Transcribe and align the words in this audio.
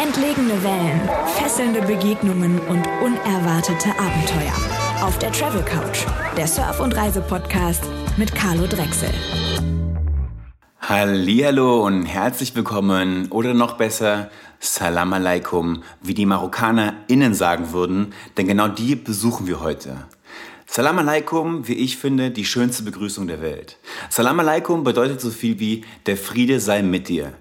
Entlegene 0.00 0.62
Wellen, 0.62 1.00
fesselnde 1.26 1.82
Begegnungen 1.82 2.60
und 2.60 2.86
unerwartete 3.02 3.88
Abenteuer. 3.98 4.54
Auf 5.02 5.18
der 5.18 5.32
Travel 5.32 5.64
Couch, 5.64 6.06
der 6.36 6.46
Surf- 6.46 6.78
und 6.78 6.96
Reise-Podcast 6.96 7.82
mit 8.16 8.32
Carlo 8.32 8.68
Drechsel. 8.68 9.10
Hallo 10.80 11.84
und 11.84 12.04
herzlich 12.06 12.54
willkommen 12.54 13.26
oder 13.30 13.54
noch 13.54 13.76
besser 13.76 14.30
Salam 14.60 15.14
alaikum, 15.14 15.82
wie 16.00 16.14
die 16.14 16.26
MarokkanerInnen 16.26 17.34
sagen 17.34 17.72
würden, 17.72 18.14
denn 18.36 18.46
genau 18.46 18.68
die 18.68 18.94
besuchen 18.94 19.48
wir 19.48 19.60
heute. 19.60 20.06
Salam 20.66 21.00
alaikum, 21.00 21.66
wie 21.66 21.74
ich 21.74 21.96
finde, 21.96 22.30
die 22.30 22.44
schönste 22.44 22.84
Begrüßung 22.84 23.26
der 23.26 23.42
Welt. 23.42 23.78
Salam 24.10 24.38
alaikum 24.38 24.84
bedeutet 24.84 25.20
so 25.20 25.30
viel 25.30 25.58
wie 25.58 25.84
der 26.06 26.16
Friede 26.16 26.60
sei 26.60 26.82
mit 26.82 27.08
dir. 27.08 27.32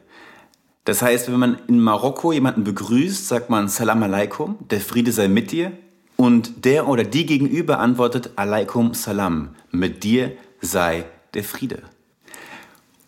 Das 0.88 1.02
heißt, 1.02 1.30
wenn 1.30 1.38
man 1.38 1.58
in 1.68 1.82
Marokko 1.82 2.32
jemanden 2.32 2.64
begrüßt, 2.64 3.28
sagt 3.28 3.50
man 3.50 3.68
Salam 3.68 4.04
alaikum, 4.04 4.58
der 4.70 4.80
Friede 4.80 5.12
sei 5.12 5.28
mit 5.28 5.52
dir. 5.52 5.74
Und 6.16 6.64
der 6.64 6.88
oder 6.88 7.04
die 7.04 7.26
gegenüber 7.26 7.80
antwortet 7.80 8.32
Alaikum 8.38 8.94
Salam, 8.94 9.50
mit 9.70 10.06
dir 10.06 10.32
sei 10.62 11.04
der 11.34 11.44
Friede. 11.44 11.82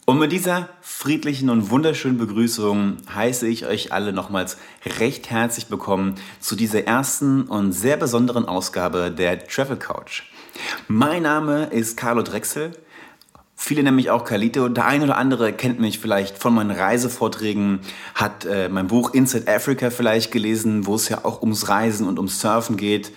Und 0.03 0.19
mit 0.19 0.33
dieser 0.33 0.67
friedlichen 0.81 1.49
und 1.49 1.69
wunderschönen 1.69 2.17
Begrüßung 2.17 2.97
heiße 3.15 3.47
ich 3.47 3.65
euch 3.65 3.93
alle 3.93 4.11
nochmals 4.11 4.57
recht 4.99 5.29
herzlich 5.29 5.71
willkommen 5.71 6.15
zu 6.41 6.57
dieser 6.57 6.85
ersten 6.85 7.43
und 7.43 7.71
sehr 7.71 7.95
besonderen 7.95 8.43
Ausgabe 8.43 9.09
der 9.09 9.47
Travel 9.47 9.77
Couch. 9.77 10.23
Mein 10.89 11.23
Name 11.23 11.67
ist 11.67 11.95
Carlo 11.95 12.23
Drechsel. 12.23 12.73
Viele 13.61 13.91
mich 13.91 14.09
auch 14.09 14.23
Carlito. 14.23 14.69
Der 14.69 14.85
eine 14.85 15.03
oder 15.03 15.17
andere 15.17 15.51
kennt 15.51 15.81
mich 15.81 15.99
vielleicht 15.99 16.37
von 16.37 16.55
meinen 16.55 16.71
Reisevorträgen, 16.71 17.81
hat 18.15 18.45
äh, 18.45 18.69
mein 18.69 18.87
Buch 18.87 19.13
Inside 19.13 19.53
Africa 19.53 19.89
vielleicht 19.89 20.31
gelesen, 20.31 20.87
wo 20.87 20.95
es 20.95 21.09
ja 21.09 21.25
auch 21.25 21.41
ums 21.41 21.67
Reisen 21.67 22.07
und 22.07 22.17
ums 22.17 22.39
Surfen 22.39 22.77
geht. 22.77 23.11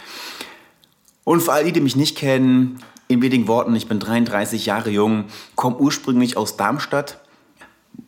Und 1.22 1.42
für 1.42 1.52
all 1.52 1.64
die, 1.64 1.70
die 1.70 1.80
mich 1.80 1.94
nicht 1.94 2.18
kennen, 2.18 2.80
in 3.06 3.22
wenigen 3.22 3.46
Worten, 3.46 3.76
ich 3.76 3.86
bin 3.86 4.00
33 4.00 4.66
Jahre 4.66 4.90
jung, 4.90 5.26
komme 5.54 5.76
ursprünglich 5.76 6.36
aus 6.36 6.56
Darmstadt. 6.56 7.20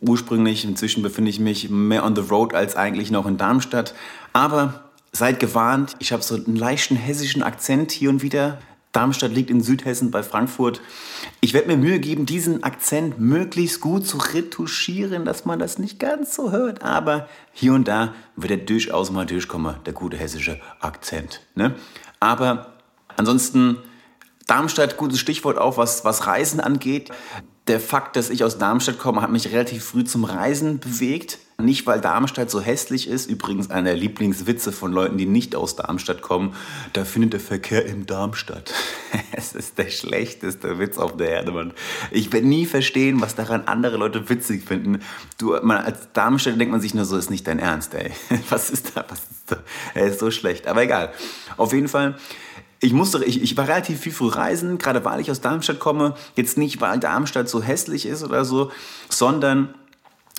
Ursprünglich, 0.00 0.64
inzwischen 0.64 1.04
befinde 1.04 1.30
ich 1.30 1.38
mich 1.38 1.70
mehr 1.70 2.04
on 2.04 2.16
the 2.16 2.22
road 2.22 2.52
als 2.52 2.74
eigentlich 2.74 3.12
noch 3.12 3.26
in 3.26 3.36
Darmstadt. 3.36 3.94
Aber 4.32 4.90
seid 5.12 5.38
gewarnt, 5.38 5.94
ich 6.00 6.12
habe 6.12 6.24
so 6.24 6.34
einen 6.34 6.56
leichten 6.56 6.96
hessischen 6.96 7.44
Akzent 7.44 7.92
hier 7.92 8.10
und 8.10 8.22
wieder. 8.22 8.58
Darmstadt 8.94 9.32
liegt 9.32 9.50
in 9.50 9.60
Südhessen 9.60 10.12
bei 10.12 10.22
Frankfurt. 10.22 10.80
Ich 11.40 11.52
werde 11.52 11.66
mir 11.66 11.76
Mühe 11.76 11.98
geben, 11.98 12.26
diesen 12.26 12.62
Akzent 12.62 13.18
möglichst 13.18 13.80
gut 13.80 14.06
zu 14.06 14.18
retuschieren, 14.18 15.24
dass 15.24 15.44
man 15.44 15.58
das 15.58 15.80
nicht 15.80 15.98
ganz 15.98 16.32
so 16.34 16.52
hört. 16.52 16.82
Aber 16.82 17.28
hier 17.52 17.74
und 17.74 17.88
da 17.88 18.14
wird 18.36 18.52
er 18.52 18.56
durchaus 18.58 19.10
mal 19.10 19.26
durchkommen, 19.26 19.74
der 19.84 19.94
gute 19.94 20.16
hessische 20.16 20.60
Akzent. 20.78 21.40
Ne? 21.56 21.74
Aber 22.20 22.74
ansonsten, 23.16 23.78
Darmstadt, 24.46 24.96
gutes 24.96 25.18
Stichwort 25.18 25.58
auch, 25.58 25.76
was, 25.76 26.04
was 26.04 26.28
Reisen 26.28 26.60
angeht. 26.60 27.10
Der 27.66 27.80
Fakt, 27.80 28.14
dass 28.14 28.30
ich 28.30 28.44
aus 28.44 28.58
Darmstadt 28.58 29.00
komme, 29.00 29.22
hat 29.22 29.30
mich 29.32 29.50
relativ 29.50 29.84
früh 29.84 30.04
zum 30.04 30.22
Reisen 30.22 30.78
bewegt. 30.78 31.38
Nicht, 31.56 31.86
weil 31.86 32.00
Darmstadt 32.00 32.50
so 32.50 32.60
hässlich 32.60 33.06
ist, 33.06 33.30
übrigens 33.30 33.70
einer 33.70 33.90
der 33.90 33.96
Lieblingswitze 33.96 34.72
von 34.72 34.92
Leuten, 34.92 35.18
die 35.18 35.26
nicht 35.26 35.54
aus 35.54 35.76
Darmstadt 35.76 36.20
kommen, 36.20 36.54
da 36.94 37.04
findet 37.04 37.32
der 37.34 37.40
Verkehr 37.40 37.86
in 37.86 38.06
Darmstadt. 38.06 38.74
es 39.32 39.54
ist 39.54 39.78
der 39.78 39.88
schlechteste 39.88 40.80
Witz 40.80 40.98
auf 40.98 41.16
der 41.16 41.30
Erde, 41.30 41.52
Mann. 41.52 41.72
Ich 42.10 42.32
werde 42.32 42.48
nie 42.48 42.66
verstehen, 42.66 43.20
was 43.20 43.36
daran 43.36 43.62
andere 43.66 43.98
Leute 43.98 44.28
witzig 44.28 44.64
finden. 44.64 45.00
Du, 45.38 45.56
man, 45.62 45.78
als 45.78 46.08
Darmstadt 46.12 46.58
denkt 46.58 46.72
man 46.72 46.80
sich 46.80 46.92
nur 46.92 47.04
so, 47.04 47.16
ist 47.16 47.30
nicht 47.30 47.46
dein 47.46 47.60
Ernst, 47.60 47.94
ey. 47.94 48.10
Was 48.50 48.70
ist 48.70 48.96
da? 48.96 49.04
Was 49.08 49.20
ist 49.20 49.52
da? 49.52 49.56
Er 49.94 50.06
ist 50.06 50.18
so 50.18 50.32
schlecht. 50.32 50.66
Aber 50.66 50.82
egal. 50.82 51.12
Auf 51.56 51.72
jeden 51.72 51.88
Fall, 51.88 52.16
ich 52.80 52.92
musste, 52.92 53.24
ich, 53.24 53.42
ich 53.42 53.56
war 53.56 53.66
relativ 53.66 54.00
viel 54.00 54.12
früh 54.12 54.28
reisen, 54.28 54.76
gerade 54.76 55.04
weil 55.04 55.20
ich 55.20 55.30
aus 55.30 55.40
Darmstadt 55.40 55.78
komme. 55.78 56.14
Jetzt 56.36 56.58
nicht, 56.58 56.80
weil 56.80 56.98
Darmstadt 56.98 57.48
so 57.48 57.62
hässlich 57.62 58.06
ist 58.06 58.22
oder 58.22 58.44
so, 58.44 58.72
sondern 59.08 59.74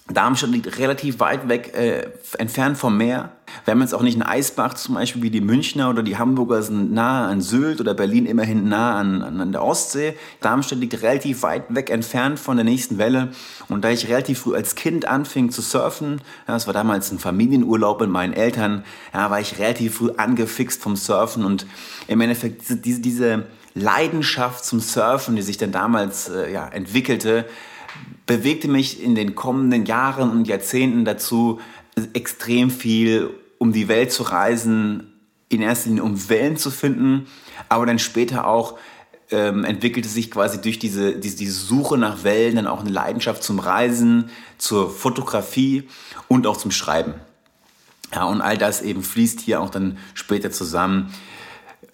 Darmstadt 0.08 0.52
liegt 0.52 0.78
relativ 0.78 1.20
weit 1.20 1.50
weg, 1.50 1.74
äh, 1.76 2.08
entfernt 2.38 2.78
vom 2.78 2.96
Meer. 2.96 3.32
Wir 3.64 3.72
haben 3.72 3.82
jetzt 3.82 3.96
auch 3.96 4.04
nicht 4.04 4.14
einen 4.14 4.30
Eisbach 4.30 4.76
zum 4.76 4.94
Beispiel 4.94 5.24
wie 5.24 5.32
die 5.32 5.42
Münchner 5.42 5.90
oder 5.90 6.04
die 6.04 6.18
Hamburger 6.18 6.62
sind 6.62 6.94
nah 6.94 7.28
an 7.28 7.42
Sylt 7.42 7.82
oder 7.82 7.96
Berlin 7.96 8.28
immerhin 8.28 8.70
nah 8.70 9.00
an, 9.00 9.24
an, 9.24 9.42
an 9.42 9.52
der 9.52 9.64
Ostsee. 9.64 10.16
Darmstadt 10.42 10.78
liegt 10.78 11.02
relativ 11.02 11.42
weit 11.42 11.74
weg 11.74 11.90
entfernt 11.90 12.38
von 12.38 12.56
der 12.58 12.66
nächsten 12.66 13.00
Welle. 13.00 13.32
Und 13.68 13.84
da 13.84 13.90
ich 13.90 14.08
relativ 14.08 14.42
früh 14.42 14.54
als 14.54 14.76
Kind 14.76 15.08
anfing 15.08 15.50
zu 15.50 15.64
surfen, 15.64 16.22
ja, 16.48 16.54
das 16.54 16.68
war 16.68 16.74
damals 16.76 17.12
ein 17.12 17.18
Familienurlaub 17.18 18.00
mit 18.02 18.10
meinen 18.12 18.34
Eltern, 18.34 18.84
ja, 19.12 19.32
war 19.32 19.40
ich 19.40 19.58
relativ 19.58 19.96
früh 19.96 20.12
angefixt 20.16 20.84
vom 20.84 20.96
Surfen 20.96 21.44
und 21.46 21.66
im 22.08 22.22
Endeffekt 22.22 22.62
diese, 22.62 22.78
diese, 22.78 23.02
diese 23.02 23.46
Leidenschaft 23.74 24.66
zum 24.66 24.80
Surfen, 24.82 25.36
die 25.36 25.42
sich 25.42 25.58
dann 25.58 25.72
damals 25.72 26.30
äh, 26.30 26.52
ja, 26.52 26.68
entwickelte, 26.68 27.46
bewegte 28.26 28.68
mich 28.68 29.02
in 29.02 29.16
den 29.16 29.36
kommenden 29.36 29.86
Jahren 29.86 30.32
und 30.32 30.48
Jahrzehnten 30.48 31.06
dazu, 31.06 31.60
extrem 32.14 32.70
viel 32.70 33.30
um 33.58 33.72
die 33.72 33.88
Welt 33.88 34.12
zu 34.12 34.24
reisen, 34.24 35.14
in 35.50 35.62
erster 35.62 35.90
Linie 35.90 36.04
um 36.04 36.30
Wellen 36.30 36.58
zu 36.58 36.72
finden, 36.72 37.28
aber 37.70 37.86
dann 37.86 38.00
später 38.00 38.48
auch 38.48 38.78
ähm, 39.32 39.64
entwickelte 39.64 40.10
sich 40.10 40.30
quasi 40.30 40.62
durch 40.62 40.80
diese, 40.80 41.14
diese, 41.14 41.38
diese 41.38 41.54
Suche 41.54 41.98
nach 41.98 42.24
Wellen 42.24 42.58
dann 42.58 42.68
auch 42.68 42.82
eine 42.82 42.90
Leidenschaft 42.90 43.44
zum 43.44 43.60
Reisen, 43.60 44.30
zur 44.58 44.90
Fotografie 44.90 45.88
und 46.28 46.48
auch 46.48 46.58
zum 46.58 46.72
Schreiben. 46.72 47.16
Ja, 48.14 48.26
und 48.26 48.42
all 48.42 48.58
das 48.58 48.82
eben 48.82 49.04
fließt 49.04 49.42
hier 49.42 49.62
auch 49.62 49.70
dann 49.70 49.98
später 50.14 50.52
zusammen. 50.52 51.14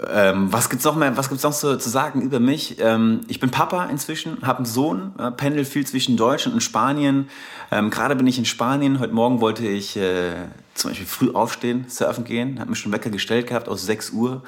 Ähm, 0.09 0.51
was 0.51 0.69
gibt's 0.69 0.85
noch 0.85 0.95
mehr? 0.95 1.15
Was 1.17 1.29
gibt's 1.29 1.43
noch 1.43 1.53
so, 1.53 1.75
zu 1.75 1.89
sagen 1.89 2.21
über 2.21 2.39
mich? 2.39 2.77
Ähm, 2.79 3.21
ich 3.27 3.39
bin 3.39 3.51
Papa 3.51 3.85
inzwischen, 3.85 4.41
habe 4.41 4.59
einen 4.59 4.65
Sohn, 4.65 5.13
äh, 5.19 5.31
pendel 5.31 5.65
viel 5.65 5.85
zwischen 5.85 6.17
Deutschland 6.17 6.55
und 6.55 6.61
Spanien. 6.61 7.29
Ähm, 7.71 7.89
Gerade 7.89 8.15
bin 8.15 8.25
ich 8.27 8.37
in 8.37 8.45
Spanien. 8.45 8.99
Heute 8.99 9.13
Morgen 9.13 9.41
wollte 9.41 9.67
ich 9.67 9.97
äh, 9.97 10.33
zum 10.73 10.91
Beispiel 10.91 11.07
früh 11.07 11.31
aufstehen, 11.31 11.85
surfen 11.87 12.23
gehen. 12.23 12.59
Habe 12.59 12.71
mir 12.71 12.75
schon 12.75 12.91
Wecker 12.91 13.09
gestellt 13.09 13.47
gehabt 13.47 13.69
aus 13.69 13.85
6 13.85 14.11
Uhr 14.11 14.43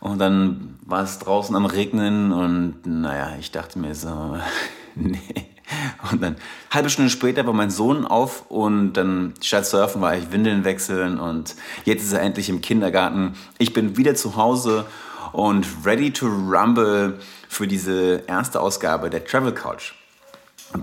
und 0.00 0.18
dann 0.18 0.78
war 0.84 1.02
es 1.02 1.18
draußen 1.18 1.54
am 1.54 1.66
Regnen 1.66 2.32
und 2.32 2.86
naja, 2.86 3.36
ich 3.38 3.50
dachte 3.50 3.78
mir 3.78 3.94
so, 3.94 4.36
nee. 4.94 5.47
Und 6.10 6.22
dann 6.22 6.36
halbe 6.70 6.90
Stunde 6.90 7.10
später 7.10 7.46
war 7.46 7.52
mein 7.52 7.70
Sohn 7.70 8.06
auf 8.06 8.50
und 8.50 8.94
dann 8.94 9.34
statt 9.42 9.66
surfen 9.66 10.00
war 10.00 10.16
ich 10.16 10.32
Windeln 10.32 10.64
wechseln 10.64 11.18
und 11.18 11.54
jetzt 11.84 12.02
ist 12.02 12.12
er 12.12 12.22
endlich 12.22 12.48
im 12.48 12.60
Kindergarten. 12.60 13.34
Ich 13.58 13.72
bin 13.72 13.96
wieder 13.96 14.14
zu 14.14 14.36
Hause 14.36 14.86
und 15.32 15.66
ready 15.84 16.12
to 16.12 16.26
rumble 16.26 17.18
für 17.48 17.66
diese 17.66 18.24
erste 18.26 18.60
Ausgabe 18.60 19.10
der 19.10 19.24
Travel 19.24 19.52
Couch. 19.52 19.92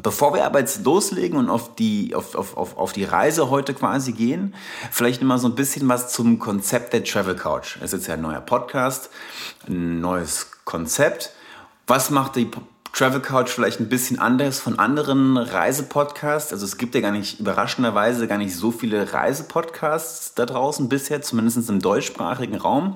Bevor 0.01 0.33
wir 0.33 0.45
aber 0.45 0.59
jetzt 0.59 0.83
loslegen 0.83 1.37
und 1.37 1.49
auf 1.49 1.75
die, 1.75 2.15
auf, 2.15 2.33
auf, 2.33 2.57
auf, 2.57 2.75
auf 2.75 2.93
die 2.93 3.03
Reise 3.03 3.51
heute 3.51 3.75
quasi 3.75 4.13
gehen, 4.13 4.55
vielleicht 4.91 5.21
mal 5.21 5.37
so 5.37 5.47
ein 5.47 5.53
bisschen 5.53 5.87
was 5.87 6.11
zum 6.11 6.39
Konzept 6.39 6.93
der 6.93 7.03
Travel 7.03 7.35
Couch. 7.35 7.77
Es 7.81 7.93
ist 7.93 8.07
ja 8.07 8.15
ein 8.15 8.21
neuer 8.21 8.41
Podcast, 8.41 9.11
ein 9.67 10.01
neues 10.01 10.47
Konzept. 10.65 11.33
Was 11.85 12.09
macht 12.09 12.35
die 12.35 12.49
Travel 12.95 13.19
Couch 13.19 13.49
vielleicht 13.49 13.81
ein 13.81 13.89
bisschen 13.89 14.19
anders 14.19 14.61
von 14.61 14.79
anderen 14.79 15.35
Reisepodcasts. 15.35 16.53
Also 16.53 16.63
es 16.63 16.77
gibt 16.77 16.95
ja 16.95 17.01
gar 17.01 17.11
nicht, 17.11 17.41
überraschenderweise 17.41 18.25
gar 18.25 18.37
nicht 18.37 18.55
so 18.55 18.71
viele 18.71 19.11
Reisepodcasts 19.11 20.33
da 20.33 20.45
draußen 20.45 20.87
bisher, 20.87 21.21
zumindest 21.21 21.69
im 21.69 21.81
deutschsprachigen 21.81 22.55
Raum. 22.55 22.95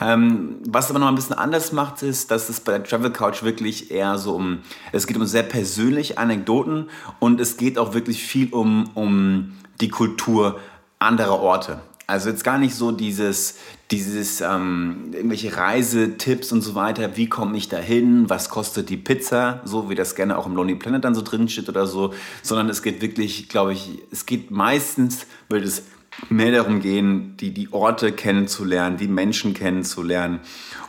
Ähm, 0.00 0.56
was 0.68 0.90
aber 0.90 0.98
noch 0.98 1.06
ein 1.06 1.14
bisschen 1.14 1.38
anders 1.38 1.70
macht, 1.70 2.02
ist, 2.02 2.32
dass 2.32 2.48
es 2.48 2.58
bei 2.58 2.72
der 2.72 2.82
Travel 2.82 3.12
Couch 3.12 3.44
wirklich 3.44 3.92
eher 3.92 4.18
so 4.18 4.34
um, 4.34 4.58
es 4.90 5.06
geht 5.06 5.16
um 5.16 5.24
sehr 5.24 5.44
persönliche 5.44 6.18
Anekdoten 6.18 6.90
und 7.20 7.40
es 7.40 7.56
geht 7.56 7.78
auch 7.78 7.94
wirklich 7.94 8.24
viel 8.24 8.52
um, 8.52 8.90
um 8.94 9.52
die 9.80 9.88
Kultur 9.88 10.58
anderer 10.98 11.38
Orte. 11.38 11.80
Also 12.08 12.30
jetzt 12.30 12.42
gar 12.42 12.56
nicht 12.56 12.74
so 12.74 12.90
dieses, 12.90 13.56
dieses 13.90 14.40
ähm, 14.40 15.10
irgendwelche 15.12 15.54
Reisetipps 15.54 16.52
und 16.52 16.62
so 16.62 16.74
weiter. 16.74 17.18
Wie 17.18 17.28
komme 17.28 17.54
ich 17.58 17.68
da 17.68 17.76
hin? 17.76 18.30
Was 18.30 18.48
kostet 18.48 18.88
die 18.88 18.96
Pizza? 18.96 19.60
So 19.66 19.90
wie 19.90 19.94
das 19.94 20.14
gerne 20.14 20.38
auch 20.38 20.46
im 20.46 20.56
Lonely 20.56 20.76
Planet 20.76 21.04
dann 21.04 21.14
so 21.14 21.20
drin 21.20 21.50
steht 21.50 21.68
oder 21.68 21.86
so. 21.86 22.14
Sondern 22.42 22.70
es 22.70 22.82
geht 22.82 23.02
wirklich, 23.02 23.50
glaube 23.50 23.74
ich, 23.74 23.90
es 24.10 24.24
geht 24.24 24.50
meistens, 24.50 25.26
wird 25.50 25.66
es 25.66 25.82
mehr 26.30 26.50
darum 26.50 26.80
gehen, 26.80 27.36
die, 27.36 27.52
die 27.52 27.74
Orte 27.74 28.10
kennenzulernen, 28.12 28.96
die 28.96 29.06
Menschen 29.06 29.52
kennenzulernen 29.52 30.40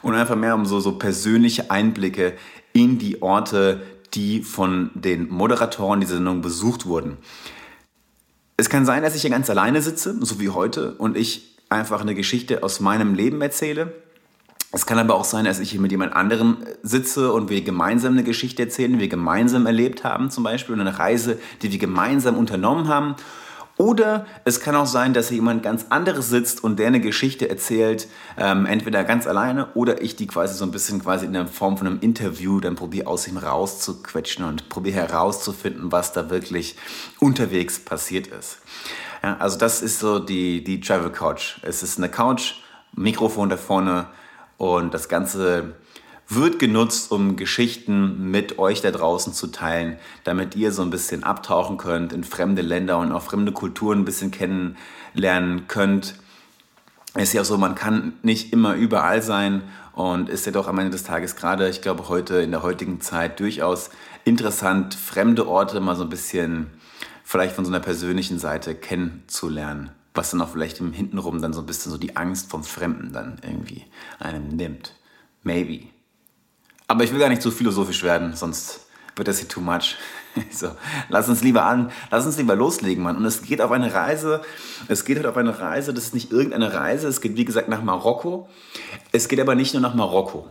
und 0.01 0.15
einfach 0.15 0.37
mehr 0.37 0.55
um 0.55 0.65
so, 0.65 0.79
so 0.79 0.93
persönliche 0.93 1.69
Einblicke 1.69 2.37
in 2.71 2.97
die 2.97 3.21
Orte, 3.21 3.81
die 4.13 4.41
von 4.41 4.89
den 4.93 5.27
Moderatoren 5.27 5.99
dieser 5.99 6.15
Sendung 6.15 6.41
besucht 6.41 6.85
wurden. 6.85 7.17
Es 8.59 8.69
kann 8.69 8.85
sein, 8.85 9.03
dass 9.03 9.15
ich 9.15 9.21
hier 9.21 9.29
ganz 9.29 9.49
alleine 9.49 9.81
sitze, 9.81 10.17
so 10.19 10.41
wie 10.41 10.49
heute, 10.49 10.95
und 10.95 11.15
ich 11.15 11.55
einfach 11.69 12.01
eine 12.01 12.13
Geschichte 12.13 12.61
aus 12.61 12.81
meinem 12.81 13.13
Leben 13.13 13.41
erzähle. 13.41 13.93
Es 14.73 14.85
kann 14.85 14.99
aber 14.99 15.15
auch 15.15 15.23
sein, 15.23 15.45
dass 15.45 15.61
ich 15.61 15.71
hier 15.71 15.79
mit 15.79 15.91
jemand 15.91 16.11
anderem 16.11 16.57
sitze 16.83 17.31
und 17.31 17.49
wir 17.49 17.61
gemeinsam 17.61 18.13
eine 18.13 18.23
Geschichte 18.25 18.63
erzählen, 18.63 18.91
die 18.91 18.99
wir 18.99 19.07
gemeinsam 19.07 19.65
erlebt 19.65 20.03
haben 20.03 20.29
zum 20.29 20.43
Beispiel, 20.43 20.77
eine 20.77 20.99
Reise, 20.99 21.39
die 21.61 21.71
wir 21.71 21.79
gemeinsam 21.79 22.37
unternommen 22.37 22.89
haben. 22.89 23.15
Oder 23.79 24.25
es 24.43 24.59
kann 24.59 24.75
auch 24.75 24.85
sein, 24.85 25.13
dass 25.13 25.29
hier 25.29 25.37
jemand 25.37 25.63
ganz 25.63 25.85
anderes 25.89 26.27
sitzt 26.27 26.61
und 26.65 26.79
der 26.79 26.87
eine 26.87 26.99
Geschichte 26.99 27.49
erzählt, 27.49 28.09
ähm, 28.37 28.65
entweder 28.65 29.05
ganz 29.05 29.25
alleine 29.25 29.69
oder 29.73 30.01
ich 30.01 30.17
die 30.17 30.27
quasi 30.27 30.53
so 30.55 30.65
ein 30.65 30.71
bisschen 30.71 31.01
quasi 31.01 31.25
in 31.25 31.31
der 31.31 31.47
Form 31.47 31.77
von 31.77 31.87
einem 31.87 31.99
Interview 32.01 32.59
dann 32.59 32.75
probiere 32.75 33.07
aus 33.07 33.25
ihm 33.29 33.37
rauszuquetschen 33.37 34.43
und 34.43 34.67
probiere 34.67 34.97
herauszufinden, 34.97 35.93
was 35.93 36.11
da 36.11 36.29
wirklich 36.29 36.75
unterwegs 37.21 37.79
passiert 37.79 38.27
ist. 38.27 38.57
Ja, 39.23 39.37
also 39.37 39.57
das 39.57 39.81
ist 39.81 39.99
so 39.99 40.19
die, 40.19 40.61
die 40.61 40.81
Travel 40.81 41.09
Couch. 41.09 41.59
Es 41.61 41.81
ist 41.81 41.97
eine 41.99 42.09
Couch, 42.09 42.55
Mikrofon 42.91 43.47
da 43.47 43.55
vorne 43.55 44.07
und 44.57 44.93
das 44.93 45.07
Ganze 45.07 45.75
wird 46.29 46.59
genutzt, 46.59 47.11
um 47.11 47.35
Geschichten 47.35 48.29
mit 48.29 48.59
euch 48.59 48.81
da 48.81 48.91
draußen 48.91 49.33
zu 49.33 49.47
teilen, 49.47 49.97
damit 50.23 50.55
ihr 50.55 50.71
so 50.71 50.83
ein 50.83 50.91
bisschen 50.91 51.23
abtauchen 51.23 51.77
könnt 51.77 52.13
in 52.13 52.23
fremde 52.23 52.61
Länder 52.61 52.99
und 52.99 53.11
auch 53.11 53.23
fremde 53.23 53.51
Kulturen 53.51 53.99
ein 53.99 54.05
bisschen 54.05 54.29
kennenlernen 54.29 55.67
könnt. 55.67 56.13
Ist 57.15 57.33
ja 57.33 57.41
auch 57.41 57.45
so, 57.45 57.57
man 57.57 57.73
kann 57.73 58.13
nicht 58.21 58.53
immer 58.53 58.75
überall 58.75 59.23
sein 59.23 59.63
und 59.93 60.29
ist 60.29 60.45
ja 60.45 60.51
doch 60.51 60.67
am 60.67 60.77
Ende 60.77 60.91
des 60.91 61.03
Tages 61.03 61.35
gerade, 61.35 61.67
ich 61.67 61.81
glaube, 61.81 62.07
heute 62.09 62.35
in 62.35 62.51
der 62.51 62.61
heutigen 62.61 63.01
Zeit 63.01 63.39
durchaus 63.39 63.89
interessant, 64.23 64.93
fremde 64.93 65.47
Orte 65.47 65.79
mal 65.79 65.95
so 65.95 66.03
ein 66.03 66.09
bisschen 66.09 66.67
vielleicht 67.23 67.55
von 67.55 67.65
so 67.65 67.71
einer 67.71 67.79
persönlichen 67.79 68.37
Seite 68.37 68.75
kennenzulernen, 68.75 69.89
was 70.13 70.29
dann 70.29 70.41
auch 70.41 70.49
vielleicht 70.49 70.79
im 70.79 70.93
Hintenrum 70.93 71.41
dann 71.41 71.53
so 71.53 71.61
ein 71.61 71.65
bisschen 71.65 71.91
so 71.91 71.97
die 71.97 72.15
Angst 72.15 72.51
vom 72.51 72.63
Fremden 72.63 73.13
dann 73.13 73.37
irgendwie 73.41 73.85
einem 74.19 74.49
nimmt. 74.49 74.93
Maybe. 75.41 75.87
Aber 76.89 77.03
ich 77.03 77.11
will 77.11 77.19
gar 77.19 77.29
nicht 77.29 77.43
zu 77.43 77.51
philosophisch 77.51 78.01
werden, 78.01 78.35
sonst 78.35 78.79
wird 79.15 79.27
das 79.27 79.37
hier 79.37 79.47
too 79.47 79.61
much. 79.61 79.95
So, 80.51 80.69
lass 81.09 81.27
uns 81.27 81.43
lieber 81.43 81.65
an, 81.65 81.91
lass 82.11 82.25
uns 82.25 82.37
lieber 82.37 82.55
loslegen, 82.55 83.03
Mann. 83.03 83.17
Und 83.17 83.25
es 83.25 83.41
geht 83.41 83.61
auf 83.61 83.71
eine 83.71 83.93
Reise, 83.93 84.41
es 84.87 85.03
geht 85.03 85.17
halt 85.17 85.25
auf 85.25 85.35
eine 85.37 85.59
Reise, 85.59 85.93
das 85.93 86.05
ist 86.05 86.13
nicht 86.13 86.31
irgendeine 86.31 86.73
Reise, 86.73 87.07
es 87.07 87.19
geht 87.19 87.35
wie 87.35 87.45
gesagt 87.45 87.67
nach 87.67 87.81
Marokko. 87.81 88.47
Es 89.11 89.27
geht 89.27 89.39
aber 89.39 89.55
nicht 89.55 89.73
nur 89.73 89.81
nach 89.81 89.95
Marokko. 89.95 90.47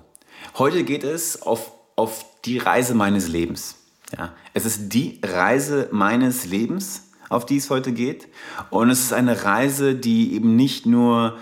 Heute 0.58 0.82
geht 0.82 1.04
es 1.04 1.40
auf, 1.40 1.72
auf 1.96 2.24
die 2.44 2.58
Reise 2.58 2.94
meines 2.94 3.28
Lebens. 3.28 3.76
Ja, 4.16 4.32
es 4.52 4.66
ist 4.66 4.92
die 4.92 5.20
Reise 5.24 5.88
meines 5.92 6.44
Lebens, 6.44 7.10
auf 7.28 7.46
die 7.46 7.56
es 7.56 7.70
heute 7.70 7.92
geht. 7.92 8.28
Und 8.70 8.90
es 8.90 9.00
ist 9.00 9.12
eine 9.12 9.44
Reise, 9.44 9.94
die 9.94 10.34
eben 10.34 10.56
nicht 10.56 10.86
nur 10.86 11.38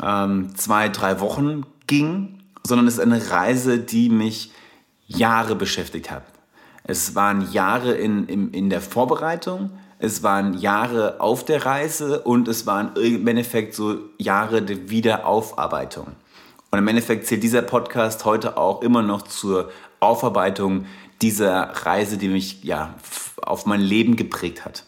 ähm, 0.00 0.54
zwei, 0.56 0.88
drei 0.88 1.20
Wochen 1.20 1.64
ging, 1.86 2.37
sondern 2.68 2.86
es 2.86 2.94
ist 2.94 3.00
eine 3.00 3.30
Reise, 3.30 3.78
die 3.78 4.10
mich 4.10 4.52
Jahre 5.06 5.56
beschäftigt 5.56 6.10
hat. 6.10 6.22
Es 6.84 7.14
waren 7.14 7.50
Jahre 7.52 7.92
in, 7.92 8.26
in, 8.28 8.52
in 8.52 8.70
der 8.70 8.80
Vorbereitung, 8.80 9.70
es 9.98 10.22
waren 10.22 10.54
Jahre 10.54 11.20
auf 11.20 11.44
der 11.44 11.66
Reise 11.66 12.20
und 12.20 12.46
es 12.46 12.66
waren 12.66 12.94
im 12.96 13.26
Endeffekt 13.26 13.74
so 13.74 13.96
Jahre 14.18 14.62
der 14.62 14.90
Wiederaufarbeitung. 14.90 16.06
Und 16.70 16.78
im 16.78 16.86
Endeffekt 16.86 17.26
zählt 17.26 17.42
dieser 17.42 17.62
Podcast 17.62 18.24
heute 18.24 18.56
auch 18.56 18.82
immer 18.82 19.02
noch 19.02 19.22
zur 19.22 19.70
Aufarbeitung 20.00 20.86
dieser 21.20 21.70
Reise, 21.84 22.16
die 22.16 22.28
mich 22.28 22.62
ja 22.62 22.94
auf 23.42 23.66
mein 23.66 23.80
Leben 23.80 24.16
geprägt 24.16 24.64
hat. 24.64 24.84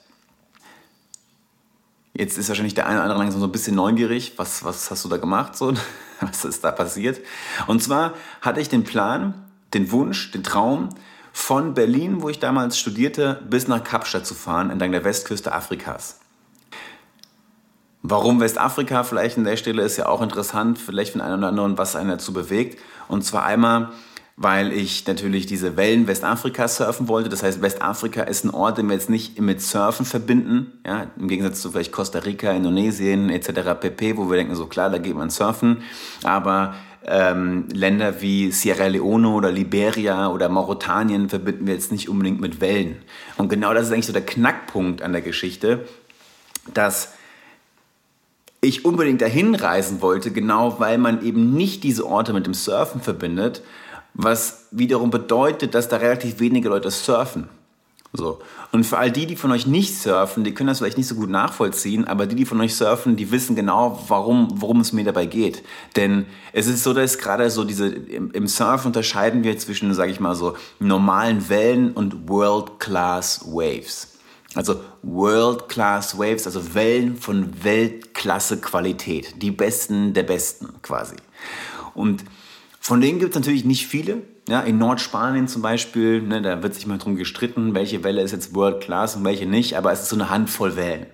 Jetzt 2.15 2.39
ist 2.39 2.49
wahrscheinlich 2.49 2.75
der 2.75 2.87
eine 2.87 2.97
oder 2.97 3.05
andere 3.05 3.19
langsam 3.19 3.41
so 3.41 3.47
ein 3.47 3.53
bisschen 3.53 3.77
neugierig. 3.77 4.35
Was, 4.37 4.63
was 4.63 4.91
hast 4.91 5.05
du 5.05 5.09
da 5.09 5.17
gemacht? 5.17 5.57
So? 5.57 5.73
Was 6.29 6.45
ist 6.45 6.65
da 6.65 6.73
passiert? 6.73 7.21
Und 7.67 7.83
zwar 7.83 8.15
hatte 8.41 8.61
ich 8.61 8.69
den 8.69 8.85
Plan, 8.85 9.35
den 9.75 9.91
Wunsch, 9.93 10.31
den 10.33 10.43
Traum, 10.43 10.91
von 11.33 11.75
Berlin, 11.75 12.23
wo 12.23 12.29
ich 12.29 12.41
damals 12.41 12.79
studierte, 12.79 13.41
bis 13.49 13.69
nach 13.69 13.85
Kapstadt 13.85 14.27
zu 14.27 14.35
fahren, 14.35 14.71
entlang 14.71 14.93
der 14.93 15.05
Westküste 15.05 15.53
Afrikas. 15.53 16.19
Warum 18.03 18.41
Westafrika 18.41 19.05
vielleicht 19.05 19.37
an 19.37 19.45
der 19.45 19.57
Stelle 19.57 19.83
ist 19.83 19.97
ja 19.97 20.07
auch 20.07 20.23
interessant, 20.23 20.79
vielleicht 20.79 21.13
für 21.13 21.19
den 21.19 21.27
einen 21.27 21.39
oder 21.39 21.49
anderen, 21.49 21.79
was 21.79 21.97
einen 21.97 22.09
dazu 22.09 22.33
bewegt. 22.33 22.81
Und 23.09 23.25
zwar 23.25 23.45
einmal, 23.45 23.91
weil 24.43 24.73
ich 24.73 25.07
natürlich 25.07 25.45
diese 25.45 25.77
Wellen 25.77 26.07
Westafrikas 26.07 26.79
surfen 26.79 27.09
wollte. 27.09 27.29
Das 27.29 27.43
heißt, 27.43 27.61
Westafrika 27.61 28.23
ist 28.23 28.43
ein 28.43 28.49
Ort, 28.49 28.79
den 28.79 28.87
wir 28.87 28.95
jetzt 28.95 29.11
nicht 29.11 29.39
mit 29.39 29.61
Surfen 29.61 30.07
verbinden, 30.07 30.73
ja, 30.87 31.09
im 31.19 31.29
Gegensatz 31.29 31.61
zu 31.61 31.71
vielleicht 31.71 31.93
Costa 31.93 32.21
Rica, 32.21 32.51
Indonesien 32.51 33.29
etc. 33.29 33.79
pp., 33.79 34.17
wo 34.17 34.31
wir 34.31 34.39
denken, 34.39 34.55
so 34.55 34.65
klar, 34.65 34.89
da 34.89 34.97
geht 34.97 35.15
man 35.15 35.29
surfen, 35.29 35.83
aber 36.25 36.75
ähm, 37.05 37.69
Länder 37.71 38.23
wie 38.23 38.51
Sierra 38.51 38.87
Leone 38.87 39.29
oder 39.29 39.53
Liberia 39.53 40.29
oder 40.29 40.49
Mauretanien 40.49 41.29
verbinden 41.29 41.67
wir 41.67 41.75
jetzt 41.75 41.93
nicht 41.93 42.09
unbedingt 42.09 42.41
mit 42.41 42.63
Wellen. 42.63 42.97
Und 43.37 43.51
genau 43.51 43.75
das 43.75 43.89
ist 43.89 43.93
eigentlich 43.93 44.07
so 44.07 44.15
der 44.15 44.25
Knackpunkt 44.25 45.03
an 45.03 45.13
der 45.13 45.21
Geschichte, 45.21 45.85
dass 46.73 47.13
ich 48.63 48.87
unbedingt 48.87 49.21
dahin 49.21 49.55
reisen 49.55 50.01
wollte, 50.01 50.31
genau 50.31 50.81
weil 50.81 50.97
man 50.97 51.23
eben 51.23 51.53
nicht 51.53 51.85
diese 51.85 52.07
Orte 52.07 52.33
mit 52.33 52.47
dem 52.47 52.55
Surfen 52.55 53.03
verbindet, 53.03 53.61
was 54.15 54.67
wiederum 54.71 55.11
bedeutet, 55.11 55.75
dass 55.75 55.89
da 55.89 55.97
relativ 55.97 56.41
wenige 56.41 56.69
Leute 56.69 56.91
surfen. 56.91 57.49
So. 58.13 58.41
Und 58.73 58.85
für 58.85 58.99
all 58.99 59.13
die, 59.13 59.27
die 59.27 59.37
von 59.37 59.53
euch 59.53 59.67
nicht 59.67 59.97
surfen, 59.97 60.43
die 60.43 60.53
können 60.53 60.67
das 60.67 60.79
vielleicht 60.79 60.99
nicht 60.99 61.07
so 61.07 61.15
gut 61.15 61.31
nachvollziehen, 61.31 62.07
aber 62.07 62.27
die, 62.27 62.35
die 62.35 62.45
von 62.45 62.61
euch 62.61 62.75
surfen, 62.75 63.17
die 63.17 63.31
wissen 63.31 63.55
genau, 63.55 64.05
warum, 64.09 64.49
worum 64.55 64.81
es 64.81 64.93
mir 64.93 65.05
dabei 65.05 65.27
geht. 65.27 65.63
Denn 65.95 66.27
es 66.53 66.67
ist 66.67 66.83
so, 66.83 66.93
dass 66.93 67.19
gerade 67.19 67.51
so 67.51 67.63
diese, 67.65 67.87
im, 67.87 68.47
Surf 68.49 68.85
unterscheiden 68.85 69.45
wir 69.45 69.57
zwischen, 69.59 69.95
sage 69.95 70.11
ich 70.11 70.19
mal 70.19 70.35
so, 70.35 70.57
normalen 70.81 71.49
Wellen 71.49 71.93
und 71.93 72.29
World-Class 72.29 73.43
Waves. 73.47 74.09
Also 74.57 74.81
World-Class 75.03 76.19
Waves, 76.19 76.47
also 76.47 76.75
Wellen 76.75 77.17
von 77.17 77.63
Weltklasse-Qualität. 77.63 79.41
Die 79.41 79.53
besten 79.53 80.15
der 80.15 80.25
besten 80.25 80.69
quasi. 80.83 81.15
Und 81.95 82.25
von 82.91 83.01
denen 83.01 83.21
gibt 83.21 83.31
es 83.31 83.37
natürlich 83.37 83.65
nicht 83.65 83.87
viele. 83.87 84.23
Ja, 84.49 84.63
in 84.63 84.79
Nordspanien 84.79 85.47
zum 85.47 85.63
Beispiel, 85.63 86.21
ne, 86.23 86.43
da 86.43 86.61
wird 86.61 86.75
sich 86.75 86.89
mal 86.89 86.99
drum 86.99 87.15
gestritten, 87.15 87.73
welche 87.73 88.03
Welle 88.03 88.21
ist 88.21 88.33
jetzt 88.33 88.53
World 88.53 88.81
Class 88.81 89.15
und 89.15 89.25
welche 89.25 89.47
nicht, 89.47 89.77
aber 89.77 89.93
es 89.93 90.01
ist 90.01 90.09
so 90.09 90.17
eine 90.17 90.29
Handvoll 90.29 90.75
Wellen. 90.75 91.07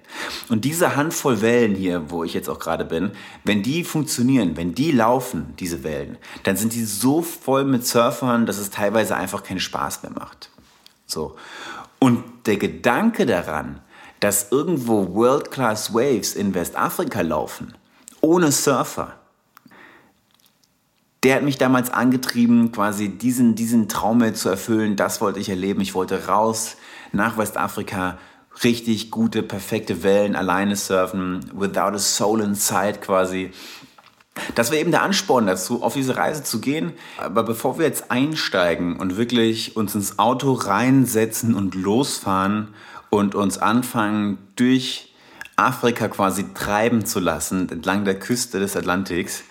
Und 0.49 0.65
diese 0.65 0.97
Handvoll 0.97 1.43
Wellen 1.43 1.75
hier, 1.75 2.11
wo 2.11 2.25
ich 2.25 2.33
jetzt 2.33 2.49
auch 2.49 2.59
gerade 2.59 2.87
bin, 2.87 3.11
wenn 3.45 3.63
die 3.63 3.85
funktionieren, 3.85 4.57
wenn 4.57 4.75
die 4.75 4.91
laufen, 4.91 5.53
diese 5.59 5.85
Wellen, 5.85 6.17
dann 6.45 6.57
sind 6.57 6.73
die 6.73 6.83
so 6.83 7.21
voll 7.21 7.67
mit 7.67 7.87
Surfern, 7.87 8.47
dass 8.47 8.57
es 8.57 8.71
teilweise 8.71 9.15
einfach 9.15 9.43
keinen 9.43 9.61
Spaß 9.61 10.03
mehr 10.03 10.13
macht. 10.13 10.49
So. 11.05 11.37
Und 11.99 12.25
der 12.47 12.57
Gedanke 12.57 13.27
daran, 13.27 13.83
dass 14.21 14.51
irgendwo 14.51 15.15
World 15.15 15.51
Class 15.51 15.93
Waves 15.93 16.37
in 16.37 16.55
Westafrika 16.55 17.21
laufen, 17.21 17.75
ohne 18.23 18.51
Surfer, 18.51 19.17
der 21.27 21.35
hat 21.35 21.43
mich 21.43 21.59
damals 21.59 21.91
angetrieben, 21.91 22.71
quasi 22.71 23.09
diesen, 23.09 23.57
diesen 23.57 23.89
Traum 23.89 24.33
zu 24.37 24.49
erfüllen. 24.49 24.95
Das 24.95 25.21
wollte 25.21 25.41
ich 25.41 25.49
erleben. 25.49 25.81
Ich 25.81 25.93
wollte 25.93 26.29
raus 26.29 26.77
nach 27.11 27.37
Westafrika, 27.37 28.19
richtig 28.63 29.11
gute, 29.11 29.43
perfekte 29.43 30.05
Wellen 30.05 30.37
alleine 30.37 30.77
surfen, 30.77 31.51
without 31.53 31.97
a 31.97 31.99
soul 31.99 32.41
inside 32.43 33.01
quasi. 33.01 33.51
Das 34.55 34.71
war 34.71 34.79
eben 34.79 34.93
der 34.93 35.03
Ansporn 35.03 35.49
dazu, 35.49 35.83
auf 35.83 35.95
diese 35.95 36.17
Reise 36.17 36.45
zu 36.45 36.61
gehen. 36.61 36.93
Aber 37.19 37.43
bevor 37.43 37.77
wir 37.77 37.87
jetzt 37.87 38.13
einsteigen 38.13 38.95
und 38.95 39.17
wirklich 39.17 39.75
uns 39.77 39.97
ins 39.97 40.21
Auto 40.21 40.53
reinsetzen 40.53 41.57
und 41.57 41.75
losfahren 41.75 42.69
und 43.11 43.35
uns 43.35 43.59
anfangen, 43.59 44.39
durch 44.55 45.13
Afrika 45.57 46.07
quasi 46.07 46.55
treiben 46.55 47.05
zu 47.05 47.19
lassen, 47.19 47.69
entlang 47.69 48.05
der 48.05 48.17
Küste 48.17 48.61
des 48.61 48.77
Atlantiks, 48.77 49.43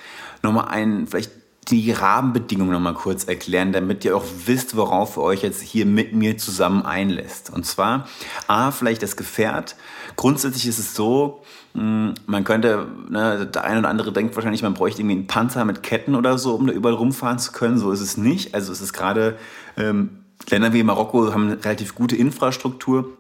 nochmal 0.42 0.70
einen 0.70 1.08
vielleicht 1.08 1.35
die 1.68 1.92
Rahmenbedingungen 1.92 2.74
nochmal 2.74 2.94
kurz 2.94 3.24
erklären, 3.24 3.72
damit 3.72 4.06
ihr 4.06 4.16
auch 4.16 4.26
wisst, 4.46 4.76
worauf 4.76 5.18
ihr 5.18 5.24
euch 5.24 5.42
jetzt 5.42 5.62
hier 5.62 5.86
mit 5.86 6.14
mir 6.14 6.38
zusammen 6.38 6.86
einlässt. 6.86 7.52
Und 7.52 7.66
zwar, 7.66 8.08
A, 8.48 8.72
vielleicht 8.72 9.02
das 9.02 9.16
Gefährt. 9.16 9.76
Grundsätzlich 10.16 10.68
ist 10.68 10.78
es 10.78 10.94
so, 10.94 11.42
hm, 11.74 12.14
man 12.28 12.44
könnte, 12.44 12.88
ne, 13.10 13.48
der 13.48 13.64
eine 13.64 13.80
oder 13.80 13.90
andere 13.90 14.14
denkt 14.14 14.36
wahrscheinlich, 14.36 14.62
man 14.62 14.76
bräuchte 14.76 15.02
irgendwie 15.02 15.18
einen 15.18 15.28
Panzer 15.28 15.66
mit 15.66 15.82
Ketten 15.82 16.16
oder 16.16 16.38
so, 16.38 16.54
um 16.54 16.68
da 16.68 16.74
überall 16.74 16.96
rumfahren 16.96 17.40
zu 17.40 17.52
können. 17.52 17.78
So 17.78 17.92
ist 17.92 18.02
es 18.02 18.16
nicht. 18.16 18.54
Also 18.54 18.72
es 18.72 18.82
ist 18.82 18.94
gerade, 18.94 19.38
ähm, 19.76 20.10
Länder 20.50 20.74
wie 20.74 20.84
Marokko 20.84 21.34
haben 21.34 21.48
eine 21.48 21.66
relativ 21.66 21.96
gute 21.96 22.16
Infrastruktur 22.16 23.18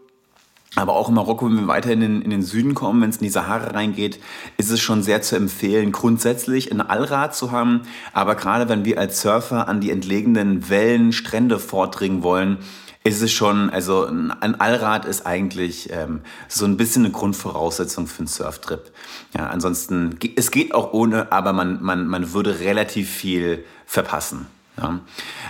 aber 0.75 0.93
auch 0.93 1.07
in 1.07 1.15
Marokko, 1.15 1.45
wenn 1.45 1.55
wir 1.55 1.67
weiter 1.67 1.91
in 1.91 2.01
den, 2.01 2.21
in 2.21 2.31
den 2.31 2.41
Süden 2.41 2.73
kommen, 2.73 3.01
wenn 3.01 3.09
es 3.09 3.17
in 3.17 3.23
die 3.23 3.29
Sahara 3.29 3.71
reingeht, 3.71 4.19
ist 4.57 4.71
es 4.71 4.81
schon 4.81 5.03
sehr 5.03 5.21
zu 5.21 5.35
empfehlen, 5.35 5.91
grundsätzlich 5.91 6.71
ein 6.71 6.81
Allrad 6.81 7.35
zu 7.35 7.51
haben. 7.51 7.83
Aber 8.11 8.35
gerade 8.35 8.67
wenn 8.67 8.83
wir 8.83 8.99
als 8.99 9.21
Surfer 9.21 9.69
an 9.69 9.79
die 9.79 9.91
entlegenen 9.91 10.69
Wellen, 10.69 11.13
Strände 11.13 11.59
vordringen 11.59 12.23
wollen, 12.23 12.57
ist 13.05 13.21
es 13.21 13.31
schon, 13.31 13.69
also 13.69 14.07
ein 14.07 14.59
Allrad 14.59 15.05
ist 15.05 15.27
eigentlich 15.27 15.91
ähm, 15.91 16.21
so 16.47 16.65
ein 16.65 16.75
bisschen 16.75 17.05
eine 17.05 17.11
Grundvoraussetzung 17.11 18.07
für 18.07 18.19
einen 18.19 18.27
Surftrip. 18.27 18.91
Ja, 19.37 19.47
ansonsten, 19.47 20.17
es 20.35 20.49
geht 20.49 20.73
auch 20.73 20.91
ohne, 20.91 21.31
aber 21.31 21.53
man, 21.53 21.83
man, 21.83 22.07
man 22.07 22.33
würde 22.33 22.59
relativ 22.61 23.09
viel 23.09 23.63
verpassen. 23.85 24.47
Ja. 24.77 24.99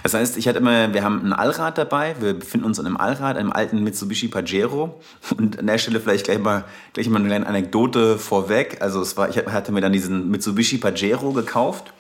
Das 0.04 0.14
heißt, 0.14 0.38
ich 0.38 0.48
hatte 0.48 0.60
immer, 0.60 0.94
wir 0.94 1.04
haben 1.04 1.26
ein 1.26 1.34
Allrad 1.34 1.78
dabei, 1.78 2.16
wir 2.20 2.34
befinden 2.34 2.66
uns 2.66 2.78
in 2.78 2.86
einem 2.86 2.98
Allrad, 2.98 3.38
einem 3.38 3.52
alten 3.52 3.84
Mitsubishi 3.84 4.28
Pajero. 4.28 5.00
Und 5.38 5.60
an 5.60 5.68
der 5.68 5.78
Stelle 5.78 6.00
vielleicht 6.00 6.26
gleich 6.26 6.40
mal, 6.40 6.66
gleich 6.94 7.10
mal 7.10 7.20
eine 7.20 7.28
kleine 7.28 7.48
Anekdote 7.48 8.18
vorweg. 8.18 8.78
Also 8.82 9.02
es 9.02 9.18
war, 9.18 9.30
ich 9.30 9.38
hatte 9.38 9.72
mir 9.72 9.82
dann 9.82 9.94
diesen 9.94 10.30
Mitsubishi 10.30 10.78
Pajero 10.78 11.32
gekauft. 11.32 11.92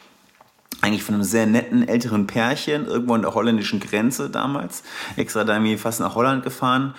Eigentlich 0.81 1.03
von 1.03 1.15
einem 1.15 1.23
sehr 1.23 1.47
netten 1.47 1.87
älteren 1.87 2.27
Pärchen, 2.27 2.85
irgendwo 2.85 3.15
an 3.15 3.21
der 3.21 3.33
holländischen 3.33 3.79
Grenze 3.79 4.29
damals. 4.29 4.83
Extra 5.15 5.43
da 5.43 5.53
irgendwie 5.53 5.77
fast 5.77 5.99
nach 5.99 6.13
Holland 6.13 6.43
gefahren. 6.43 6.93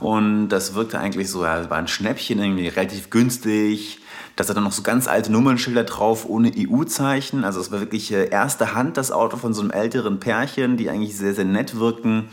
Und 0.00 0.48
das 0.48 0.74
wirkte 0.74 0.98
eigentlich 0.98 1.30
so, 1.30 1.44
ja, 1.44 1.70
war 1.70 1.78
ein 1.78 1.88
Schnäppchen, 1.88 2.38
irgendwie 2.38 2.68
relativ 2.68 3.08
günstig 3.08 3.99
das 4.40 4.48
hat 4.48 4.56
dann 4.56 4.64
noch 4.64 4.72
so 4.72 4.82
ganz 4.82 5.06
alte 5.06 5.30
Nummernschilder 5.30 5.84
drauf 5.84 6.24
ohne 6.26 6.50
EU-Zeichen. 6.56 7.44
Also 7.44 7.60
es 7.60 7.70
war 7.70 7.80
wirklich 7.80 8.10
äh, 8.10 8.30
erste 8.30 8.74
Hand 8.74 8.96
das 8.96 9.12
Auto 9.12 9.36
von 9.36 9.52
so 9.52 9.60
einem 9.60 9.70
älteren 9.70 10.18
Pärchen, 10.18 10.78
die 10.78 10.88
eigentlich 10.88 11.16
sehr, 11.16 11.34
sehr 11.34 11.44
nett 11.44 11.78
wirken. 11.78 12.28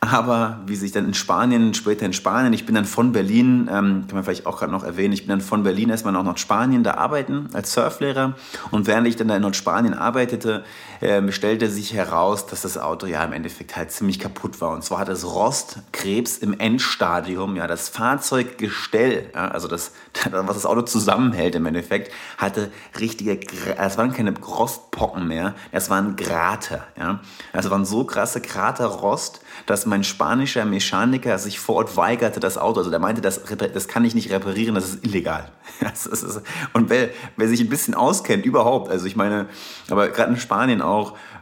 Aber 0.00 0.60
wie 0.64 0.76
sich 0.76 0.92
dann 0.92 1.04
in 1.04 1.12
Spanien, 1.12 1.74
später 1.74 2.06
in 2.06 2.14
Spanien, 2.14 2.54
ich 2.54 2.64
bin 2.64 2.74
dann 2.74 2.86
von 2.86 3.12
Berlin, 3.12 3.68
ähm, 3.70 4.06
kann 4.06 4.14
man 4.14 4.24
vielleicht 4.24 4.46
auch 4.46 4.58
gerade 4.58 4.72
noch 4.72 4.82
erwähnen, 4.82 5.12
ich 5.12 5.26
bin 5.26 5.28
dann 5.28 5.42
von 5.42 5.62
Berlin 5.62 5.90
erstmal 5.90 6.14
noch 6.14 6.24
nach 6.24 6.38
Spanien 6.38 6.82
da 6.82 6.94
arbeiten 6.94 7.50
als 7.52 7.74
Surflehrer. 7.74 8.34
Und 8.70 8.86
während 8.86 9.06
ich 9.06 9.16
dann 9.16 9.28
da 9.28 9.36
in 9.36 9.42
Nordspanien 9.42 9.92
arbeitete, 9.92 10.64
äh, 11.00 11.32
stellte 11.32 11.70
sich 11.70 11.94
heraus, 11.94 12.46
dass 12.46 12.62
das 12.62 12.78
Auto 12.78 13.06
ja 13.06 13.24
im 13.24 13.32
Endeffekt 13.32 13.76
halt 13.76 13.90
ziemlich 13.90 14.18
kaputt 14.18 14.60
war. 14.60 14.70
Und 14.70 14.84
zwar 14.84 14.98
hat 14.98 15.08
es 15.08 15.24
Rostkrebs 15.24 16.38
im 16.38 16.58
Endstadium, 16.58 17.56
ja, 17.56 17.66
das 17.66 17.88
Fahrzeuggestell, 17.88 19.30
ja, 19.34 19.48
also 19.48 19.68
das, 19.68 19.92
was 20.30 20.56
das 20.56 20.66
Auto 20.66 20.82
zusammenhält 20.82 21.54
im 21.54 21.66
Endeffekt, 21.66 22.12
hatte 22.38 22.70
richtige, 22.98 23.40
es 23.76 23.98
waren 23.98 24.12
keine 24.12 24.36
Rostpocken 24.38 25.26
mehr, 25.26 25.54
es 25.72 25.90
waren 25.90 26.16
Grater, 26.16 26.86
ja. 26.98 27.20
Also 27.52 27.70
waren 27.70 27.84
so 27.84 28.04
krasse 28.04 28.40
Kraterrost, 28.40 29.40
dass 29.66 29.86
mein 29.86 30.04
spanischer 30.04 30.64
Mechaniker 30.64 31.38
sich 31.38 31.60
vor 31.60 31.76
Ort 31.76 31.96
weigerte, 31.96 32.40
das 32.40 32.58
Auto, 32.58 32.78
also 32.78 32.90
der 32.90 32.98
meinte, 32.98 33.20
das, 33.20 33.40
das 33.72 33.88
kann 33.88 34.04
ich 34.04 34.14
nicht 34.14 34.30
reparieren, 34.30 34.74
das 34.74 34.88
ist 34.88 35.04
illegal. 35.04 35.50
Und 36.72 36.90
wer, 36.90 37.10
wer 37.36 37.48
sich 37.48 37.60
ein 37.60 37.68
bisschen 37.68 37.94
auskennt, 37.94 38.44
überhaupt, 38.44 38.90
also 38.90 39.06
ich 39.06 39.16
meine, 39.16 39.46
aber 39.88 40.08
gerade 40.08 40.32
in 40.32 40.38
Spanien 40.38 40.82
auch, 40.82 40.89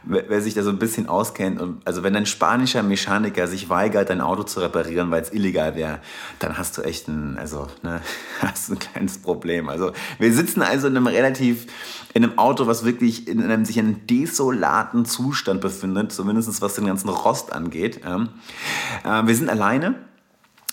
wer, 0.03 0.25
wer, 0.29 0.41
sich 0.41 0.53
da 0.53 0.63
so 0.63 0.69
ein 0.69 0.79
bisschen 0.79 1.07
auskennt, 1.07 1.61
und, 1.61 1.85
also 1.85 2.03
wenn 2.03 2.15
ein 2.15 2.25
spanischer 2.25 2.83
Mechaniker 2.83 3.47
sich 3.47 3.69
weigert, 3.69 4.09
dein 4.09 4.21
Auto 4.21 4.43
zu 4.43 4.59
reparieren, 4.59 5.11
weil 5.11 5.21
es 5.21 5.31
illegal 5.31 5.75
wäre, 5.75 5.99
dann 6.39 6.57
hast 6.57 6.77
du 6.77 6.81
echt 6.81 7.07
ein, 7.07 7.37
also, 7.37 7.67
ne, 7.83 8.01
hast 8.41 8.69
ein 8.71 8.79
kleines 8.79 9.17
Problem. 9.17 9.69
Also 9.69 9.91
wir 10.17 10.33
sitzen 10.33 10.61
also 10.61 10.87
in 10.87 10.97
einem 10.97 11.07
relativ, 11.07 11.67
in 12.13 12.23
einem 12.23 12.37
Auto, 12.37 12.67
was 12.67 12.85
wirklich 12.85 13.27
in 13.27 13.43
einem 13.43 13.65
sich 13.65 13.77
in 13.77 13.85
einem 13.85 14.07
desolaten 14.07 15.05
Zustand 15.05 15.61
befindet, 15.61 16.11
zumindest 16.11 16.61
was 16.61 16.75
den 16.75 16.85
ganzen 16.85 17.09
Rost 17.09 17.53
angeht. 17.53 18.01
Ja. 18.03 19.21
Äh, 19.21 19.27
wir 19.27 19.35
sind 19.35 19.49
alleine. 19.49 20.08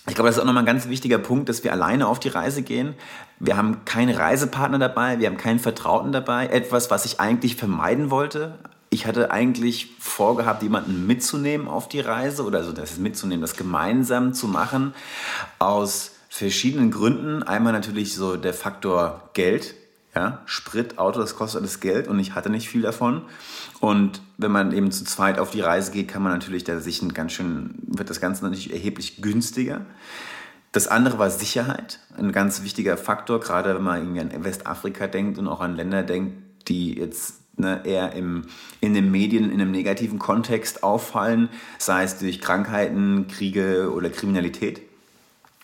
Ich 0.09 0.15
glaube, 0.15 0.29
das 0.29 0.37
ist 0.37 0.41
auch 0.41 0.45
nochmal 0.45 0.63
ein 0.63 0.67
ganz 0.67 0.87
wichtiger 0.87 1.17
Punkt, 1.17 1.49
dass 1.49 1.63
wir 1.65 1.73
alleine 1.73 2.07
auf 2.07 2.19
die 2.19 2.29
Reise 2.29 2.61
gehen. 2.61 2.95
Wir 3.39 3.57
haben 3.57 3.83
keinen 3.83 4.15
Reisepartner 4.15 4.79
dabei, 4.79 5.19
wir 5.19 5.27
haben 5.27 5.37
keinen 5.37 5.59
Vertrauten 5.59 6.13
dabei. 6.13 6.47
Etwas, 6.47 6.89
was 6.89 7.03
ich 7.03 7.19
eigentlich 7.19 7.57
vermeiden 7.57 8.09
wollte. 8.09 8.57
Ich 8.89 9.05
hatte 9.05 9.31
eigentlich 9.31 9.89
vorgehabt, 9.99 10.63
jemanden 10.63 11.05
mitzunehmen 11.05 11.67
auf 11.67 11.89
die 11.89 11.99
Reise 11.99 12.45
oder 12.45 12.59
also 12.59 12.71
das 12.71 12.97
mitzunehmen, 12.97 13.41
das 13.41 13.57
gemeinsam 13.57 14.33
zu 14.33 14.47
machen, 14.47 14.93
aus 15.59 16.15
verschiedenen 16.29 16.89
Gründen. 16.89 17.43
Einmal 17.43 17.73
natürlich 17.73 18.15
so 18.15 18.37
der 18.37 18.53
Faktor 18.53 19.29
Geld. 19.33 19.75
Ja, 20.17 20.41
Sprit, 20.47 20.97
Auto, 20.97 21.19
das 21.19 21.35
kostet 21.35 21.61
alles 21.61 21.79
Geld 21.79 22.07
und 22.07 22.17
ich 22.17 22.33
hatte 22.33 22.49
nicht 22.49 22.67
viel 22.67 22.81
davon. 22.81 23.21
Und 23.79 24.19
wenn 24.39 24.51
man 24.51 24.71
eben 24.71 24.91
zu 24.91 25.03
zweit 25.03 25.37
auf 25.37 25.51
die 25.51 25.61
Reise 25.61 25.91
geht, 25.91 26.07
kann 26.07 26.23
man 26.23 26.31
natürlich 26.31 26.63
da 26.63 26.79
sich 26.79 27.03
ein 27.03 27.13
ganz 27.13 27.33
schön, 27.33 27.75
wird 27.85 28.09
das 28.09 28.19
Ganze 28.19 28.43
natürlich 28.43 28.73
erheblich 28.73 29.21
günstiger. 29.21 29.85
Das 30.71 30.87
andere 30.87 31.19
war 31.19 31.29
Sicherheit, 31.29 31.99
ein 32.17 32.31
ganz 32.31 32.63
wichtiger 32.63 32.97
Faktor, 32.97 33.39
gerade 33.39 33.75
wenn 33.75 33.83
man 33.83 33.99
irgendwie 33.99 34.21
an 34.21 34.43
Westafrika 34.43 35.05
denkt 35.05 35.37
und 35.37 35.47
auch 35.47 35.61
an 35.61 35.75
Länder 35.75 36.01
denkt, 36.01 36.33
die 36.67 36.97
jetzt 36.97 37.35
ne, 37.55 37.81
eher 37.85 38.13
im, 38.13 38.45
in 38.81 38.95
den 38.95 39.11
Medien 39.11 39.51
in 39.51 39.61
einem 39.61 39.69
negativen 39.69 40.17
Kontext 40.17 40.81
auffallen, 40.81 41.49
sei 41.77 42.05
es 42.05 42.17
durch 42.17 42.41
Krankheiten, 42.41 43.27
Kriege 43.27 43.93
oder 43.93 44.09
Kriminalität. 44.09 44.81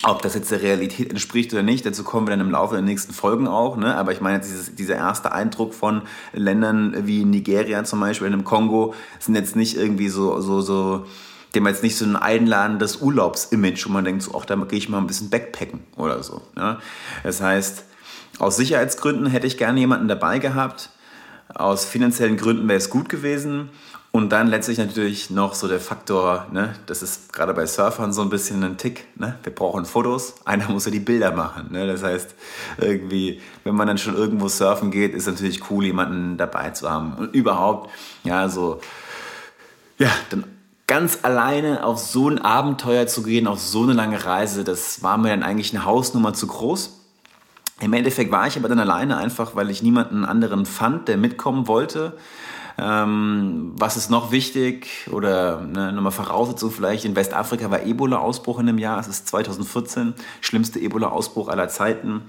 Ob 0.06 0.22
das 0.22 0.36
jetzt 0.36 0.52
der 0.52 0.62
Realität 0.62 1.10
entspricht 1.12 1.54
oder 1.54 1.64
nicht, 1.64 1.86
dazu 1.86 2.04
kommen 2.04 2.28
wir 2.28 2.32
dann 2.32 2.42
im 2.42 2.52
Laufe 2.52 2.76
der 2.76 2.84
nächsten 2.84 3.14
Folgen 3.14 3.48
auch. 3.48 3.78
Ne? 3.78 3.96
Aber 3.96 4.12
ich 4.12 4.20
meine, 4.20 4.42
dieses, 4.42 4.76
dieser 4.76 4.96
erste 4.96 5.32
Eindruck 5.32 5.74
von 5.74 6.02
Ländern 6.34 7.08
wie 7.08 7.24
Nigeria 7.24 7.86
zum 7.86 8.02
Beispiel, 8.02 8.28
in 8.28 8.34
dem 8.34 8.44
Kongo, 8.44 8.94
sind 9.20 9.36
jetzt 9.36 9.56
nicht 9.56 9.78
irgendwie 9.78 10.10
so, 10.10 10.42
so, 10.42 10.60
so, 10.60 11.06
dem 11.56 11.66
jetzt 11.68 11.84
nicht 11.84 11.96
so 11.96 12.04
ein 12.04 12.18
einladendes 12.18 12.98
Urlaubsimage, 12.98 13.86
wo 13.86 13.94
man 13.94 14.04
denkt, 14.04 14.24
so, 14.24 14.38
ach, 14.38 14.44
da 14.44 14.56
gehe 14.56 14.78
ich 14.78 14.90
mal 14.90 14.98
ein 14.98 15.08
bisschen 15.08 15.30
backpacken 15.30 15.80
oder 15.96 16.22
so. 16.22 16.42
Ne? 16.58 16.80
Das 17.24 17.40
heißt, 17.40 17.86
aus 18.40 18.58
Sicherheitsgründen 18.58 19.28
hätte 19.28 19.48
ich 19.48 19.58
gerne 19.58 19.80
jemanden 19.80 20.10
dabei 20.10 20.40
gehabt. 20.40 20.90
Aus 21.54 21.86
finanziellen 21.86 22.36
Gründen 22.36 22.68
wäre 22.68 22.78
es 22.78 22.90
gut 22.90 23.08
gewesen. 23.08 23.70
Und 24.16 24.30
dann 24.30 24.46
letztlich 24.46 24.78
natürlich 24.78 25.32
noch 25.32 25.56
so 25.56 25.68
der 25.68 25.80
Faktor, 25.80 26.46
ne, 26.52 26.76
das 26.86 27.02
ist 27.02 27.34
gerade 27.34 27.52
bei 27.56 27.66
Surfern 27.66 28.14
so 28.14 28.22
ein 28.22 28.30
bisschen 28.30 28.64
ein 28.64 28.78
Tick, 28.78 29.08
ne? 29.18 29.40
wir 29.42 29.56
brauchen 29.56 29.86
Fotos, 29.86 30.36
einer 30.46 30.70
muss 30.70 30.86
ja 30.86 30.92
die 30.92 31.00
Bilder 31.00 31.32
machen. 31.32 31.72
Ne? 31.72 31.88
Das 31.88 32.04
heißt, 32.04 32.36
irgendwie, 32.78 33.42
wenn 33.64 33.74
man 33.74 33.88
dann 33.88 33.98
schon 33.98 34.16
irgendwo 34.16 34.50
surfen 34.50 34.92
geht, 34.92 35.16
ist 35.16 35.26
natürlich 35.26 35.68
cool, 35.72 35.86
jemanden 35.86 36.38
dabei 36.38 36.70
zu 36.70 36.92
haben. 36.92 37.16
Und 37.16 37.34
überhaupt, 37.34 37.90
ja, 38.24 38.50
so, 38.50 38.82
ja, 39.98 40.12
dann 40.30 40.44
ganz 40.86 41.20
alleine 41.24 41.84
auf 41.84 41.98
so 41.98 42.30
ein 42.30 42.38
Abenteuer 42.38 43.08
zu 43.08 43.24
gehen, 43.24 43.48
auf 43.48 43.60
so 43.60 43.82
eine 43.82 43.94
lange 43.94 44.24
Reise, 44.24 44.64
das 44.64 45.02
war 45.02 45.18
mir 45.18 45.30
dann 45.30 45.42
eigentlich 45.42 45.74
eine 45.74 45.86
Hausnummer 45.86 46.36
zu 46.36 46.46
groß. 46.46 47.00
Im 47.82 47.94
Endeffekt 47.94 48.32
war 48.32 48.46
ich 48.46 48.58
aber 48.58 48.70
dann 48.70 48.78
alleine 48.78 49.18
einfach, 49.18 49.56
weil 49.56 49.72
ich 49.72 49.82
niemanden 49.82 50.24
anderen 50.24 50.68
fand, 50.68 51.08
der 51.08 51.18
mitkommen 51.18 51.68
wollte. 51.68 52.16
Ähm, 52.78 53.74
was 53.78 53.98
ist 53.98 54.10
noch 54.10 54.32
wichtig 54.32 55.08
oder 55.12 55.62
ne, 55.62 55.92
nochmal 55.92 56.12
Voraussetzung 56.12 56.72
vielleicht, 56.72 57.06
in 57.06 57.16
Westafrika 57.16 57.70
war 57.70 57.84
Ebola-Ausbruch 57.84 58.60
in 58.60 58.66
dem 58.66 58.80
Jahr, 58.80 59.00
es 59.00 59.08
ist 59.08 59.28
2014, 59.28 60.14
schlimmste 60.42 60.80
Ebola-Ausbruch 60.80 61.50
aller 61.50 61.68
Zeiten. 61.70 62.24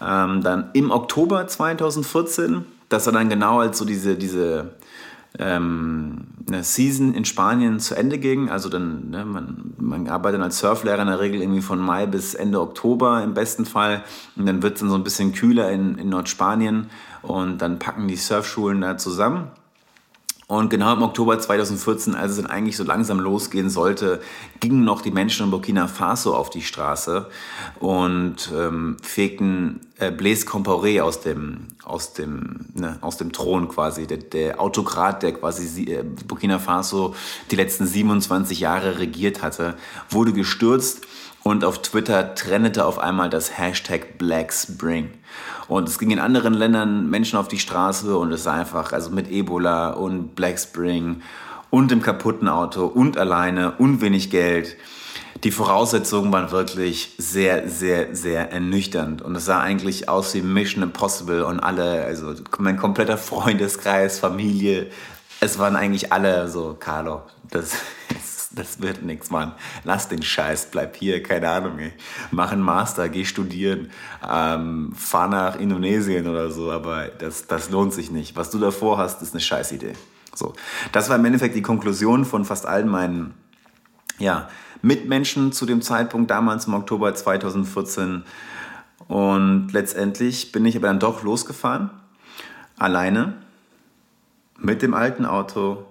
Ähm, 0.00 0.42
dann 0.42 0.70
im 0.74 0.90
Oktober 0.90 1.46
2014, 1.46 2.64
das 2.88 3.06
war 3.06 3.12
dann 3.12 3.28
genau 3.28 3.60
als 3.60 3.78
so 3.78 3.84
diese, 3.84 4.16
diese 4.16 4.74
ähm, 5.38 6.26
eine 6.46 6.62
Season 6.62 7.14
in 7.14 7.24
Spanien 7.24 7.80
zu 7.80 7.94
Ende 7.96 8.18
ging. 8.18 8.50
Also 8.50 8.68
dann, 8.68 9.10
ne, 9.10 9.24
man, 9.24 9.74
man 9.78 10.08
arbeitet 10.08 10.40
als 10.40 10.58
Surflehrer 10.58 11.02
in 11.02 11.08
der 11.08 11.20
Regel 11.20 11.40
irgendwie 11.40 11.62
von 11.62 11.78
Mai 11.80 12.06
bis 12.06 12.34
Ende 12.34 12.60
Oktober 12.60 13.22
im 13.22 13.34
besten 13.34 13.64
Fall. 13.64 14.04
Und 14.36 14.46
dann 14.46 14.62
wird 14.62 14.74
es 14.74 14.80
dann 14.80 14.90
so 14.90 14.94
ein 14.94 15.04
bisschen 15.04 15.32
kühler 15.32 15.70
in, 15.70 15.98
in 15.98 16.08
Nordspanien 16.08 16.88
und 17.22 17.58
dann 17.58 17.78
packen 17.78 18.06
die 18.06 18.16
Surfschulen 18.16 18.80
da 18.80 18.96
zusammen. 18.96 19.50
Und 20.58 20.70
genau 20.70 20.92
im 20.92 21.02
Oktober 21.02 21.36
2014, 21.36 22.14
als 22.14 22.32
es 22.32 22.36
dann 22.36 22.46
eigentlich 22.46 22.76
so 22.76 22.84
langsam 22.84 23.18
losgehen 23.18 23.70
sollte, 23.70 24.20
gingen 24.60 24.84
noch 24.84 25.02
die 25.02 25.10
Menschen 25.10 25.46
in 25.46 25.50
Burkina 25.50 25.88
Faso 25.88 26.36
auf 26.36 26.48
die 26.48 26.62
Straße 26.62 27.26
und 27.80 28.52
ähm, 28.56 28.96
fegten 29.02 29.80
äh, 29.98 30.12
Blaise 30.12 30.46
Compaoré 30.46 31.02
aus 31.02 31.20
dem, 31.20 31.66
aus 31.82 32.12
dem, 32.12 32.66
ne, 32.74 32.98
aus 33.00 33.16
dem 33.16 33.32
Thron 33.32 33.68
quasi. 33.68 34.06
Der, 34.06 34.18
der 34.18 34.60
Autokrat, 34.60 35.24
der 35.24 35.32
quasi 35.32 35.90
äh, 35.90 36.04
Burkina 36.04 36.60
Faso 36.60 37.16
die 37.50 37.56
letzten 37.56 37.86
27 37.86 38.60
Jahre 38.60 39.00
regiert 39.00 39.42
hatte, 39.42 39.74
wurde 40.08 40.32
gestürzt 40.32 41.04
und 41.44 41.64
auf 41.64 41.82
Twitter 41.82 42.34
trennete 42.34 42.84
auf 42.84 42.98
einmal 42.98 43.30
das 43.30 43.56
Hashtag 43.56 44.18
Black 44.18 44.52
Spring. 44.52 45.10
Und 45.68 45.88
es 45.88 45.98
ging 45.98 46.10
in 46.10 46.18
anderen 46.18 46.54
Ländern 46.54 47.08
Menschen 47.08 47.38
auf 47.38 47.48
die 47.48 47.58
Straße 47.58 48.16
und 48.16 48.32
es 48.32 48.46
war 48.46 48.54
einfach, 48.54 48.92
also 48.92 49.10
mit 49.10 49.30
Ebola 49.30 49.90
und 49.90 50.34
Black 50.34 50.58
Spring 50.58 51.22
und 51.70 51.90
dem 51.90 52.02
kaputten 52.02 52.48
Auto 52.48 52.86
und 52.86 53.18
alleine 53.18 53.72
und 53.72 54.00
wenig 54.00 54.30
Geld. 54.30 54.76
Die 55.42 55.50
Voraussetzungen 55.50 56.32
waren 56.32 56.50
wirklich 56.50 57.14
sehr, 57.18 57.68
sehr, 57.68 58.16
sehr 58.16 58.50
ernüchternd. 58.50 59.20
Und 59.20 59.36
es 59.36 59.44
sah 59.44 59.60
eigentlich 59.60 60.08
aus 60.08 60.32
wie 60.34 60.40
Mission 60.40 60.82
Impossible 60.82 61.44
und 61.44 61.60
alle, 61.60 62.04
also 62.04 62.34
mein 62.58 62.78
kompletter 62.78 63.18
Freundeskreis, 63.18 64.18
Familie, 64.18 64.90
es 65.40 65.58
waren 65.58 65.76
eigentlich 65.76 66.10
alle 66.10 66.48
so, 66.48 66.74
Carlo, 66.78 67.22
das 67.50 67.72
das 68.54 68.80
wird 68.80 69.02
nichts, 69.02 69.30
Mann. 69.30 69.52
Lass 69.84 70.08
den 70.08 70.22
Scheiß, 70.22 70.68
bleib 70.70 70.96
hier, 70.96 71.22
keine 71.22 71.50
Ahnung, 71.50 71.78
ey. 71.78 71.92
Mach 72.30 72.52
einen 72.52 72.62
Master, 72.62 73.08
geh 73.08 73.24
studieren, 73.24 73.90
ähm, 74.28 74.92
fahr 74.96 75.28
nach 75.28 75.58
Indonesien 75.58 76.26
oder 76.28 76.50
so, 76.50 76.70
aber 76.70 77.08
das, 77.08 77.46
das 77.46 77.70
lohnt 77.70 77.92
sich 77.92 78.10
nicht. 78.10 78.36
Was 78.36 78.50
du 78.50 78.58
davor 78.58 78.98
hast, 78.98 79.22
ist 79.22 79.32
eine 79.32 79.40
Scheißidee. 79.40 79.94
So. 80.34 80.54
Das 80.92 81.08
war 81.08 81.16
im 81.16 81.24
Endeffekt 81.24 81.54
die 81.54 81.62
Konklusion 81.62 82.24
von 82.24 82.44
fast 82.44 82.66
allen 82.66 82.88
meinen, 82.88 83.34
ja, 84.18 84.48
Mitmenschen 84.82 85.52
zu 85.52 85.64
dem 85.64 85.80
Zeitpunkt 85.80 86.30
damals 86.30 86.66
im 86.66 86.74
Oktober 86.74 87.14
2014. 87.14 88.24
Und 89.08 89.68
letztendlich 89.72 90.52
bin 90.52 90.66
ich 90.66 90.76
aber 90.76 90.88
dann 90.88 90.98
doch 90.98 91.22
losgefahren, 91.22 91.90
alleine 92.78 93.34
mit 94.58 94.82
dem 94.82 94.94
alten 94.94 95.26
Auto, 95.26 95.84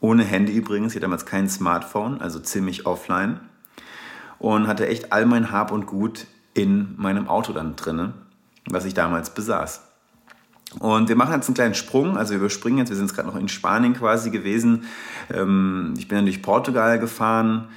ohne 0.00 0.24
Handy 0.24 0.52
übrigens, 0.52 0.92
ich 0.92 0.96
hatte 0.96 1.02
damals 1.02 1.26
kein 1.26 1.48
Smartphone, 1.48 2.20
also 2.20 2.38
ziemlich 2.38 2.86
offline 2.86 3.40
und 4.38 4.66
hatte 4.66 4.88
echt 4.88 5.12
all 5.12 5.26
mein 5.26 5.52
Hab 5.52 5.70
und 5.70 5.86
Gut 5.86 6.26
in 6.54 6.94
meinem 6.96 7.28
Auto 7.28 7.52
dann 7.52 7.76
drinne, 7.76 8.14
was 8.68 8.84
ich 8.84 8.94
damals 8.94 9.30
besaß. 9.34 9.82
Und 10.78 11.08
wir 11.08 11.16
machen 11.16 11.34
jetzt 11.34 11.48
einen 11.48 11.54
kleinen 11.54 11.74
Sprung, 11.74 12.16
also 12.16 12.30
wir 12.30 12.38
überspringen 12.38 12.78
jetzt, 12.78 12.90
wir 12.90 12.96
sind 12.96 13.12
gerade 13.12 13.28
noch 13.28 13.36
in 13.36 13.48
Spanien 13.48 13.94
quasi 13.94 14.30
gewesen. 14.30 14.84
Ähm, 15.32 15.94
ich 15.98 16.08
bin 16.08 16.16
dann 16.16 16.26
durch 16.26 16.42
Portugal 16.42 16.98
gefahren, 16.98 17.68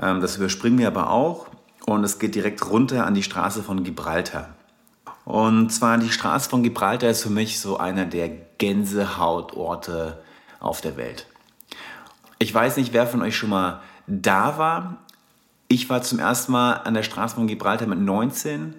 ähm, 0.00 0.20
das 0.20 0.36
überspringen 0.36 0.78
wir 0.78 0.88
aber 0.88 1.10
auch 1.10 1.48
und 1.86 2.04
es 2.04 2.18
geht 2.18 2.34
direkt 2.34 2.68
runter 2.70 3.06
an 3.06 3.14
die 3.14 3.22
Straße 3.22 3.62
von 3.62 3.84
Gibraltar. 3.84 4.48
Und 5.24 5.70
zwar 5.70 5.98
die 5.98 6.10
Straße 6.10 6.48
von 6.48 6.62
Gibraltar 6.62 7.10
ist 7.10 7.22
für 7.22 7.30
mich 7.30 7.60
so 7.60 7.76
einer 7.76 8.06
der 8.06 8.28
Gänsehautorte 8.58 10.22
auf 10.58 10.80
der 10.80 10.96
Welt. 10.96 11.26
Ich 12.42 12.52
weiß 12.52 12.76
nicht, 12.76 12.92
wer 12.92 13.06
von 13.06 13.22
euch 13.22 13.36
schon 13.36 13.50
mal 13.50 13.82
da 14.08 14.58
war. 14.58 14.96
Ich 15.68 15.88
war 15.88 16.02
zum 16.02 16.18
ersten 16.18 16.50
Mal 16.50 16.72
an 16.72 16.94
der 16.94 17.04
Straße 17.04 17.36
von 17.36 17.46
Gibraltar 17.46 17.86
mit 17.86 18.00
19 18.00 18.74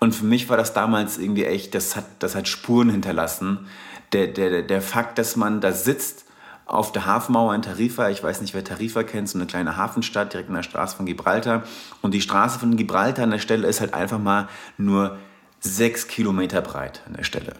und 0.00 0.14
für 0.14 0.24
mich 0.24 0.48
war 0.48 0.56
das 0.56 0.72
damals 0.72 1.18
irgendwie 1.18 1.44
echt, 1.44 1.74
das 1.74 1.94
hat, 1.94 2.06
das 2.20 2.34
hat 2.34 2.48
Spuren 2.48 2.88
hinterlassen. 2.88 3.68
Der, 4.14 4.28
der, 4.28 4.62
der 4.62 4.80
Fakt, 4.80 5.18
dass 5.18 5.36
man 5.36 5.60
da 5.60 5.72
sitzt 5.72 6.24
auf 6.64 6.90
der 6.92 7.04
Hafenmauer 7.04 7.54
in 7.54 7.60
Tarifa, 7.60 8.08
ich 8.08 8.22
weiß 8.22 8.40
nicht, 8.40 8.54
wer 8.54 8.64
Tarifa 8.64 9.02
kennt, 9.02 9.28
so 9.28 9.36
eine 9.36 9.46
kleine 9.46 9.76
Hafenstadt 9.76 10.32
direkt 10.32 10.48
an 10.48 10.54
der 10.54 10.62
Straße 10.62 10.96
von 10.96 11.04
Gibraltar. 11.04 11.64
Und 12.00 12.14
die 12.14 12.22
Straße 12.22 12.58
von 12.58 12.78
Gibraltar 12.78 13.24
an 13.24 13.30
der 13.30 13.40
Stelle 13.40 13.68
ist 13.68 13.82
halt 13.82 13.92
einfach 13.92 14.18
mal 14.18 14.48
nur 14.78 15.18
sechs 15.60 16.08
Kilometer 16.08 16.62
breit 16.62 17.02
an 17.06 17.12
der 17.12 17.24
Stelle. 17.24 17.52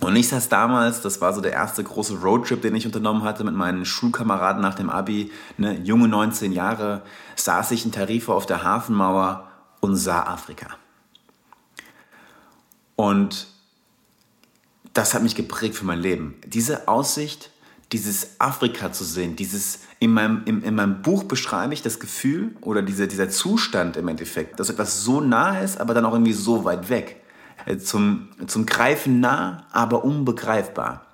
Und 0.00 0.14
ich 0.14 0.28
saß 0.28 0.50
damals, 0.50 1.00
das 1.00 1.20
war 1.20 1.32
so 1.32 1.40
der 1.40 1.52
erste 1.52 1.82
große 1.82 2.20
Roadtrip, 2.20 2.60
den 2.60 2.74
ich 2.74 2.84
unternommen 2.84 3.22
hatte 3.22 3.44
mit 3.44 3.54
meinen 3.54 3.86
Schulkameraden 3.86 4.60
nach 4.60 4.74
dem 4.74 4.90
Abi, 4.90 5.32
ne, 5.56 5.78
junge 5.82 6.08
19 6.08 6.52
Jahre, 6.52 7.02
saß 7.36 7.70
ich 7.70 7.84
in 7.86 7.92
Tarifa 7.92 8.32
auf 8.34 8.44
der 8.44 8.62
Hafenmauer 8.62 9.50
und 9.80 9.96
sah 9.96 10.24
Afrika. 10.24 10.66
Und 12.94 13.46
das 14.92 15.14
hat 15.14 15.22
mich 15.22 15.34
geprägt 15.34 15.76
für 15.76 15.84
mein 15.86 16.00
Leben. 16.00 16.36
Diese 16.44 16.88
Aussicht, 16.88 17.50
dieses 17.92 18.40
Afrika 18.40 18.92
zu 18.92 19.04
sehen, 19.04 19.36
dieses 19.36 19.80
in 19.98 20.12
meinem, 20.12 20.42
in, 20.44 20.62
in 20.62 20.74
meinem 20.74 21.00
Buch 21.02 21.24
beschreibe 21.24 21.72
ich 21.72 21.82
das 21.82 22.00
Gefühl 22.00 22.54
oder 22.60 22.82
diese, 22.82 23.08
dieser 23.08 23.30
Zustand 23.30 23.96
im 23.96 24.08
Endeffekt, 24.08 24.60
dass 24.60 24.68
etwas 24.68 25.02
so 25.02 25.20
nah 25.20 25.60
ist, 25.60 25.80
aber 25.80 25.94
dann 25.94 26.04
auch 26.04 26.12
irgendwie 26.12 26.32
so 26.34 26.64
weit 26.64 26.90
weg. 26.90 27.22
Äh, 27.66 27.78
zum, 27.78 28.28
zum 28.46 28.64
Greifen 28.64 29.20
nah, 29.20 29.66
aber 29.72 30.04
unbegreifbar. 30.04 31.04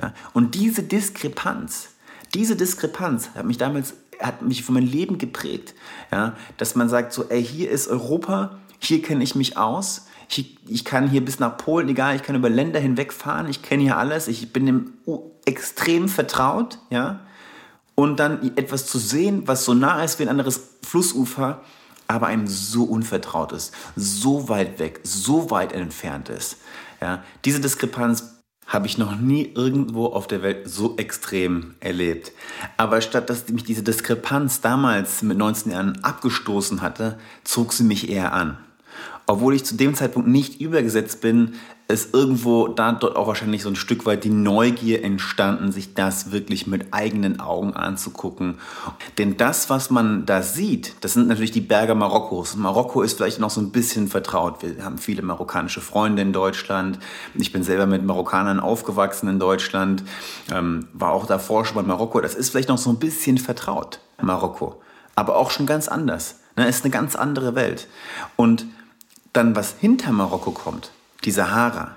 Ja? 0.00 0.14
Und 0.32 0.54
diese 0.54 0.82
Diskrepanz, 0.82 1.88
diese 2.32 2.56
Diskrepanz 2.56 3.30
hat 3.34 3.44
mich 3.44 3.58
damals, 3.58 3.94
hat 4.20 4.42
mich 4.42 4.62
für 4.62 4.72
mein 4.72 4.86
Leben 4.86 5.18
geprägt. 5.18 5.74
Ja? 6.10 6.36
Dass 6.56 6.76
man 6.76 6.88
sagt 6.88 7.12
so, 7.12 7.24
ey, 7.28 7.44
hier 7.44 7.70
ist 7.70 7.88
Europa, 7.88 8.58
hier 8.78 9.02
kenne 9.02 9.24
ich 9.24 9.34
mich 9.34 9.56
aus, 9.58 10.06
ich, 10.28 10.56
ich 10.68 10.84
kann 10.84 11.10
hier 11.10 11.24
bis 11.24 11.40
nach 11.40 11.56
Polen, 11.56 11.88
egal, 11.88 12.14
ich 12.14 12.22
kann 12.22 12.36
über 12.36 12.48
Länder 12.48 12.78
hinweg 12.78 13.12
fahren, 13.12 13.48
ich 13.48 13.62
kenne 13.62 13.82
hier 13.82 13.96
alles, 13.96 14.28
ich 14.28 14.52
bin 14.52 14.64
dem 14.64 14.92
extrem 15.44 16.08
vertraut, 16.08 16.78
ja. 16.88 17.20
Und 17.96 18.20
dann 18.20 18.56
etwas 18.56 18.86
zu 18.86 18.98
sehen, 18.98 19.42
was 19.46 19.64
so 19.64 19.74
nah 19.74 20.04
ist 20.04 20.20
wie 20.20 20.22
ein 20.22 20.28
anderes 20.28 20.78
Flussufer, 20.82 21.62
aber 22.10 22.26
einem 22.26 22.48
so 22.48 22.82
unvertraut 22.82 23.52
ist, 23.52 23.72
so 23.94 24.48
weit 24.48 24.80
weg, 24.80 24.98
so 25.04 25.50
weit 25.50 25.72
entfernt 25.72 26.28
ist. 26.28 26.56
Ja, 27.00 27.22
diese 27.44 27.60
Diskrepanz 27.60 28.42
habe 28.66 28.88
ich 28.88 28.98
noch 28.98 29.16
nie 29.16 29.52
irgendwo 29.54 30.06
auf 30.06 30.26
der 30.26 30.42
Welt 30.42 30.68
so 30.68 30.96
extrem 30.96 31.74
erlebt. 31.78 32.32
Aber 32.76 33.00
statt 33.00 33.30
dass 33.30 33.48
mich 33.48 33.62
diese 33.62 33.84
Diskrepanz 33.84 34.60
damals 34.60 35.22
mit 35.22 35.38
19 35.38 35.70
Jahren 35.72 36.02
abgestoßen 36.02 36.82
hatte, 36.82 37.16
zog 37.44 37.72
sie 37.72 37.84
mich 37.84 38.10
eher 38.10 38.32
an 38.32 38.58
obwohl 39.30 39.54
ich 39.54 39.64
zu 39.64 39.76
dem 39.76 39.94
Zeitpunkt 39.94 40.28
nicht 40.28 40.60
übergesetzt 40.60 41.20
bin, 41.20 41.54
ist 41.86 42.12
irgendwo 42.12 42.66
da 42.66 42.90
dort 42.90 43.14
auch 43.14 43.28
wahrscheinlich 43.28 43.62
so 43.62 43.68
ein 43.68 43.76
Stück 43.76 44.04
weit 44.04 44.24
die 44.24 44.28
Neugier 44.30 45.04
entstanden, 45.04 45.70
sich 45.70 45.94
das 45.94 46.32
wirklich 46.32 46.66
mit 46.66 46.92
eigenen 46.92 47.38
Augen 47.38 47.74
anzugucken. 47.74 48.58
Denn 49.18 49.36
das, 49.36 49.70
was 49.70 49.88
man 49.88 50.26
da 50.26 50.42
sieht, 50.42 50.96
das 51.02 51.12
sind 51.12 51.28
natürlich 51.28 51.52
die 51.52 51.60
Berge 51.60 51.94
Marokkos. 51.94 52.56
Marokko 52.56 53.02
ist 53.02 53.18
vielleicht 53.18 53.38
noch 53.38 53.50
so 53.50 53.60
ein 53.60 53.70
bisschen 53.70 54.08
vertraut. 54.08 54.64
Wir 54.64 54.84
haben 54.84 54.98
viele 54.98 55.22
marokkanische 55.22 55.80
Freunde 55.80 56.22
in 56.22 56.32
Deutschland. 56.32 56.98
Ich 57.34 57.52
bin 57.52 57.62
selber 57.62 57.86
mit 57.86 58.04
Marokkanern 58.04 58.58
aufgewachsen 58.58 59.28
in 59.28 59.38
Deutschland, 59.38 60.02
ähm, 60.52 60.88
war 60.92 61.12
auch 61.12 61.26
davor 61.26 61.64
schon 61.64 61.78
in 61.78 61.86
Marokko. 61.86 62.20
Das 62.20 62.34
ist 62.34 62.50
vielleicht 62.50 62.68
noch 62.68 62.78
so 62.78 62.90
ein 62.90 62.98
bisschen 62.98 63.38
vertraut, 63.38 64.00
Marokko. 64.20 64.82
Aber 65.14 65.36
auch 65.36 65.52
schon 65.52 65.66
ganz 65.66 65.86
anders. 65.86 66.40
Ne? 66.56 66.66
Ist 66.66 66.84
eine 66.84 66.90
ganz 66.90 67.14
andere 67.14 67.54
Welt. 67.54 67.86
Und 68.34 68.66
dann, 69.32 69.54
was 69.54 69.76
hinter 69.78 70.12
Marokko 70.12 70.50
kommt, 70.50 70.90
die 71.24 71.30
Sahara, 71.30 71.96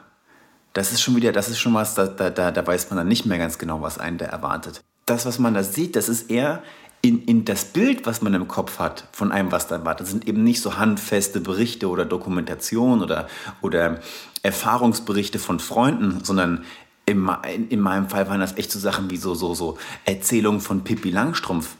das 0.74 0.92
ist 0.92 1.02
schon 1.02 1.16
wieder, 1.16 1.32
das 1.32 1.50
ist 1.50 1.60
schon 1.60 1.74
was, 1.74 1.96
da, 1.96 2.08
da, 2.08 2.52
da 2.52 2.68
weiß 2.68 2.90
man 2.90 2.98
dann 2.98 3.08
nicht 3.08 3.26
mehr 3.26 3.38
ganz 3.38 3.58
genau, 3.58 3.82
was 3.82 3.98
einen 3.98 4.18
da 4.18 4.26
erwartet. 4.26 4.82
Das, 5.06 5.26
was 5.26 5.40
man 5.40 5.54
da 5.54 5.64
sieht, 5.64 5.96
das 5.96 6.10
ist 6.10 6.32
eher 6.32 6.64
in, 7.02 7.24
in 7.26 7.46
das 7.46 7.66
Bild, 7.66 8.06
was 8.06 8.22
man 8.22 8.34
im 8.34 8.48
Kopf 8.48 8.80
hat 8.80 9.08
von 9.12 9.32
einem, 9.32 9.52
was 9.52 9.68
da 9.68 9.76
erwartet, 9.76 10.08
sind 10.08 10.28
eben 10.28 10.44
nicht 10.44 10.62
so 10.62 10.78
handfeste 10.78 11.42
Berichte 11.42 11.90
oder 11.90 12.06
Dokumentation 12.06 13.04
oder, 13.04 13.28
oder 13.62 14.00
Erfahrungsberichte 14.42 15.38
von 15.38 15.60
Freunden, 15.60 16.24
sondern 16.24 16.64
in, 17.06 17.28
in 17.70 17.82
meinem 17.82 18.10
Fall 18.10 18.30
waren 18.30 18.40
das 18.40 18.58
echt 18.58 18.72
so 18.72 18.80
Sachen 18.80 19.10
wie 19.10 19.18
so, 19.18 19.36
so, 19.36 19.54
so 19.54 19.78
Erzählungen 20.06 20.62
von 20.62 20.86
Pippi 20.86 21.10
Langstrumpf 21.10 21.76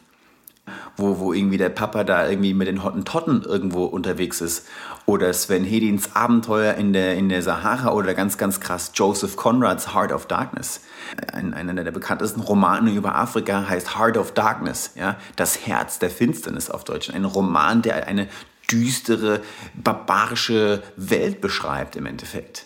wo, 0.96 1.20
wo 1.20 1.34
irgendwie 1.34 1.58
der 1.58 1.70
Papa 1.70 2.04
da 2.04 2.28
irgendwie 2.30 2.54
mit 2.54 2.68
den 2.68 2.84
Hottentotten 2.84 3.44
irgendwo 3.44 3.86
unterwegs 3.86 4.42
ist. 4.42 4.68
Oder 5.06 5.34
Sven 5.34 5.66
Hedins 5.66 6.16
Abenteuer 6.16 6.76
in 6.76 6.94
der, 6.94 7.16
in 7.16 7.30
der 7.30 7.42
Sahara 7.42 7.92
oder 7.92 8.14
ganz, 8.14 8.38
ganz 8.38 8.60
krass 8.60 8.92
Joseph 8.94 9.36
Conrads 9.36 9.94
Heart 9.94 10.12
of 10.12 10.28
Darkness. 10.28 10.82
Ein, 11.32 11.54
einer 11.54 11.84
der 11.84 11.92
bekanntesten 11.92 12.42
Romane 12.42 12.92
über 12.92 13.16
Afrika 13.16 13.68
heißt 13.68 13.98
Heart 14.00 14.18
of 14.18 14.34
Darkness, 14.34 14.92
ja, 14.96 15.18
das 15.36 15.68
Herz 15.68 16.00
der 16.00 16.10
Finsternis 16.10 16.70
auf 16.70 16.84
Deutsch. 16.84 17.10
Ein 17.10 17.26
Roman, 17.26 17.82
der 17.82 18.08
eine 18.08 18.28
düstere, 18.72 19.42
barbarische 19.76 20.82
Welt 20.96 21.42
beschreibt 21.42 21.96
im 21.96 22.06
Endeffekt. 22.06 22.66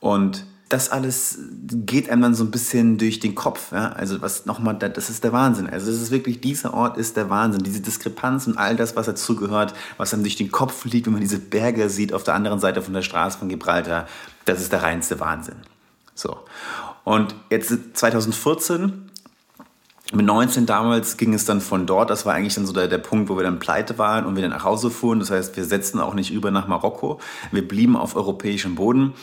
Und 0.00 0.44
das 0.72 0.90
alles 0.90 1.38
geht 1.62 2.08
einem 2.08 2.22
dann 2.22 2.34
so 2.34 2.44
ein 2.44 2.50
bisschen 2.50 2.96
durch 2.96 3.20
den 3.20 3.34
Kopf. 3.34 3.72
Ja? 3.72 3.92
Also 3.92 4.22
was 4.22 4.46
nochmal, 4.46 4.74
das 4.76 5.10
ist 5.10 5.22
der 5.22 5.32
Wahnsinn. 5.32 5.68
Also 5.68 5.90
das 5.90 6.00
ist 6.00 6.10
wirklich, 6.10 6.40
dieser 6.40 6.72
Ort 6.72 6.96
ist 6.96 7.18
der 7.18 7.28
Wahnsinn. 7.28 7.62
Diese 7.62 7.80
Diskrepanz 7.80 8.46
und 8.46 8.56
all 8.56 8.74
das, 8.74 8.96
was 8.96 9.04
dazugehört, 9.04 9.74
was 9.98 10.14
einem 10.14 10.22
durch 10.22 10.36
den 10.36 10.50
Kopf 10.50 10.86
liegt, 10.86 11.06
wenn 11.06 11.12
man 11.12 11.20
diese 11.20 11.38
Berge 11.38 11.90
sieht 11.90 12.14
auf 12.14 12.24
der 12.24 12.34
anderen 12.34 12.58
Seite 12.58 12.80
von 12.80 12.94
der 12.94 13.02
Straße 13.02 13.38
von 13.38 13.50
Gibraltar, 13.50 14.06
das 14.46 14.62
ist 14.62 14.72
der 14.72 14.82
reinste 14.82 15.20
Wahnsinn. 15.20 15.56
So. 16.14 16.38
Und 17.04 17.34
jetzt 17.50 17.72
2014 17.92 19.10
mit 20.12 20.26
19 20.26 20.66
damals 20.66 21.16
ging 21.16 21.32
es 21.32 21.44
dann 21.44 21.60
von 21.60 21.86
dort, 21.86 22.10
das 22.10 22.26
war 22.26 22.34
eigentlich 22.34 22.54
dann 22.54 22.66
so 22.66 22.72
der, 22.72 22.86
der 22.86 22.98
Punkt, 22.98 23.30
wo 23.30 23.36
wir 23.36 23.44
dann 23.44 23.58
pleite 23.58 23.98
waren 23.98 24.26
und 24.26 24.36
wir 24.36 24.42
dann 24.42 24.50
nach 24.50 24.64
Hause 24.64 24.90
fuhren. 24.90 25.20
Das 25.20 25.30
heißt, 25.30 25.56
wir 25.56 25.64
setzten 25.64 26.00
auch 26.00 26.14
nicht 26.14 26.32
über 26.32 26.50
nach 26.50 26.68
Marokko. 26.68 27.18
Wir 27.50 27.66
blieben 27.66 27.96
auf 27.96 28.14
europäischem 28.14 28.74
Boden. 28.74 29.14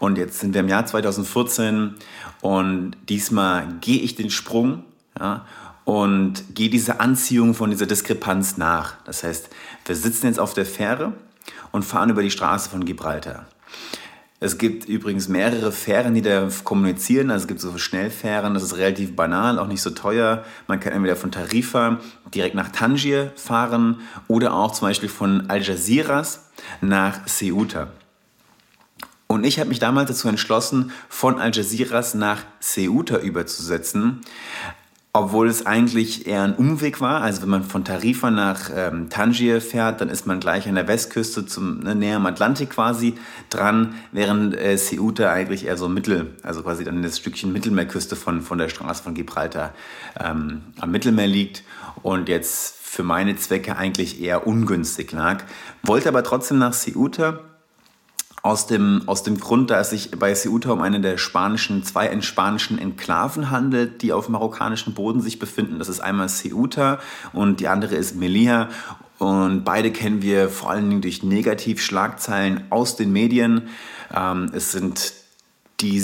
Und 0.00 0.18
jetzt 0.18 0.40
sind 0.40 0.52
wir 0.52 0.60
im 0.60 0.68
Jahr 0.68 0.84
2014 0.84 1.94
und 2.42 2.96
diesmal 3.08 3.66
gehe 3.80 4.00
ich 4.00 4.16
den 4.16 4.30
Sprung 4.30 4.84
ja, 5.18 5.46
und 5.84 6.54
gehe 6.54 6.68
diese 6.68 7.00
Anziehung 7.00 7.54
von 7.54 7.70
dieser 7.70 7.86
Diskrepanz 7.86 8.58
nach. 8.58 8.96
Das 9.04 9.24
heißt, 9.24 9.48
wir 9.86 9.96
sitzen 9.96 10.26
jetzt 10.26 10.40
auf 10.40 10.52
der 10.52 10.66
Fähre 10.66 11.12
und 11.72 11.84
fahren 11.84 12.10
über 12.10 12.22
die 12.22 12.30
Straße 12.30 12.68
von 12.68 12.84
Gibraltar. 12.84 13.46
Es 14.44 14.58
gibt 14.58 14.84
übrigens 14.90 15.26
mehrere 15.28 15.72
Fähren, 15.72 16.12
die 16.12 16.20
da 16.20 16.50
kommunizieren. 16.64 17.30
Also 17.30 17.44
es 17.44 17.48
gibt 17.48 17.62
so 17.62 17.78
Schnellfähren, 17.78 18.52
das 18.52 18.62
ist 18.62 18.76
relativ 18.76 19.16
banal, 19.16 19.58
auch 19.58 19.66
nicht 19.66 19.80
so 19.80 19.88
teuer. 19.88 20.44
Man 20.66 20.80
kann 20.80 20.92
entweder 20.92 21.16
von 21.16 21.32
Tarifa 21.32 21.98
direkt 22.34 22.54
nach 22.54 22.68
Tangier 22.68 23.32
fahren 23.36 24.00
oder 24.28 24.52
auch 24.52 24.72
zum 24.72 24.88
Beispiel 24.88 25.08
von 25.08 25.48
Algeciras 25.48 26.50
nach 26.82 27.24
Ceuta. 27.24 27.88
Und 29.28 29.44
ich 29.44 29.58
habe 29.58 29.70
mich 29.70 29.78
damals 29.78 30.10
dazu 30.10 30.28
entschlossen, 30.28 30.92
von 31.08 31.38
Algeciras 31.38 32.12
nach 32.12 32.42
Ceuta 32.60 33.16
überzusetzen 33.16 34.20
obwohl 35.16 35.48
es 35.48 35.64
eigentlich 35.64 36.26
eher 36.26 36.42
ein 36.42 36.56
Umweg 36.56 37.00
war. 37.00 37.22
Also 37.22 37.40
wenn 37.42 37.48
man 37.48 37.62
von 37.62 37.84
Tarifa 37.84 38.32
nach 38.32 38.68
ähm, 38.74 39.08
Tangier 39.10 39.60
fährt, 39.60 40.00
dann 40.00 40.08
ist 40.08 40.26
man 40.26 40.40
gleich 40.40 40.68
an 40.68 40.74
der 40.74 40.88
Westküste 40.88 41.46
zum 41.46 41.78
ne, 41.78 41.94
näher 41.94 42.16
am 42.16 42.26
Atlantik 42.26 42.70
quasi 42.70 43.14
dran, 43.48 43.94
während 44.10 44.56
äh, 44.56 44.76
Ceuta 44.76 45.32
eigentlich 45.32 45.66
eher 45.66 45.76
so 45.76 45.88
mittel, 45.88 46.34
also 46.42 46.64
quasi 46.64 46.82
dann 46.82 47.00
das 47.00 47.18
Stückchen 47.18 47.52
Mittelmeerküste 47.52 48.16
von, 48.16 48.42
von 48.42 48.58
der 48.58 48.68
Straße 48.68 49.04
von 49.04 49.14
Gibraltar 49.14 49.72
ähm, 50.18 50.62
am 50.80 50.90
Mittelmeer 50.90 51.28
liegt 51.28 51.62
und 52.02 52.28
jetzt 52.28 52.74
für 52.80 53.04
meine 53.04 53.36
Zwecke 53.36 53.76
eigentlich 53.76 54.20
eher 54.20 54.48
ungünstig 54.48 55.12
lag. 55.12 55.44
Wollte 55.84 56.08
aber 56.08 56.24
trotzdem 56.24 56.58
nach 56.58 56.74
Ceuta 56.74 57.38
Aus 58.46 58.66
dem, 58.66 59.04
aus 59.06 59.22
dem 59.22 59.40
Grund, 59.40 59.70
da 59.70 59.80
es 59.80 59.88
sich 59.88 60.10
bei 60.10 60.34
Ceuta 60.34 60.70
um 60.70 60.82
eine 60.82 61.00
der 61.00 61.16
spanischen, 61.16 61.82
zwei 61.82 62.20
spanischen 62.20 62.78
Enklaven 62.78 63.50
handelt, 63.50 64.02
die 64.02 64.12
auf 64.12 64.28
marokkanischem 64.28 64.92
Boden 64.92 65.22
sich 65.22 65.38
befinden. 65.38 65.78
Das 65.78 65.88
ist 65.88 66.00
einmal 66.00 66.28
Ceuta 66.28 66.98
und 67.32 67.60
die 67.60 67.68
andere 67.68 67.94
ist 67.94 68.16
Melilla. 68.16 68.68
Und 69.18 69.64
beide 69.64 69.90
kennen 69.92 70.20
wir 70.20 70.50
vor 70.50 70.68
allen 70.70 70.90
Dingen 70.90 71.00
durch 71.00 71.22
Negativschlagzeilen 71.22 72.64
aus 72.68 72.96
den 72.96 73.12
Medien. 73.12 73.68
Ähm, 74.14 74.50
es 74.52 74.72
sind 74.72 75.14
die, 75.80 76.02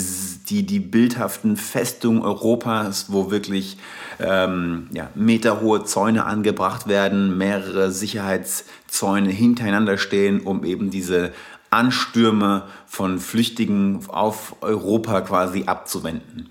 die, 0.49 0.65
die 0.65 0.79
bildhaften 0.79 1.57
Festungen 1.57 2.23
Europas, 2.23 3.11
wo 3.11 3.31
wirklich 3.31 3.77
ähm, 4.19 4.87
ja, 4.91 5.09
meterhohe 5.15 5.83
Zäune 5.85 6.25
angebracht 6.25 6.87
werden, 6.87 7.37
mehrere 7.37 7.91
Sicherheitszäune 7.91 9.29
hintereinander 9.29 9.97
stehen, 9.97 10.41
um 10.41 10.63
eben 10.63 10.89
diese 10.89 11.31
Anstürme 11.71 12.63
von 12.85 13.19
Flüchtigen 13.19 14.01
auf 14.07 14.55
Europa 14.61 15.21
quasi 15.21 15.63
abzuwenden. 15.65 16.49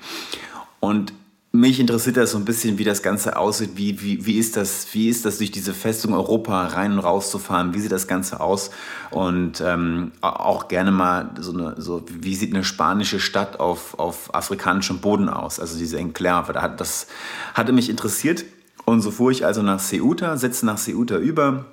Und 0.81 1.13
mich 1.53 1.81
interessiert 1.81 2.17
das 2.17 2.31
so 2.31 2.39
ein 2.39 2.45
bisschen, 2.45 2.79
wie 2.79 2.85
das 2.85 3.03
Ganze 3.03 3.37
aussieht. 3.37 3.73
Wie, 3.75 4.01
wie, 4.03 4.25
wie, 4.25 4.39
ist 4.39 4.57
das, 4.57 4.87
wie 4.93 5.09
ist 5.09 5.25
das, 5.25 5.39
durch 5.39 5.51
diese 5.51 5.75
Festung 5.75 6.15
Europa 6.15 6.67
rein 6.69 6.93
und 6.93 7.01
raus 7.01 7.31
zu 7.31 7.39
fahren? 7.39 7.75
Wie 7.75 7.81
sieht 7.81 7.91
das 7.91 8.07
Ganze 8.07 8.41
aus? 8.41 8.71
Und 9.11 9.61
ähm, 9.61 10.13
auch 10.21 10.69
gerne 10.69 10.93
mal 10.93 11.33
so 11.41 11.53
eine, 11.53 11.75
so, 11.81 12.05
wie 12.09 12.37
sieht 12.37 12.55
eine 12.55 12.63
spanische 12.63 13.19
Stadt 13.19 13.59
auf, 13.59 13.99
auf 13.99 14.33
afrikanischem 14.33 15.01
Boden 15.01 15.29
aus? 15.29 15.59
Also 15.59 15.77
diese 15.77 15.99
Enklave. 15.99 16.53
Das 16.53 17.09
hatte 17.55 17.73
mich 17.73 17.91
interessiert. 17.91 18.45
Und 18.85 19.03
so 19.03 19.11
fuhr 19.11 19.33
ich 19.33 19.45
also 19.45 19.61
nach 19.63 19.81
Ceuta, 19.81 20.37
setze 20.37 20.65
nach 20.67 20.79
Ceuta 20.79 21.17
über 21.17 21.67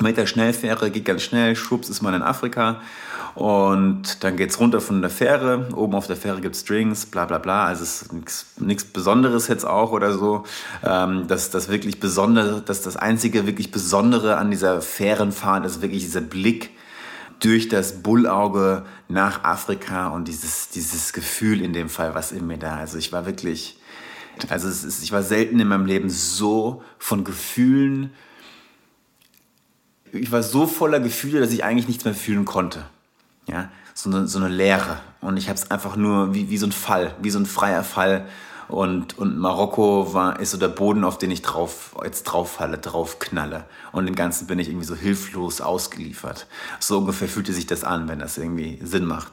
mit 0.00 0.16
der 0.16 0.26
Schnellfähre 0.26 0.90
geht 0.90 1.04
ganz 1.04 1.22
schnell, 1.22 1.54
schwupps 1.54 1.88
ist 1.88 2.02
man 2.02 2.14
in 2.14 2.22
Afrika 2.22 2.80
und 3.34 4.24
dann 4.24 4.36
geht 4.36 4.50
es 4.50 4.60
runter 4.60 4.80
von 4.80 5.00
der 5.00 5.10
Fähre. 5.10 5.68
Oben 5.74 5.94
auf 5.94 6.06
der 6.06 6.16
Fähre 6.16 6.40
gibt 6.40 6.54
es 6.54 6.64
Drinks, 6.64 7.06
bla 7.06 7.24
bla 7.24 7.38
bla. 7.38 7.66
Also 7.66 7.82
es 7.82 8.02
ist 8.02 8.12
nichts 8.60 8.84
Besonderes 8.84 9.48
jetzt 9.48 9.64
auch 9.64 9.92
oder 9.92 10.12
so. 10.12 10.44
Ähm, 10.84 11.26
das, 11.28 11.50
das 11.50 11.68
wirklich 11.68 11.98
Besondere, 11.98 12.62
das, 12.64 12.82
das 12.82 12.96
einzige 12.96 13.46
wirklich 13.46 13.70
Besondere 13.70 14.36
an 14.36 14.50
dieser 14.50 14.82
Fährenfahrt 14.82 15.64
ist 15.64 15.80
wirklich 15.80 16.02
dieser 16.02 16.20
Blick 16.20 16.70
durch 17.40 17.68
das 17.68 18.02
Bullauge 18.02 18.84
nach 19.08 19.44
Afrika 19.44 20.08
und 20.08 20.28
dieses, 20.28 20.68
dieses 20.68 21.12
Gefühl 21.12 21.60
in 21.62 21.72
dem 21.72 21.88
Fall, 21.88 22.14
was 22.14 22.32
in 22.32 22.46
mir 22.46 22.58
da. 22.58 22.76
Also 22.76 22.98
ich 22.98 23.12
war 23.12 23.26
wirklich, 23.26 23.78
also 24.48 24.68
ist, 24.68 25.02
ich 25.02 25.10
war 25.10 25.22
selten 25.22 25.58
in 25.58 25.68
meinem 25.68 25.86
Leben 25.86 26.10
so 26.10 26.82
von 26.98 27.24
Gefühlen 27.24 28.12
ich 30.12 30.30
war 30.30 30.42
so 30.42 30.66
voller 30.66 31.00
Gefühle, 31.00 31.40
dass 31.40 31.52
ich 31.52 31.64
eigentlich 31.64 31.88
nichts 31.88 32.04
mehr 32.04 32.14
fühlen 32.14 32.44
konnte. 32.44 32.84
Ja, 33.46 33.70
so 33.94 34.10
eine, 34.10 34.28
so 34.28 34.38
eine 34.38 34.48
Leere. 34.48 35.00
Und 35.20 35.36
ich 35.36 35.48
habe 35.48 35.58
es 35.58 35.70
einfach 35.70 35.96
nur 35.96 36.34
wie, 36.34 36.50
wie 36.50 36.58
so 36.58 36.66
ein 36.66 36.72
Fall, 36.72 37.14
wie 37.20 37.30
so 37.30 37.38
ein 37.38 37.46
freier 37.46 37.82
Fall. 37.82 38.26
Und, 38.68 39.18
und 39.18 39.38
Marokko 39.38 40.14
war, 40.14 40.38
ist 40.40 40.52
so 40.52 40.58
der 40.58 40.68
Boden, 40.68 41.04
auf 41.04 41.18
den 41.18 41.30
ich 41.30 41.42
drauf, 41.42 41.96
jetzt 42.04 42.24
drauf 42.24 42.52
falle, 42.52 42.78
drauf 42.78 43.18
knalle. 43.18 43.64
Und 43.90 44.06
im 44.06 44.14
Ganzen 44.14 44.46
bin 44.46 44.58
ich 44.58 44.68
irgendwie 44.68 44.86
so 44.86 44.94
hilflos 44.94 45.60
ausgeliefert. 45.60 46.46
So 46.78 46.98
ungefähr 46.98 47.28
fühlte 47.28 47.52
sich 47.52 47.66
das 47.66 47.84
an, 47.84 48.08
wenn 48.08 48.18
das 48.18 48.38
irgendwie 48.38 48.78
Sinn 48.82 49.04
macht. 49.04 49.32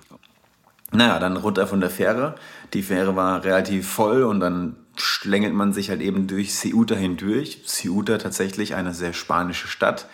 Naja, 0.92 1.20
dann 1.20 1.38
runter 1.38 1.68
von 1.68 1.82
der 1.82 1.90
Fähre. 1.90 2.36
Die 2.74 2.82
Fähre 2.82 3.16
war 3.16 3.44
relativ 3.44 3.88
voll 3.88 4.24
und 4.24 4.40
dann 4.40 4.76
schlängelt 4.98 5.54
man 5.54 5.72
sich 5.72 5.90
halt 5.90 6.02
eben 6.02 6.28
durch 6.28 6.54
Ceuta 6.54 6.96
hindurch. 6.96 7.64
Ceuta 7.66 8.18
tatsächlich 8.18 8.76
eine 8.76 8.94
sehr 8.94 9.14
spanische 9.14 9.68
Stadt. 9.68 10.08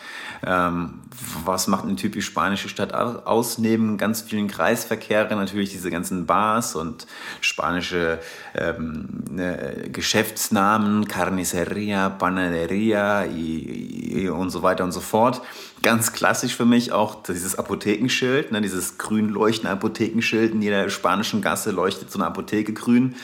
Ähm, 0.46 1.02
was 1.46 1.68
macht 1.68 1.86
eine 1.86 1.96
typisch 1.96 2.26
spanische 2.26 2.70
Stadt 2.70 2.94
aus? 2.94 3.58
Neben 3.58 3.98
ganz 3.98 4.22
vielen 4.22 4.48
Kreisverkehren 4.48 5.38
natürlich 5.38 5.72
diese 5.72 5.90
ganzen 5.90 6.26
Bars 6.26 6.76
und 6.76 7.08
spanische 7.42 8.20
ähm, 8.54 9.24
ne, 9.30 9.90
Geschäftsnamen, 9.92 11.08
Carniceria, 11.08 12.10
Panaderia 12.10 13.26
und 14.32 14.50
so 14.50 14.64
weiter 14.64 14.84
und 14.84 14.92
so 14.92 15.02
fort. 15.02 15.42
Ganz 15.82 16.14
klassisch 16.14 16.56
für 16.56 16.66
mich 16.66 16.92
auch 16.92 17.24
dieses 17.24 17.58
Apothekenschild, 17.58 18.52
ne, 18.52 18.62
dieses 18.62 18.98
grün 18.98 19.30
leuchtende 19.30 19.72
Apothekenschild. 19.72 20.54
In 20.54 20.62
jeder 20.62 20.90
spanischen 20.90 21.42
Gasse 21.42 21.72
leuchtet 21.72 22.12
so 22.12 22.20
eine 22.20 22.28
Apotheke 22.28 22.74
grün. 22.74 23.16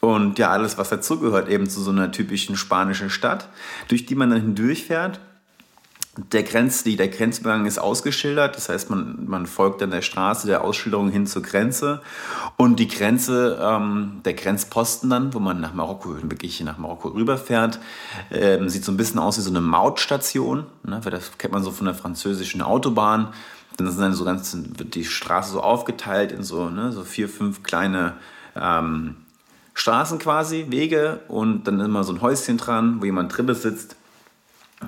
Und 0.00 0.40
ja, 0.40 0.50
alles, 0.50 0.78
was 0.78 0.90
dazugehört, 0.90 1.48
eben 1.48 1.70
zu 1.70 1.80
so 1.80 1.92
einer 1.92 2.10
typischen 2.10 2.56
spanischen 2.56 3.08
Stadt, 3.08 3.48
durch 3.86 4.04
die 4.04 4.16
man 4.16 4.30
dann 4.30 4.40
hindurchfährt. 4.40 5.20
Der, 6.16 6.42
Grenz, 6.42 6.84
die, 6.84 6.96
der 6.96 7.08
Grenzübergang 7.08 7.64
ist 7.64 7.78
ausgeschildert, 7.78 8.54
das 8.56 8.68
heißt, 8.68 8.90
man, 8.90 9.24
man 9.26 9.46
folgt 9.46 9.80
dann 9.80 9.90
der 9.90 10.02
Straße, 10.02 10.46
der 10.46 10.62
Ausschilderung 10.62 11.10
hin 11.10 11.26
zur 11.26 11.40
Grenze. 11.40 12.02
Und 12.58 12.78
die 12.80 12.88
Grenze, 12.88 13.58
ähm, 13.62 14.20
der 14.22 14.34
Grenzposten 14.34 15.08
dann, 15.08 15.32
wo 15.32 15.38
man 15.38 15.60
nach 15.60 15.72
Marokko, 15.72 16.16
wirklich 16.22 16.60
nach 16.60 16.76
Marokko 16.76 17.08
rüberfährt, 17.08 17.78
ähm, 18.30 18.68
sieht 18.68 18.84
so 18.84 18.92
ein 18.92 18.98
bisschen 18.98 19.20
aus 19.20 19.38
wie 19.38 19.42
so 19.42 19.48
eine 19.48 19.62
Mautstation. 19.62 20.66
Ne? 20.82 21.00
Das 21.02 21.38
kennt 21.38 21.54
man 21.54 21.62
so 21.62 21.70
von 21.70 21.86
der 21.86 21.94
französischen 21.94 22.60
Autobahn. 22.60 23.28
Dann 23.78 23.90
sind 23.90 24.02
dann 24.02 24.12
so 24.12 24.26
ganz, 24.26 24.54
wird 24.76 24.94
die 24.94 25.06
Straße 25.06 25.52
so 25.52 25.62
aufgeteilt 25.62 26.30
in 26.30 26.42
so, 26.42 26.68
ne, 26.68 26.92
so 26.92 27.04
vier, 27.04 27.26
fünf 27.26 27.62
kleine 27.62 28.16
ähm, 28.54 29.16
Straßen 29.72 30.18
quasi, 30.18 30.66
Wege 30.68 31.20
und 31.28 31.64
dann 31.64 31.80
immer 31.80 32.04
so 32.04 32.12
ein 32.12 32.20
Häuschen 32.20 32.58
dran, 32.58 33.00
wo 33.00 33.06
jemand 33.06 33.34
drin 33.34 33.52
sitzt. 33.54 33.96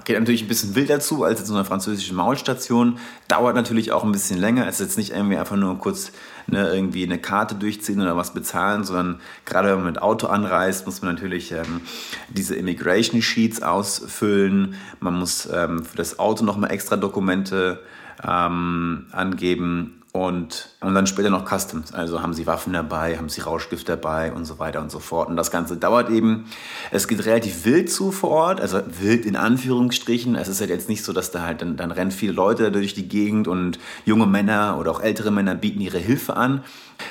Geht 0.04 0.18
natürlich 0.18 0.42
ein 0.42 0.48
bisschen 0.48 0.74
wilder 0.74 1.00
zu 1.00 1.24
als 1.24 1.40
in 1.40 1.46
so 1.46 1.54
einer 1.54 1.64
französischen 1.64 2.16
Maulstation. 2.16 2.98
Dauert 3.28 3.54
natürlich 3.54 3.92
auch 3.92 4.04
ein 4.04 4.12
bisschen 4.12 4.38
länger. 4.38 4.66
Es 4.66 4.80
ist 4.80 4.86
jetzt 4.86 4.98
nicht 4.98 5.12
irgendwie 5.12 5.36
einfach 5.36 5.56
nur 5.56 5.78
kurz 5.78 6.12
ne, 6.46 6.68
irgendwie 6.68 7.04
eine 7.04 7.18
Karte 7.18 7.54
durchziehen 7.54 8.00
oder 8.00 8.16
was 8.16 8.34
bezahlen, 8.34 8.84
sondern 8.84 9.20
gerade 9.44 9.68
wenn 9.68 9.76
man 9.76 9.86
mit 9.86 10.02
Auto 10.02 10.26
anreist, 10.26 10.86
muss 10.86 11.02
man 11.02 11.14
natürlich 11.14 11.52
ähm, 11.52 11.82
diese 12.28 12.54
Immigration 12.56 13.22
Sheets 13.22 13.62
ausfüllen. 13.62 14.74
Man 15.00 15.14
muss 15.14 15.48
ähm, 15.52 15.84
für 15.84 15.96
das 15.96 16.18
Auto 16.18 16.44
nochmal 16.44 16.72
extra 16.72 16.96
Dokumente 16.96 17.80
ähm, 18.26 19.06
angeben 19.12 20.03
und, 20.16 20.68
und 20.80 20.94
dann 20.94 21.08
später 21.08 21.28
noch 21.28 21.44
Customs. 21.44 21.92
Also 21.92 22.22
haben 22.22 22.34
sie 22.34 22.46
Waffen 22.46 22.72
dabei, 22.72 23.18
haben 23.18 23.28
sie 23.28 23.40
Rauschgift 23.40 23.88
dabei 23.88 24.32
und 24.32 24.44
so 24.44 24.60
weiter 24.60 24.80
und 24.80 24.92
so 24.92 25.00
fort. 25.00 25.28
Und 25.28 25.36
das 25.36 25.50
Ganze 25.50 25.76
dauert 25.76 26.08
eben, 26.08 26.44
es 26.92 27.08
geht 27.08 27.26
relativ 27.26 27.64
wild 27.64 27.90
zu 27.90 28.12
vor 28.12 28.30
Ort, 28.30 28.60
also 28.60 28.80
wild 29.00 29.26
in 29.26 29.34
Anführungsstrichen. 29.34 30.36
Es 30.36 30.46
ist 30.46 30.60
halt 30.60 30.70
jetzt 30.70 30.88
nicht 30.88 31.04
so, 31.04 31.12
dass 31.12 31.32
da 31.32 31.42
halt, 31.42 31.62
dann, 31.62 31.76
dann 31.76 31.90
rennen 31.90 32.12
viele 32.12 32.32
Leute 32.32 32.70
durch 32.70 32.94
die 32.94 33.08
Gegend 33.08 33.48
und 33.48 33.80
junge 34.04 34.26
Männer 34.26 34.76
oder 34.78 34.92
auch 34.92 35.00
ältere 35.00 35.32
Männer 35.32 35.56
bieten 35.56 35.80
ihre 35.80 35.98
Hilfe 35.98 36.36
an 36.36 36.62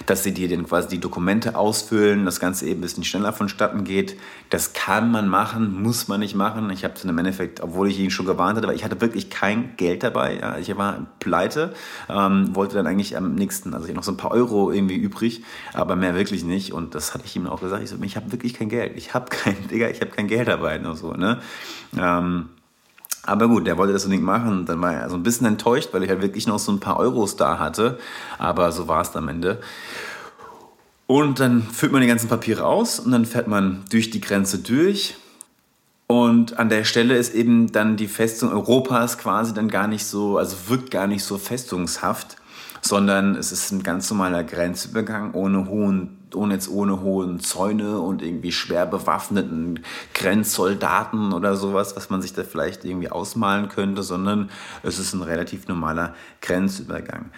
dass 0.06 0.24
sie 0.24 0.34
dir 0.34 0.50
dann 0.50 0.66
quasi 0.66 0.88
die 0.88 1.00
Dokumente 1.00 1.56
ausfüllen, 1.56 2.26
das 2.26 2.40
Ganze 2.40 2.66
eben 2.66 2.80
ein 2.80 2.82
bisschen 2.82 3.04
schneller 3.04 3.34
vonstatten 3.34 3.84
geht. 3.84 4.18
Das 4.50 4.74
kann 4.74 5.12
man 5.12 5.28
machen, 5.28 5.82
muss 5.82 6.08
man 6.08 6.20
nicht 6.20 6.36
machen. 6.36 6.70
Ich 6.70 6.84
habe 6.84 6.94
es 6.96 7.04
im 7.04 7.18
Endeffekt, 7.18 7.62
obwohl 7.62 7.90
ich 7.90 8.00
ihn 8.00 8.12
schon 8.12 8.26
gewarnt 8.26 8.58
hatte, 8.58 8.68
weil 8.68 8.76
ich 8.76 8.84
hatte 8.84 9.00
wirklich 9.02 9.30
kein 9.30 9.76
Geld 9.78 10.04
dabei. 10.04 10.40
Ja, 10.40 10.58
ich 10.58 10.76
war 10.78 11.06
pleite, 11.20 11.74
ähm, 12.10 12.56
wollte 12.56 12.76
dann 12.76 12.88
eigentlich 12.94 13.18
am 13.18 13.36
nächsten, 13.36 13.74
also 13.74 13.88
ich 13.88 13.94
noch 13.94 14.04
so 14.04 14.12
ein 14.12 14.18
paar 14.18 14.32
Euro 14.32 14.72
irgendwie 14.72 14.96
übrig, 14.96 15.44
aber 15.74 15.96
mehr 15.96 16.16
wirklich 16.16 16.44
nicht. 16.44 16.74
Und 16.74 16.96
das 16.96 17.14
hatte 17.14 17.26
ich 17.26 17.36
ihm 17.36 17.48
auch 17.48 17.62
gesagt. 17.62 17.84
Ich 17.84 17.90
so, 17.90 17.98
ich 18.02 18.16
habe 18.16 18.32
wirklich 18.32 18.54
kein 18.54 18.70
Geld. 18.70 18.94
Ich 18.96 19.14
habe 19.14 19.26
kein, 19.30 19.56
Digga, 19.72 19.90
ich 19.90 20.02
habe 20.02 20.12
kein 20.12 20.28
Geld 20.28 20.48
dabei. 20.48 20.78
Nur 20.78 20.96
so, 20.96 21.14
ne? 21.14 21.42
Ähm, 21.98 22.50
aber 23.26 23.48
gut, 23.48 23.66
der 23.68 23.78
wollte 23.78 23.94
das 23.94 24.04
unbedingt 24.04 24.26
machen. 24.26 24.66
Dann 24.66 24.82
war 24.82 24.94
er 24.94 25.10
so 25.10 25.16
ein 25.16 25.24
bisschen 25.24 25.48
enttäuscht, 25.48 25.90
weil 25.92 26.04
ich 26.04 26.10
halt 26.10 26.22
wirklich 26.22 26.46
noch 26.46 26.60
so 26.60 26.72
ein 26.72 26.80
paar 26.80 27.00
Euros 27.00 27.36
da 27.36 27.58
hatte. 27.58 27.98
Aber 28.38 28.72
so 28.72 28.88
war 28.88 29.02
es 29.02 29.16
am 29.16 29.28
Ende. 29.30 29.62
Und 31.08 31.40
dann 31.40 31.64
füllt 31.64 31.92
man 31.92 32.02
die 32.02 32.08
ganzen 32.08 32.30
Papiere 32.30 32.66
aus 32.66 33.00
und 33.00 33.12
dann 33.12 33.26
fährt 33.26 33.48
man 33.48 33.84
durch 33.90 34.10
die 34.10 34.22
Grenze 34.22 34.60
durch. 34.60 35.16
Und 36.08 36.60
an 36.60 36.70
der 36.70 36.84
Stelle 36.84 37.16
ist 37.16 37.34
eben 37.34 37.72
dann 37.72 37.98
die 37.98 38.08
Festung 38.08 38.52
Europas 38.52 39.18
quasi 39.18 39.54
dann 39.54 39.70
gar 39.70 39.88
nicht 39.88 40.06
so, 40.06 40.38
also 40.38 40.56
wirkt 40.68 40.92
gar 40.92 41.08
nicht 41.08 41.24
so 41.24 41.38
festungshaft, 41.38 42.38
sondern 42.84 43.36
es 43.36 43.52
ist 43.52 43.72
ein 43.72 43.82
ganz 43.82 44.10
normaler 44.12 44.44
Grenzübergang 44.44 45.34
ohne 45.34 45.68
hohen 45.68 46.20
ohne 46.36 46.56
jetzt 46.56 46.70
ohne 46.70 47.02
hohen 47.02 47.40
Zäune 47.40 48.00
und 48.00 48.24
irgendwie 48.24 48.52
schwer 48.52 48.88
bewaffneten 48.88 49.82
Grenzsoldaten 50.16 51.32
oder 51.32 51.56
sowas, 51.56 51.96
was 51.96 52.10
man 52.10 52.24
sich 52.24 52.34
da 52.34 52.44
vielleicht 52.44 52.86
irgendwie 52.86 53.12
ausmalen 53.12 53.70
könnte, 53.70 54.02
sondern 54.02 54.50
es 54.82 54.98
ist 54.98 55.14
ein 55.14 55.22
relativ 55.22 55.68
normaler 55.68 56.16
Grenzübergang. 56.42 57.30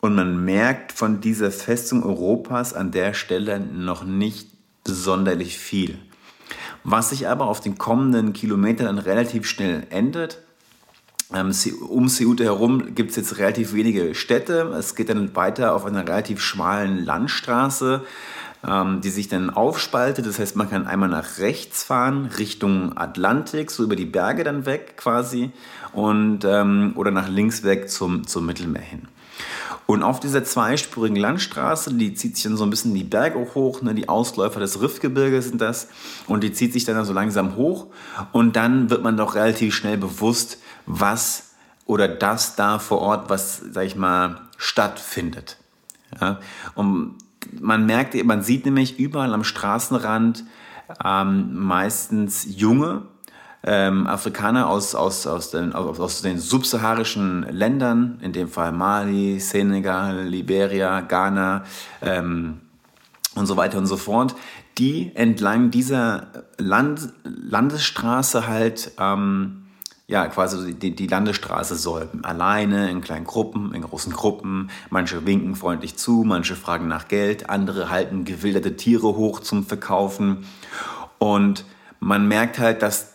Und 0.00 0.14
man 0.14 0.44
merkt 0.44 0.92
von 0.92 1.22
dieser 1.22 1.50
Festung 1.50 2.02
Europas 2.02 2.74
an 2.74 2.90
der 2.90 3.14
Stelle 3.14 3.60
noch 3.60 4.04
nicht 4.04 4.50
sonderlich 4.86 5.58
viel. 5.58 5.98
Was 6.82 7.08
sich 7.08 7.26
aber 7.26 7.46
auf 7.46 7.60
den 7.60 7.78
kommenden 7.78 8.34
Kilometern 8.34 8.98
relativ 8.98 9.46
schnell 9.46 9.86
ändert, 9.88 10.40
um 11.88 12.08
Ceuta 12.08 12.44
herum 12.44 12.94
gibt 12.94 13.10
es 13.10 13.16
jetzt 13.16 13.38
relativ 13.38 13.74
wenige 13.74 14.14
Städte. 14.14 14.72
Es 14.78 14.94
geht 14.94 15.08
dann 15.08 15.34
weiter 15.34 15.74
auf 15.74 15.84
einer 15.84 16.06
relativ 16.06 16.40
schmalen 16.40 17.04
Landstraße, 17.04 18.02
ähm, 18.66 19.00
die 19.00 19.10
sich 19.10 19.28
dann 19.28 19.50
aufspaltet. 19.50 20.26
Das 20.26 20.38
heißt, 20.38 20.56
man 20.56 20.70
kann 20.70 20.86
einmal 20.86 21.08
nach 21.08 21.38
rechts 21.38 21.82
fahren, 21.82 22.30
Richtung 22.38 22.96
Atlantik, 22.96 23.70
so 23.70 23.82
über 23.82 23.96
die 23.96 24.06
Berge 24.06 24.44
dann 24.44 24.64
weg 24.64 24.96
quasi, 24.96 25.50
und, 25.92 26.44
ähm, 26.44 26.92
oder 26.94 27.10
nach 27.10 27.28
links 27.28 27.62
weg 27.62 27.90
zum, 27.90 28.26
zum 28.26 28.46
Mittelmeer 28.46 28.82
hin. 28.82 29.08
Und 29.86 30.02
auf 30.02 30.18
dieser 30.18 30.44
zweispurigen 30.44 31.16
Landstraße, 31.16 31.92
die 31.94 32.14
zieht 32.14 32.36
sich 32.36 32.44
dann 32.44 32.56
so 32.56 32.64
ein 32.64 32.70
bisschen 32.70 32.94
die 32.94 33.04
Berge 33.04 33.38
hoch, 33.54 33.82
ne, 33.82 33.94
die 33.94 34.08
Ausläufer 34.08 34.60
des 34.60 34.80
Riftgebirges 34.80 35.48
sind 35.48 35.60
das, 35.60 35.88
und 36.26 36.42
die 36.42 36.52
zieht 36.52 36.72
sich 36.72 36.84
dann 36.84 37.04
so 37.04 37.12
langsam 37.12 37.56
hoch. 37.56 37.88
Und 38.32 38.56
dann 38.56 38.88
wird 38.88 39.02
man 39.02 39.16
doch 39.16 39.34
relativ 39.34 39.74
schnell 39.74 39.98
bewusst, 39.98 40.58
was 40.86 41.54
oder 41.86 42.08
das 42.08 42.56
da 42.56 42.78
vor 42.78 43.00
Ort, 43.00 43.30
was, 43.30 43.62
sag 43.70 43.84
ich 43.84 43.96
mal, 43.96 44.40
stattfindet. 44.56 45.58
Ja? 46.20 46.40
Und 46.74 47.16
man 47.60 47.86
merkt, 47.86 48.14
man 48.24 48.42
sieht 48.42 48.64
nämlich 48.64 48.98
überall 48.98 49.34
am 49.34 49.44
Straßenrand 49.44 50.44
ähm, 51.04 51.54
meistens 51.54 52.46
junge 52.48 53.02
ähm, 53.66 54.06
Afrikaner 54.06 54.68
aus, 54.68 54.94
aus, 54.94 55.26
aus, 55.26 55.50
den, 55.50 55.72
aus, 55.72 55.98
aus 55.98 56.22
den 56.22 56.38
subsaharischen 56.38 57.46
Ländern, 57.50 58.18
in 58.20 58.32
dem 58.32 58.48
Fall 58.48 58.72
Mali, 58.72 59.40
Senegal, 59.40 60.24
Liberia, 60.24 61.00
Ghana 61.00 61.64
ähm, 62.02 62.60
und 63.34 63.46
so 63.46 63.56
weiter 63.56 63.78
und 63.78 63.86
so 63.86 63.96
fort, 63.96 64.34
die 64.76 65.12
entlang 65.14 65.70
dieser 65.70 66.26
Land, 66.58 67.12
Landesstraße 67.24 68.46
halt 68.46 68.92
ähm, 68.98 69.63
ja, 70.06 70.26
quasi 70.26 70.74
die, 70.74 70.94
die 70.94 71.06
Landesstraße 71.06 71.76
säuben. 71.76 72.24
Alleine, 72.24 72.90
in 72.90 73.00
kleinen 73.00 73.24
Gruppen, 73.24 73.72
in 73.74 73.82
großen 73.82 74.12
Gruppen. 74.12 74.70
Manche 74.90 75.24
winken 75.26 75.56
freundlich 75.56 75.96
zu, 75.96 76.24
manche 76.26 76.56
fragen 76.56 76.88
nach 76.88 77.08
Geld, 77.08 77.48
andere 77.48 77.88
halten 77.88 78.24
gewilderte 78.24 78.76
Tiere 78.76 79.16
hoch 79.16 79.40
zum 79.40 79.64
Verkaufen. 79.64 80.46
Und 81.18 81.64
man 82.00 82.28
merkt 82.28 82.58
halt, 82.58 82.82
dass 82.82 83.14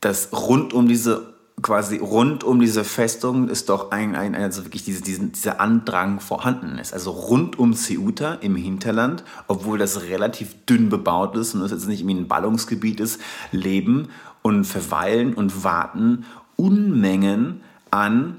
dass 0.00 0.32
rund 0.32 0.72
um 0.72 0.88
diese 0.88 1.37
quasi 1.62 1.98
rund 1.98 2.44
um 2.44 2.60
diese 2.60 2.84
Festung 2.84 3.48
ist 3.48 3.68
doch 3.68 3.90
ein, 3.90 4.14
ein 4.14 4.34
also 4.34 4.64
wirklich 4.64 4.84
diese, 4.84 5.02
diesen, 5.02 5.32
dieser 5.32 5.60
Andrang 5.60 6.20
vorhanden 6.20 6.78
ist. 6.78 6.92
Also 6.92 7.10
rund 7.10 7.58
um 7.58 7.74
Ceuta 7.74 8.34
im 8.34 8.56
Hinterland, 8.56 9.24
obwohl 9.46 9.78
das 9.78 10.02
relativ 10.02 10.54
dünn 10.66 10.88
bebaut 10.88 11.36
ist 11.36 11.54
und 11.54 11.62
es 11.62 11.70
jetzt 11.70 11.88
nicht 11.88 12.00
irgendwie 12.00 12.20
ein 12.20 12.28
Ballungsgebiet 12.28 13.00
ist, 13.00 13.20
leben 13.50 14.08
und 14.42 14.64
verweilen 14.64 15.34
und 15.34 15.64
warten 15.64 16.24
Unmengen 16.56 17.60
an 17.90 18.38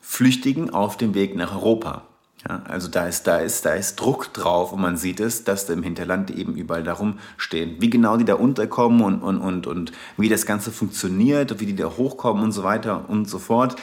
Flüchtigen 0.00 0.70
auf 0.70 0.96
dem 0.96 1.14
Weg 1.14 1.36
nach 1.36 1.54
Europa. 1.54 2.07
Ja, 2.46 2.62
also 2.68 2.88
da 2.88 3.06
ist, 3.06 3.26
da, 3.26 3.38
ist, 3.38 3.64
da 3.64 3.74
ist 3.74 3.96
Druck 3.96 4.32
drauf 4.32 4.72
und 4.72 4.80
man 4.80 4.96
sieht 4.96 5.18
es, 5.18 5.42
dass 5.42 5.66
da 5.66 5.72
im 5.72 5.82
Hinterland 5.82 6.30
eben 6.30 6.54
überall 6.54 6.84
darum 6.84 7.18
stehen. 7.36 7.76
Wie 7.80 7.90
genau 7.90 8.16
die 8.16 8.24
da 8.24 8.34
unterkommen 8.34 9.00
und, 9.02 9.22
und, 9.22 9.40
und, 9.40 9.66
und 9.66 9.92
wie 10.16 10.28
das 10.28 10.46
Ganze 10.46 10.70
funktioniert, 10.70 11.58
wie 11.58 11.66
die 11.66 11.74
da 11.74 11.86
hochkommen 11.86 12.44
und 12.44 12.52
so 12.52 12.62
weiter 12.62 13.08
und 13.08 13.28
so 13.28 13.38
fort. 13.38 13.74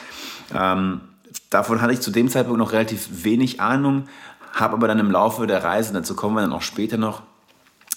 Ähm, 0.54 1.02
davon 1.50 1.82
hatte 1.82 1.92
ich 1.92 2.00
zu 2.00 2.10
dem 2.10 2.30
Zeitpunkt 2.30 2.58
noch 2.58 2.72
relativ 2.72 3.24
wenig 3.24 3.60
Ahnung, 3.60 4.04
habe 4.52 4.74
aber 4.74 4.88
dann 4.88 5.00
im 5.00 5.10
Laufe 5.10 5.46
der 5.46 5.62
Reise, 5.62 5.92
dazu 5.92 6.16
kommen 6.16 6.34
wir 6.34 6.40
dann 6.40 6.52
auch 6.52 6.62
später 6.62 6.96
noch, 6.96 7.22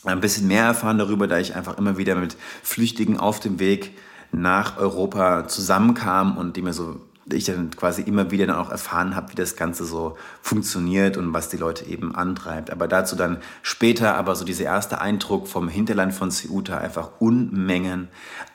ein 0.05 0.21
bisschen 0.21 0.47
mehr 0.47 0.63
erfahren 0.63 0.97
darüber, 0.97 1.27
da 1.27 1.39
ich 1.39 1.55
einfach 1.55 1.77
immer 1.77 1.97
wieder 1.97 2.15
mit 2.15 2.37
Flüchtigen 2.63 3.19
auf 3.19 3.39
dem 3.39 3.59
Weg 3.59 3.97
nach 4.31 4.77
Europa 4.77 5.47
zusammenkam 5.47 6.37
und 6.37 6.55
die 6.55 6.61
mir 6.61 6.73
so 6.73 7.01
ich 7.33 7.45
dann 7.45 7.71
quasi 7.71 8.01
immer 8.01 8.31
wieder 8.31 8.47
dann 8.47 8.55
auch 8.55 8.69
erfahren 8.69 9.15
habe, 9.15 9.31
wie 9.31 9.35
das 9.35 9.55
Ganze 9.55 9.85
so 9.85 10.17
funktioniert 10.41 11.17
und 11.17 11.33
was 11.33 11.49
die 11.49 11.57
Leute 11.57 11.85
eben 11.85 12.15
antreibt. 12.15 12.71
Aber 12.71 12.87
dazu 12.87 13.15
dann 13.15 13.37
später, 13.61 14.15
aber 14.15 14.35
so 14.35 14.45
dieser 14.45 14.65
erste 14.65 15.01
Eindruck 15.01 15.47
vom 15.47 15.67
Hinterland 15.67 16.13
von 16.13 16.31
Ceuta, 16.31 16.77
einfach 16.77 17.11
Unmengen 17.19 18.07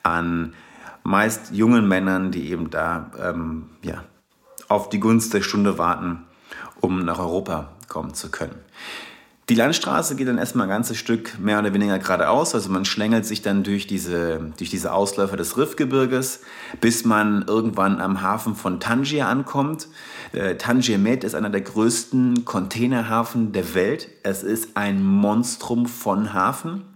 an 0.02 0.54
meist 1.02 1.52
jungen 1.52 1.86
Männern, 1.86 2.30
die 2.30 2.50
eben 2.50 2.70
da 2.70 3.10
ähm, 3.20 3.66
ja, 3.82 4.04
auf 4.68 4.88
die 4.88 5.00
Gunst 5.00 5.34
der 5.34 5.42
Stunde 5.42 5.78
warten, 5.78 6.24
um 6.80 7.04
nach 7.04 7.18
Europa 7.18 7.68
kommen 7.88 8.14
zu 8.14 8.30
können. 8.30 8.63
Die 9.50 9.54
Landstraße 9.54 10.16
geht 10.16 10.26
dann 10.26 10.38
erstmal 10.38 10.66
ein 10.66 10.70
ganzes 10.70 10.96
Stück 10.96 11.38
mehr 11.38 11.58
oder 11.58 11.74
weniger 11.74 11.98
geradeaus, 11.98 12.54
also 12.54 12.70
man 12.70 12.86
schlängelt 12.86 13.26
sich 13.26 13.42
dann 13.42 13.62
durch 13.62 13.86
diese, 13.86 14.52
durch 14.56 14.70
diese 14.70 14.90
Ausläufer 14.94 15.36
des 15.36 15.58
Riffgebirges, 15.58 16.40
bis 16.80 17.04
man 17.04 17.44
irgendwann 17.46 18.00
am 18.00 18.22
Hafen 18.22 18.54
von 18.54 18.80
Tangier 18.80 19.28
ankommt. 19.28 19.88
Äh, 20.32 20.56
Tangier 20.56 20.96
Med 20.96 21.24
ist 21.24 21.34
einer 21.34 21.50
der 21.50 21.60
größten 21.60 22.46
Containerhafen 22.46 23.52
der 23.52 23.74
Welt. 23.74 24.08
Es 24.22 24.42
ist 24.42 24.78
ein 24.78 25.04
Monstrum 25.04 25.84
von 25.84 26.32
Hafen. 26.32 26.93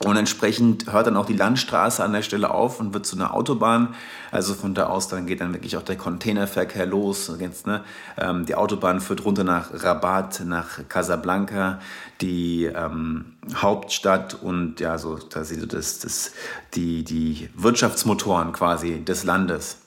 Und 0.00 0.16
entsprechend 0.16 0.92
hört 0.92 1.06
dann 1.06 1.16
auch 1.16 1.24
die 1.24 1.36
Landstraße 1.36 2.02
an 2.02 2.12
der 2.12 2.22
Stelle 2.22 2.50
auf 2.50 2.80
und 2.80 2.92
wird 2.92 3.06
zu 3.06 3.16
einer 3.16 3.32
Autobahn. 3.32 3.94
Also 4.32 4.54
von 4.54 4.74
da 4.74 4.86
aus 4.86 5.08
dann 5.08 5.26
geht 5.26 5.40
dann 5.40 5.54
wirklich 5.54 5.76
auch 5.76 5.82
der 5.82 5.96
Containerverkehr 5.96 6.84
los. 6.84 7.32
Jetzt, 7.38 7.66
ne? 7.66 7.82
ähm, 8.18 8.44
die 8.44 8.56
Autobahn 8.56 9.00
führt 9.00 9.24
runter 9.24 9.44
nach 9.44 9.70
Rabat, 9.72 10.42
nach 10.44 10.80
Casablanca, 10.88 11.78
die 12.20 12.64
ähm, 12.64 13.36
Hauptstadt 13.54 14.34
und 14.34 14.80
ja, 14.80 14.98
so 14.98 15.16
da 15.16 15.44
sieht 15.44 15.72
das, 15.72 16.00
das, 16.00 16.32
die, 16.74 17.04
die 17.04 17.48
Wirtschaftsmotoren 17.54 18.52
quasi 18.52 19.04
des 19.04 19.24
Landes. 19.24 19.78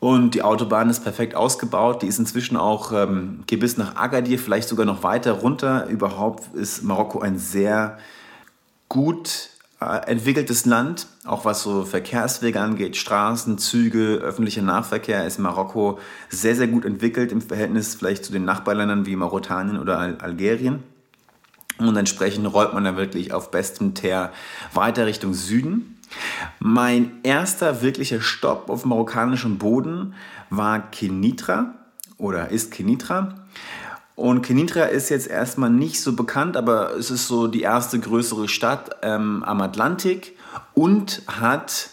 Und 0.00 0.34
die 0.34 0.42
Autobahn 0.42 0.90
ist 0.90 1.04
perfekt 1.04 1.36
ausgebaut. 1.36 2.02
Die 2.02 2.08
ist 2.08 2.18
inzwischen 2.18 2.56
auch 2.56 2.90
ähm, 2.90 3.44
geht 3.46 3.60
bis 3.60 3.76
nach 3.76 3.94
Agadir, 3.94 4.40
vielleicht 4.40 4.68
sogar 4.68 4.84
noch 4.84 5.04
weiter 5.04 5.30
runter. 5.30 5.86
Überhaupt 5.86 6.52
ist 6.56 6.82
Marokko 6.82 7.20
ein 7.20 7.38
sehr 7.38 7.98
gut 8.88 9.51
entwickeltes 10.06 10.64
Land, 10.66 11.06
auch 11.24 11.44
was 11.44 11.62
so 11.62 11.84
Verkehrswege 11.84 12.60
angeht, 12.60 12.96
Straßen, 12.96 13.58
Züge, 13.58 14.16
öffentlicher 14.16 14.62
Nahverkehr 14.62 15.26
ist 15.26 15.38
Marokko 15.38 15.98
sehr, 16.28 16.54
sehr 16.56 16.68
gut 16.68 16.84
entwickelt 16.84 17.32
im 17.32 17.40
Verhältnis 17.40 17.94
vielleicht 17.94 18.24
zu 18.24 18.32
den 18.32 18.44
Nachbarländern 18.44 19.06
wie 19.06 19.16
Mauretanien 19.16 19.78
oder 19.78 19.98
Algerien. 19.98 20.82
Und 21.78 21.96
entsprechend 21.96 22.52
rollt 22.52 22.74
man 22.74 22.84
dann 22.84 22.96
wirklich 22.96 23.32
auf 23.32 23.50
bestem 23.50 23.94
Teer 23.94 24.32
weiter 24.72 25.06
Richtung 25.06 25.34
Süden. 25.34 25.98
Mein 26.58 27.12
erster 27.22 27.82
wirklicher 27.82 28.20
Stopp 28.20 28.68
auf 28.68 28.84
marokkanischem 28.84 29.58
Boden 29.58 30.14
war 30.50 30.90
Kenitra 30.90 31.74
oder 32.18 32.50
ist 32.50 32.70
Kenitra. 32.70 33.34
Und 34.14 34.42
Kenitra 34.42 34.84
ist 34.84 35.08
jetzt 35.08 35.26
erstmal 35.26 35.70
nicht 35.70 36.00
so 36.00 36.14
bekannt, 36.14 36.56
aber 36.56 36.94
es 36.96 37.10
ist 37.10 37.26
so 37.26 37.46
die 37.46 37.62
erste 37.62 37.98
größere 37.98 38.48
Stadt 38.48 38.96
ähm, 39.02 39.42
am 39.42 39.60
Atlantik 39.62 40.36
und 40.74 41.22
hat 41.26 41.90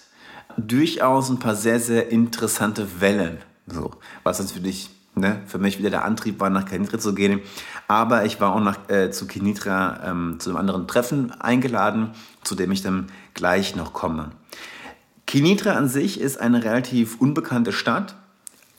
durchaus 0.57 1.29
ein 1.29 1.39
paar 1.39 1.55
sehr, 1.55 1.79
sehr 1.79 2.11
interessante 2.11 3.01
Wellen. 3.01 3.39
So, 3.67 3.91
was 4.23 4.39
jetzt 4.39 4.51
für 4.51 4.59
dich, 4.59 4.89
ne, 5.15 5.41
für 5.45 5.59
mich 5.59 5.79
wieder 5.79 5.89
der 5.89 6.03
Antrieb 6.03 6.39
war, 6.39 6.49
nach 6.49 6.65
Kenitra 6.65 6.99
zu 6.99 7.13
gehen. 7.13 7.39
Aber 7.87 8.25
ich 8.25 8.41
war 8.41 8.53
auch 8.53 8.59
nach, 8.59 8.89
äh, 8.89 9.11
zu 9.11 9.25
Kenitra 9.25 10.01
ähm, 10.05 10.37
zu 10.39 10.49
einem 10.49 10.57
anderen 10.57 10.87
Treffen 10.87 11.31
eingeladen, 11.31 12.11
zu 12.43 12.55
dem 12.55 12.71
ich 12.71 12.81
dann 12.81 13.07
gleich 13.33 13.75
noch 13.75 13.93
komme. 13.93 14.31
Kenitra 15.25 15.73
an 15.73 15.87
sich 15.87 16.19
ist 16.19 16.39
eine 16.39 16.63
relativ 16.63 17.21
unbekannte 17.21 17.71
Stadt. 17.71 18.15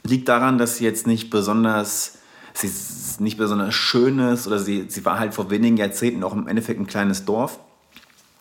Liegt 0.03 0.29
daran, 0.29 0.59
dass 0.59 0.77
sie 0.77 0.85
jetzt 0.85 1.07
nicht 1.07 1.31
besonders 1.31 2.19
sie 2.61 2.67
ist 2.69 3.21
nicht 3.21 3.39
besonders 3.39 3.75
schönes 3.75 4.47
oder 4.47 4.59
sie, 4.59 4.87
sie 4.89 5.05
war 5.05 5.19
halt 5.19 5.35
vor 5.35 5.51
wenigen 5.51 5.77
Jahrzehnten 5.77 6.23
auch 6.25 6.33
im 6.33 6.47
Endeffekt 6.49 6.81
ein 6.81 6.87
kleines 6.87 7.25
Dorf. 7.25 7.59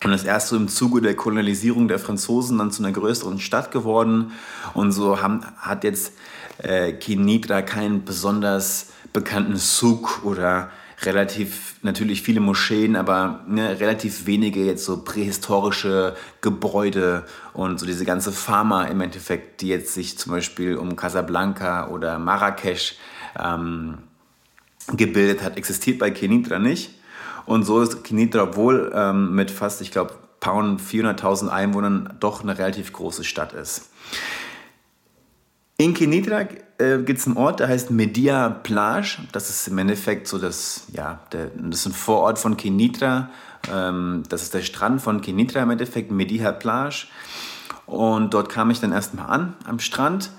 Und 0.02 0.12
ist 0.12 0.24
erst 0.24 0.48
so 0.48 0.56
im 0.56 0.68
Zuge 0.68 1.02
der 1.02 1.14
Kolonialisierung 1.14 1.86
der 1.86 1.98
Franzosen 1.98 2.56
dann 2.56 2.70
zu 2.70 2.82
einer 2.82 2.92
größeren 2.92 3.38
Stadt 3.38 3.70
geworden. 3.70 4.32
Und 4.72 4.92
so 4.92 5.20
haben, 5.20 5.44
hat 5.58 5.84
jetzt 5.84 6.14
äh, 6.58 6.92
Kinitra 6.94 7.60
keinen 7.60 8.04
besonders 8.06 8.92
bekannten 9.12 9.56
Souk 9.56 10.24
oder 10.24 10.70
relativ 11.02 11.76
natürlich 11.82 12.22
viele 12.22 12.40
Moscheen, 12.40 12.96
aber 12.96 13.44
ne, 13.46 13.78
relativ 13.80 14.26
wenige 14.26 14.64
jetzt 14.64 14.84
so 14.84 15.02
prähistorische 15.02 16.14
Gebäude 16.40 17.24
und 17.52 17.78
so 17.78 17.86
diese 17.86 18.04
ganze 18.04 18.32
Pharma 18.32 18.84
im 18.84 19.00
Endeffekt, 19.00 19.60
die 19.60 19.68
jetzt 19.68 19.94
sich 19.94 20.18
zum 20.18 20.32
Beispiel 20.32 20.76
um 20.76 20.96
Casablanca 20.96 21.88
oder 21.88 22.18
Marrakesch 22.18 22.96
ähm, 23.38 23.98
gebildet 24.88 25.42
hat, 25.42 25.56
existiert 25.56 25.98
bei 25.98 26.10
Kenitra 26.10 26.58
nicht. 26.58 26.94
Und 27.46 27.64
so 27.64 27.80
ist 27.80 28.04
Kenitra 28.04 28.54
wohl 28.56 28.92
ähm, 28.94 29.34
mit 29.34 29.50
fast, 29.50 29.80
ich 29.80 29.90
glaube, 29.90 30.14
400.000 30.40 31.48
Einwohnern 31.48 32.16
doch 32.20 32.42
eine 32.42 32.58
relativ 32.58 32.92
große 32.92 33.24
Stadt 33.24 33.52
ist. 33.52 33.90
In 35.76 35.94
Kenitra 35.94 36.42
äh, 36.78 36.98
gibt 36.98 37.20
es 37.20 37.26
einen 37.26 37.36
Ort, 37.36 37.60
der 37.60 37.68
heißt 37.68 37.90
Media 37.90 38.50
Plage. 38.50 39.18
Das 39.32 39.48
ist 39.48 39.66
im 39.68 39.78
Endeffekt 39.78 40.28
so 40.28 40.38
das, 40.38 40.84
ja, 40.92 41.20
der, 41.32 41.46
das 41.56 41.80
ist 41.80 41.86
ein 41.86 41.92
Vorort 41.92 42.38
von 42.38 42.56
Kenitra. 42.56 43.30
Ähm, 43.72 44.22
das 44.28 44.42
ist 44.42 44.54
der 44.54 44.62
Strand 44.62 45.00
von 45.00 45.22
Kenitra 45.22 45.62
im 45.62 45.70
Endeffekt, 45.70 46.10
Media 46.10 46.52
Plage. 46.52 47.06
Und 47.86 48.34
dort 48.34 48.50
kam 48.50 48.70
ich 48.70 48.80
dann 48.80 48.92
erstmal 48.92 49.26
an 49.30 49.56
am 49.66 49.78
Strand 49.78 50.30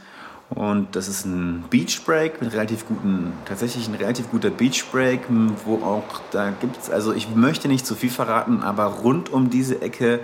und 0.56 0.96
das 0.96 1.08
ist 1.08 1.26
ein 1.26 1.64
Beach 1.70 2.04
Break 2.06 2.42
mit 2.42 2.54
relativ 2.54 2.86
guten, 2.88 3.34
tatsächlich 3.46 3.88
ein 3.88 3.96
relativ 3.96 4.30
guter 4.30 4.50
Beach 4.50 4.86
Break, 4.92 5.22
wo 5.66 5.76
auch, 5.76 6.22
da 6.32 6.52
gibt 6.52 6.78
es, 6.78 6.90
also 6.90 7.14
ich 7.14 7.34
möchte 7.34 7.68
nicht 7.68 7.86
zu 7.86 7.96
viel 7.96 8.10
verraten, 8.10 8.62
aber 8.62 8.86
rund 8.86 9.30
um 9.30 9.50
diese 9.50 9.82
Ecke, 9.82 10.20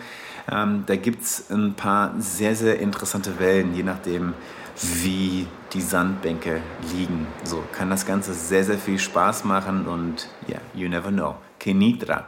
ähm, 0.52 0.84
da 0.86 0.96
gibt 0.96 1.24
es 1.24 1.50
ein 1.50 1.74
paar 1.76 2.14
sehr, 2.20 2.56
sehr 2.56 2.80
interessante 2.80 3.40
Wellen, 3.40 3.74
je 3.74 3.84
nachdem, 3.84 4.34
wie 4.82 5.48
die 5.74 5.82
Sandbänke 5.82 6.62
liegen. 6.94 7.28
So 7.44 7.64
kann 7.72 7.90
das 7.90 8.06
Ganze 8.06 8.34
sehr, 8.34 8.64
sehr 8.64 8.78
viel 8.78 9.00
Spaß 9.00 9.44
machen 9.44 9.88
und 9.88 10.30
ja, 10.48 10.56
yeah, 10.56 10.62
you 10.74 10.90
never 10.90 11.10
know. 11.10 11.36
Kenitra. 11.60 12.28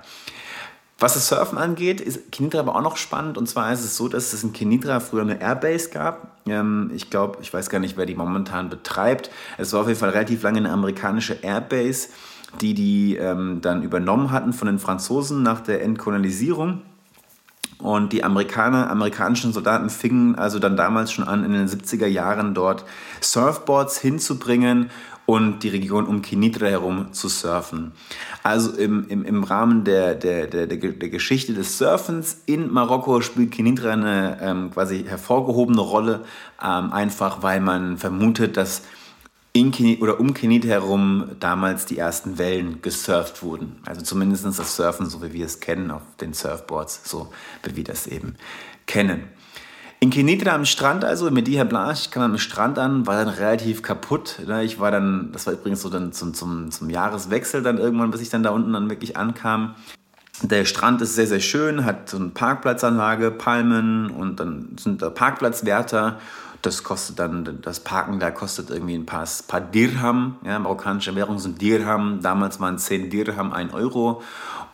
Was 1.00 1.14
das 1.14 1.30
Surfen 1.30 1.58
angeht, 1.58 2.02
ist 2.02 2.30
Kenitra 2.32 2.60
aber 2.60 2.76
auch 2.76 2.82
noch 2.82 2.98
spannend. 2.98 3.38
Und 3.38 3.48
zwar 3.48 3.72
ist 3.72 3.86
es 3.86 3.96
so, 3.96 4.10
dass 4.10 4.34
es 4.34 4.44
in 4.44 4.52
Kenitra 4.52 5.00
früher 5.00 5.22
eine 5.22 5.40
Airbase 5.40 5.90
gab. 5.92 6.38
Ähm, 6.46 6.92
ich 6.94 7.10
glaube, 7.10 7.38
ich 7.42 7.54
weiß 7.54 7.70
gar 7.70 7.80
nicht, 7.80 7.96
wer 7.96 8.06
die 8.06 8.16
momentan 8.16 8.70
betreibt. 8.70 9.32
Es 9.58 9.72
war 9.72 9.82
auf 9.82 9.88
jeden 9.88 10.00
Fall 10.00 10.10
relativ 10.10 10.44
lange 10.44 10.58
eine 10.58 10.72
amerikanische 10.72 11.40
Airbase, 11.42 12.10
die 12.60 12.74
die 12.74 13.16
ähm, 13.16 13.62
dann 13.62 13.84
übernommen 13.84 14.32
hatten 14.32 14.52
von 14.52 14.68
den 14.68 14.80
Franzosen 14.80 15.42
nach 15.42 15.62
der 15.62 15.82
Entkolonisierung. 15.84 16.82
Und 17.82 18.12
die 18.12 18.26
Amerikaner, 18.26 18.90
amerikanischen 18.90 19.54
Soldaten 19.54 19.90
fingen 19.90 20.36
also 20.36 20.60
dann 20.60 20.76
damals 20.76 21.14
schon 21.14 21.26
an, 21.26 21.46
in 21.46 21.54
den 21.54 21.68
70er 21.68 22.08
Jahren 22.08 22.54
dort 22.54 22.84
Surfboards 23.22 23.98
hinzubringen 24.00 24.90
und 25.26 25.64
die 25.64 25.70
Region 25.70 26.08
um 26.08 26.22
Kenitra 26.22 26.66
herum 26.66 27.14
zu 27.14 27.30
surfen. 27.30 27.92
Also 28.44 28.72
im, 28.72 29.08
im, 29.10 29.24
im 29.24 29.44
Rahmen 29.44 29.84
der, 29.84 30.16
der, 30.16 30.48
der, 30.48 30.66
der, 30.66 31.10
Geschichte 31.10 31.54
des 31.54 31.78
Surfens 31.78 32.42
in 32.48 32.72
Marokko 32.74 33.22
spielt 33.22 33.52
Kenitra 33.52 33.92
eine 33.92 34.40
ähm, 34.42 34.72
quasi 34.72 35.06
hervorgehobene 35.08 35.82
Rolle, 35.82 36.26
ähm, 36.62 36.92
einfach 36.92 37.44
weil 37.44 37.62
man 37.62 37.98
vermutet, 37.98 38.58
dass 38.58 38.82
in 39.60 39.72
Kenit 39.72 40.02
oder 40.02 40.20
um 40.20 40.34
Kenit 40.34 40.66
herum 40.66 41.32
damals 41.40 41.86
die 41.86 41.98
ersten 41.98 42.38
Wellen 42.38 42.82
gesurft 42.82 43.44
wurden. 43.44 43.78
Also 43.86 44.02
zumindest 44.02 44.46
das 44.46 44.76
Surfen, 44.76 45.10
so 45.10 45.22
wie 45.22 45.34
wir 45.34 45.46
es 45.46 45.60
kennen, 45.60 45.92
auf 45.92 46.02
den 46.22 46.34
Surfboards, 46.34 47.02
so 47.04 47.30
wie 47.64 47.76
wir 47.76 47.84
das 47.84 48.08
eben 48.08 48.36
kennen. 48.88 49.24
In 50.00 50.12
Kenitra 50.12 50.56
am 50.56 50.64
Strand, 50.64 51.04
also 51.04 51.30
mit 51.30 51.46
Diha 51.48 51.66
Blanche, 51.66 52.10
kam 52.10 52.24
am 52.24 52.38
Strand 52.38 52.80
an, 52.80 53.06
war 53.06 53.26
dann 53.26 53.34
relativ 53.34 53.82
kaputt. 53.82 54.40
Ne? 54.48 54.64
Ich 54.64 54.80
war 54.80 54.92
dann, 54.92 55.34
das 55.34 55.46
war 55.46 55.54
übrigens 55.54 55.82
so 55.82 55.90
dann 55.90 56.14
zum, 56.14 56.34
zum, 56.34 56.72
zum 56.72 56.90
Jahreswechsel 56.90 57.62
dann 57.62 57.78
irgendwann, 57.78 58.12
bis 58.12 58.22
ich 58.22 58.30
dann 58.30 58.44
da 58.44 58.52
unten 58.52 58.72
dann 58.72 58.90
wirklich 58.90 59.18
ankam. 59.18 59.76
Der 60.42 60.64
Strand 60.64 61.02
ist 61.02 61.16
sehr, 61.16 61.28
sehr 61.28 61.42
schön, 61.42 61.84
hat 61.84 62.08
so 62.08 62.16
eine 62.16 62.30
Parkplatzanlage, 62.30 63.30
Palmen 63.30 64.10
und 64.10 64.40
dann 64.40 64.78
sind 64.80 65.02
da 65.02 65.10
Parkplatzwärter 65.10 66.18
das 66.62 66.84
kostet 66.84 67.20
dann, 67.20 67.60
das 67.62 67.80
Parken 67.80 68.20
da 68.20 68.32
kostet 68.32 68.70
irgendwie 68.70 68.96
ein 68.96 69.06
paar, 69.06 69.28
paar 69.48 69.62
Dirham. 69.62 70.38
Ja, 70.44 70.60
marokkanische 70.60 71.16
Währung 71.16 71.40
sind 71.40 71.62
Dirham. 71.62 72.22
Damals 72.22 72.60
waren 72.60 72.78
10 72.78 73.10
Dirham 73.10 73.54
1 73.54 73.74
Euro. 73.74 74.22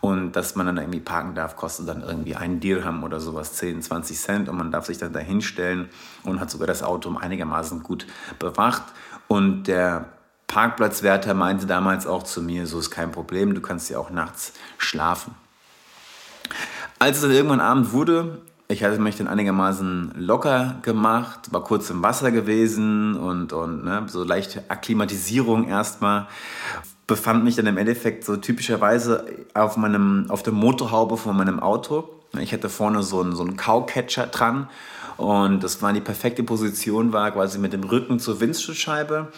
Und 0.02 0.34
dass 0.34 0.56
man 0.56 0.66
dann 0.66 0.78
irgendwie 0.78 1.00
parken 1.00 1.36
darf, 1.36 1.56
kostet 1.56 1.88
dann 1.88 2.02
irgendwie 2.02 2.36
ein 2.36 2.60
Dirham 2.60 3.04
oder 3.04 3.20
sowas, 3.20 3.54
10, 3.54 3.82
20 3.82 4.20
Cent. 4.20 4.50
Und 4.50 4.58
man 4.58 4.72
darf 4.72 4.86
sich 4.86 4.98
dann 4.98 5.14
da 5.14 5.20
hinstellen 5.20 5.90
und 6.24 6.40
hat 6.40 6.50
sogar 6.50 6.68
das 6.68 6.84
Auto 6.84 7.16
einigermaßen 7.16 7.84
gut 7.84 8.06
bewacht. 8.40 8.84
Und 9.28 9.64
der 9.64 10.10
Parkplatzwärter 10.48 11.34
meinte 11.34 11.66
damals 11.66 12.08
auch 12.08 12.24
zu 12.24 12.42
mir, 12.42 12.68
so 12.68 12.80
ist 12.80 12.92
kein 12.92 13.12
Problem, 13.12 13.56
du 13.56 13.62
kannst 13.62 13.90
ja 13.90 13.98
auch 13.98 14.10
nachts 14.10 14.54
schlafen. 14.78 15.36
Als 17.00 17.18
es 17.18 17.24
dann 17.24 17.32
irgendwann 17.32 17.60
Abend 17.60 17.92
wurde, 17.92 18.42
ich 18.68 18.84
hatte 18.84 19.00
mich 19.00 19.16
dann 19.16 19.28
einigermaßen 19.28 20.14
locker 20.18 20.78
gemacht, 20.82 21.54
war 21.54 21.64
kurz 21.64 21.90
im 21.92 22.02
Wasser 22.02 22.32
gewesen 22.32 23.16
und, 23.16 23.54
und 23.54 23.84
ne, 23.84 24.04
so 24.08 24.24
leichte 24.24 24.64
Akklimatisierung 24.70 25.68
erstmal. 25.68 26.28
Befand 27.06 27.44
mich 27.44 27.56
dann 27.56 27.68
im 27.68 27.78
Endeffekt 27.78 28.26
so 28.26 28.38
typischerweise 28.38 29.26
auf, 29.54 29.78
meinem, 29.78 30.26
auf 30.30 30.42
der 30.42 30.54
Motorhaube 30.54 31.18
von 31.18 31.38
meinem 31.38 31.60
Auto. 31.60 32.10
Ich 32.40 32.54
hatte 32.54 32.70
vorne 32.70 33.04
so 33.04 33.22
einen, 33.22 33.36
so 33.36 33.44
einen 33.44 33.56
Cowcatcher 33.56 34.28
dran 34.28 34.68
und 35.18 35.64
das 35.64 35.84
war 35.84 35.94
die 35.94 36.02
perfekte 36.02 36.42
Position, 36.42 37.14
war 37.14 37.30
quasi 37.32 37.60
mit 37.60 37.72
dem 37.72 37.84
Rücken 37.84 38.18
zur 38.20 38.40
Windschutzscheibe 38.40 39.32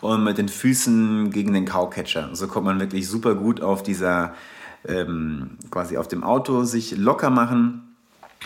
und 0.00 0.24
mit 0.24 0.38
den 0.38 0.48
Füßen 0.48 1.30
gegen 1.30 1.52
den 1.52 1.66
Cowcatcher. 1.66 2.30
So 2.32 2.48
kommt 2.48 2.66
man 2.66 2.80
wirklich 2.80 3.08
super 3.08 3.36
gut 3.36 3.62
auf 3.62 3.84
dieser, 3.84 4.34
ähm, 4.88 5.50
quasi 5.70 5.96
auf 5.96 6.08
dem 6.08 6.24
Auto 6.24 6.64
sich 6.64 6.96
locker 6.98 7.30
machen 7.30 7.91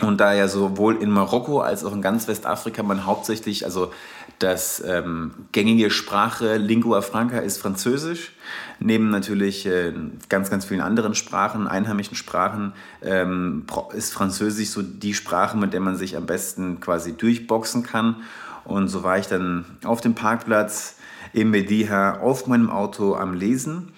und 0.00 0.20
da 0.20 0.34
ja 0.34 0.46
sowohl 0.46 0.96
in 1.02 1.10
Marokko 1.10 1.60
als 1.60 1.84
auch 1.84 1.92
in 1.92 2.02
ganz 2.02 2.28
Westafrika 2.28 2.82
man 2.82 3.06
hauptsächlich, 3.06 3.64
also 3.64 3.92
das 4.38 4.82
ähm, 4.86 5.32
gängige 5.52 5.90
Sprache 5.90 6.58
Lingua 6.58 7.00
Franca 7.00 7.38
ist 7.38 7.56
Französisch, 7.56 8.32
neben 8.78 9.08
natürlich 9.08 9.64
äh, 9.64 9.94
ganz, 10.28 10.50
ganz 10.50 10.66
vielen 10.66 10.82
anderen 10.82 11.14
Sprachen, 11.14 11.66
einheimischen 11.66 12.16
Sprachen, 12.16 12.74
ähm, 13.02 13.64
ist 13.94 14.12
Französisch 14.12 14.68
so 14.68 14.82
die 14.82 15.14
Sprache, 15.14 15.56
mit 15.56 15.72
der 15.72 15.80
man 15.80 15.96
sich 15.96 16.16
am 16.16 16.26
besten 16.26 16.80
quasi 16.80 17.16
durchboxen 17.16 17.82
kann. 17.82 18.16
Und 18.64 18.88
so 18.88 19.02
war 19.02 19.16
ich 19.18 19.28
dann 19.28 19.64
auf 19.84 20.02
dem 20.02 20.14
Parkplatz 20.14 20.96
im 21.32 21.50
Mediha 21.50 22.18
auf 22.20 22.46
meinem 22.46 22.68
Auto 22.68 23.14
am 23.14 23.32
Lesen, 23.32 23.92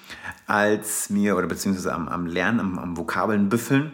als 0.47 1.11
mir, 1.11 1.37
oder 1.37 1.49
beziehungsweise 1.49 1.93
am, 1.93 2.09
am 2.09 2.27
Lernen, 2.27 2.61
am, 2.61 2.79
am 2.79 2.97
Vokabeln 2.97 3.49
büffeln 3.49 3.93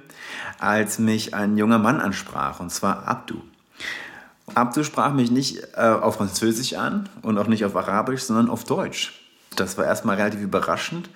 als 0.58 0.98
mich 0.98 1.34
ein 1.34 1.56
junger 1.56 1.78
Mann 1.78 2.00
ansprach, 2.00 2.60
und 2.60 2.70
zwar 2.70 3.06
Abdu. 3.06 3.36
Abdu 4.54 4.84
sprach 4.84 5.12
mich 5.12 5.30
nicht 5.30 5.62
äh, 5.74 5.80
auf 5.80 6.16
Französisch 6.16 6.74
an 6.74 7.08
und 7.22 7.38
auch 7.38 7.46
nicht 7.46 7.64
auf 7.64 7.76
Arabisch, 7.76 8.22
sondern 8.22 8.50
auf 8.50 8.64
Deutsch. 8.64 9.20
Das 9.56 9.78
war 9.78 9.84
erstmal 9.84 10.16
relativ 10.16 10.40
überraschend. 10.40 11.08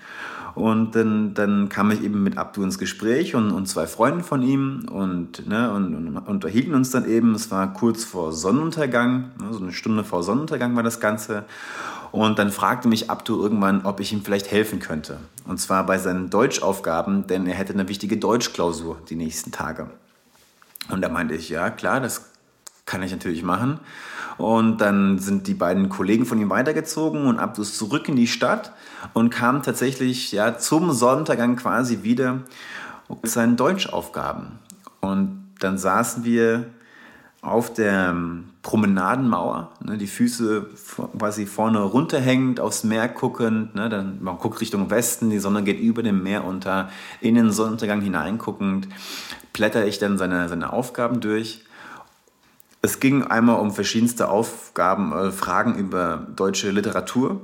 Und 0.55 0.97
dann, 0.97 1.35
dann 1.35 1.69
kam 1.69 1.93
ich 1.93 2.03
eben 2.03 2.25
mit 2.25 2.37
Abdu 2.37 2.65
ins 2.65 2.79
Gespräch 2.79 3.37
und, 3.37 3.53
und 3.53 3.67
zwei 3.67 3.87
Freunden 3.87 4.25
von 4.25 4.43
ihm 4.43 4.87
und, 4.91 5.47
ne, 5.47 5.71
und, 5.71 5.95
und, 5.95 6.17
unterhielten 6.17 6.75
uns 6.75 6.91
dann 6.91 7.09
eben. 7.09 7.35
Es 7.35 7.51
war 7.53 7.73
kurz 7.73 8.03
vor 8.03 8.33
Sonnenuntergang, 8.33 9.31
ne, 9.41 9.53
so 9.53 9.61
eine 9.61 9.73
Stunde 9.73 10.03
vor 10.03 10.25
Sonnenuntergang 10.25 10.75
war 10.75 10.83
das 10.83 10.99
Ganze. 10.99 11.45
Und 12.11 12.39
dann 12.39 12.51
fragte 12.51 12.89
mich 12.89 13.11
Abdu 13.11 13.41
irgendwann, 13.41 13.85
ob 13.85 14.01
ich 14.01 14.13
ihm 14.13 14.23
vielleicht 14.23 14.51
helfen 14.51 14.79
könnte. 14.79 15.19
Und 15.47 15.61
zwar 15.61 15.85
bei 15.85 15.99
seinen 15.99 16.31
Deutschaufgaben, 16.31 17.27
denn 17.27 17.47
er 17.47 17.55
hätte 17.55 17.73
eine 17.73 17.89
wichtige 17.89 18.17
Deutschklausur 18.17 18.99
die 19.09 19.17
nächsten 19.17 19.53
Tage. 19.53 19.91
Und 20.91 21.03
da 21.03 21.09
meinte 21.09 21.35
ich, 21.35 21.49
ja 21.49 21.71
klar, 21.71 22.01
das 22.01 22.31
kann 22.87 23.03
ich 23.03 23.13
natürlich 23.13 23.43
machen. 23.43 23.81
Und 24.39 24.81
dann 24.81 25.19
sind 25.19 25.47
die 25.47 25.55
beiden 25.55 25.89
Kollegen 25.89 26.25
von 26.25 26.41
ihm 26.41 26.49
weitergezogen 26.49 27.27
und 27.27 27.39
Abdu 27.39 27.63
ist 27.63 27.77
zurück 27.77 28.09
in 28.09 28.17
die 28.17 28.29
Stadt 28.29 28.73
und 29.13 29.31
kam 29.31 29.63
tatsächlich 29.63 30.33
ja, 30.33 30.59
zum 30.59 30.93
Sonnenuntergang 30.93 31.57
quasi 31.57 32.03
wieder 32.03 32.43
mit 33.09 33.31
seinen 33.31 33.57
Deutschaufgaben. 33.57 34.59
Und 35.01 35.53
dann 35.59 35.77
saßen 35.77 36.25
wir 36.25 36.67
auf 37.41 37.73
der 37.73 38.11
ähm, 38.11 38.51
Promenadenmauer, 38.63 39.71
ne, 39.85 39.97
die 39.97 40.09
Füße 40.09 40.67
quasi 41.17 41.47
vorne 41.47 41.81
runterhängend 41.81 42.59
aufs 42.59 42.83
Meer 42.83 43.09
guckend, 43.09 43.75
ne, 43.75 43.89
dann, 43.89 44.23
man 44.23 44.39
guckt 44.39 44.61
Richtung 44.61 44.91
Westen, 44.91 45.31
die 45.31 45.39
Sonne 45.39 45.63
geht 45.63 45.79
über 45.79 46.03
dem 46.03 46.23
Meer 46.23 46.45
unter, 46.45 46.91
in 47.21 47.37
den 47.37 47.53
Sonnenuntergang 47.53 48.01
hineinguckend, 48.01 48.89
blätter 49.53 49.87
ich 49.87 49.99
dann 49.99 50.19
seine, 50.19 50.49
seine 50.49 50.73
Aufgaben 50.73 51.21
durch. 51.21 51.65
Es 52.83 53.01
ging 53.01 53.25
einmal 53.25 53.61
um 53.61 53.73
verschiedenste 53.73 54.29
Aufgaben, 54.29 55.13
äh, 55.13 55.31
Fragen 55.31 55.77
über 55.77 56.27
deutsche 56.35 56.71
Literatur 56.71 57.41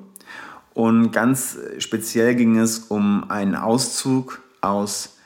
und 0.75 1.13
ganz 1.13 1.57
speziell 1.79 2.35
ging 2.35 2.59
es 2.59 2.81
um 2.81 3.31
einen 3.31 3.55
Auszug 3.55 4.43
aus 4.61 5.17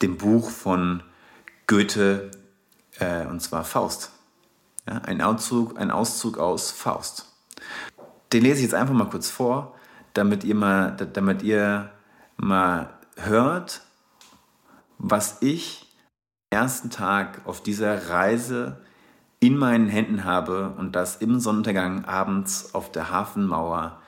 dem 0.00 0.16
Buch 0.16 0.48
von 0.48 1.02
Goethe, 1.66 2.30
äh, 2.98 3.26
und 3.26 3.40
zwar 3.40 3.64
Faust. 3.64 4.13
Ja, 4.86 4.98
ein, 4.98 5.22
Auszug, 5.22 5.78
ein 5.78 5.90
Auszug 5.90 6.38
aus 6.38 6.70
Faust. 6.70 7.32
Den 8.32 8.42
lese 8.42 8.56
ich 8.56 8.62
jetzt 8.64 8.74
einfach 8.74 8.94
mal 8.94 9.08
kurz 9.08 9.30
vor, 9.30 9.74
damit 10.12 10.44
ihr 10.44 10.54
mal, 10.54 10.90
damit 10.90 11.42
ihr 11.42 11.90
mal 12.36 12.90
hört, 13.16 13.80
was 14.98 15.38
ich 15.40 15.86
am 16.50 16.58
ersten 16.58 16.90
Tag 16.90 17.40
auf 17.46 17.62
dieser 17.62 18.10
Reise 18.10 18.80
in 19.40 19.56
meinen 19.56 19.88
Händen 19.88 20.24
habe 20.24 20.74
und 20.76 20.94
das 20.94 21.16
im 21.16 21.40
Sonnenuntergang 21.40 22.04
abends 22.04 22.74
auf 22.74 22.92
der 22.92 23.10
Hafenmauer. 23.10 24.00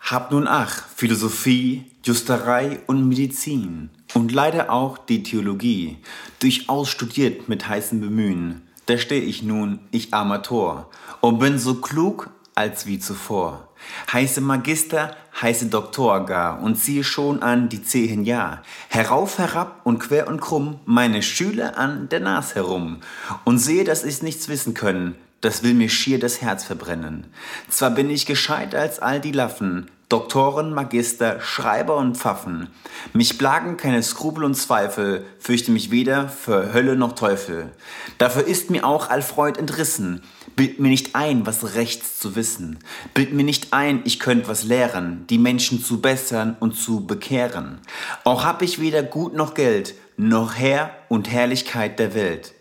Hab 0.00 0.30
nun 0.30 0.48
ach, 0.48 0.88
Philosophie, 0.88 1.90
Justerei 2.02 2.80
und 2.86 3.08
Medizin 3.08 3.90
und 4.14 4.32
leider 4.32 4.70
auch 4.70 4.98
die 4.98 5.22
Theologie, 5.22 5.98
durchaus 6.40 6.90
studiert 6.90 7.48
mit 7.48 7.68
heißem 7.68 8.00
Bemühen 8.00 8.61
da 8.86 8.98
steh 8.98 9.18
ich 9.18 9.42
nun, 9.42 9.80
ich 9.90 10.12
armer 10.12 10.42
Tor, 10.42 10.88
und 11.20 11.38
bin 11.38 11.58
so 11.58 11.76
klug 11.76 12.30
als 12.54 12.86
wie 12.86 12.98
zuvor. 12.98 13.68
Heiße 14.12 14.40
Magister, 14.40 15.16
heiße 15.40 15.66
Doktor 15.66 16.26
gar, 16.26 16.62
und 16.62 16.76
ziehe 16.76 17.04
schon 17.04 17.42
an 17.42 17.68
die 17.68 17.82
zehen 17.82 18.24
Jahr. 18.24 18.62
Herauf, 18.88 19.38
herab 19.38 19.80
und 19.84 19.98
quer 19.98 20.28
und 20.28 20.40
krumm, 20.40 20.80
meine 20.84 21.22
Schüler 21.22 21.78
an 21.78 22.08
der 22.08 22.20
Nas 22.20 22.54
herum, 22.54 22.98
und 23.44 23.58
sehe, 23.58 23.84
dass 23.84 24.04
ich's 24.04 24.22
nichts 24.22 24.48
wissen 24.48 24.74
können, 24.74 25.16
das 25.40 25.62
will 25.62 25.74
mir 25.74 25.88
schier 25.88 26.20
das 26.20 26.40
Herz 26.40 26.64
verbrennen. 26.64 27.26
Zwar 27.68 27.90
bin 27.90 28.10
ich 28.10 28.26
gescheiter 28.26 28.78
als 28.78 29.00
all 29.00 29.20
die 29.20 29.32
Laffen, 29.32 29.90
Doktoren, 30.12 30.74
Magister, 30.74 31.40
Schreiber 31.40 31.96
und 31.96 32.18
Pfaffen. 32.18 32.68
Mich 33.14 33.38
plagen 33.38 33.78
keine 33.78 34.02
Skrupel 34.02 34.44
und 34.44 34.54
Zweifel, 34.54 35.24
fürchte 35.38 35.70
mich 35.70 35.90
weder 35.90 36.28
für 36.28 36.74
Hölle 36.74 36.96
noch 36.96 37.12
Teufel. 37.14 37.72
Dafür 38.18 38.46
ist 38.46 38.68
mir 38.68 38.84
auch 38.84 39.08
Alfreud 39.08 39.58
entrissen. 39.58 40.22
Bild 40.54 40.80
mir 40.80 40.90
nicht 40.90 41.16
ein, 41.16 41.46
was 41.46 41.76
rechts 41.76 42.20
zu 42.20 42.36
wissen. 42.36 42.80
Bild 43.14 43.32
mir 43.32 43.42
nicht 43.42 43.72
ein, 43.72 44.02
ich 44.04 44.20
könnt 44.20 44.48
was 44.48 44.64
lehren, 44.64 45.24
die 45.30 45.38
Menschen 45.38 45.82
zu 45.82 46.02
bessern 46.02 46.58
und 46.60 46.76
zu 46.76 47.06
bekehren. 47.06 47.78
Auch 48.24 48.44
hab 48.44 48.60
ich 48.60 48.82
weder 48.82 49.02
Gut 49.02 49.32
noch 49.32 49.54
Geld, 49.54 49.94
noch 50.18 50.56
Herr 50.56 50.90
und 51.08 51.30
Herrlichkeit 51.30 51.98
der 51.98 52.12
Welt. 52.12 52.52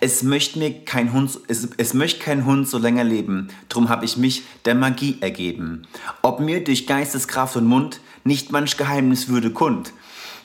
Es 0.00 0.22
möchte 0.22 0.58
mir 0.58 0.84
kein 0.84 1.12
Hund, 1.12 1.38
es, 1.48 1.68
es 1.76 1.94
möchte 1.94 2.20
kein 2.20 2.44
Hund 2.44 2.68
so 2.68 2.78
länger 2.78 3.04
leben, 3.04 3.48
drum 3.68 3.88
habe 3.88 4.04
ich 4.04 4.16
mich 4.16 4.42
der 4.64 4.74
Magie 4.74 5.18
ergeben. 5.20 5.82
Ob 6.22 6.40
mir 6.40 6.62
durch 6.62 6.86
Geisteskraft 6.86 7.56
und 7.56 7.66
Mund 7.66 8.00
nicht 8.24 8.52
manch 8.52 8.76
Geheimnis 8.76 9.28
würde 9.28 9.50
kund, 9.50 9.92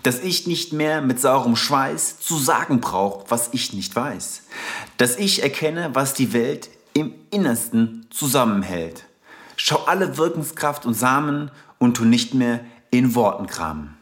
dass 0.03 0.19
ich 0.19 0.47
nicht 0.47 0.73
mehr 0.73 1.01
mit 1.01 1.19
saurem 1.19 1.55
Schweiß 1.55 2.19
zu 2.19 2.37
sagen 2.37 2.81
brauch, 2.81 3.25
was 3.29 3.49
ich 3.53 3.73
nicht 3.73 3.95
weiß, 3.95 4.43
dass 4.97 5.17
ich 5.17 5.43
erkenne, 5.43 5.91
was 5.93 6.13
die 6.13 6.33
Welt 6.33 6.69
im 6.93 7.13
Innersten 7.29 8.07
zusammenhält. 8.09 9.05
Schau 9.55 9.83
alle 9.85 10.17
Wirkungskraft 10.17 10.85
und 10.85 10.93
Samen 10.93 11.51
und 11.77 11.97
tu 11.97 12.05
nicht 12.05 12.33
mehr 12.33 12.61
in 12.89 13.15
Worten 13.15 13.47
kramen. 13.47 13.97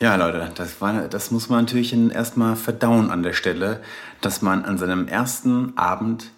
Ja, 0.00 0.14
Leute, 0.14 0.52
das, 0.54 0.80
war, 0.80 1.08
das 1.08 1.32
muss 1.32 1.48
man 1.48 1.64
natürlich 1.64 1.92
erstmal 1.92 2.54
verdauen 2.54 3.10
an 3.10 3.24
der 3.24 3.32
Stelle, 3.32 3.82
dass 4.20 4.42
man 4.42 4.64
an 4.64 4.78
seinem 4.78 5.08
ersten 5.08 5.76
Abend 5.76 6.30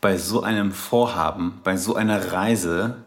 bei 0.00 0.16
so 0.16 0.42
einem 0.42 0.72
Vorhaben, 0.72 1.60
bei 1.62 1.76
so 1.76 1.94
einer 1.94 2.32
Reise 2.32 3.04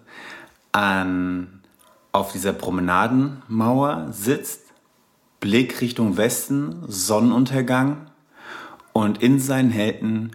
an, 0.71 1.63
auf 2.11 2.31
dieser 2.31 2.53
Promenadenmauer 2.53 4.09
sitzt, 4.11 4.61
Blick 5.39 5.81
Richtung 5.81 6.17
Westen, 6.17 6.83
Sonnenuntergang 6.87 8.11
und 8.93 9.23
in 9.23 9.39
seinen 9.39 9.71
Händen, 9.71 10.31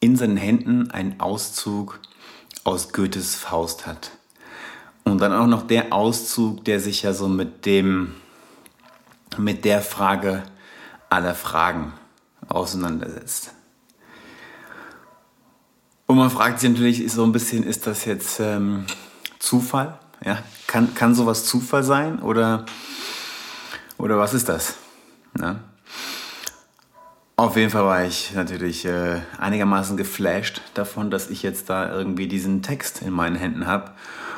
in 0.00 0.16
seinen 0.16 0.36
Händen 0.36 0.90
einen 0.90 1.20
Auszug 1.20 2.00
aus 2.64 2.92
Goethes 2.92 3.36
Faust 3.36 3.86
hat. 3.86 4.10
Und 5.04 5.20
dann 5.20 5.32
auch 5.32 5.46
noch 5.46 5.68
der 5.68 5.92
Auszug, 5.92 6.64
der 6.64 6.80
sich 6.80 7.02
ja 7.02 7.12
so 7.12 7.28
mit 7.28 7.64
dem 7.64 8.16
mit 9.38 9.64
der 9.64 9.82
Frage 9.82 10.42
aller 11.08 11.34
Fragen 11.34 11.92
auseinandersetzt. 12.48 13.52
Und 16.06 16.16
man 16.16 16.30
fragt 16.30 16.60
sich 16.60 16.70
natürlich 16.70 17.10
so 17.12 17.24
ein 17.24 17.32
bisschen, 17.32 17.62
ist 17.62 17.86
das 17.86 18.04
jetzt 18.04 18.40
ähm, 18.40 18.84
Zufall? 19.38 19.98
Ja? 20.24 20.38
Kann, 20.66 20.94
kann 20.94 21.14
sowas 21.14 21.46
Zufall 21.46 21.82
sein 21.82 22.20
oder, 22.20 22.66
oder 23.98 24.18
was 24.18 24.34
ist 24.34 24.48
das? 24.48 24.74
Ja? 25.38 25.60
Auf 27.36 27.56
jeden 27.56 27.70
Fall 27.70 27.84
war 27.84 28.04
ich 28.04 28.34
natürlich 28.34 28.84
äh, 28.84 29.20
einigermaßen 29.38 29.96
geflasht 29.96 30.60
davon, 30.74 31.10
dass 31.10 31.30
ich 31.30 31.42
jetzt 31.42 31.70
da 31.70 31.90
irgendwie 31.90 32.28
diesen 32.28 32.62
Text 32.62 33.02
in 33.02 33.10
meinen 33.10 33.36
Händen 33.36 33.66
habe 33.66 33.92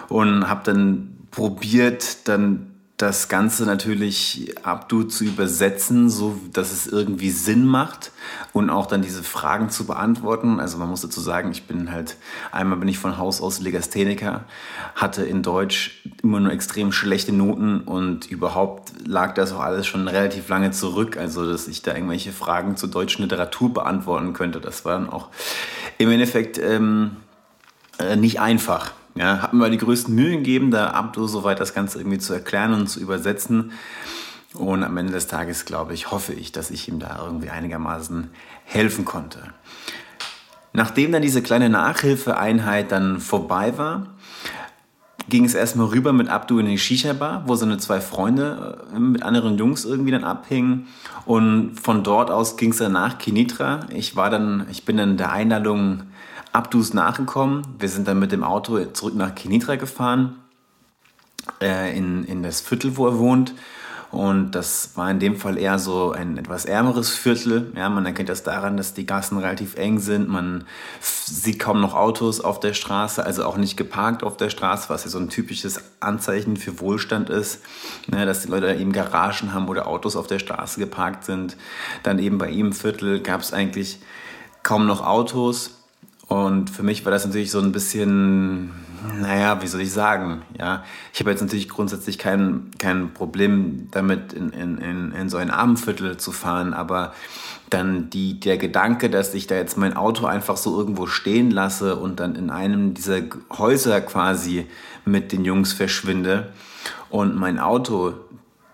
und 0.09 0.49
habe 0.49 0.63
dann 0.65 1.27
probiert, 1.31 2.29
dann 2.29 2.74
das 3.05 3.29
Ganze 3.29 3.67
natürlich 3.67 4.55
Abdu 4.63 5.03
zu 5.03 5.25
übersetzen, 5.25 6.09
so 6.09 6.41
dass 6.55 6.73
es 6.73 6.87
irgendwie 6.87 7.29
Sinn 7.29 7.67
macht 7.67 8.13
und 8.55 8.71
auch 8.71 8.87
dann 8.87 9.03
diese 9.03 9.23
Fragen 9.23 9.69
zu 9.69 9.85
beantworten. 9.85 10.59
Also 10.59 10.79
man 10.79 10.89
muss 10.89 11.03
dazu 11.03 11.21
sagen, 11.21 11.51
ich 11.51 11.65
bin 11.65 11.93
halt, 11.93 12.17
einmal 12.51 12.79
bin 12.79 12.89
ich 12.89 12.99
von 12.99 13.19
Haus 13.19 13.43
aus 13.43 13.61
Legastheniker, 13.61 14.45
hatte 14.95 15.23
in 15.23 15.43
Deutsch 15.43 16.03
immer 16.23 16.41
nur 16.41 16.51
extrem 16.51 16.93
schlechte 16.93 17.33
Noten 17.33 17.83
und 17.83 18.31
überhaupt 18.31 18.93
lag 19.07 19.35
das 19.35 19.53
auch 19.53 19.61
alles 19.61 19.87
schon 19.87 20.09
relativ 20.09 20.49
lange 20.49 20.71
zurück. 20.71 21.19
Also 21.19 21.47
dass 21.47 21.69
ich 21.69 21.83
da 21.83 21.95
irgendwelche 21.95 22.33
Fragen 22.33 22.79
zur 22.79 22.89
deutschen 22.89 23.23
Literatur 23.23 23.75
beantworten 23.75 24.33
könnte, 24.33 24.63
das 24.63 24.87
war 24.87 24.95
dann 24.95 25.11
auch 25.11 25.29
im 25.99 26.11
Endeffekt 26.11 26.57
ähm, 26.57 27.17
äh, 27.99 28.17
nicht 28.17 28.41
einfach. 28.41 28.93
Ja, 29.17 29.43
habe 29.43 29.57
mir 29.57 29.71
die 29.71 29.79
größten 29.79 30.15
Mühen 30.15 30.39
gegeben, 30.39 30.71
da 30.71 30.91
Abdo 30.91 31.27
soweit 31.27 31.61
das 31.61 31.73
Ganze 31.73 31.99
irgendwie 31.99 32.19
zu 32.19 32.33
erklären 32.33 32.73
und 32.73 32.89
zu 32.89 33.01
übersetzen. 33.01 33.73
Und 34.55 34.83
am 34.83 34.97
Ende 34.97 35.13
des 35.13 35.27
Tages, 35.27 35.65
glaube 35.65 35.95
ich, 35.95 36.11
hoffe 36.11 36.33
ich, 36.33 36.53
dass 36.53 36.71
ich 36.71 36.89
ihm 36.89 36.99
da 36.99 37.21
irgendwie 37.25 37.51
einigermaßen 37.51 38.31
helfen 38.65 39.05
konnte. 39.05 39.41
Nachdem 40.73 41.13
dann 41.13 41.23
diese 41.23 41.43
kleine 41.43 41.69
Nachhilfeeinheit 41.69 42.91
dann 42.91 43.21
vorbei 43.21 43.79
war, 43.79 44.09
ging 45.29 45.45
es 45.45 45.55
erstmal 45.55 45.87
rüber 45.87 46.13
mit 46.13 46.29
Abdu 46.29 46.59
in 46.59 46.67
die 46.67 46.79
Shisha-Bar, 46.79 47.45
wo 47.47 47.55
seine 47.55 47.79
zwei 47.79 48.01
Freunde 48.01 48.85
äh, 48.95 48.99
mit 48.99 49.23
anderen 49.23 49.57
Jungs 49.57 49.85
irgendwie 49.85 50.11
dann 50.11 50.25
abhingen. 50.25 50.87
Und 51.25 51.81
von 51.81 52.03
dort 52.03 52.31
aus 52.31 52.57
ging 52.57 52.73
es 52.73 52.79
dann 52.79 52.93
nach 52.93 53.19
Kinitra. 53.19 53.81
Ich 53.89 54.17
war 54.17 54.31
dann, 54.31 54.67
ich 54.71 54.85
bin 54.85 54.97
dann 54.97 55.17
der 55.17 55.33
Einladung 55.33 56.03
Abdus 56.55 56.95
nachgekommen. 56.95 57.63
Wir 57.79 57.89
sind 57.89 58.07
dann 58.07 58.19
mit 58.19 58.31
dem 58.31 58.45
Auto 58.45 58.83
zurück 58.87 59.17
nach 59.17 59.35
Kenitra 59.35 59.75
gefahren, 59.75 60.37
äh, 61.61 61.97
in, 61.97 62.25
in 62.25 62.43
das 62.43 62.61
Viertel, 62.61 62.97
wo 62.97 63.09
er 63.09 63.19
wohnt. 63.19 63.55
Und 64.13 64.53
das 64.53 64.97
war 64.97 65.11
in 65.11 65.19
dem 65.19 65.35
Fall 65.37 65.59
eher 65.59 65.81
so 65.81 66.13
ein 66.13 66.39
etwas 66.39 66.67
ärmeres 66.67 67.11
Viertel. 67.11 67.73
Ja, 67.75 67.89
man 67.89 68.07
erkennt 68.07 68.29
das 68.29 68.45
daran, 68.45 68.77
dass 68.77 68.95
die 68.95 69.07
Gassen 69.07 69.39
relativ 69.39 69.75
eng 69.77 69.99
sind. 69.99 70.29
Man 70.29 70.67
sieht 71.01 71.59
kaum 71.59 71.81
noch 71.81 71.95
Autos 71.95 72.41
auf 72.41 72.61
der 72.61 72.75
Straße, 72.75 73.27
also 73.27 73.45
auch 73.45 73.57
nicht 73.57 73.77
geparkt 73.77 74.23
auf 74.23 74.37
der 74.37 74.51
Straße, 74.51 74.89
was 74.89 75.03
ja 75.03 75.11
so 75.11 75.19
ein 75.19 75.31
typisches 75.31 75.81
Anzeichen 75.99 76.57
für 76.57 76.79
Wohlstand 76.79 77.29
ist. 77.29 77.63
Ne, 78.07 78.25
dass 78.25 78.43
die 78.43 78.49
Leute 78.49 78.73
eben 78.73 78.93
Garagen 78.93 79.53
haben 79.53 79.67
oder 79.67 79.89
Autos 79.89 80.15
auf 80.15 80.29
der 80.29 80.39
Straße 80.39 80.79
geparkt 80.79 81.25
sind. 81.25 81.57
Dann 82.05 82.21
eben 82.21 82.39
bei 82.39 82.51
ihm 82.51 82.67
im 82.67 82.73
Viertel 82.73 83.21
gab 83.21 83.41
es 83.41 83.53
eigentlich 83.53 83.99
kaum 84.63 84.87
noch 84.87 85.05
Autos. 85.05 85.84
Und 86.29 86.71
für 86.71 86.83
mich 86.83 87.05
war 87.05 87.13
das 87.13 87.27
natürlich 87.27 87.51
so 87.51 87.61
ein 87.61 87.73
bisschen, 87.73 88.71
naja, 89.21 89.61
wie 89.63 89.67
soll 89.67 89.83
ich 89.83 89.93
sagen, 89.93 90.43
ja. 90.59 90.83
Ich 91.13 91.21
habe 91.21 91.31
jetzt 91.31 91.43
natürlich 91.43 91.69
grundsätzlich 91.69 92.19
kein, 92.19 92.71
kein 92.79 93.13
Problem 93.13 93.89
damit, 93.91 94.33
in, 94.33 94.51
in, 94.51 95.13
in 95.13 95.29
so 95.29 95.37
ein 95.37 95.51
Abendviertel 95.51 96.17
zu 96.17 96.33
fahren, 96.33 96.73
aber 96.73 97.13
dann 97.69 98.09
die, 98.09 98.41
der 98.41 98.57
Gedanke, 98.57 99.11
dass 99.11 99.35
ich 99.35 99.47
da 99.47 99.57
jetzt 99.57 99.77
mein 99.77 99.97
Auto 99.97 100.27
einfach 100.27 100.57
so 100.57 100.79
irgendwo 100.79 101.07
stehen 101.07 101.51
lasse 101.51 101.97
und 101.97 102.21
dann 102.21 102.37
in 102.37 102.51
einem 102.51 102.95
dieser 102.95 103.21
Häuser 103.51 104.01
quasi 104.01 104.67
mit 105.05 105.33
den 105.33 105.45
Jungs 105.45 105.73
verschwinde 105.73 106.53
und 107.11 107.37
mein 107.37 107.59
Auto 107.59 108.15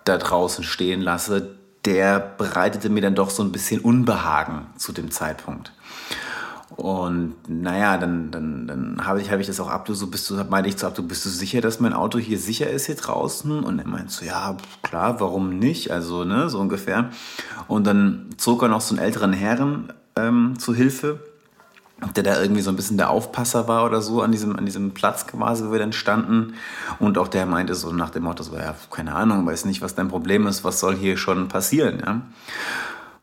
da 0.05 0.17
draußen 0.17 0.63
stehen 0.63 1.01
lasse, 1.01 1.55
der 1.85 2.19
bereitete 2.19 2.89
mir 2.89 3.01
dann 3.01 3.15
doch 3.15 3.29
so 3.29 3.43
ein 3.43 3.51
bisschen 3.51 3.81
Unbehagen 3.81 4.67
zu 4.77 4.93
dem 4.93 5.09
Zeitpunkt. 5.11 5.73
Und 6.77 7.35
naja, 7.47 7.97
dann, 7.97 8.31
dann, 8.31 8.67
dann 8.67 9.05
habe 9.05 9.21
ich, 9.21 9.31
hab 9.31 9.39
ich 9.39 9.47
das 9.47 9.59
auch 9.59 9.69
ab, 9.69 9.87
so 9.91 10.07
bist 10.07 10.29
du, 10.29 10.35
meinte 10.49 10.69
ich 10.69 10.77
zu 10.77 10.87
ab, 10.87 10.95
du 10.95 11.03
bist 11.03 11.25
du 11.25 11.29
sicher, 11.29 11.61
dass 11.61 11.79
mein 11.79 11.93
Auto 11.93 12.17
hier 12.17 12.39
sicher 12.39 12.69
ist 12.69 12.85
hier 12.85 12.95
draußen? 12.95 13.63
Und 13.63 13.79
er 13.79 13.87
meinte 13.87 14.11
so, 14.11 14.25
ja, 14.25 14.57
klar, 14.81 15.19
warum 15.19 15.59
nicht? 15.59 15.91
Also, 15.91 16.23
ne, 16.23 16.49
so 16.49 16.59
ungefähr. 16.59 17.09
Und 17.67 17.85
dann 17.85 18.29
zog 18.37 18.61
er 18.63 18.69
noch 18.69 18.81
so 18.81 18.95
einen 18.95 19.03
älteren 19.03 19.33
Herren 19.33 19.93
ähm, 20.15 20.57
zu 20.57 20.73
Hilfe, 20.73 21.19
der 22.15 22.23
da 22.23 22.41
irgendwie 22.41 22.61
so 22.61 22.71
ein 22.71 22.75
bisschen 22.75 22.97
der 22.97 23.09
Aufpasser 23.09 23.67
war 23.67 23.85
oder 23.85 24.01
so 24.01 24.21
an 24.21 24.31
diesem, 24.31 24.55
an 24.55 24.65
diesem 24.65 24.91
Platz 24.91 25.27
quasi, 25.27 25.65
wo 25.65 25.71
wir 25.71 25.79
dann 25.79 25.93
standen. 25.93 26.53
Und 26.99 27.17
auch 27.17 27.27
der 27.27 27.45
meinte 27.45 27.75
so 27.75 27.91
nach 27.91 28.09
dem 28.09 28.23
Motto 28.23 28.43
so, 28.43 28.55
ja, 28.55 28.75
keine 28.89 29.13
Ahnung, 29.13 29.45
weiß 29.45 29.65
nicht, 29.65 29.81
was 29.81 29.93
dein 29.93 30.07
Problem 30.07 30.47
ist, 30.47 30.63
was 30.63 30.79
soll 30.79 30.95
hier 30.95 31.17
schon 31.17 31.47
passieren, 31.47 32.01
ja. 32.03 32.21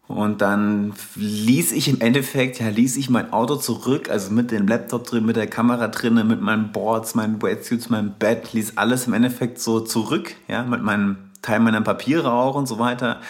Und 0.09 0.40
dann 0.40 0.94
ließ 1.16 1.72
ich 1.72 1.86
im 1.88 2.00
Endeffekt, 2.00 2.61
ja, 2.61 2.70
ließ 2.70 2.96
ich 2.96 3.11
mein 3.11 3.30
Auto 3.30 3.56
zurück, 3.56 4.09
also 4.09 4.32
mit 4.32 4.50
dem 4.50 4.66
Laptop 4.66 5.06
drin, 5.06 5.26
mit 5.26 5.36
der 5.36 5.46
Kamera 5.46 5.88
drin, 5.88 6.14
mit 6.26 6.40
meinen 6.40 6.72
Boards, 6.72 7.14
meinen 7.14 7.42
Wetsuits, 7.42 7.90
meinem 7.90 8.14
Bett, 8.18 8.54
ließ 8.54 8.78
alles 8.78 9.06
im 9.06 9.12
Endeffekt 9.12 9.61
so 9.61 9.80
zurück, 9.80 10.34
ja, 10.48 10.62
mit 10.62 10.82
meinem 10.82 11.18
Teil 11.42 11.61
meiner 11.61 11.82
Papiere 11.82 12.32
auch 12.32 12.54
und 12.54 12.66
so 12.66 12.78
weiter. 12.78 13.20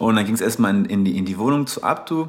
Und 0.00 0.16
dann 0.16 0.26
ging 0.26 0.34
es 0.34 0.40
erstmal 0.40 0.86
in, 0.86 1.04
die, 1.04 1.16
in 1.16 1.24
die 1.24 1.38
Wohnung 1.38 1.68
zu 1.68 1.84
Abdu. 1.84 2.26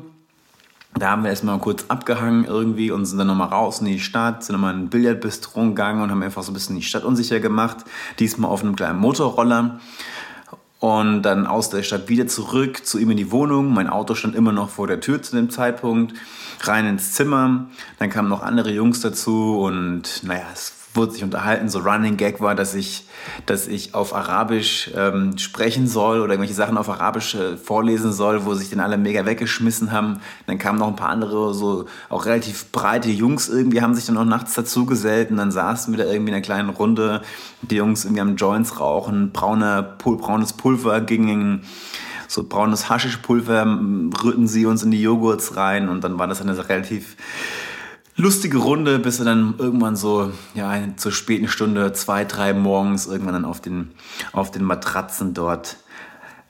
Da 0.93 1.11
haben 1.11 1.23
wir 1.23 1.31
erstmal 1.31 1.57
kurz 1.59 1.85
abgehangen 1.87 2.45
irgendwie 2.45 2.91
und 2.91 3.05
sind 3.05 3.17
dann 3.17 3.27
nochmal 3.27 3.49
raus 3.49 3.79
in 3.79 3.87
die 3.87 3.99
Stadt, 3.99 4.43
sind 4.43 4.53
nochmal 4.53 4.73
in 4.73 4.81
ein 4.81 4.89
Billardbistro 4.89 5.61
gegangen 5.61 6.01
und 6.01 6.11
haben 6.11 6.23
einfach 6.23 6.43
so 6.43 6.51
ein 6.51 6.53
bisschen 6.53 6.75
die 6.75 6.81
Stadt 6.81 7.03
unsicher 7.03 7.39
gemacht. 7.39 7.77
Diesmal 8.19 8.51
auf 8.51 8.63
einem 8.63 8.75
kleinen 8.75 8.99
Motorroller 8.99 9.79
und 10.79 11.23
dann 11.23 11.45
aus 11.45 11.69
der 11.69 11.83
Stadt 11.83 12.07
wieder 12.07 12.27
zurück 12.27 12.85
zu 12.85 12.99
ihm 12.99 13.11
in 13.11 13.17
die 13.17 13.31
Wohnung. 13.31 13.73
Mein 13.73 13.89
Auto 13.89 14.15
stand 14.15 14.35
immer 14.35 14.53
noch 14.53 14.69
vor 14.69 14.87
der 14.87 15.01
Tür 15.01 15.21
zu 15.21 15.35
dem 15.35 15.49
Zeitpunkt. 15.49 16.13
Rein 16.61 16.85
ins 16.87 17.13
Zimmer. 17.13 17.67
Dann 17.99 18.09
kamen 18.09 18.29
noch 18.29 18.41
andere 18.41 18.71
Jungs 18.71 19.01
dazu 19.01 19.59
und 19.59 20.23
naja, 20.23 20.45
es 20.53 20.78
wurde 20.93 21.11
sich 21.11 21.23
unterhalten, 21.23 21.69
so 21.69 21.79
Running 21.79 22.17
Gag 22.17 22.41
war, 22.41 22.55
dass 22.55 22.73
ich, 22.73 23.05
dass 23.45 23.67
ich 23.67 23.93
auf 23.93 24.15
Arabisch 24.15 24.89
ähm, 24.95 25.37
sprechen 25.37 25.87
soll 25.87 26.19
oder 26.19 26.33
irgendwelche 26.33 26.55
Sachen 26.55 26.77
auf 26.77 26.89
Arabisch 26.89 27.35
äh, 27.35 27.57
vorlesen 27.57 28.11
soll, 28.11 28.45
wo 28.45 28.53
sich 28.55 28.69
dann 28.69 28.79
alle 28.79 28.97
mega 28.97 29.25
weggeschmissen 29.25 29.91
haben. 29.91 30.19
Dann 30.47 30.57
kamen 30.57 30.79
noch 30.79 30.87
ein 30.87 30.95
paar 30.95 31.09
andere, 31.09 31.53
so 31.53 31.85
auch 32.09 32.25
relativ 32.25 32.71
breite 32.71 33.09
Jungs 33.09 33.49
irgendwie, 33.49 33.81
haben 33.81 33.93
sich 33.93 34.05
dann 34.05 34.17
auch 34.17 34.25
nachts 34.25 34.55
dazu 34.55 34.85
gesellt 34.85 35.31
und 35.31 35.37
dann 35.37 35.51
saßen 35.51 35.95
wir 35.95 36.03
da 36.03 36.11
irgendwie 36.11 36.31
in 36.31 36.35
einer 36.35 36.43
kleinen 36.43 36.69
Runde. 36.69 37.21
Die 37.61 37.75
Jungs 37.75 38.05
irgendwie 38.05 38.21
am 38.21 38.35
Joints 38.35 38.79
rauchen, 38.79 39.31
brauner, 39.31 39.83
pul 39.83 40.17
braunes 40.17 40.53
Pulver 40.53 41.01
gingen 41.01 41.63
so 42.29 42.43
braunes 42.43 42.89
Haschischpulver 42.89 43.65
rührten 44.23 44.47
sie 44.47 44.67
uns 44.67 44.83
in 44.83 44.91
die 44.91 45.01
Joghurts 45.01 45.55
rein 45.55 45.89
und 45.89 46.03
dann 46.03 46.19
war 46.19 46.27
das 46.27 46.41
eine 46.41 46.55
relativ 46.69 47.15
lustige 48.19 48.57
Runde, 48.57 48.99
bis 48.99 49.19
wir 49.19 49.25
dann 49.25 49.55
irgendwann 49.57 49.95
so, 49.95 50.31
ja, 50.53 50.77
zur 50.97 51.13
späten 51.13 51.47
Stunde, 51.47 51.93
zwei, 51.93 52.25
drei 52.25 52.53
morgens, 52.53 53.07
irgendwann 53.07 53.33
dann 53.33 53.45
auf 53.45 53.61
den, 53.61 53.91
auf 54.33 54.51
den 54.51 54.63
Matratzen 54.63 55.33
dort 55.33 55.77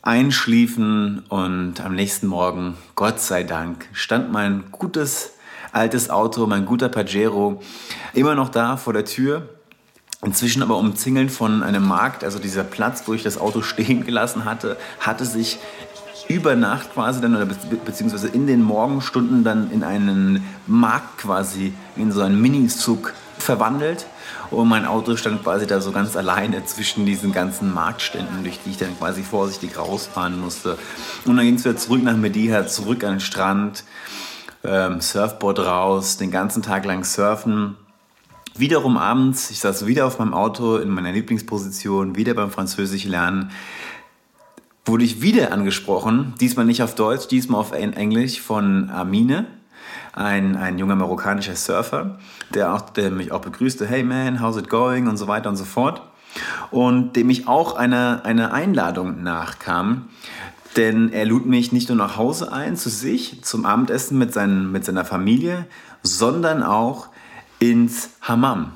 einschliefen 0.01 1.26
und 1.30 1.80
am 1.82 1.93
nächsten 1.93 2.26
Morgen, 2.26 2.76
Gott 2.95 3.20
sei 3.20 3.43
Dank, 3.43 3.88
stand 3.93 4.32
mein 4.32 4.63
gutes 4.72 5.34
altes 5.72 6.09
Auto, 6.09 6.47
mein 6.47 6.65
guter 6.65 6.89
Pajero, 6.89 7.61
immer 8.13 8.34
noch 8.34 8.49
da 8.49 8.76
vor 8.76 8.93
der 8.93 9.05
Tür. 9.05 9.47
Inzwischen 10.22 10.63
aber 10.63 10.76
umzingeln 10.76 11.30
von 11.30 11.63
einem 11.63 11.88
Markt, 11.88 12.26
also 12.26 12.39
dieser 12.39 12.65
Platz, 12.65 13.03
wo 13.05 13.13
ich 13.13 13.24
das 13.24 13.38
Auto 13.38 13.61
stehen 13.63 14.05
gelassen 14.05 14.43
hatte, 14.43 14.76
hatte 14.99 15.24
sich 15.24 15.59
über 16.30 16.55
Nacht 16.55 16.93
quasi 16.93 17.19
dann, 17.21 17.36
oder 17.36 17.47
beziehungsweise 17.47 18.27
in 18.27 18.45
den 18.45 18.61
Morgenstunden 18.61 19.43
dann 19.43 19.71
in 19.71 19.84
einen 19.84 20.45
Markt 20.67 21.17
quasi, 21.17 21.73
in 21.95 22.11
so 22.11 22.21
einen 22.21 22.39
Minizug 22.39 23.13
verwandelt. 23.39 24.05
Und 24.51 24.67
mein 24.67 24.86
Auto 24.86 25.15
stand 25.15 25.43
quasi 25.43 25.65
da 25.65 25.82
so 25.82 25.91
ganz 25.91 26.15
alleine 26.15 26.63
zwischen 26.65 27.05
diesen 27.05 27.32
ganzen 27.32 27.73
Marktständen, 27.73 28.43
durch 28.43 28.59
die 28.63 28.71
ich 28.71 28.77
dann 28.77 28.97
quasi 28.97 29.23
vorsichtig 29.23 29.77
rausfahren 29.77 30.39
musste. 30.39 30.77
Und 31.25 31.36
dann 31.36 31.45
ging 31.45 31.55
es 31.55 31.65
wieder 31.65 31.77
zurück 31.77 32.03
nach 32.03 32.15
Mediha, 32.15 32.67
zurück 32.67 33.03
an 33.03 33.15
den 33.15 33.19
Strand, 33.19 33.84
ähm, 34.63 35.01
Surfboard 35.01 35.59
raus, 35.59 36.17
den 36.17 36.30
ganzen 36.30 36.61
Tag 36.61 36.86
lang 36.86 37.03
surfen. 37.03 37.75
Wiederum 38.55 38.97
abends, 38.97 39.49
ich 39.49 39.59
saß 39.59 39.88
wieder 39.88 40.05
auf 40.05 40.19
meinem 40.19 40.34
Auto 40.34 40.77
in 40.77 40.89
meiner 40.89 41.11
Lieblingsposition, 41.11 42.15
wieder 42.15 42.36
beim 42.36 42.51
Französisch 42.51 43.05
lernen 43.05 43.51
wurde 44.89 45.05
ich 45.05 45.21
wieder 45.21 45.51
angesprochen, 45.51 46.33
diesmal 46.41 46.65
nicht 46.65 46.81
auf 46.81 46.95
Deutsch, 46.95 47.27
diesmal 47.27 47.61
auf 47.61 47.71
Englisch 47.71 48.41
von 48.41 48.89
Amine, 48.89 49.45
ein, 50.13 50.55
ein 50.57 50.79
junger 50.79 50.95
marokkanischer 50.95 51.55
Surfer, 51.55 52.17
der, 52.55 52.73
auch, 52.73 52.81
der 52.89 53.11
mich 53.11 53.31
auch 53.31 53.41
begrüßte, 53.41 53.85
hey 53.85 54.03
man, 54.03 54.41
how's 54.41 54.57
it 54.57 54.67
going 54.67 55.07
und 55.07 55.17
so 55.17 55.27
weiter 55.27 55.49
und 55.49 55.57
so 55.57 55.63
fort. 55.63 56.01
Und 56.71 57.15
dem 57.15 57.29
ich 57.29 57.47
auch 57.47 57.75
eine, 57.75 58.25
eine 58.25 58.51
Einladung 58.51 59.21
nachkam, 59.21 60.09
denn 60.75 61.11
er 61.11 61.25
lud 61.25 61.45
mich 61.45 61.71
nicht 61.71 61.89
nur 61.89 61.97
nach 61.97 62.17
Hause 62.17 62.51
ein, 62.51 62.75
zu 62.75 62.89
sich, 62.89 63.43
zum 63.43 63.65
Abendessen 63.65 64.17
mit, 64.17 64.33
seinen, 64.33 64.71
mit 64.71 64.85
seiner 64.85 65.05
Familie, 65.05 65.67
sondern 66.01 66.63
auch 66.63 67.09
ins 67.59 68.09
Hammam. 68.21 68.71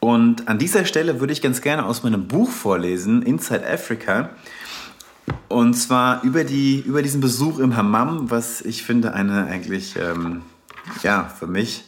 Und 0.00 0.48
an 0.48 0.58
dieser 0.58 0.86
Stelle 0.86 1.20
würde 1.20 1.32
ich 1.32 1.42
ganz 1.42 1.60
gerne 1.60 1.84
aus 1.84 2.02
meinem 2.02 2.26
Buch 2.26 2.50
vorlesen, 2.50 3.22
Inside 3.22 3.64
Africa, 3.70 4.30
und 5.48 5.74
zwar 5.74 6.22
über, 6.22 6.44
die, 6.44 6.80
über 6.80 7.02
diesen 7.02 7.20
Besuch 7.20 7.58
im 7.58 7.76
Hammam, 7.76 8.30
was 8.30 8.60
ich 8.60 8.84
finde 8.84 9.14
eine 9.14 9.46
eigentlich, 9.46 9.96
ähm, 9.96 10.42
ja, 11.02 11.24
für 11.24 11.46
mich, 11.46 11.84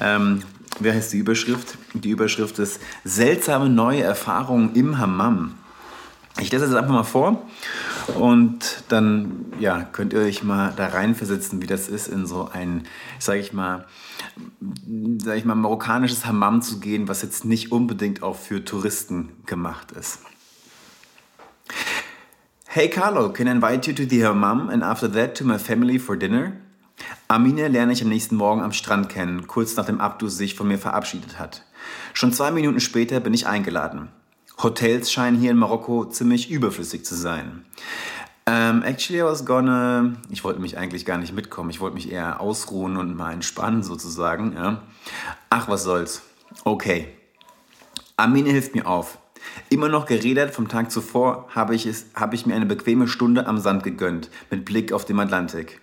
ähm, 0.00 0.42
wie 0.80 0.90
heißt 0.90 1.12
die 1.12 1.18
Überschrift? 1.18 1.78
Die 1.94 2.10
Überschrift 2.10 2.58
ist 2.58 2.80
Seltsame 3.04 3.68
neue 3.68 4.02
Erfahrungen 4.02 4.74
im 4.74 4.98
Hammam. 4.98 5.54
Ich 6.38 6.52
lese 6.52 6.66
das 6.66 6.74
einfach 6.74 6.92
mal 6.92 7.02
vor 7.02 7.48
und 8.18 8.84
dann 8.88 9.46
ja, 9.58 9.84
könnt 9.84 10.12
ihr 10.12 10.20
euch 10.20 10.42
mal 10.42 10.74
da 10.76 10.88
reinversetzen, 10.88 11.62
wie 11.62 11.66
das 11.66 11.88
ist, 11.88 12.08
in 12.08 12.26
so 12.26 12.50
ein, 12.52 12.86
sage 13.18 13.40
ich 13.40 13.54
mal, 13.54 13.86
sag 15.18 15.38
ich 15.38 15.46
mal, 15.46 15.54
marokkanisches 15.54 16.26
Hammam 16.26 16.60
zu 16.60 16.78
gehen, 16.78 17.08
was 17.08 17.22
jetzt 17.22 17.46
nicht 17.46 17.72
unbedingt 17.72 18.22
auch 18.22 18.36
für 18.36 18.62
Touristen 18.64 19.30
gemacht 19.46 19.92
ist. 19.92 20.18
Hey 22.76 22.90
Carlo, 22.90 23.30
can 23.30 23.48
I 23.48 23.52
invite 23.52 23.86
you 23.86 23.94
to 23.94 24.04
the 24.04 24.20
hammam 24.20 24.68
and 24.68 24.82
after 24.84 25.08
that 25.12 25.34
to 25.36 25.44
my 25.44 25.56
family 25.56 25.98
for 25.98 26.14
dinner? 26.14 26.60
Amine 27.26 27.68
lerne 27.68 27.94
ich 27.94 28.02
am 28.02 28.10
nächsten 28.10 28.36
Morgen 28.36 28.60
am 28.60 28.74
Strand 28.74 29.08
kennen, 29.08 29.46
kurz 29.46 29.74
nachdem 29.76 29.98
Abdu 29.98 30.28
sich 30.28 30.54
von 30.54 30.68
mir 30.68 30.76
verabschiedet 30.76 31.38
hat. 31.38 31.64
Schon 32.12 32.34
zwei 32.34 32.50
Minuten 32.50 32.80
später 32.80 33.20
bin 33.20 33.32
ich 33.32 33.46
eingeladen. 33.46 34.08
Hotels 34.62 35.10
scheinen 35.10 35.38
hier 35.38 35.52
in 35.52 35.56
Marokko 35.56 36.04
ziemlich 36.04 36.50
überflüssig 36.50 37.06
zu 37.06 37.14
sein. 37.14 37.64
Um, 38.46 38.52
ähm, 38.54 38.82
actually, 38.82 39.22
I 39.22 39.24
was 39.24 39.46
gonna. 39.46 40.12
Ich 40.28 40.44
wollte 40.44 40.60
mich 40.60 40.76
eigentlich 40.76 41.06
gar 41.06 41.16
nicht 41.16 41.32
mitkommen. 41.34 41.70
Ich 41.70 41.80
wollte 41.80 41.94
mich 41.94 42.12
eher 42.12 42.42
ausruhen 42.42 42.98
und 42.98 43.16
mal 43.16 43.32
entspannen, 43.32 43.84
sozusagen. 43.84 44.52
Ja. 44.52 44.82
Ach, 45.48 45.66
was 45.70 45.84
soll's. 45.84 46.20
Okay. 46.62 47.08
Amine 48.18 48.50
hilft 48.50 48.74
mir 48.74 48.86
auf. 48.86 49.16
Immer 49.68 49.88
noch 49.88 50.06
geredet 50.06 50.54
vom 50.54 50.68
Tag 50.68 50.90
zuvor 50.90 51.48
habe 51.54 51.74
ich, 51.74 51.86
es, 51.86 52.06
habe 52.14 52.34
ich 52.34 52.46
mir 52.46 52.54
eine 52.54 52.66
bequeme 52.66 53.08
Stunde 53.08 53.46
am 53.46 53.58
Sand 53.58 53.82
gegönnt, 53.82 54.30
mit 54.50 54.64
Blick 54.64 54.92
auf 54.92 55.04
den 55.04 55.18
Atlantik. 55.18 55.80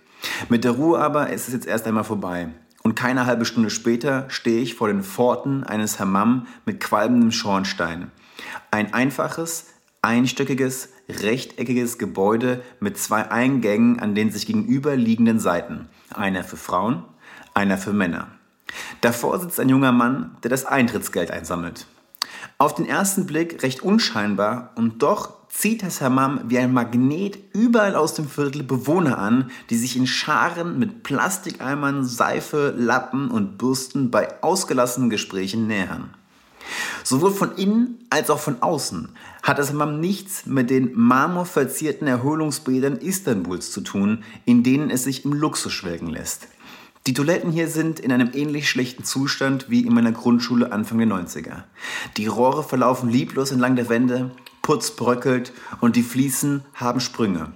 Mit 0.48 0.64
der 0.64 0.72
Ruhe 0.72 0.98
aber 0.98 1.30
ist 1.30 1.48
es 1.48 1.54
jetzt 1.54 1.66
erst 1.66 1.86
einmal 1.86 2.04
vorbei. 2.04 2.48
Und 2.82 2.96
keine 2.96 3.26
halbe 3.26 3.44
Stunde 3.44 3.70
später 3.70 4.26
stehe 4.28 4.60
ich 4.60 4.74
vor 4.74 4.88
den 4.88 5.02
Pforten 5.02 5.64
eines 5.64 5.98
Hammam 5.98 6.46
mit 6.66 6.80
qualmendem 6.80 7.30
Schornstein. 7.30 8.10
Ein 8.70 8.92
einfaches, 8.92 9.66
einstöckiges, 10.02 10.90
rechteckiges 11.08 11.98
Gebäude 11.98 12.62
mit 12.80 12.98
zwei 12.98 13.30
Eingängen 13.30 14.00
an 14.00 14.14
den 14.14 14.30
sich 14.30 14.46
gegenüberliegenden 14.46 15.40
Seiten. 15.40 15.88
Einer 16.12 16.44
für 16.44 16.58
Frauen, 16.58 17.04
einer 17.54 17.78
für 17.78 17.92
Männer. 17.92 18.28
Davor 19.00 19.38
sitzt 19.38 19.60
ein 19.60 19.68
junger 19.68 19.92
Mann, 19.92 20.36
der 20.42 20.50
das 20.50 20.66
Eintrittsgeld 20.66 21.30
einsammelt. 21.30 21.86
Auf 22.56 22.74
den 22.74 22.86
ersten 22.86 23.26
Blick 23.26 23.62
recht 23.62 23.82
unscheinbar 23.82 24.72
und 24.76 25.02
doch 25.02 25.32
zieht 25.48 25.82
das 25.82 26.00
Hammam 26.00 26.40
wie 26.46 26.58
ein 26.58 26.72
Magnet 26.72 27.38
überall 27.52 27.96
aus 27.96 28.14
dem 28.14 28.28
Viertel 28.28 28.62
Bewohner 28.62 29.18
an, 29.18 29.50
die 29.70 29.76
sich 29.76 29.96
in 29.96 30.06
Scharen 30.06 30.78
mit 30.78 31.02
Plastikeimern, 31.02 32.04
Seife, 32.04 32.72
Lappen 32.76 33.30
und 33.30 33.58
Bürsten 33.58 34.10
bei 34.10 34.42
ausgelassenen 34.42 35.10
Gesprächen 35.10 35.66
nähern. 35.66 36.10
Sowohl 37.02 37.32
von 37.32 37.56
innen 37.56 38.06
als 38.08 38.30
auch 38.30 38.38
von 38.38 38.62
außen 38.62 39.10
hat 39.42 39.58
das 39.58 39.70
Hammam 39.70 40.00
nichts 40.00 40.46
mit 40.46 40.70
den 40.70 40.92
marmorverzierten 40.94 42.06
Erholungsbädern 42.06 42.96
Istanbuls 42.96 43.72
zu 43.72 43.80
tun, 43.80 44.22
in 44.44 44.62
denen 44.62 44.90
es 44.90 45.04
sich 45.04 45.24
im 45.24 45.32
Luxus 45.32 45.72
schwelgen 45.72 46.08
lässt. 46.08 46.48
Die 47.06 47.12
Toiletten 47.12 47.52
hier 47.52 47.68
sind 47.68 48.00
in 48.00 48.12
einem 48.12 48.30
ähnlich 48.32 48.70
schlechten 48.70 49.04
Zustand 49.04 49.68
wie 49.68 49.82
in 49.86 49.92
meiner 49.92 50.12
Grundschule 50.12 50.72
Anfang 50.72 50.96
der 50.96 51.08
90er. 51.08 51.64
Die 52.16 52.26
Rohre 52.26 52.62
verlaufen 52.64 53.10
lieblos 53.10 53.52
entlang 53.52 53.76
der 53.76 53.90
Wände, 53.90 54.30
Putz 54.62 54.92
bröckelt 54.92 55.52
und 55.82 55.96
die 55.96 56.02
Fliesen 56.02 56.64
haben 56.72 57.00
Sprünge. 57.00 57.52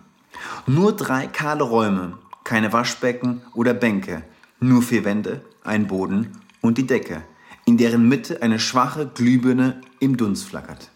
Nur 0.67 0.93
drei 0.93 1.27
kahle 1.29 1.65
Räume, 1.65 2.19
keine 2.45 2.75
Waschbecken 2.75 3.41
oder 3.55 3.73
Bänke, 3.73 4.23
nur 4.61 4.83
vier 4.83 5.07
Wände, 5.07 5.41
ein 5.65 5.87
Boden 5.87 6.33
und 6.61 6.77
die 6.77 6.87
Decke, 6.87 7.23
in 7.65 7.79
deren 7.79 8.07
Mitte 8.07 8.43
eine 8.43 8.61
schwache 8.61 9.07
Glühbirne 9.07 9.81
im 9.99 10.19
Dunst 10.19 10.45
flackert. 10.45 10.91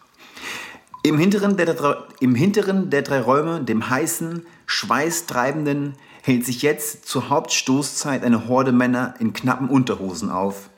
Im 1.02 1.16
hinteren, 1.16 1.56
der, 1.56 2.06
Im 2.20 2.34
hinteren 2.34 2.90
der 2.90 3.00
drei 3.00 3.22
Räume, 3.22 3.64
dem 3.64 3.88
heißen, 3.88 4.44
schweißtreibenden, 4.66 5.94
hält 6.22 6.46
sich 6.46 6.62
jetzt 6.62 7.06
zur 7.06 7.28
Hauptstoßzeit 7.28 8.24
eine 8.24 8.48
Horde 8.48 8.72
Männer 8.72 9.14
in 9.18 9.32
knappen 9.32 9.68
Unterhosen 9.68 10.30
auf. 10.30 10.70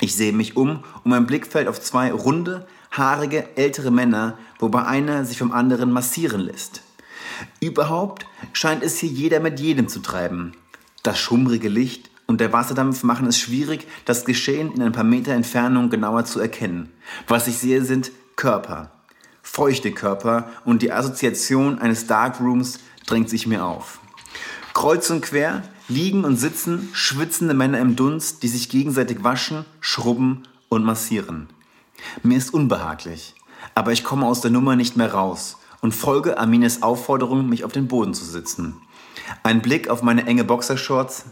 Ich 0.00 0.14
sehe 0.14 0.32
mich 0.32 0.56
um 0.56 0.82
und 1.04 1.10
mein 1.10 1.26
Blick 1.26 1.46
fällt 1.46 1.68
auf 1.68 1.80
zwei 1.80 2.12
runde, 2.12 2.66
haarige, 2.90 3.56
ältere 3.56 3.90
Männer, 3.90 4.36
wobei 4.58 4.84
einer 4.84 5.24
sich 5.24 5.38
vom 5.38 5.52
anderen 5.52 5.92
massieren 5.92 6.40
lässt. 6.40 6.82
Überhaupt 7.60 8.26
scheint 8.52 8.82
es 8.82 8.98
hier 8.98 9.10
jeder 9.10 9.40
mit 9.40 9.60
jedem 9.60 9.88
zu 9.88 10.00
treiben. 10.00 10.52
Das 11.02 11.18
schummrige 11.18 11.68
Licht 11.68 12.10
und 12.26 12.40
der 12.40 12.52
Wasserdampf 12.52 13.02
machen 13.02 13.26
es 13.26 13.38
schwierig, 13.38 13.86
das 14.06 14.24
Geschehen 14.24 14.72
in 14.72 14.82
ein 14.82 14.92
paar 14.92 15.04
Meter 15.04 15.32
Entfernung 15.32 15.90
genauer 15.90 16.24
zu 16.24 16.40
erkennen. 16.40 16.90
Was 17.28 17.46
ich 17.46 17.58
sehe, 17.58 17.84
sind 17.84 18.10
Körper. 18.36 18.90
Feuchte 19.42 19.92
Körper 19.92 20.50
und 20.64 20.82
die 20.82 20.92
Assoziation 20.92 21.78
eines 21.78 22.06
Darkrooms 22.06 22.80
drängt 23.06 23.30
sich 23.30 23.46
mir 23.46 23.64
auf. 23.64 24.00
Kreuz 24.76 25.08
und 25.08 25.22
quer 25.22 25.62
liegen 25.88 26.26
und 26.26 26.36
sitzen 26.36 26.90
schwitzende 26.92 27.54
Männer 27.54 27.78
im 27.78 27.96
Dunst, 27.96 28.42
die 28.42 28.48
sich 28.48 28.68
gegenseitig 28.68 29.24
waschen, 29.24 29.64
schrubben 29.80 30.42
und 30.68 30.84
massieren. 30.84 31.48
Mir 32.22 32.36
ist 32.36 32.52
unbehaglich, 32.52 33.34
aber 33.74 33.92
ich 33.92 34.04
komme 34.04 34.26
aus 34.26 34.42
der 34.42 34.50
Nummer 34.50 34.76
nicht 34.76 34.94
mehr 34.94 35.14
raus 35.14 35.56
und 35.80 35.94
folge 35.94 36.36
Amines 36.36 36.82
Aufforderung, 36.82 37.48
mich 37.48 37.64
auf 37.64 37.72
den 37.72 37.88
Boden 37.88 38.12
zu 38.12 38.26
sitzen. 38.26 38.76
Ein 39.42 39.62
Blick 39.62 39.88
auf 39.88 40.02
meine 40.02 40.26
enge 40.26 40.44
Boxershorts. 40.44 41.24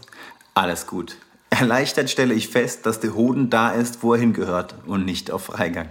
Alles 0.55 0.87
gut. 0.87 1.17
Erleichtert 1.51 2.09
stelle 2.09 2.33
ich 2.33 2.47
fest, 2.47 2.87
dass 2.87 2.99
der 2.99 3.13
Hoden 3.13 3.51
da 3.51 3.69
ist, 3.69 4.01
wo 4.01 4.15
er 4.15 4.19
hingehört 4.19 4.73
und 4.87 5.05
nicht 5.05 5.29
auf 5.29 5.43
Freigang. 5.43 5.89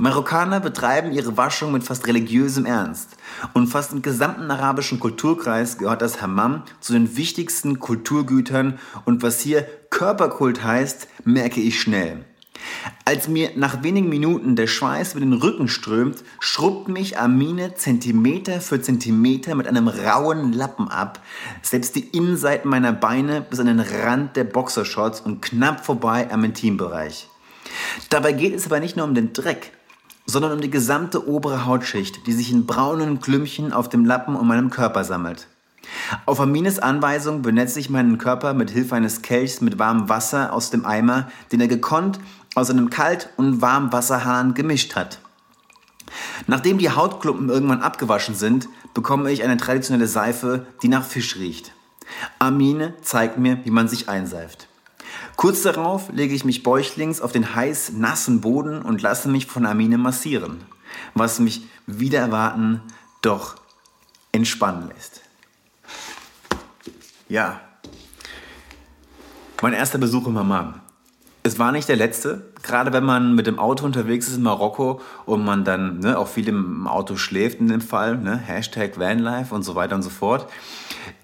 Marokkaner 0.00 0.60
betreiben 0.60 1.10
ihre 1.10 1.36
Waschung 1.36 1.72
mit 1.72 1.82
fast 1.82 2.06
religiösem 2.06 2.66
Ernst. 2.66 3.16
Und 3.52 3.66
fast 3.66 3.92
im 3.92 4.00
gesamten 4.00 4.48
arabischen 4.48 5.00
Kulturkreis 5.00 5.76
gehört 5.76 6.02
das 6.02 6.22
Hammam 6.22 6.62
zu 6.78 6.92
den 6.92 7.16
wichtigsten 7.16 7.80
Kulturgütern 7.80 8.78
und 9.06 9.24
was 9.24 9.40
hier 9.40 9.66
Körperkult 9.90 10.62
heißt, 10.62 11.08
merke 11.24 11.60
ich 11.60 11.80
schnell. 11.80 12.24
Als 13.04 13.26
mir 13.26 13.50
nach 13.56 13.82
wenigen 13.82 14.08
Minuten 14.08 14.54
der 14.54 14.68
Schweiß 14.68 15.12
über 15.12 15.20
den 15.20 15.32
Rücken 15.32 15.66
strömt, 15.66 16.22
schrubbt 16.38 16.86
mich 16.86 17.18
Amine 17.18 17.74
Zentimeter 17.74 18.60
für 18.60 18.80
Zentimeter 18.80 19.56
mit 19.56 19.66
einem 19.66 19.88
rauen 19.88 20.52
Lappen 20.52 20.88
ab, 20.88 21.20
selbst 21.62 21.96
die 21.96 22.06
Innenseiten 22.08 22.70
meiner 22.70 22.92
Beine 22.92 23.40
bis 23.40 23.58
an 23.58 23.66
den 23.66 23.80
Rand 23.80 24.36
der 24.36 24.44
Boxershorts 24.44 25.20
und 25.20 25.42
knapp 25.42 25.84
vorbei 25.84 26.30
am 26.30 26.44
Intimbereich. 26.44 27.28
Dabei 28.10 28.32
geht 28.32 28.54
es 28.54 28.66
aber 28.66 28.78
nicht 28.78 28.96
nur 28.96 29.04
um 29.04 29.14
den 29.14 29.32
Dreck, 29.32 29.72
sondern 30.28 30.52
um 30.52 30.60
die 30.60 30.70
gesamte 30.70 31.26
obere 31.26 31.64
Hautschicht, 31.64 32.26
die 32.26 32.32
sich 32.32 32.52
in 32.52 32.66
braunen 32.66 33.18
Klümpchen 33.20 33.72
auf 33.72 33.88
dem 33.88 34.04
Lappen 34.04 34.36
um 34.36 34.46
meinem 34.46 34.70
Körper 34.70 35.02
sammelt. 35.02 35.48
Auf 36.26 36.38
Amines 36.38 36.78
Anweisung 36.78 37.40
benetze 37.40 37.80
ich 37.80 37.88
meinen 37.88 38.18
Körper 38.18 38.52
mit 38.52 38.70
Hilfe 38.70 38.94
eines 38.94 39.22
Kelchs 39.22 39.62
mit 39.62 39.78
warmem 39.78 40.10
Wasser 40.10 40.52
aus 40.52 40.70
dem 40.70 40.84
Eimer, 40.84 41.30
den 41.50 41.62
er 41.62 41.68
gekonnt 41.68 42.20
aus 42.54 42.68
einem 42.68 42.90
Kalt- 42.90 43.30
und 43.36 43.62
Warmwasserhahn 43.62 44.52
gemischt 44.52 44.96
hat. 44.96 45.20
Nachdem 46.46 46.76
die 46.76 46.90
Hautklumpen 46.90 47.48
irgendwann 47.48 47.82
abgewaschen 47.82 48.34
sind, 48.34 48.68
bekomme 48.92 49.30
ich 49.32 49.42
eine 49.42 49.56
traditionelle 49.56 50.06
Seife, 50.06 50.66
die 50.82 50.88
nach 50.88 51.04
Fisch 51.04 51.36
riecht. 51.36 51.72
Amine 52.38 52.94
zeigt 53.00 53.38
mir, 53.38 53.64
wie 53.64 53.70
man 53.70 53.88
sich 53.88 54.08
einseift. 54.10 54.67
Kurz 55.38 55.62
darauf 55.62 56.10
lege 56.10 56.34
ich 56.34 56.44
mich 56.44 56.64
bäuchlings 56.64 57.20
auf 57.20 57.30
den 57.30 57.54
heiß 57.54 57.92
nassen 57.92 58.40
Boden 58.40 58.82
und 58.82 59.02
lasse 59.02 59.28
mich 59.28 59.46
von 59.46 59.66
Amine 59.66 59.96
massieren, 59.96 60.62
was 61.14 61.38
mich 61.38 61.62
wieder 61.86 62.18
erwarten 62.18 62.82
doch 63.22 63.54
entspannen 64.32 64.88
lässt. 64.88 65.20
Ja, 67.28 67.60
mein 69.62 69.74
erster 69.74 69.98
Besuch 69.98 70.26
im 70.26 70.36
Hammam. 70.36 70.80
Es 71.44 71.56
war 71.60 71.70
nicht 71.70 71.88
der 71.88 71.94
letzte. 71.94 72.50
Gerade 72.64 72.92
wenn 72.92 73.04
man 73.04 73.36
mit 73.36 73.46
dem 73.46 73.60
Auto 73.60 73.86
unterwegs 73.86 74.26
ist 74.26 74.38
in 74.38 74.42
Marokko 74.42 75.00
und 75.24 75.44
man 75.44 75.64
dann 75.64 76.00
ne, 76.00 76.18
auch 76.18 76.26
viel 76.26 76.48
im 76.48 76.88
Auto 76.88 77.16
schläft 77.16 77.60
in 77.60 77.68
dem 77.68 77.80
Fall, 77.80 78.18
ne, 78.18 78.36
Hashtag 78.36 78.98
Vanlife 78.98 79.54
und 79.54 79.62
so 79.62 79.76
weiter 79.76 79.94
und 79.94 80.02
so 80.02 80.10
fort, 80.10 80.50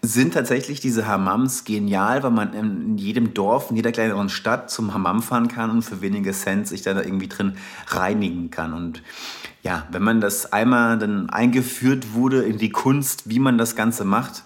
sind 0.03 0.35
tatsächlich 0.35 0.81
diese 0.81 1.07
Hammams 1.07 1.65
genial, 1.65 2.23
weil 2.23 2.31
man 2.31 2.53
in 2.55 2.99
jedem 2.99 3.35
Dorf, 3.35 3.71
in 3.71 3.77
jeder 3.77 3.93
kleineren 3.93 4.29
Stadt 4.29 4.71
zum 4.71 4.95
Hammam 4.95 5.23
fahren 5.23 5.49
kann 5.49 5.71
und 5.71 5.83
für 5.83 6.01
wenige 6.01 6.33
Cent 6.33 6.69
sich 6.69 6.83
da 6.83 7.01
irgendwie 7.01 7.29
drin 7.29 7.57
reinigen 7.89 8.51
kann. 8.51 8.73
Und 8.73 9.03
ja, 9.63 9.87
wenn 9.91 10.03
man 10.03 10.21
das 10.21 10.53
einmal 10.53 10.99
dann 10.99 11.31
eingeführt 11.31 12.13
wurde 12.13 12.43
in 12.43 12.59
die 12.59 12.71
Kunst, 12.71 13.29
wie 13.29 13.39
man 13.39 13.59
das 13.59 13.77
Ganze 13.77 14.05
macht, 14.05 14.45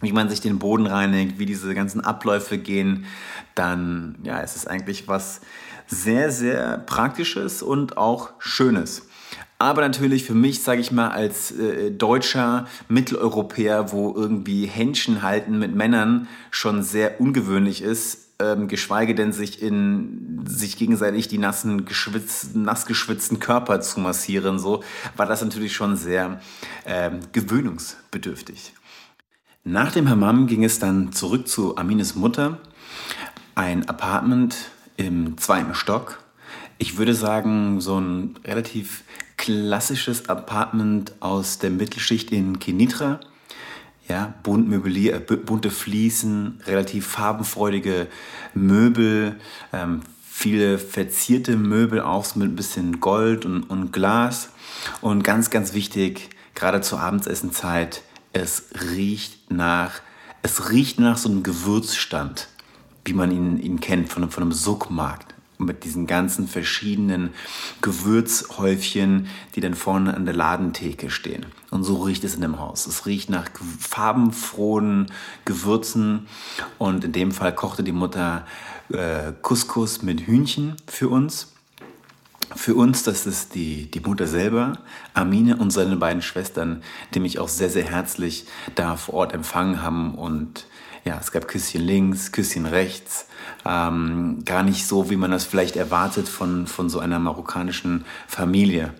wie 0.00 0.12
man 0.12 0.28
sich 0.28 0.40
den 0.40 0.58
Boden 0.58 0.86
reinigt, 0.86 1.38
wie 1.38 1.46
diese 1.46 1.74
ganzen 1.74 2.00
Abläufe 2.00 2.58
gehen, 2.58 3.06
dann 3.54 4.16
ja, 4.22 4.40
es 4.40 4.56
ist 4.56 4.68
eigentlich 4.68 5.08
was 5.08 5.40
sehr, 5.86 6.30
sehr 6.30 6.78
Praktisches 6.78 7.62
und 7.62 7.96
auch 7.96 8.30
Schönes. 8.38 9.07
Aber 9.58 9.82
natürlich 9.82 10.24
für 10.24 10.34
mich, 10.34 10.62
sage 10.62 10.80
ich 10.80 10.92
mal, 10.92 11.08
als 11.08 11.50
äh, 11.50 11.90
deutscher 11.90 12.68
Mitteleuropäer, 12.88 13.90
wo 13.90 14.14
irgendwie 14.14 14.66
Händchen 14.66 15.22
halten 15.22 15.58
mit 15.58 15.74
Männern 15.74 16.28
schon 16.52 16.84
sehr 16.84 17.20
ungewöhnlich 17.20 17.82
ist, 17.82 18.28
ähm, 18.40 18.68
geschweige 18.68 19.16
denn 19.16 19.32
sich 19.32 19.60
in 19.60 20.44
sich 20.46 20.76
gegenseitig 20.76 21.26
die 21.26 21.38
nassen, 21.38 21.86
geschwitzten, 21.86 22.62
nass 22.62 22.86
geschwitzten 22.86 23.40
Körper 23.40 23.80
zu 23.80 23.98
massieren, 23.98 24.60
so 24.60 24.84
war 25.16 25.26
das 25.26 25.42
natürlich 25.42 25.74
schon 25.74 25.96
sehr 25.96 26.40
ähm, 26.86 27.18
gewöhnungsbedürftig. 27.32 28.74
Nach 29.64 29.90
dem 29.90 30.08
Hammam 30.08 30.46
ging 30.46 30.62
es 30.62 30.78
dann 30.78 31.12
zurück 31.12 31.48
zu 31.48 31.76
Amines 31.76 32.14
Mutter. 32.14 32.60
Ein 33.56 33.88
Apartment 33.88 34.56
im 34.96 35.36
zweiten 35.36 35.74
Stock. 35.74 36.22
Ich 36.78 36.96
würde 36.96 37.12
sagen, 37.12 37.80
so 37.80 38.00
ein 38.00 38.38
relativ 38.44 39.02
klassisches 39.48 40.28
Apartment 40.28 41.14
aus 41.20 41.58
der 41.58 41.70
Mittelschicht 41.70 42.32
in 42.32 42.58
Kenitra. 42.58 43.18
Ja, 44.06 44.34
bunt 44.42 44.68
möblier, 44.68 45.14
äh, 45.14 45.36
bunte 45.36 45.70
Fliesen, 45.70 46.60
relativ 46.66 47.06
farbenfreudige 47.06 48.08
Möbel, 48.52 49.40
ähm, 49.72 50.00
viele 50.22 50.78
verzierte 50.78 51.56
Möbel 51.56 52.02
auch 52.02 52.34
mit 52.36 52.50
ein 52.50 52.56
bisschen 52.56 53.00
Gold 53.00 53.46
und, 53.46 53.62
und 53.62 53.90
Glas. 53.90 54.50
Und 55.00 55.24
ganz, 55.24 55.48
ganz 55.48 55.72
wichtig, 55.72 56.28
gerade 56.54 56.82
zur 56.82 57.00
Abendsessenzeit, 57.00 58.02
es 58.34 58.64
riecht 58.90 59.50
nach, 59.50 60.02
es 60.42 60.70
riecht 60.70 61.00
nach 61.00 61.16
so 61.16 61.30
einem 61.30 61.42
Gewürzstand, 61.42 62.48
wie 63.06 63.14
man 63.14 63.30
ihn, 63.30 63.58
ihn 63.58 63.80
kennt 63.80 64.10
von, 64.10 64.30
von 64.30 64.42
einem 64.42 64.52
Suckmarkt 64.52 65.37
mit 65.58 65.84
diesen 65.84 66.06
ganzen 66.06 66.46
verschiedenen 66.46 67.30
Gewürzhäufchen, 67.82 69.26
die 69.54 69.60
dann 69.60 69.74
vorne 69.74 70.14
an 70.14 70.24
der 70.24 70.34
Ladentheke 70.34 71.10
stehen. 71.10 71.46
Und 71.70 71.84
so 71.84 72.02
riecht 72.02 72.24
es 72.24 72.34
in 72.34 72.40
dem 72.40 72.58
Haus. 72.58 72.86
Es 72.86 73.06
riecht 73.06 73.28
nach 73.28 73.50
farbenfrohen 73.78 75.10
Gewürzen 75.44 76.28
und 76.78 77.04
in 77.04 77.12
dem 77.12 77.32
Fall 77.32 77.54
kochte 77.54 77.82
die 77.82 77.92
Mutter 77.92 78.46
äh, 78.90 79.32
Couscous 79.42 80.02
mit 80.02 80.26
Hühnchen 80.26 80.76
für 80.86 81.08
uns. 81.08 81.52
Für 82.56 82.74
uns, 82.74 83.02
das 83.02 83.26
ist 83.26 83.54
die, 83.54 83.90
die 83.90 84.00
Mutter 84.00 84.26
selber, 84.26 84.78
Amine 85.12 85.56
und 85.56 85.70
seine 85.70 85.96
beiden 85.96 86.22
Schwestern, 86.22 86.82
die 87.12 87.20
mich 87.20 87.38
auch 87.38 87.48
sehr, 87.48 87.68
sehr 87.68 87.84
herzlich 87.84 88.46
da 88.74 88.96
vor 88.96 89.14
Ort 89.14 89.34
empfangen 89.34 89.82
haben. 89.82 90.14
Und 90.14 90.66
ja, 91.04 91.18
es 91.20 91.30
gab 91.30 91.46
Küsschen 91.46 91.82
links, 91.82 92.32
Küsschen 92.32 92.64
rechts. 92.64 93.27
Ähm, 93.64 94.42
gar 94.44 94.62
nicht 94.62 94.86
so, 94.86 95.10
wie 95.10 95.16
man 95.16 95.30
das 95.30 95.44
vielleicht 95.44 95.76
erwartet 95.76 96.28
von, 96.28 96.66
von 96.66 96.88
so 96.88 96.98
einer 97.00 97.18
marokkanischen 97.18 98.04
Familie. 98.26 98.94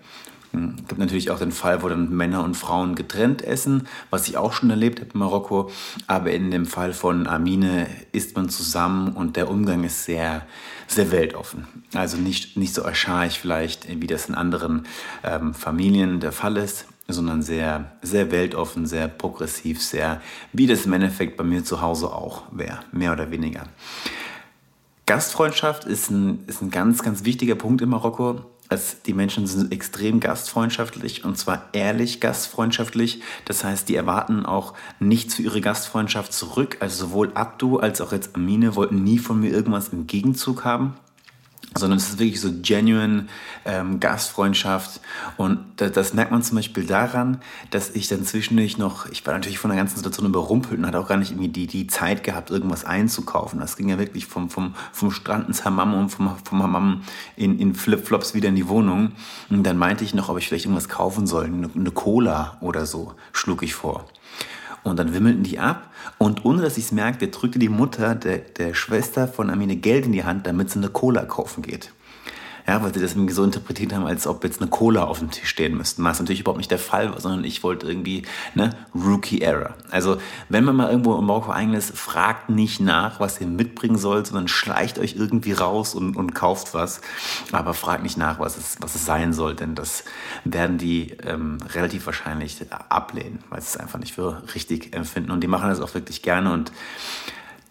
Hm, 0.51 0.75
es 0.79 0.87
gibt 0.87 0.99
natürlich 0.99 1.29
auch 1.31 1.39
den 1.39 1.51
Fall, 1.51 1.83
wo 1.83 1.89
dann 1.89 2.09
Männer 2.09 2.43
und 2.43 2.55
Frauen 2.55 2.95
getrennt 2.95 3.41
essen, 3.43 3.87
was 4.09 4.27
ich 4.27 4.37
auch 4.37 4.53
schon 4.53 4.69
erlebt 4.69 4.99
habe 4.99 5.11
in 5.13 5.19
Marokko. 5.19 5.69
Aber 6.07 6.31
in 6.31 6.51
dem 6.51 6.65
Fall 6.65 6.93
von 6.93 7.27
Amine 7.27 7.87
isst 8.11 8.35
man 8.35 8.49
zusammen 8.49 9.09
und 9.09 9.35
der 9.35 9.49
Umgang 9.49 9.83
ist 9.83 10.05
sehr, 10.05 10.45
sehr 10.87 11.11
weltoffen. 11.11 11.67
Also 11.93 12.17
nicht, 12.17 12.57
nicht 12.57 12.73
so 12.73 12.83
archaisch 12.83 13.39
vielleicht, 13.39 13.87
wie 14.01 14.07
das 14.07 14.27
in 14.27 14.35
anderen 14.35 14.85
ähm, 15.23 15.53
Familien 15.53 16.19
der 16.19 16.31
Fall 16.31 16.57
ist, 16.57 16.85
sondern 17.07 17.41
sehr, 17.41 17.91
sehr 18.01 18.31
weltoffen, 18.31 18.85
sehr 18.85 19.07
progressiv, 19.07 19.81
sehr, 19.81 20.21
wie 20.53 20.67
das 20.67 20.85
im 20.85 20.93
Endeffekt 20.93 21.37
bei 21.37 21.43
mir 21.43 21.63
zu 21.63 21.81
Hause 21.81 22.11
auch 22.11 22.43
wäre, 22.51 22.79
mehr 22.91 23.11
oder 23.11 23.31
weniger. 23.31 23.63
Gastfreundschaft 25.09 25.85
ist 25.85 26.11
ein, 26.11 26.43
ist 26.45 26.61
ein 26.61 26.69
ganz, 26.69 27.01
ganz 27.01 27.23
wichtiger 27.23 27.55
Punkt 27.55 27.81
in 27.81 27.89
Marokko. 27.89 28.41
Es, 28.69 29.01
die 29.01 29.13
Menschen 29.13 29.47
sind 29.47 29.71
extrem 29.71 30.19
gastfreundschaftlich 30.19 31.25
und 31.25 31.35
zwar 31.35 31.63
ehrlich 31.73 32.19
gastfreundschaftlich. 32.19 33.23
Das 33.45 33.63
heißt, 33.63 33.89
die 33.89 33.95
erwarten 33.95 34.45
auch 34.45 34.75
nichts 34.99 35.33
für 35.33 35.41
ihre 35.41 35.61
Gastfreundschaft 35.61 36.31
zurück. 36.31 36.77
Also 36.79 37.07
sowohl 37.07 37.31
Abdu 37.33 37.77
als 37.77 38.01
auch 38.01 38.11
jetzt 38.11 38.35
Amine 38.35 38.75
wollten 38.75 39.03
nie 39.03 39.17
von 39.17 39.39
mir 39.39 39.49
irgendwas 39.49 39.87
im 39.87 40.05
Gegenzug 40.05 40.63
haben 40.63 40.93
sondern 41.75 41.97
es 41.97 42.09
ist 42.09 42.19
wirklich 42.19 42.41
so 42.41 42.51
genuine 42.61 43.27
ähm, 43.63 43.99
Gastfreundschaft 43.99 45.01
und 45.37 45.59
das, 45.75 45.91
das, 45.91 46.13
merkt 46.13 46.31
man 46.31 46.41
zum 46.41 46.55
Beispiel 46.57 46.85
daran, 46.85 47.39
dass 47.69 47.91
ich 47.91 48.07
dann 48.07 48.23
zwischendurch 48.23 48.77
noch, 48.77 49.05
ich 49.11 49.25
war 49.25 49.33
natürlich 49.33 49.59
von 49.59 49.69
der 49.69 49.77
ganzen 49.77 49.97
Situation 49.97 50.25
überrumpelt 50.25 50.79
und 50.79 50.87
hatte 50.87 50.99
auch 50.99 51.07
gar 51.07 51.17
nicht 51.17 51.31
irgendwie 51.31 51.49
die, 51.49 51.67
die 51.67 51.87
Zeit 51.87 52.23
gehabt, 52.23 52.49
irgendwas 52.49 52.85
einzukaufen. 52.85 53.59
Das 53.59 53.77
ging 53.77 53.89
ja 53.89 53.99
wirklich 53.99 54.25
vom, 54.25 54.49
vom, 54.49 54.73
vom 54.91 55.11
Strand 55.11 55.47
ins 55.47 55.63
Hammam 55.63 55.93
und 55.93 56.09
vom, 56.09 56.35
vom 56.43 56.63
Hammam 56.63 57.03
in, 57.35 57.59
in 57.59 57.75
Flipflops 57.75 58.33
wieder 58.33 58.49
in 58.49 58.55
die 58.55 58.67
Wohnung. 58.67 59.11
Und 59.49 59.63
dann 59.63 59.77
meinte 59.77 60.03
ich 60.03 60.13
noch, 60.13 60.29
ob 60.29 60.37
ich 60.37 60.47
vielleicht 60.47 60.65
irgendwas 60.65 60.89
kaufen 60.89 61.27
soll, 61.27 61.45
eine, 61.45 61.69
eine 61.73 61.91
Cola 61.91 62.57
oder 62.61 62.85
so, 62.85 63.13
schlug 63.31 63.61
ich 63.63 63.75
vor. 63.75 64.05
Und 64.83 64.97
dann 64.97 65.13
wimmelten 65.13 65.43
die 65.43 65.59
ab 65.59 65.88
und 66.19 66.45
ohne 66.45 66.61
dass 66.61 66.77
ich 66.77 66.85
es 66.85 66.91
merkte, 66.91 67.29
drückte 67.29 67.59
die 67.59 67.69
Mutter 67.69 68.13
der, 68.13 68.39
der 68.39 68.73
Schwester 68.73 69.27
von 69.27 69.49
Amine 69.49 69.77
Geld 69.77 70.05
in 70.05 70.11
die 70.11 70.25
Hand, 70.25 70.45
damit 70.45 70.69
sie 70.69 70.77
eine 70.77 70.89
Cola 70.89 71.23
kaufen 71.23 71.63
geht. 71.63 71.91
Ja, 72.69 72.83
weil 72.83 72.93
sie 72.93 73.01
das 73.01 73.13
irgendwie 73.13 73.33
so 73.33 73.43
interpretiert 73.43 73.93
haben, 73.93 74.05
als 74.05 74.27
ob 74.27 74.43
jetzt 74.43 74.61
eine 74.61 74.69
Cola 74.69 75.05
auf 75.05 75.17
dem 75.17 75.31
Tisch 75.31 75.49
stehen 75.49 75.75
müsste. 75.75 76.03
Was 76.03 76.19
natürlich 76.19 76.41
überhaupt 76.41 76.59
nicht 76.59 76.69
der 76.69 76.77
Fall 76.77 77.09
war, 77.09 77.19
sondern 77.19 77.43
ich 77.43 77.63
wollte 77.63 77.87
irgendwie, 77.87 78.21
ne, 78.53 78.69
Rookie 78.93 79.41
Error. 79.41 79.73
Also, 79.89 80.17
wenn 80.49 80.65
man 80.65 80.75
mal 80.75 80.91
irgendwo 80.91 81.17
im 81.17 81.25
Marokko 81.25 81.49
eigen 81.49 81.73
ist, 81.73 81.97
fragt 81.97 82.51
nicht 82.51 82.79
nach, 82.79 83.19
was 83.19 83.41
ihr 83.41 83.47
mitbringen 83.47 83.97
sollt, 83.97 84.27
sondern 84.27 84.47
schleicht 84.47 84.99
euch 84.99 85.15
irgendwie 85.15 85.53
raus 85.53 85.95
und, 85.95 86.15
und 86.15 86.35
kauft 86.35 86.75
was. 86.75 87.01
Aber 87.51 87.73
fragt 87.73 88.03
nicht 88.03 88.17
nach, 88.17 88.39
was 88.39 88.55
es, 88.55 88.77
was 88.81 88.93
es 88.93 89.03
sein 89.03 89.33
soll, 89.33 89.55
denn 89.55 89.73
das 89.73 90.03
werden 90.43 90.77
die 90.77 91.17
ähm, 91.23 91.57
relativ 91.73 92.05
wahrscheinlich 92.05 92.63
ablehnen, 92.89 93.39
weil 93.49 93.61
sie 93.61 93.69
es 93.69 93.77
einfach 93.77 93.97
nicht 93.97 94.13
für 94.13 94.43
richtig 94.53 94.95
empfinden. 94.95 95.31
Und 95.31 95.41
die 95.41 95.47
machen 95.47 95.69
das 95.69 95.81
auch 95.81 95.95
wirklich 95.95 96.21
gerne 96.21 96.53
und 96.53 96.71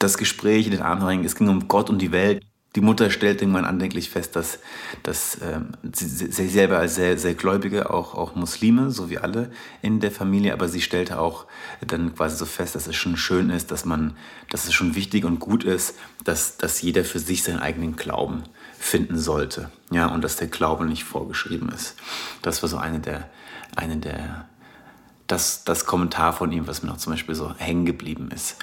das 0.01 0.18
Gespräch 0.18 0.66
in 0.66 0.72
den 0.72 0.82
Abendring, 0.82 1.24
es 1.24 1.36
ging 1.36 1.46
um 1.49 1.68
Gott 1.68 1.88
und 1.88 2.03
die 2.03 2.11
Welt. 2.11 2.47
Die 2.79 2.85
Mutter 2.85 3.11
stellt 3.11 3.43
irgendwann 3.43 3.64
andenklich 3.64 4.09
fest, 4.09 4.37
dass, 4.37 4.61
dass 5.03 5.37
ähm, 5.43 5.72
sie, 5.93 6.07
sie 6.07 6.47
selber 6.47 6.79
als 6.79 6.95
sehr, 6.95 7.18
sehr 7.18 7.35
Gläubige, 7.35 7.91
auch, 7.91 8.14
auch 8.14 8.37
Muslime, 8.37 8.93
so 8.93 9.11
wie 9.11 9.18
alle 9.18 9.51
in 9.83 9.99
der 9.99 10.12
Familie, 10.12 10.53
aber 10.53 10.68
sie 10.68 10.81
stellte 10.81 11.18
auch 11.18 11.47
dann 11.85 12.14
quasi 12.14 12.37
so 12.37 12.45
fest, 12.47 12.76
dass 12.76 12.87
es 12.87 12.95
schon 12.95 13.16
schön 13.16 13.51
ist, 13.51 13.72
dass 13.72 13.85
man, 13.85 14.16
dass 14.49 14.66
es 14.66 14.74
schon 14.74 14.95
wichtig 14.95 15.24
und 15.24 15.41
gut 15.41 15.64
ist, 15.64 15.97
dass, 16.22 16.57
dass 16.57 16.81
jeder 16.81 17.03
für 17.03 17.18
sich 17.18 17.43
seinen 17.43 17.59
eigenen 17.59 17.97
Glauben 17.97 18.45
finden 18.79 19.18
sollte. 19.18 19.72
Ja, 19.91 20.07
und 20.07 20.22
dass 20.22 20.37
der 20.37 20.47
Glaube 20.47 20.87
nicht 20.87 21.03
vorgeschrieben 21.03 21.70
ist. 21.70 21.97
Das 22.43 22.62
war 22.62 22.68
so 22.68 22.76
eine 22.76 23.01
der, 23.01 23.29
eine 23.74 23.97
der, 23.97 24.47
das, 25.26 25.64
das 25.64 25.85
Kommentar 25.85 26.33
von 26.33 26.53
ihm, 26.53 26.68
was 26.68 26.85
mir 26.85 26.91
noch 26.91 26.99
zum 26.99 27.14
Beispiel 27.14 27.35
so 27.35 27.53
hängen 27.57 27.87
geblieben 27.87 28.31
ist. 28.33 28.55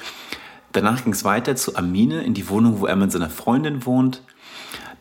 Danach 0.75 1.05
ging 1.05 1.13
es 1.13 1.23
weiter 1.23 1.55
zu 1.55 1.77
Amine 1.77 2.23
in 2.23 2.33
die 2.33 2.49
Wohnung, 2.49 2.81
wo 2.81 2.85
er 2.85 2.97
mit 2.97 3.09
seiner 3.09 3.29
Freundin 3.29 3.85
wohnt. 3.85 4.21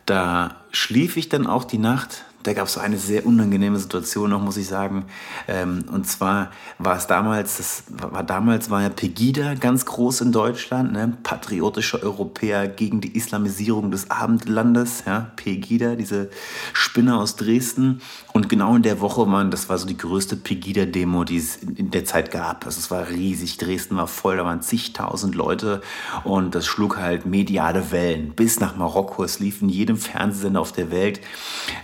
Da 0.05 0.55
schlief 0.71 1.17
ich 1.17 1.27
dann 1.27 1.47
auch 1.47 1.65
die 1.65 1.79
Nacht 1.79 2.23
da 2.45 2.53
gab 2.53 2.67
es 2.67 2.73
so 2.73 2.79
eine 2.79 2.97
sehr 2.97 3.25
unangenehme 3.25 3.79
Situation 3.79 4.29
noch, 4.29 4.39
muss 4.39 4.57
ich 4.57 4.67
sagen. 4.67 5.05
Ähm, 5.47 5.85
und 5.91 6.07
zwar 6.07 6.51
war 6.77 6.95
es 6.95 7.07
damals, 7.07 7.57
das 7.57 7.83
war 7.89 8.23
damals 8.23 8.69
war 8.69 8.83
ja 8.83 8.89
Pegida 8.89 9.55
ganz 9.55 9.85
groß 9.85 10.21
in 10.21 10.31
Deutschland, 10.31 10.93
ne? 10.93 11.17
patriotische 11.23 12.01
Europäer 12.03 12.67
gegen 12.67 13.01
die 13.01 13.15
Islamisierung 13.17 13.89
des 13.89 14.11
Abendlandes, 14.11 15.03
ja? 15.07 15.31
Pegida, 15.35 15.95
diese 15.95 16.29
Spinner 16.73 17.19
aus 17.19 17.35
Dresden. 17.35 18.01
Und 18.33 18.47
genau 18.47 18.75
in 18.75 18.83
der 18.83 19.01
Woche 19.01 19.29
waren, 19.31 19.49
das 19.49 19.69
war 19.69 19.77
so 19.77 19.87
die 19.87 19.97
größte 19.97 20.35
Pegida-Demo, 20.35 21.23
die 21.23 21.37
es 21.37 21.55
in 21.57 21.89
der 21.89 22.05
Zeit 22.05 22.29
gab. 22.31 22.65
Also 22.65 22.79
es 22.79 22.91
war 22.91 23.09
riesig, 23.09 23.57
Dresden 23.57 23.97
war 23.97 24.07
voll, 24.07 24.37
da 24.37 24.45
waren 24.45 24.61
zigtausend 24.61 25.33
Leute 25.33 25.81
und 26.23 26.53
das 26.53 26.67
schlug 26.67 26.97
halt 26.97 27.25
mediale 27.25 27.91
Wellen 27.91 28.33
bis 28.35 28.59
nach 28.59 28.75
Marokko. 28.75 29.23
Es 29.23 29.39
lief 29.39 29.61
in 29.61 29.69
jedem 29.69 29.97
Fernsehsender 29.97 30.61
auf 30.61 30.73
der 30.73 30.91
Welt. 30.91 31.21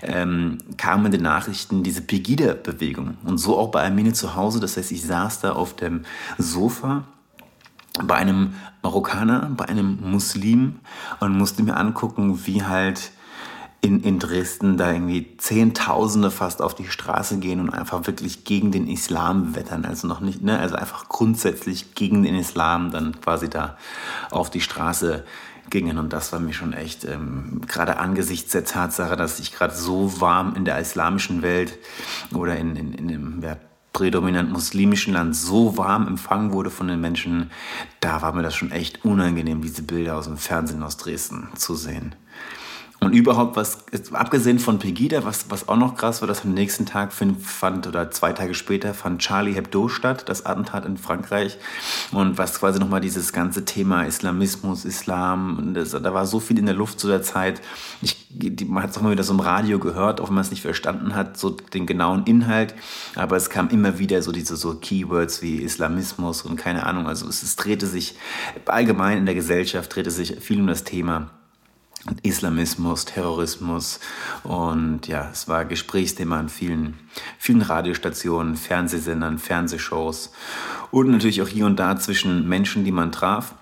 Ähm, 0.04 0.51
kamen 0.78 1.08
in 1.08 1.12
den 1.12 1.24
Nachrichten 1.24 1.84
diese 1.84 2.02
Pegida-Bewegung. 2.02 3.18
Und 3.24 3.38
so 3.38 3.58
auch 3.58 3.70
bei 3.70 3.84
Armine 3.84 4.14
zu 4.14 4.36
Hause. 4.36 4.60
Das 4.60 4.78
heißt, 4.78 4.92
ich 4.92 5.04
saß 5.04 5.42
da 5.42 5.54
auf 5.54 5.76
dem 5.76 6.04
Sofa 6.38 7.04
bei 8.04 8.16
einem 8.16 8.54
Marokkaner, 8.84 9.52
bei 9.56 9.68
einem 9.68 10.00
Muslim 10.02 10.80
und 11.20 11.38
musste 11.38 11.64
mir 11.64 11.78
angucken, 11.78 12.46
wie 12.46 12.64
halt 12.64 13.12
in, 13.82 14.02
in 14.04 14.20
Dresden 14.20 14.78
da 14.78 14.92
irgendwie 14.92 15.36
Zehntausende 15.38 16.30
fast 16.30 16.62
auf 16.62 16.76
die 16.76 16.88
Straße 16.88 17.40
gehen 17.40 17.60
und 17.60 17.72
einfach 17.72 18.06
wirklich 18.06 18.44
gegen 18.44 18.72
den 18.72 18.88
Islam 18.88 19.56
wettern. 19.56 19.86
Also 19.86 20.08
noch 20.08 20.20
nicht, 20.20 20.44
ne, 20.44 20.60
also 20.60 20.76
einfach 20.76 21.10
grundsätzlich 21.10 21.96
gegen 21.96 22.22
den 22.22 22.36
Islam 22.36 22.92
dann 22.92 23.20
quasi 23.20 23.50
da 23.50 23.78
auf 24.30 24.52
die 24.52 24.62
Straße 24.62 25.24
gingen. 25.72 25.98
Und 25.98 26.14
das 26.14 26.32
war 26.32 26.40
mir 26.40 26.54
schon 26.54 26.74
echt, 26.74 27.06
ähm, 27.06 27.62
gerade 27.68 27.98
angesichts 27.98 28.52
der 28.52 28.66
Tatsache, 28.66 29.16
dass 29.16 29.40
ich 29.40 29.54
gerade 29.54 29.74
so 29.74 30.22
warm 30.22 30.56
in 30.56 30.66
der 30.66 30.78
islamischen 30.78 31.42
Welt 31.42 31.78
oder 32.34 32.58
in, 32.58 32.76
in, 32.76 32.94
in 32.94 33.08
dem 33.08 33.42
ja, 33.42 33.58
prädominant 33.94 34.52
muslimischen 34.52 35.14
Land 35.14 35.36
so 35.36 35.78
warm 35.78 36.08
empfangen 36.08 36.54
wurde 36.54 36.70
von 36.70 36.88
den 36.88 37.02
Menschen, 37.02 37.52
da 38.00 38.22
war 38.22 38.34
mir 38.34 38.44
das 38.44 38.56
schon 38.56 38.72
echt 38.72 39.04
unangenehm, 39.04 39.62
diese 39.62 39.84
Bilder 39.84 40.18
aus 40.18 40.26
dem 40.26 40.38
Fernsehen 40.38 40.84
aus 40.84 40.98
Dresden 40.98 41.50
zu 41.56 41.76
sehen. 41.76 42.16
Und 43.04 43.14
überhaupt, 43.14 43.56
was, 43.56 43.80
abgesehen 44.12 44.60
von 44.60 44.78
Pegida, 44.78 45.26
was, 45.26 45.50
was 45.50 45.68
auch 45.68 45.76
noch 45.76 45.96
krass 45.96 46.22
war, 46.22 46.28
dass 46.28 46.46
am 46.46 46.54
nächsten 46.54 46.86
Tag 46.86 47.12
fand, 47.14 47.88
oder 47.88 48.12
zwei 48.12 48.32
Tage 48.32 48.54
später, 48.54 48.94
fand 48.94 49.24
Charlie 49.24 49.54
Hebdo 49.54 49.88
statt, 49.88 50.30
das 50.30 50.46
Attentat 50.46 50.86
in 50.86 50.98
Frankreich. 50.98 51.58
Und 52.12 52.38
was 52.38 52.60
quasi 52.60 52.80
nochmal 52.80 53.02
dieses 53.02 53.34
ganze 53.34 53.66
Thema 53.66 54.04
Islamismus, 54.04 54.86
Islam, 54.86 55.72
das, 55.74 55.90
da 55.90 56.14
war 56.14 56.28
so 56.28 56.40
viel 56.40 56.60
in 56.60 56.68
der 56.68 56.76
Luft 56.76 57.00
zu 57.00 57.08
der 57.08 57.24
Zeit. 57.24 57.60
Ich, 58.04 58.28
die, 58.30 58.66
man 58.66 58.84
hat 58.84 58.92
es 58.92 58.98
auch 59.00 59.02
mal 59.02 59.12
wieder 59.12 59.24
so 59.24 59.34
im 59.34 59.40
Radio 59.40 59.80
gehört, 59.80 60.22
auch 60.22 60.28
wenn 60.28 60.36
man 60.36 60.44
es 60.44 60.52
nicht 60.52 60.62
verstanden 60.62 61.16
hat, 61.16 61.38
so 61.38 61.50
den 61.50 61.88
genauen 61.88 62.26
Inhalt. 62.26 62.76
Aber 63.16 63.36
es 63.36 63.50
kam 63.50 63.70
immer 63.70 63.98
wieder 63.98 64.22
so 64.22 64.32
diese 64.32 64.56
so 64.56 64.76
Keywords 64.76 65.42
wie 65.42 65.64
Islamismus 65.64 66.44
und 66.44 66.56
keine 66.56 66.86
Ahnung. 66.86 67.08
Also 67.08 67.28
es, 67.28 67.42
es 67.42 67.56
drehte 67.56 67.88
sich 67.88 68.14
allgemein 68.68 69.18
in 69.18 69.26
der 69.26 69.34
Gesellschaft, 69.34 69.96
drehte 69.96 70.12
sich 70.12 70.40
viel 70.40 70.62
um 70.62 70.68
das 70.68 70.84
Thema. 70.84 71.32
Islamismus, 72.24 73.06
Terrorismus 73.06 74.00
und 74.44 75.08
ja, 75.08 75.30
es 75.32 75.48
war 75.48 75.66
Gesprächsthema 75.66 76.40
an 76.40 76.50
vielen, 76.50 76.98
vielen 77.38 77.62
Radiostationen, 77.62 78.56
Fernsehsendern, 78.56 79.38
Fernsehshows 79.38 80.32
und 80.90 81.12
natürlich 81.12 81.42
auch 81.42 81.48
hier 81.48 81.66
und 81.66 81.80
da 81.80 81.98
zwischen 81.98 82.48
Menschen, 82.48 82.84
die 82.84 82.92
man 82.92 83.12
traf. 83.12 83.56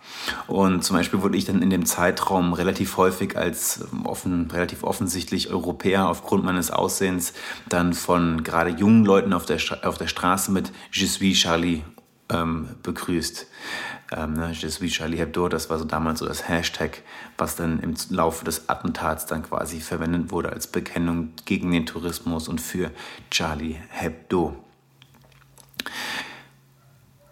Und 0.48 0.84
zum 0.84 0.98
Beispiel 0.98 1.22
wurde 1.22 1.38
ich 1.38 1.46
dann 1.46 1.62
in 1.62 1.70
dem 1.70 1.86
Zeitraum 1.86 2.54
relativ 2.54 2.98
häufig 2.98 3.38
als 3.38 3.86
offen, 4.04 4.50
relativ 4.52 4.84
offensichtlich 4.84 5.50
Europäer 5.50 6.08
aufgrund 6.08 6.44
meines 6.44 6.72
Aussehens 6.72 7.34
dann 7.68 7.94
von 7.94 8.44
gerade 8.44 8.72
jungen 8.72 9.06
Leuten 9.06 9.34
auf 9.34 9.46
der, 9.46 9.60
auf 9.84 9.98
der 9.98 10.08
Straße 10.08 10.52
mit 10.52 10.72
Je 10.92 11.08
suis 11.08 11.38
Charlie 11.38 11.84
ähm, 12.30 12.68
begrüßt. 12.84 13.48
Ähm, 14.12 14.34
ne, 14.34 14.54
Charlie 14.54 15.18
Hebdo, 15.18 15.50
das 15.50 15.70
war 15.70 15.78
so 15.78 15.86
damals 15.86 16.20
so 16.20 16.26
das 16.26 16.48
Hashtag, 16.48 17.04
was 17.38 17.56
dann 17.56 17.80
im 17.80 17.96
Laufe 18.10 18.44
des 18.44 18.68
Attentats 18.70 19.26
dann 19.28 19.44
quasi 19.44 19.82
verwendet 19.82 20.32
wurde 20.32 20.52
als 20.52 20.68
Bekennung 20.68 21.34
gegen 21.46 21.72
den 21.72 21.86
Tourismus 21.86 22.48
und 22.48 22.60
für 22.60 22.92
Charlie 23.30 23.76
Hebdo. 23.90 24.56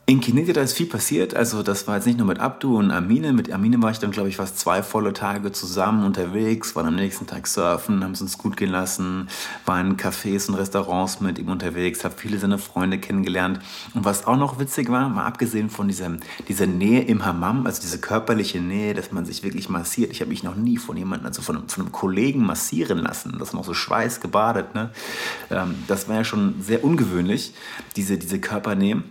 In 0.09 0.21
Kinesia 0.21 0.61
ist 0.61 0.71
viel 0.71 0.85
passiert. 0.85 1.35
Also 1.35 1.63
das 1.63 1.85
war 1.85 1.95
jetzt 1.95 2.05
nicht 2.05 2.17
nur 2.17 2.27
mit 2.27 2.39
Abdu 2.39 2.77
und 2.77 2.91
Amine. 2.91 3.33
Mit 3.33 3.51
Amine 3.51 3.81
war 3.81 3.91
ich 3.91 3.99
dann, 3.99 4.11
glaube 4.11 4.29
ich, 4.29 4.37
fast 4.37 4.57
zwei 4.57 4.81
volle 4.81 5.11
Tage 5.11 5.51
zusammen 5.51 6.05
unterwegs, 6.05 6.77
waren 6.77 6.87
am 6.87 6.95
nächsten 6.95 7.27
Tag 7.27 7.45
surfen, 7.45 8.01
haben 8.05 8.13
es 8.13 8.21
uns 8.21 8.37
gut 8.37 8.55
gelassen, 8.55 9.27
waren 9.65 9.87
in 9.87 9.97
Cafés 9.97 10.47
und 10.47 10.55
Restaurants 10.55 11.19
mit 11.19 11.37
ihm 11.39 11.49
unterwegs, 11.49 12.05
habe 12.05 12.15
viele 12.17 12.39
seiner 12.39 12.57
Freunde 12.57 12.99
kennengelernt. 12.99 13.59
Und 13.95 14.05
was 14.05 14.25
auch 14.27 14.37
noch 14.37 14.59
witzig 14.59 14.89
war, 14.89 15.09
mal 15.09 15.25
abgesehen 15.25 15.69
von 15.69 15.89
dieser, 15.89 16.09
dieser 16.47 16.67
Nähe 16.67 17.01
im 17.01 17.25
Hammam, 17.25 17.65
also 17.65 17.81
diese 17.81 17.99
körperliche 17.99 18.61
Nähe, 18.61 18.93
dass 18.93 19.11
man 19.11 19.25
sich 19.25 19.43
wirklich 19.43 19.67
massiert. 19.67 20.11
Ich 20.11 20.21
habe 20.21 20.29
mich 20.29 20.41
noch 20.41 20.55
nie 20.55 20.77
von 20.77 20.95
jemandem, 20.95 21.27
also 21.27 21.41
von 21.41 21.57
einem, 21.57 21.67
von 21.67 21.83
einem 21.83 21.91
Kollegen 21.91 22.45
massieren 22.45 22.99
lassen. 22.99 23.35
Das 23.39 23.51
noch 23.51 23.65
so 23.65 23.73
schweißgebadet. 23.73 24.73
Ne? 24.73 24.89
Ähm, 25.51 25.75
das 25.89 26.07
war 26.07 26.15
ja 26.15 26.23
schon 26.23 26.61
sehr 26.61 26.85
ungewöhnlich, 26.85 27.53
diese, 27.97 28.17
diese 28.17 28.39
Körpernähe. 28.39 29.03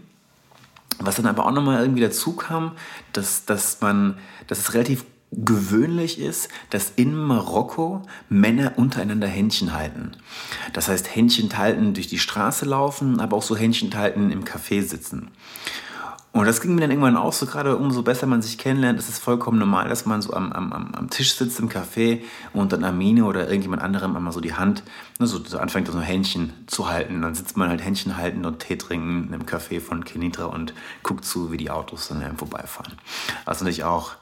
Was 0.99 1.17
dann 1.17 1.27
aber 1.27 1.47
auch 1.47 1.53
nochmal 1.53 1.83
irgendwie 1.83 2.01
dazu 2.01 2.33
kam, 2.35 2.73
dass, 3.13 3.45
dass 3.45 3.81
man, 3.81 4.19
dass 4.47 4.61
es 4.61 4.75
relativ 4.75 5.05
gewöhnlich 5.33 6.21
ist, 6.21 6.49
dass 6.71 6.93
in 6.97 7.15
Marokko 7.15 8.03
Männer 8.29 8.75
untereinander 8.77 9.27
Händchen 9.27 9.75
halten. 9.75 10.13
Das 10.73 10.89
heißt, 10.89 11.15
Händchen 11.15 11.57
halten 11.59 11.95
durch 11.95 12.07
die 12.07 12.19
Straße 12.19 12.65
laufen, 12.65 13.21
aber 13.21 13.37
auch 13.37 13.43
so 13.43 13.57
Händchen 13.57 13.95
halten 13.95 14.31
im 14.31 14.45
Café 14.45 14.83
sitzen. 14.83 15.31
Und 16.37 16.45
das 16.45 16.61
ging 16.61 16.75
mir 16.75 16.83
dann 16.83 16.91
irgendwann 16.91 17.17
auch 17.17 17.33
so, 17.33 17.47
gerade 17.47 17.79
umso 17.79 18.03
besser 18.03 18.27
man 18.27 18.43
sich 18.43 18.59
kennenlernt, 18.59 18.99
ist 18.99 19.09
es 19.09 19.19
vollkommen 19.19 19.59
normal, 19.59 19.89
dass 19.89 20.05
man 20.05 20.21
so 20.21 20.35
am, 20.35 20.53
am, 20.53 20.71
am 20.73 21.09
Tisch 21.09 21.35
sitzt 21.35 21.59
im 21.61 21.71
Café 21.71 22.25
und 22.53 22.73
dann 22.73 22.85
Amine 22.85 23.25
oder 23.25 23.47
irgendjemand 23.47 23.81
anderem 23.81 24.15
einmal 24.15 24.35
so 24.35 24.41
die 24.41 24.53
Hand, 24.53 24.83
ne, 25.19 25.27
so, 25.27 25.43
so 25.43 25.57
anfängt, 25.57 25.89
so 25.89 25.99
Händchen 25.99 26.53
zu 26.67 26.91
halten. 26.91 27.23
Dann 27.23 27.35
sitzt 27.35 27.57
man 27.57 27.71
halt 27.71 27.83
Händchen 27.83 28.19
halten 28.19 28.45
und 28.45 28.59
Tee 28.59 28.77
trinken 28.77 29.33
im 29.33 29.47
Café 29.47 29.81
von 29.81 30.05
Kenitra 30.05 30.45
und 30.45 30.75
guckt 31.03 31.25
zu, 31.25 31.53
wie 31.53 31.57
die 31.57 31.71
Autos 31.71 32.09
dann 32.09 32.37
vorbeifahren. 32.37 32.93
Was 33.47 33.61
natürlich 33.61 33.85
auch, 33.85 34.13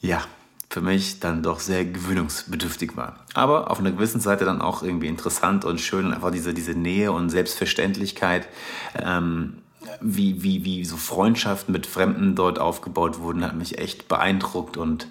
ja, 0.00 0.22
für 0.68 0.80
mich 0.80 1.20
dann 1.20 1.44
doch 1.44 1.60
sehr 1.60 1.84
gewöhnungsbedürftig 1.84 2.96
war. 2.96 3.24
Aber 3.34 3.70
auf 3.70 3.78
einer 3.78 3.92
gewissen 3.92 4.20
Seite 4.20 4.44
dann 4.44 4.60
auch 4.60 4.82
irgendwie 4.82 5.06
interessant 5.06 5.64
und 5.64 5.80
schön 5.80 6.06
und 6.06 6.12
einfach 6.12 6.32
diese, 6.32 6.54
diese 6.54 6.72
Nähe 6.72 7.12
und 7.12 7.30
Selbstverständlichkeit. 7.30 8.48
Ähm, 9.00 9.59
wie, 10.00 10.42
wie, 10.42 10.64
wie 10.64 10.84
so 10.84 10.96
Freundschaften 10.96 11.72
mit 11.72 11.86
Fremden 11.86 12.34
dort 12.34 12.58
aufgebaut 12.58 13.20
wurden, 13.20 13.44
hat 13.44 13.56
mich 13.56 13.78
echt 13.78 14.08
beeindruckt. 14.08 14.76
Und 14.76 15.08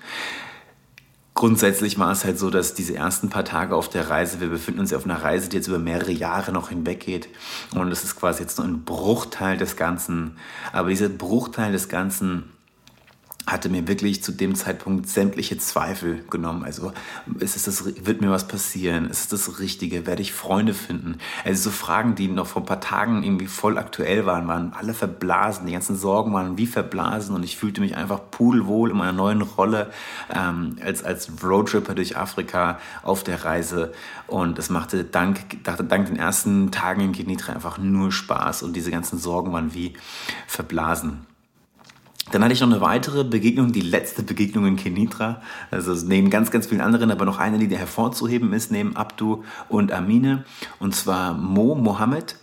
grundsätzlich 1.34 1.98
war 1.98 2.12
es 2.12 2.24
halt 2.24 2.38
so, 2.38 2.50
dass 2.50 2.74
diese 2.74 2.96
ersten 2.96 3.30
paar 3.30 3.46
Tage 3.46 3.76
auf 3.76 3.90
der 3.90 4.10
Reise, 4.10 4.40
wir 4.40 4.50
befinden 4.50 4.82
uns 4.82 4.92
ja 4.92 4.98
auf 4.98 5.06
einer 5.06 5.22
Reise, 5.24 5.50
die 5.50 5.58
jetzt 5.58 5.68
über 5.68 5.80
mehrere 5.80 6.12
Jahre 6.12 6.52
noch 6.52 6.70
hinweggeht. 6.70 7.30
Und 7.74 7.92
es 7.92 8.04
ist 8.04 8.16
quasi 8.16 8.44
jetzt 8.44 8.58
nur 8.58 8.68
ein 8.68 8.84
Bruchteil 8.84 9.58
des 9.58 9.76
Ganzen, 9.76 10.38
aber 10.72 10.90
dieser 10.90 11.10
Bruchteil 11.10 11.72
des 11.72 11.90
Ganzen 11.90 12.52
hatte 13.52 13.70
mir 13.70 13.88
wirklich 13.88 14.24
zu 14.24 14.32
dem 14.32 14.56
Zeitpunkt 14.56 15.08
sämtliche 15.08 15.58
Zweifel 15.58 16.24
genommen. 16.30 16.64
Also 16.64 16.92
ist 17.40 17.56
es 17.56 17.64
das, 17.64 18.06
wird 18.06 18.22
mir 18.22 18.30
was 18.30 18.48
passieren? 18.48 19.10
Ist 19.10 19.20
es 19.20 19.28
das 19.46 19.60
Richtige? 19.60 20.06
Werde 20.06 20.22
ich 20.22 20.34
Freunde 20.34 20.74
finden? 20.74 21.18
Also 21.44 21.70
so 21.70 21.72
Fragen, 21.72 22.16
die 22.16 22.28
noch 22.28 22.48
vor 22.48 22.62
ein 22.62 22.66
paar 22.66 22.80
Tagen 22.80 23.24
irgendwie 23.24 23.48
voll 23.48 23.78
aktuell 23.78 24.26
waren, 24.26 24.48
waren 24.48 24.74
alle 24.74 24.94
verblasen. 24.94 25.66
Die 25.66 25.74
ganzen 25.74 25.96
Sorgen 25.96 26.34
waren 26.34 26.58
wie 26.58 26.68
verblasen 26.68 27.36
und 27.36 27.44
ich 27.44 27.58
fühlte 27.58 27.82
mich 27.82 27.96
einfach 27.96 28.22
pudelwohl 28.32 28.92
in 28.92 28.98
meiner 28.98 29.14
neuen 29.14 29.42
Rolle 29.42 29.92
ähm, 30.34 30.78
als, 30.84 31.04
als 31.04 31.32
Roadtripper 31.44 31.96
durch 31.96 32.18
Afrika 32.18 32.80
auf 33.04 33.24
der 33.24 33.46
Reise. 33.46 33.94
Und 34.28 34.60
es 34.60 34.70
machte 34.70 35.04
dank, 35.04 35.64
dachte, 35.64 35.84
dank 35.84 36.08
den 36.08 36.18
ersten 36.18 36.72
Tagen 36.72 37.02
in 37.02 37.12
Kenitra 37.14 37.54
einfach 37.54 37.78
nur 37.78 38.12
Spaß 38.12 38.64
und 38.64 38.74
diese 38.74 38.92
ganzen 38.92 39.18
Sorgen 39.18 39.54
waren 39.54 39.74
wie 39.74 39.94
verblasen. 40.48 41.29
Dann 42.32 42.44
hatte 42.44 42.54
ich 42.54 42.62
noch 42.62 42.70
eine 42.70 42.82
weitere 42.82 43.24
Begegnung, 43.24 43.72
die 43.72 43.82
letzte 43.82 44.22
Begegnung 44.22 44.66
in 44.68 44.76
Kenitra. 44.76 45.42
Also 45.72 45.94
neben 46.06 46.30
ganz, 46.30 46.52
ganz 46.52 46.68
vielen 46.68 46.82
anderen, 46.82 47.10
aber 47.12 47.26
noch 47.26 47.40
eine, 47.40 47.58
die 47.58 47.76
hervorzuheben 47.76 48.54
ist, 48.54 48.72
neben 48.72 48.96
Abdu 48.96 49.44
und 49.68 49.92
Amine. 49.92 50.44
Und 50.80 50.96
zwar 50.96 51.34
Mo 51.34 51.76
Mohammed. 51.76 52.36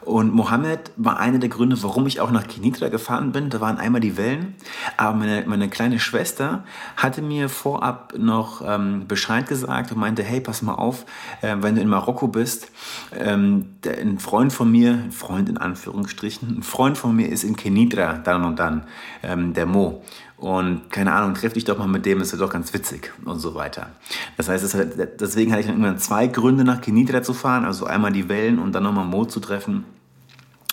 Und 0.00 0.34
Mohammed 0.34 0.92
war 0.96 1.20
einer 1.20 1.38
der 1.38 1.48
Gründe, 1.48 1.82
warum 1.82 2.06
ich 2.06 2.20
auch 2.20 2.30
nach 2.30 2.46
Kenitra 2.46 2.88
gefahren 2.88 3.32
bin. 3.32 3.50
Da 3.50 3.60
waren 3.60 3.78
einmal 3.78 4.00
die 4.00 4.16
Wellen, 4.16 4.54
aber 4.96 5.16
meine, 5.16 5.44
meine 5.46 5.68
kleine 5.68 5.98
Schwester 5.98 6.64
hatte 6.96 7.22
mir 7.22 7.48
vorab 7.48 8.14
noch 8.16 8.62
ähm, 8.66 9.06
Bescheid 9.06 9.46
gesagt 9.46 9.92
und 9.92 9.98
meinte, 9.98 10.22
hey, 10.22 10.40
pass 10.40 10.62
mal 10.62 10.74
auf, 10.74 11.04
äh, 11.42 11.56
wenn 11.60 11.74
du 11.74 11.82
in 11.82 11.88
Marokko 11.88 12.28
bist, 12.28 12.70
ähm, 13.16 13.76
der, 13.84 13.98
ein 13.98 14.18
Freund 14.18 14.52
von 14.52 14.70
mir, 14.70 14.92
ein 14.92 15.12
Freund 15.12 15.48
in 15.48 15.58
Anführungsstrichen, 15.58 16.58
ein 16.58 16.62
Freund 16.62 16.96
von 16.96 17.14
mir 17.14 17.28
ist 17.28 17.44
in 17.44 17.56
Kenitra 17.56 18.14
dann 18.14 18.44
und 18.44 18.58
dann, 18.58 18.84
ähm, 19.22 19.54
der 19.54 19.66
Mo. 19.66 20.02
Und 20.40 20.90
keine 20.90 21.12
Ahnung, 21.12 21.34
treff 21.34 21.52
dich 21.52 21.64
doch 21.64 21.76
mal 21.76 21.86
mit 21.86 22.06
dem, 22.06 22.22
ist 22.22 22.32
ja 22.32 22.38
doch 22.38 22.50
ganz 22.50 22.72
witzig 22.72 23.12
und 23.26 23.40
so 23.40 23.54
weiter. 23.54 23.90
Das 24.38 24.48
heißt, 24.48 24.74
deswegen 25.20 25.52
hatte 25.52 25.60
ich 25.60 25.66
dann 25.66 25.76
irgendwann 25.76 25.98
zwei 25.98 26.28
Gründe 26.28 26.64
nach 26.64 26.80
Kenitra 26.80 27.22
zu 27.22 27.34
fahren, 27.34 27.66
also 27.66 27.84
einmal 27.84 28.10
die 28.10 28.30
Wellen 28.30 28.58
und 28.58 28.72
dann 28.72 28.82
nochmal 28.82 29.04
Mo 29.04 29.26
zu 29.26 29.40
treffen. 29.40 29.84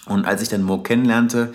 Und 0.05 0.25
als 0.25 0.41
ich 0.41 0.47
dann 0.47 0.63
Mo 0.63 0.77
kennenlernte, 0.77 1.51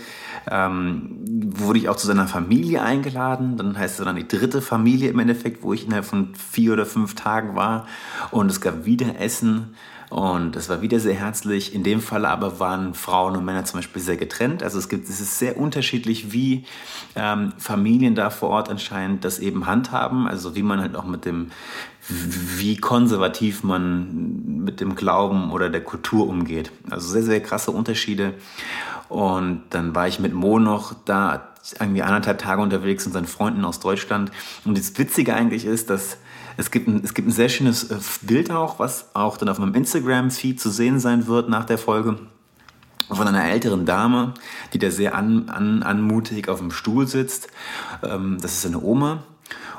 ähm, 0.50 1.24
wurde 1.56 1.78
ich 1.78 1.88
auch 1.88 1.96
zu 1.96 2.06
seiner 2.06 2.26
Familie 2.26 2.82
eingeladen. 2.82 3.56
Dann 3.56 3.78
heißt 3.78 3.98
es 3.98 4.04
dann 4.04 4.16
die 4.16 4.28
dritte 4.28 4.60
Familie 4.60 5.08
im 5.08 5.18
Endeffekt, 5.18 5.62
wo 5.62 5.72
ich 5.72 5.86
innerhalb 5.86 6.04
von 6.04 6.34
vier 6.34 6.74
oder 6.74 6.84
fünf 6.84 7.14
Tagen 7.14 7.56
war. 7.56 7.86
Und 8.30 8.50
es 8.50 8.60
gab 8.60 8.84
wieder 8.84 9.18
Essen. 9.20 9.74
Und 10.12 10.56
es 10.56 10.68
war 10.68 10.82
wieder 10.82 11.00
sehr 11.00 11.14
herzlich. 11.14 11.74
In 11.74 11.84
dem 11.84 12.02
Fall 12.02 12.26
aber 12.26 12.60
waren 12.60 12.92
Frauen 12.92 13.34
und 13.34 13.46
Männer 13.46 13.64
zum 13.64 13.78
Beispiel 13.78 14.02
sehr 14.02 14.18
getrennt. 14.18 14.62
Also 14.62 14.78
es 14.78 14.90
gibt, 14.90 15.08
es 15.08 15.20
ist 15.20 15.38
sehr 15.38 15.56
unterschiedlich, 15.56 16.34
wie 16.34 16.66
ähm, 17.16 17.54
Familien 17.56 18.14
da 18.14 18.28
vor 18.28 18.50
Ort 18.50 18.68
anscheinend 18.68 19.24
das 19.24 19.38
eben 19.38 19.64
handhaben. 19.64 20.28
Also 20.28 20.54
wie 20.54 20.62
man 20.62 20.82
halt 20.82 20.96
auch 20.96 21.06
mit 21.06 21.24
dem, 21.24 21.50
wie 22.08 22.76
konservativ 22.76 23.64
man 23.64 24.64
mit 24.64 24.80
dem 24.80 24.96
Glauben 24.96 25.50
oder 25.50 25.70
der 25.70 25.82
Kultur 25.82 26.28
umgeht. 26.28 26.72
Also 26.90 27.08
sehr, 27.08 27.22
sehr 27.22 27.40
krasse 27.40 27.70
Unterschiede. 27.70 28.34
Und 29.08 29.62
dann 29.70 29.94
war 29.94 30.08
ich 30.08 30.20
mit 30.20 30.34
Mo 30.34 30.58
noch 30.58 30.92
da, 31.06 31.54
irgendwie 31.80 32.02
anderthalb 32.02 32.36
Tage 32.36 32.60
unterwegs 32.60 33.06
und 33.06 33.14
seinen 33.14 33.26
Freunden 33.26 33.64
aus 33.64 33.80
Deutschland. 33.80 34.30
Und 34.66 34.76
das 34.76 34.98
Witzige 34.98 35.34
eigentlich 35.34 35.64
ist, 35.64 35.88
dass 35.88 36.18
es 36.56 36.70
gibt, 36.70 36.88
ein, 36.88 37.02
es 37.04 37.14
gibt 37.14 37.28
ein 37.28 37.32
sehr 37.32 37.48
schönes 37.48 37.84
äh, 37.90 37.98
Bild 38.22 38.50
auch, 38.50 38.78
was 38.78 39.14
auch 39.14 39.36
dann 39.36 39.48
auf 39.48 39.58
meinem 39.58 39.74
Instagram-Feed 39.74 40.60
zu 40.60 40.70
sehen 40.70 41.00
sein 41.00 41.26
wird 41.26 41.48
nach 41.48 41.64
der 41.64 41.78
Folge 41.78 42.18
von 43.08 43.28
einer 43.28 43.44
älteren 43.44 43.84
Dame, 43.84 44.34
die 44.72 44.78
da 44.78 44.90
sehr 44.90 45.14
an, 45.14 45.48
an, 45.48 45.82
anmutig 45.82 46.48
auf 46.48 46.58
dem 46.58 46.70
Stuhl 46.70 47.06
sitzt. 47.06 47.48
Ähm, 48.02 48.38
das 48.40 48.54
ist 48.54 48.66
eine 48.66 48.80
Oma. 48.80 49.24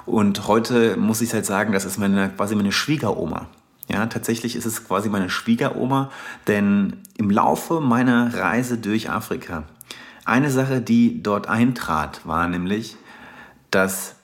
Und 0.06 0.48
heute 0.48 0.98
muss 0.98 1.22
ich 1.22 1.34
halt 1.34 1.46
sagen, 1.46 1.72
das 1.72 1.86
ist 1.86 1.98
meine, 1.98 2.30
quasi 2.30 2.56
meine 2.56 2.72
Schwiegeroma. 2.72 3.48
Ja, 3.90 4.06
tatsächlich 4.06 4.56
ist 4.56 4.66
es 4.66 4.86
quasi 4.86 5.10
meine 5.10 5.30
Schwiegeroma, 5.30 6.10
denn 6.48 6.98
im 7.18 7.30
Laufe 7.30 7.82
meiner 7.82 8.34
Reise 8.34 8.78
durch 8.78 9.10
Afrika, 9.10 9.64
eine 10.26 10.50
Sache, 10.50 10.82
die 10.82 11.22
dort 11.22 11.48
eintrat, 11.48 12.26
war 12.26 12.48
nämlich, 12.48 12.96
dass 13.72 14.16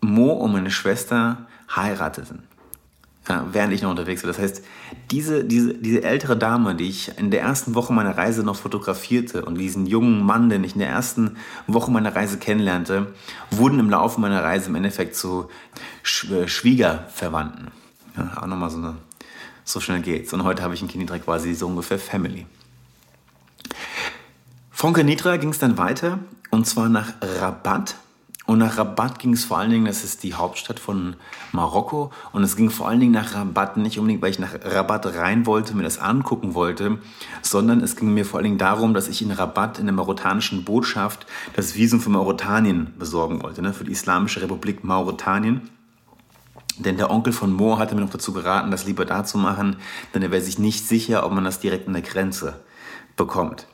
Mo 0.00 0.32
und 0.32 0.52
meine 0.52 0.70
Schwester 0.70 1.46
heirateten. 1.76 2.44
Während 3.26 3.72
ich 3.72 3.80
noch 3.80 3.88
unterwegs 3.88 4.22
war. 4.22 4.28
Das 4.28 4.38
heißt, 4.38 4.62
diese, 5.10 5.44
diese, 5.44 5.72
diese 5.72 6.02
ältere 6.02 6.36
Dame, 6.36 6.74
die 6.74 6.88
ich 6.90 7.16
in 7.18 7.30
der 7.30 7.40
ersten 7.40 7.74
Woche 7.74 7.90
meiner 7.94 8.18
Reise 8.18 8.42
noch 8.42 8.56
fotografierte 8.56 9.46
und 9.46 9.54
diesen 9.54 9.86
jungen 9.86 10.22
Mann, 10.22 10.50
den 10.50 10.62
ich 10.62 10.74
in 10.74 10.80
der 10.80 10.90
ersten 10.90 11.38
Woche 11.66 11.90
meiner 11.90 12.14
Reise 12.14 12.36
kennenlernte, 12.36 13.14
wurden 13.50 13.78
im 13.78 13.88
Laufe 13.88 14.20
meiner 14.20 14.44
Reise 14.44 14.68
im 14.68 14.74
Endeffekt 14.74 15.16
zu 15.16 15.48
äh, 16.30 16.46
Schwiegerverwandten. 16.46 17.68
Ja, 18.18 18.42
auch 18.42 18.46
nochmal 18.46 18.68
so 18.68 18.76
eine, 18.76 18.96
so 19.64 19.80
schnell 19.80 20.02
geht's. 20.02 20.34
Und 20.34 20.44
heute 20.44 20.62
habe 20.62 20.74
ich 20.74 20.82
in 20.82 20.88
Kinitra 20.88 21.18
quasi 21.18 21.54
so 21.54 21.66
ungefähr 21.66 21.98
Family. 21.98 22.44
Von 24.70 24.92
Kenitra 24.92 25.38
ging 25.38 25.48
es 25.48 25.58
dann 25.58 25.78
weiter 25.78 26.18
und 26.50 26.66
zwar 26.66 26.90
nach 26.90 27.14
Rabat 27.22 27.96
und 28.46 28.58
nach 28.58 28.76
Rabat 28.76 29.18
ging 29.18 29.32
es 29.32 29.46
vor 29.46 29.56
allen 29.56 29.70
Dingen, 29.70 29.86
das 29.86 30.04
ist 30.04 30.22
die 30.22 30.34
Hauptstadt 30.34 30.78
von 30.78 31.16
Marokko. 31.52 32.10
Und 32.32 32.42
es 32.42 32.56
ging 32.56 32.68
vor 32.68 32.88
allen 32.88 33.00
Dingen 33.00 33.12
nach 33.12 33.34
Rabat 33.34 33.78
nicht 33.78 33.98
unbedingt, 33.98 34.20
weil 34.20 34.32
ich 34.32 34.38
nach 34.38 34.54
Rabat 34.62 35.06
rein 35.14 35.46
wollte, 35.46 35.74
mir 35.74 35.82
das 35.82 35.98
angucken 35.98 36.52
wollte, 36.52 36.98
sondern 37.40 37.80
es 37.80 37.96
ging 37.96 38.12
mir 38.12 38.26
vor 38.26 38.38
allen 38.38 38.44
Dingen 38.44 38.58
darum, 38.58 38.92
dass 38.92 39.08
ich 39.08 39.22
in 39.22 39.30
Rabat 39.30 39.78
in 39.78 39.86
der 39.86 39.94
mauretanischen 39.94 40.64
Botschaft 40.64 41.26
das 41.56 41.74
Visum 41.74 42.00
für 42.00 42.10
Mauretanien 42.10 42.92
besorgen 42.98 43.42
wollte, 43.42 43.62
ne, 43.62 43.72
für 43.72 43.84
die 43.84 43.92
Islamische 43.92 44.42
Republik 44.42 44.84
Mauretanien. 44.84 45.70
Denn 46.76 46.98
der 46.98 47.10
Onkel 47.10 47.32
von 47.32 47.52
Mo 47.52 47.78
hatte 47.78 47.94
mir 47.94 48.02
noch 48.02 48.10
dazu 48.10 48.34
geraten, 48.34 48.70
das 48.70 48.84
lieber 48.84 49.06
da 49.06 49.24
zu 49.24 49.38
machen, 49.38 49.76
denn 50.12 50.22
er 50.22 50.30
wäre 50.30 50.42
sich 50.42 50.58
nicht 50.58 50.86
sicher, 50.86 51.24
ob 51.24 51.32
man 51.32 51.44
das 51.44 51.60
direkt 51.60 51.86
an 51.86 51.94
der 51.94 52.02
Grenze 52.02 52.60
bekommt. 53.16 53.68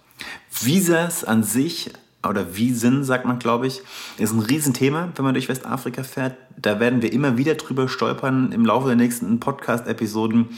Visas 0.50 1.24
an 1.24 1.42
sich 1.42 1.90
oder 2.26 2.54
Wiesen, 2.54 3.02
sagt 3.02 3.24
man, 3.24 3.38
glaube 3.38 3.66
ich, 3.66 3.80
ist 4.18 4.32
ein 4.32 4.40
Riesenthema, 4.40 5.08
wenn 5.14 5.24
man 5.24 5.34
durch 5.34 5.48
Westafrika 5.48 6.02
fährt. 6.02 6.36
Da 6.56 6.78
werden 6.78 7.00
wir 7.00 7.12
immer 7.12 7.38
wieder 7.38 7.54
drüber 7.54 7.88
stolpern 7.88 8.52
im 8.52 8.66
Laufe 8.66 8.88
der 8.88 8.96
nächsten 8.96 9.40
Podcast-Episoden. 9.40 10.50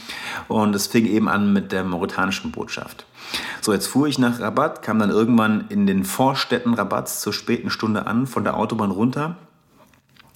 Und 0.49 0.75
es 0.75 0.87
fing 0.87 1.05
eben 1.05 1.29
an 1.29 1.53
mit 1.53 1.71
der 1.71 1.85
mauritanischen 1.85 2.51
Botschaft. 2.51 3.05
So, 3.61 3.71
jetzt 3.71 3.87
fuhr 3.87 4.07
ich 4.07 4.19
nach 4.19 4.41
Rabat, 4.41 4.81
kam 4.81 4.99
dann 4.99 5.09
irgendwann 5.09 5.65
in 5.69 5.87
den 5.87 6.03
Vorstädten 6.03 6.73
Rabats 6.73 7.21
zur 7.21 7.31
späten 7.31 7.69
Stunde 7.69 8.07
an, 8.07 8.27
von 8.27 8.43
der 8.43 8.57
Autobahn 8.57 8.91
runter. 8.91 9.37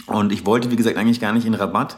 Und 0.06 0.32
ich 0.32 0.46
wollte, 0.46 0.72
wie 0.72 0.78
gesagt, 0.78 0.96
eigentlich 0.96 1.20
gar 1.20 1.34
nicht 1.34 1.46
in 1.46 1.54
Rabat, 1.54 1.98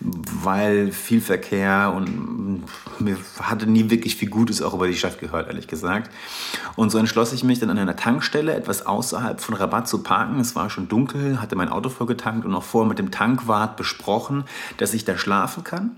weil 0.00 0.92
viel 0.92 1.20
Verkehr 1.20 1.92
und 1.94 2.62
mir 2.98 3.18
hatte 3.40 3.66
nie 3.66 3.90
wirklich 3.90 4.16
viel 4.16 4.30
Gutes 4.30 4.62
auch 4.62 4.72
über 4.72 4.86
die 4.86 4.94
Stadt 4.94 5.20
gehört, 5.20 5.48
ehrlich 5.48 5.66
gesagt. 5.66 6.10
Und 6.74 6.90
so 6.90 6.98
entschloss 6.98 7.32
ich 7.32 7.44
mich 7.44 7.58
dann 7.58 7.70
an 7.70 7.78
einer 7.78 7.96
Tankstelle 7.96 8.54
etwas 8.54 8.86
außerhalb 8.86 9.40
von 9.40 9.54
Rabat 9.54 9.88
zu 9.88 10.02
parken. 10.02 10.40
Es 10.40 10.56
war 10.56 10.70
schon 10.70 10.88
dunkel, 10.88 11.42
hatte 11.42 11.54
mein 11.54 11.68
Auto 11.68 11.90
vollgetankt 11.90 12.46
und 12.46 12.54
auch 12.54 12.62
vorher 12.62 12.88
mit 12.88 12.98
dem 12.98 13.10
Tankwart 13.10 13.76
besprochen, 13.76 14.44
dass 14.78 14.94
ich 14.94 15.04
da 15.04 15.18
schlafen 15.18 15.64
kann. 15.64 15.90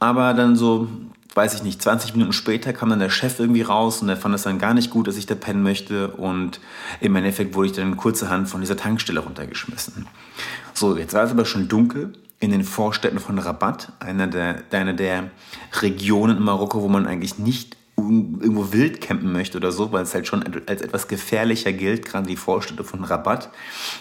Aber 0.00 0.32
dann 0.32 0.56
so 0.56 0.88
weiß 1.34 1.54
ich 1.54 1.62
nicht, 1.62 1.82
20 1.82 2.14
Minuten 2.14 2.32
später 2.32 2.72
kam 2.72 2.90
dann 2.90 3.00
der 3.00 3.10
Chef 3.10 3.40
irgendwie 3.40 3.62
raus 3.62 4.00
und 4.02 4.08
er 4.08 4.16
fand 4.16 4.34
es 4.34 4.42
dann 4.42 4.58
gar 4.58 4.72
nicht 4.72 4.90
gut, 4.90 5.08
dass 5.08 5.16
ich 5.16 5.26
da 5.26 5.34
pennen 5.34 5.62
möchte. 5.62 6.08
Und 6.08 6.60
im 7.00 7.16
Endeffekt 7.16 7.54
wurde 7.54 7.68
ich 7.68 7.72
dann 7.72 7.96
kurzerhand 7.96 8.48
von 8.48 8.60
dieser 8.60 8.76
Tankstelle 8.76 9.20
runtergeschmissen. 9.20 10.06
So, 10.74 10.96
jetzt 10.96 11.14
war 11.14 11.22
es 11.22 11.30
aber 11.30 11.44
schon 11.44 11.68
dunkel 11.68 12.12
in 12.40 12.50
den 12.50 12.64
Vorstädten 12.64 13.20
von 13.20 13.38
Rabat, 13.38 13.92
einer 14.00 14.26
der, 14.26 14.64
einer 14.72 14.92
der 14.92 15.30
Regionen 15.80 16.36
in 16.36 16.42
Marokko, 16.42 16.82
wo 16.82 16.88
man 16.88 17.06
eigentlich 17.06 17.38
nicht 17.38 17.76
irgendwo 17.96 18.72
wild 18.72 19.00
campen 19.00 19.32
möchte 19.32 19.56
oder 19.56 19.70
so, 19.70 19.92
weil 19.92 20.02
es 20.02 20.14
halt 20.14 20.26
schon 20.26 20.42
als 20.66 20.82
etwas 20.82 21.06
gefährlicher 21.06 21.72
gilt, 21.72 22.04
gerade 22.04 22.26
die 22.26 22.36
Vorstädte 22.36 22.82
von 22.82 23.04
Rabat. 23.04 23.50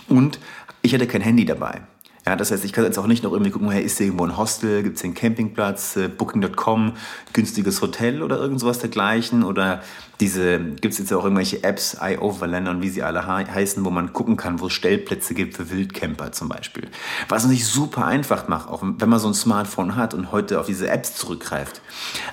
Und 0.10 0.40
ich 0.82 0.94
hatte 0.94 1.08
kein 1.08 1.22
Handy 1.22 1.46
dabei. 1.46 1.82
Ja, 2.26 2.38
das 2.38 2.52
heißt, 2.52 2.64
ich 2.64 2.72
kann 2.72 2.86
jetzt 2.86 2.98
auch 2.98 3.08
nicht 3.08 3.24
noch 3.24 3.34
irgendwie 3.34 3.52
gucken, 3.52 3.70
hey, 3.70 3.84
ist 3.84 3.98
hier 3.98 4.06
irgendwo 4.06 4.24
ein 4.24 4.38
Hostel, 4.38 4.82
gibt 4.82 4.96
es 4.96 5.02
hier 5.02 5.10
einen 5.10 5.16
Campingplatz, 5.16 5.98
äh, 5.98 6.08
Booking.com, 6.08 6.94
günstiges 7.34 7.82
Hotel 7.82 8.24
oder 8.24 8.38
irgend 8.38 8.62
sowas 8.62 8.80
dergleichen. 8.80 9.44
Oder 9.44 9.82
diese, 10.22 10.58
gibt 10.60 10.94
es 10.94 11.00
jetzt 11.00 11.12
auch 11.12 11.26
irgendwelche 11.26 11.64
Apps, 11.66 11.98
iOverlander 12.00 12.72
und 12.72 12.82
wie 12.82 12.88
sie 12.88 13.04
alle 13.04 13.28
heißen, 13.28 13.84
wo 13.84 13.90
man 13.90 14.14
gucken 14.14 14.38
kann, 14.38 14.62
wo 14.62 14.68
es 14.68 14.74
Stellplätze 14.74 15.34
gibt 15.34 15.58
für 15.58 15.70
Wildcamper 15.70 16.32
zum 16.32 16.48
Beispiel. 16.48 16.88
Was 17.28 17.44
natürlich 17.44 17.68
super 17.68 18.06
einfach 18.06 18.48
macht, 18.48 18.70
auch 18.70 18.82
wenn 18.84 19.10
man 19.10 19.20
so 19.20 19.28
ein 19.28 19.34
Smartphone 19.34 19.98
hat 19.98 20.14
und 20.14 20.32
heute 20.32 20.62
auf 20.62 20.68
diese 20.68 20.88
Apps 20.88 21.16
zurückgreift. 21.16 21.82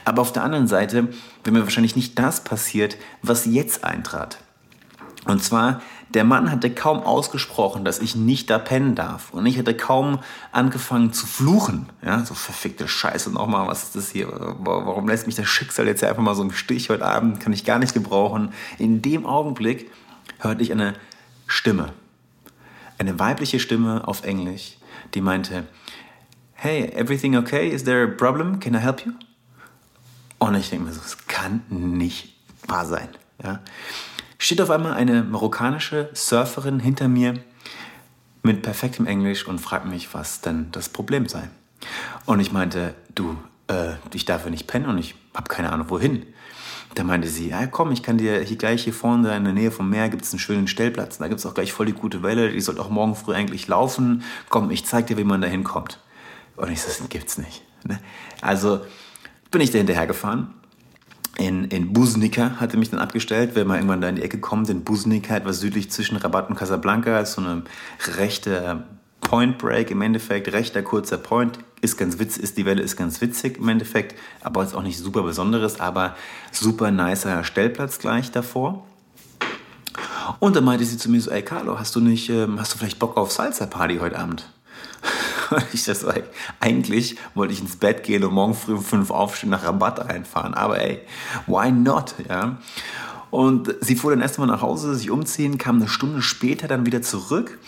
Aber 0.04 0.22
auf 0.22 0.32
der 0.32 0.44
anderen 0.44 0.68
Seite, 0.68 1.08
wenn 1.42 1.52
mir 1.52 1.62
wahrscheinlich 1.64 1.96
nicht 1.96 2.16
das 2.16 2.44
passiert, 2.44 2.96
was 3.22 3.44
jetzt 3.44 3.82
eintrat. 3.82 4.38
Und 5.26 5.42
zwar, 5.42 5.82
der 6.08 6.24
Mann 6.24 6.50
hatte 6.50 6.70
kaum 6.70 7.02
ausgesprochen, 7.02 7.84
dass 7.84 7.98
ich 7.98 8.16
nicht 8.16 8.50
da 8.50 8.58
pennen 8.58 8.94
darf. 8.94 9.32
Und 9.32 9.46
ich 9.46 9.58
hatte 9.58 9.76
kaum 9.76 10.18
angefangen 10.50 11.12
zu 11.12 11.26
fluchen. 11.26 11.88
Ja, 12.04 12.24
so 12.24 12.34
verfickte 12.34 12.88
Scheiße 12.88 13.30
nochmal, 13.30 13.66
was 13.68 13.84
ist 13.84 13.96
das 13.96 14.10
hier? 14.10 14.28
Warum 14.58 15.08
lässt 15.08 15.26
mich 15.26 15.36
das 15.36 15.46
Schicksal 15.46 15.86
jetzt 15.86 16.02
einfach 16.02 16.22
mal 16.22 16.34
so 16.34 16.42
im 16.42 16.52
Stich 16.52 16.90
heute 16.90 17.04
Abend? 17.04 17.40
Kann 17.40 17.52
ich 17.52 17.64
gar 17.64 17.78
nicht 17.78 17.94
gebrauchen. 17.94 18.52
In 18.78 19.02
dem 19.02 19.26
Augenblick 19.26 19.90
hörte 20.38 20.62
ich 20.62 20.72
eine 20.72 20.94
Stimme. 21.46 21.92
Eine 22.98 23.18
weibliche 23.18 23.60
Stimme 23.60 24.06
auf 24.08 24.24
Englisch, 24.24 24.76
die 25.14 25.20
meinte, 25.20 25.64
Hey, 26.62 26.92
everything 26.94 27.36
okay? 27.36 27.70
Is 27.70 27.84
there 27.84 28.04
a 28.04 28.06
problem? 28.06 28.60
Can 28.60 28.74
I 28.74 28.80
help 28.80 29.06
you? 29.06 29.12
Und 30.38 30.54
ich 30.56 30.68
denke 30.68 30.84
mir 30.84 30.92
so, 30.92 31.00
das 31.00 31.26
kann 31.26 31.62
nicht 31.70 32.34
wahr 32.66 32.84
sein. 32.84 33.08
Ja? 33.42 33.60
Steht 34.40 34.60
auf 34.60 34.70
einmal 34.70 34.94
eine 34.94 35.22
marokkanische 35.22 36.08
Surferin 36.14 36.80
hinter 36.80 37.08
mir 37.08 37.34
mit 38.42 38.62
perfektem 38.62 39.06
Englisch 39.06 39.46
und 39.46 39.60
fragt 39.60 39.86
mich, 39.86 40.12
was 40.14 40.40
denn 40.40 40.72
das 40.72 40.88
Problem 40.88 41.28
sei. 41.28 41.50
Und 42.24 42.40
ich 42.40 42.50
meinte, 42.50 42.94
du, 43.14 43.36
äh, 43.68 43.92
ich 44.14 44.24
darf 44.24 44.44
ja 44.44 44.50
nicht 44.50 44.66
pennen 44.66 44.86
und 44.86 44.98
ich 44.98 45.14
habe 45.34 45.48
keine 45.48 45.70
Ahnung 45.70 45.90
wohin. 45.90 46.26
Da 46.94 47.04
meinte 47.04 47.28
sie, 47.28 47.50
ja 47.50 47.66
komm, 47.66 47.92
ich 47.92 48.02
kann 48.02 48.16
dir 48.16 48.40
hier 48.40 48.56
gleich 48.56 48.84
hier 48.84 48.94
vorne 48.94 49.36
in 49.36 49.44
der 49.44 49.52
Nähe 49.52 49.70
vom 49.70 49.90
Meer 49.90 50.08
gibt 50.08 50.24
es 50.24 50.32
einen 50.32 50.40
schönen 50.40 50.68
Stellplatz. 50.68 51.18
Da 51.18 51.28
gibt 51.28 51.38
es 51.38 51.46
auch 51.46 51.54
gleich 51.54 51.72
voll 51.74 51.86
die 51.86 51.92
gute 51.92 52.22
Welle, 52.22 52.50
die 52.50 52.60
sollte 52.60 52.80
auch 52.80 52.90
morgen 52.90 53.14
früh 53.14 53.34
eigentlich 53.34 53.68
laufen. 53.68 54.24
Komm, 54.48 54.70
ich 54.70 54.86
zeig 54.86 55.06
dir, 55.06 55.18
wie 55.18 55.24
man 55.24 55.42
da 55.42 55.48
hinkommt. 55.48 56.00
Und 56.56 56.72
ich 56.72 56.80
so, 56.80 56.88
das 56.88 57.08
gibt's 57.10 57.36
nicht. 57.36 57.62
Ne? 57.84 58.00
Also 58.40 58.80
bin 59.50 59.60
ich 59.60 59.70
da 59.70 59.78
hinterher 59.78 60.06
gefahren. 60.06 60.54
In, 61.40 61.64
in 61.64 61.94
Busnica 61.94 62.56
hatte 62.60 62.76
mich 62.76 62.90
dann 62.90 63.00
abgestellt, 63.00 63.54
wenn 63.54 63.66
man 63.66 63.78
irgendwann 63.78 64.02
da 64.02 64.10
in 64.10 64.16
die 64.16 64.22
Ecke 64.22 64.40
kommt. 64.40 64.68
In 64.68 64.84
Busnica, 64.84 65.34
etwas 65.34 65.60
südlich 65.60 65.90
zwischen 65.90 66.18
Rabat 66.18 66.50
und 66.50 66.56
Casablanca, 66.56 67.18
ist 67.18 67.32
so 67.32 67.40
eine 67.40 67.62
rechte 68.18 68.84
Point 69.22 69.56
Break 69.56 69.90
im 69.90 70.02
Endeffekt, 70.02 70.52
rechter 70.52 70.82
kurzer 70.82 71.16
Point, 71.16 71.58
ist 71.80 71.96
ganz 71.96 72.18
witzig, 72.18 72.42
ist 72.42 72.58
die 72.58 72.66
Welle 72.66 72.82
ist 72.82 72.94
ganz 72.98 73.22
witzig 73.22 73.56
im 73.56 73.70
Endeffekt, 73.70 74.18
aber 74.42 74.62
ist 74.62 74.74
auch 74.74 74.82
nicht 74.82 74.98
super 74.98 75.22
Besonderes, 75.22 75.80
aber 75.80 76.14
super 76.52 76.90
nicer 76.90 77.42
Stellplatz 77.42 77.98
gleich 77.98 78.30
davor. 78.30 78.86
Und 80.40 80.56
dann 80.56 80.64
meinte 80.64 80.84
sie 80.84 80.98
zu 80.98 81.10
mir 81.10 81.22
so, 81.22 81.30
ey 81.30 81.40
Carlo, 81.40 81.78
hast 81.78 81.96
du 81.96 82.00
nicht, 82.00 82.28
ähm, 82.28 82.60
hast 82.60 82.74
du 82.74 82.78
vielleicht 82.78 82.98
Bock 82.98 83.16
auf 83.16 83.32
Salsa 83.32 83.64
Party 83.64 83.96
heute 83.96 84.18
Abend? 84.18 84.46
Ich 85.72 85.84
das 85.84 86.00
so, 86.00 86.12
eigentlich 86.60 87.16
wollte 87.34 87.52
ich 87.52 87.60
ins 87.60 87.76
Bett 87.76 88.02
gehen 88.02 88.24
und 88.24 88.34
morgen 88.34 88.54
früh 88.54 88.74
um 88.74 88.82
fünf 88.82 89.10
aufstehen, 89.10 89.50
nach 89.50 89.64
Rabatt 89.64 90.00
reinfahren, 90.00 90.54
aber 90.54 90.80
ey, 90.80 91.00
why 91.46 91.70
not, 91.70 92.14
ja? 92.28 92.58
Und 93.30 93.76
sie 93.80 93.94
fuhr 93.94 94.10
dann 94.10 94.20
erstmal 94.20 94.48
nach 94.48 94.60
Hause, 94.60 94.94
sich 94.96 95.08
umziehen, 95.08 95.56
kam 95.56 95.76
eine 95.76 95.88
Stunde 95.88 96.20
später 96.20 96.66
dann 96.66 96.84
wieder 96.84 97.00
zurück, 97.00 97.58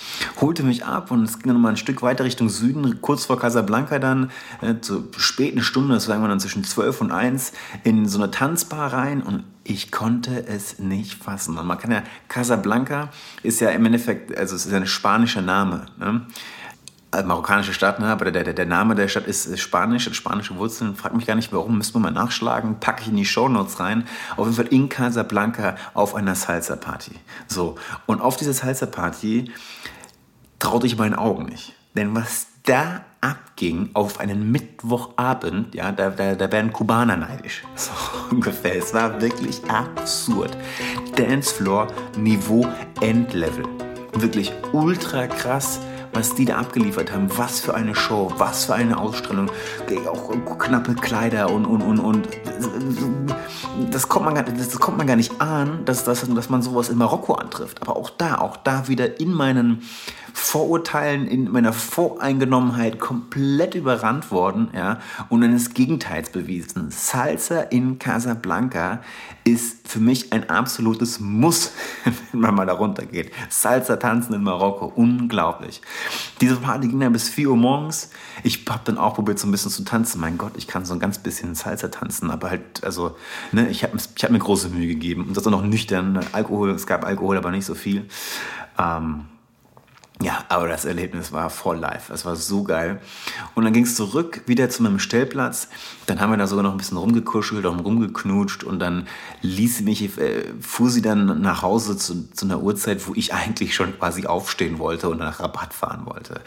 holte 0.40 0.64
mich 0.64 0.84
ab 0.84 1.12
und 1.12 1.22
es 1.22 1.38
ging 1.38 1.52
dann 1.52 1.60
mal 1.60 1.70
ein 1.70 1.76
Stück 1.76 2.02
weiter 2.02 2.24
Richtung 2.24 2.48
Süden, 2.48 3.00
kurz 3.00 3.26
vor 3.26 3.38
Casablanca 3.38 4.00
dann, 4.00 4.32
äh, 4.60 4.80
zur 4.80 5.04
späten 5.16 5.62
Stunde, 5.62 5.94
das 5.94 6.06
sagen 6.06 6.20
wir 6.20 6.28
dann 6.28 6.40
zwischen 6.40 6.64
12 6.64 7.00
und 7.02 7.12
1, 7.12 7.52
in 7.84 8.08
so 8.08 8.18
eine 8.18 8.32
Tanzbar 8.32 8.92
rein 8.92 9.22
und 9.22 9.44
ich 9.64 9.92
konnte 9.92 10.44
es 10.48 10.80
nicht 10.80 11.22
fassen. 11.22 11.56
Und 11.56 11.66
man 11.66 11.78
kann 11.78 11.92
ja, 11.92 12.02
Casablanca 12.26 13.10
ist 13.44 13.60
ja 13.60 13.70
im 13.70 13.86
Endeffekt, 13.86 14.36
also 14.36 14.56
es 14.56 14.66
ist 14.66 14.74
ein 14.74 14.88
spanischer 14.88 15.42
Name. 15.42 15.86
Ne? 16.00 16.26
Also 17.12 17.28
marokkanische 17.28 17.74
Stadt, 17.74 18.00
ne? 18.00 18.06
aber 18.06 18.30
der, 18.30 18.42
der, 18.42 18.54
der 18.54 18.64
Name 18.64 18.94
der 18.94 19.06
Stadt 19.06 19.26
ist, 19.26 19.58
Spanisch, 19.60 20.06
hat 20.06 20.16
spanische 20.16 20.56
Wurzeln. 20.56 20.96
Frag 20.96 21.14
mich 21.14 21.26
gar 21.26 21.34
nicht, 21.34 21.52
warum, 21.52 21.76
müssen 21.76 21.94
wir 21.94 22.00
mal 22.00 22.10
nachschlagen. 22.10 22.80
Packe 22.80 23.02
ich 23.02 23.08
in 23.08 23.16
die 23.16 23.26
Shownotes 23.26 23.80
rein. 23.80 24.04
Auf 24.38 24.46
jeden 24.46 24.56
Fall 24.56 24.68
in 24.68 24.88
Casablanca 24.88 25.76
auf 25.92 26.14
einer 26.14 26.34
Salsa-Party. 26.34 27.12
So, 27.48 27.76
und 28.06 28.22
auf 28.22 28.38
dieser 28.38 28.54
Salsa-Party 28.54 29.52
traute 30.58 30.86
ich 30.86 30.96
meinen 30.96 31.14
Augen 31.14 31.44
nicht. 31.44 31.74
Denn 31.94 32.14
was 32.14 32.46
da 32.62 33.04
abging 33.20 33.90
auf 33.92 34.18
einen 34.18 34.50
Mittwochabend, 34.50 35.74
ja, 35.74 35.92
da, 35.92 36.08
da, 36.08 36.34
da 36.34 36.50
wären 36.50 36.72
Kubaner 36.72 37.18
neidisch. 37.18 37.62
So 37.74 37.90
ungefähr. 38.30 38.76
Es 38.76 38.94
war 38.94 39.20
wirklich 39.20 39.60
absurd. 39.68 40.56
Dancefloor 41.16 41.88
Niveau 42.16 42.66
Endlevel. 43.02 43.66
Wirklich 44.14 44.50
ultra 44.72 45.26
krass 45.26 45.80
was 46.12 46.34
die 46.34 46.44
da 46.44 46.58
abgeliefert 46.58 47.12
haben. 47.12 47.28
Was 47.36 47.60
für 47.60 47.74
eine 47.74 47.94
Show, 47.94 48.32
was 48.36 48.66
für 48.66 48.74
eine 48.74 48.98
Ausstrahlung. 48.98 49.50
Auch 50.06 50.58
knappe 50.58 50.94
Kleider 50.94 51.50
und, 51.50 51.64
und, 51.64 51.82
und, 51.82 51.98
und. 51.98 52.28
Das 53.90 54.08
kommt 54.08 54.26
man 54.26 54.34
gar, 54.34 54.44
das 54.44 54.78
kommt 54.78 54.98
man 54.98 55.06
gar 55.06 55.16
nicht 55.16 55.40
an, 55.40 55.84
dass, 55.84 56.04
dass, 56.04 56.26
dass 56.28 56.50
man 56.50 56.62
sowas 56.62 56.88
in 56.88 56.98
Marokko 56.98 57.34
antrifft. 57.34 57.80
Aber 57.82 57.96
auch 57.96 58.10
da, 58.10 58.38
auch 58.38 58.56
da 58.58 58.88
wieder 58.88 59.20
in 59.20 59.32
meinen 59.32 59.82
Vorurteilen, 60.32 61.26
in 61.26 61.50
meiner 61.50 61.72
Voreingenommenheit 61.72 62.98
komplett 62.98 63.74
überrannt 63.74 64.30
worden, 64.30 64.68
ja, 64.74 64.98
und 65.28 65.42
eines 65.42 65.74
Gegenteils 65.74 66.30
bewiesen. 66.30 66.90
Salsa 66.90 67.60
in 67.60 67.98
Casablanca 67.98 69.00
ist 69.44 69.88
für 69.88 69.98
mich 69.98 70.32
ein 70.32 70.48
absolutes 70.48 71.20
Muss, 71.20 71.72
wenn 72.32 72.40
man 72.40 72.54
mal 72.54 72.66
da 72.66 72.74
runter 72.74 73.04
geht. 73.04 73.32
Salsa 73.48 73.96
tanzen 73.96 74.34
in 74.34 74.42
Marokko, 74.42 74.86
unglaublich. 74.94 75.82
Diese 76.40 76.56
Party 76.56 76.88
ging 76.88 77.00
dann 77.00 77.12
bis 77.12 77.28
4 77.28 77.50
Uhr 77.50 77.56
morgens. 77.56 78.10
Ich 78.42 78.64
habe 78.68 78.82
dann 78.84 78.98
auch 78.98 79.14
probiert, 79.14 79.38
so 79.38 79.46
ein 79.46 79.50
bisschen 79.50 79.70
zu 79.70 79.84
tanzen. 79.84 80.20
Mein 80.20 80.38
Gott, 80.38 80.52
ich 80.56 80.66
kann 80.66 80.84
so 80.84 80.94
ein 80.94 81.00
ganz 81.00 81.18
bisschen 81.18 81.54
Salsa 81.54 81.88
tanzen, 81.88 82.30
aber 82.30 82.50
halt, 82.50 82.84
also, 82.84 83.16
ne, 83.52 83.68
ich 83.68 83.82
habe 83.82 83.96
ich 83.96 84.24
hab 84.24 84.30
mir 84.30 84.38
große 84.38 84.68
Mühe 84.68 84.86
gegeben. 84.86 85.26
Und 85.28 85.36
das 85.36 85.46
auch 85.46 85.50
noch 85.50 85.64
nüchtern. 85.64 86.20
Alkohol, 86.32 86.70
es 86.70 86.86
gab 86.86 87.04
Alkohol, 87.04 87.36
aber 87.36 87.50
nicht 87.50 87.66
so 87.66 87.74
viel. 87.74 88.08
Ähm, 88.78 89.26
ja, 90.22 90.44
aber 90.48 90.68
das 90.68 90.84
Erlebnis 90.84 91.32
war 91.32 91.50
voll 91.50 91.78
live. 91.78 92.10
Es 92.10 92.24
war 92.24 92.36
so 92.36 92.62
geil. 92.62 93.00
Und 93.54 93.64
dann 93.64 93.72
ging 93.72 93.82
es 93.82 93.96
zurück 93.96 94.42
wieder 94.46 94.70
zu 94.70 94.82
meinem 94.82 95.00
Stellplatz. 95.00 95.68
Dann 96.06 96.20
haben 96.20 96.30
wir 96.30 96.36
da 96.36 96.46
sogar 96.46 96.62
noch 96.62 96.70
ein 96.70 96.76
bisschen 96.76 96.96
rumgekuschelt 96.96 97.66
und 97.66 97.80
rumgeknutscht. 97.80 98.62
Und 98.62 98.78
dann 98.78 99.08
ließ 99.40 99.78
sie 99.78 99.84
mich, 99.84 100.18
äh, 100.18 100.44
fuhr 100.60 100.90
sie 100.90 101.02
dann 101.02 101.40
nach 101.40 101.62
Hause 101.62 101.96
zu, 101.96 102.30
zu, 102.32 102.44
einer 102.44 102.62
Uhrzeit, 102.62 103.06
wo 103.08 103.14
ich 103.14 103.34
eigentlich 103.34 103.74
schon 103.74 103.98
quasi 103.98 104.26
aufstehen 104.26 104.78
wollte 104.78 105.08
und 105.08 105.18
nach 105.18 105.40
Rabatt 105.40 105.74
fahren 105.74 106.06
wollte. 106.06 106.40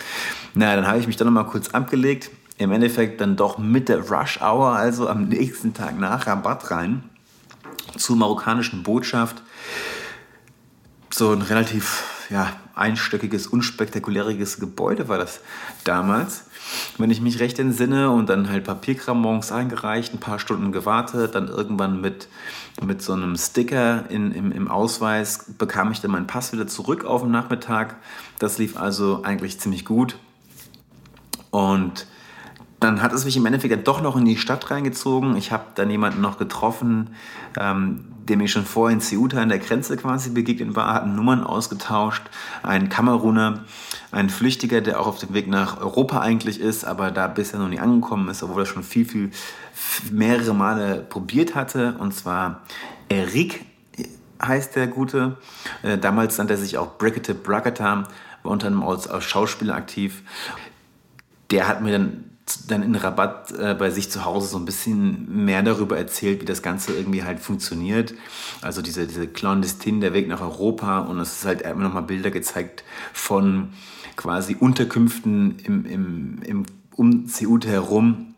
Na, 0.54 0.76
dann 0.76 0.88
habe 0.88 1.00
ich 1.00 1.08
mich 1.08 1.18
dann 1.18 1.26
nochmal 1.26 1.48
kurz 1.48 1.70
abgelegt. 1.70 2.32
Im 2.58 2.72
Endeffekt 2.72 3.20
dann 3.20 3.36
doch 3.36 3.58
mit 3.58 3.90
der 3.90 4.10
Rush 4.10 4.40
Hour, 4.42 4.70
also 4.70 5.10
am 5.10 5.28
nächsten 5.28 5.74
Tag 5.74 6.00
nach 6.00 6.28
Rabatt 6.28 6.72
rein, 6.72 7.04
zur 7.98 8.16
marokkanischen 8.16 8.84
Botschaft. 8.84 9.42
So 11.10 11.34
ein 11.34 11.42
relativ 11.42 12.15
ja, 12.30 12.54
einstöckiges, 12.74 13.48
unspektakuläriges 13.48 14.60
Gebäude 14.60 15.08
war 15.08 15.18
das 15.18 15.42
damals. 15.84 16.46
Wenn 16.98 17.12
ich 17.12 17.22
mich 17.22 17.40
recht 17.40 17.60
entsinne 17.60 18.10
und 18.10 18.28
dann 18.28 18.50
halt 18.50 18.64
Papierkram 18.64 19.22
morgens 19.22 19.52
eingereicht, 19.52 20.14
ein 20.14 20.20
paar 20.20 20.40
Stunden 20.40 20.72
gewartet, 20.72 21.36
dann 21.36 21.48
irgendwann 21.48 22.02
mit, 22.02 22.28
mit 22.84 23.02
so 23.02 23.14
einem 23.14 23.36
Sticker 23.36 24.10
in, 24.10 24.32
im, 24.32 24.52
im 24.52 24.68
Ausweis 24.68 25.46
bekam 25.58 25.92
ich 25.92 26.02
dann 26.02 26.12
meinen 26.12 26.28
Pass 26.28 26.54
wieder 26.54 26.68
zurück 26.68 27.06
auf 27.06 27.22
den 27.22 27.32
Nachmittag. 27.32 27.98
Das 28.40 28.58
lief 28.58 28.78
also 28.78 29.22
eigentlich 29.24 29.60
ziemlich 29.60 29.86
gut. 29.86 30.18
Und 31.52 32.08
dann 32.80 33.02
hat 33.02 33.14
es 33.14 33.26
mich 33.26 33.38
im 33.38 33.46
Endeffekt 33.46 33.88
doch 33.88 34.02
noch 34.02 34.18
in 34.18 34.26
die 34.26 34.38
Stadt 34.38 34.70
reingezogen. 34.72 35.38
Ich 35.38 35.52
habe 35.52 35.66
dann 35.76 35.90
jemanden 35.90 36.22
noch 36.22 36.38
getroffen, 36.38 37.12
ähm, 37.60 38.15
der 38.28 38.38
mir 38.38 38.48
schon 38.48 38.66
vorher 38.66 38.94
in 38.94 39.02
Ceuta 39.02 39.42
an 39.42 39.50
der 39.50 39.60
Grenze 39.60 39.96
quasi 39.98 40.32
begegnet 40.32 40.76
war, 40.76 40.94
hatten 40.94 41.16
Nummern 41.16 41.44
ausgetauscht. 41.44 42.24
Ein 42.64 42.90
Kameruner, 42.90 43.66
ein 44.12 44.30
Flüchtiger, 44.30 44.82
der 44.82 45.00
auch 45.00 45.08
auf 45.08 45.20
dem 45.20 45.34
Weg 45.34 45.48
nach 45.48 45.80
Europa 45.80 46.20
eigentlich 46.20 46.60
ist, 46.60 46.86
aber 46.86 47.12
da 47.12 47.28
bisher 47.28 47.60
noch 47.60 47.70
nie 47.70 47.80
angekommen 47.80 48.28
ist, 48.30 48.44
obwohl 48.44 48.64
er 48.64 48.66
schon 48.66 48.84
viel, 48.84 49.06
viel 49.06 49.32
mehrere 50.12 50.54
Male 50.54 51.06
probiert 51.08 51.56
hatte. 51.56 51.96
Und 52.00 52.14
zwar 52.14 52.62
Eric 53.10 53.66
heißt 54.42 54.76
der 54.76 54.88
Gute. 54.88 55.38
Äh, 55.84 55.98
damals 55.98 56.38
nannte 56.38 56.54
er 56.54 56.60
sich 56.60 56.78
auch 56.78 56.98
Brigitte 56.98 57.34
Bragata, 57.34 58.08
war 58.44 58.52
unter 58.52 58.68
anderem 58.68 58.88
als 58.88 59.24
Schauspieler 59.24 59.76
aktiv. 59.76 60.24
Der 61.52 61.68
hat 61.68 61.82
mir 61.82 61.92
dann 61.92 62.35
dann 62.68 62.84
in 62.84 62.96
Rabatt 62.96 63.52
äh, 63.52 63.74
bei 63.74 63.90
sich 63.90 64.12
zu 64.12 64.24
Hause 64.24 64.48
so 64.48 64.58
ein 64.58 64.66
bisschen 64.66 65.46
mehr 65.46 65.64
darüber 65.64 65.98
erzählt, 65.98 66.42
wie 66.42 66.46
das 66.46 66.62
Ganze 66.62 66.94
irgendwie 66.94 67.24
halt 67.24 67.40
funktioniert. 67.40 68.14
Also 68.62 68.82
diese, 68.82 69.08
diese 69.08 69.28
Clandestine, 69.28 70.00
der 70.00 70.14
Weg 70.14 70.28
nach 70.28 70.42
Europa 70.42 71.00
und 71.00 71.20
es 71.20 71.40
ist 71.40 71.46
halt 71.46 71.64
immer 71.64 71.84
noch 71.84 71.94
mal 71.94 72.02
Bilder 72.02 72.30
gezeigt 72.30 72.84
von 73.14 73.70
quasi 74.16 74.56
Unterkünften 74.60 75.60
im, 75.60 75.86
im, 75.86 76.42
im, 76.44 76.66
um 76.96 77.28
Ceuta 77.28 77.68
herum. 77.68 78.36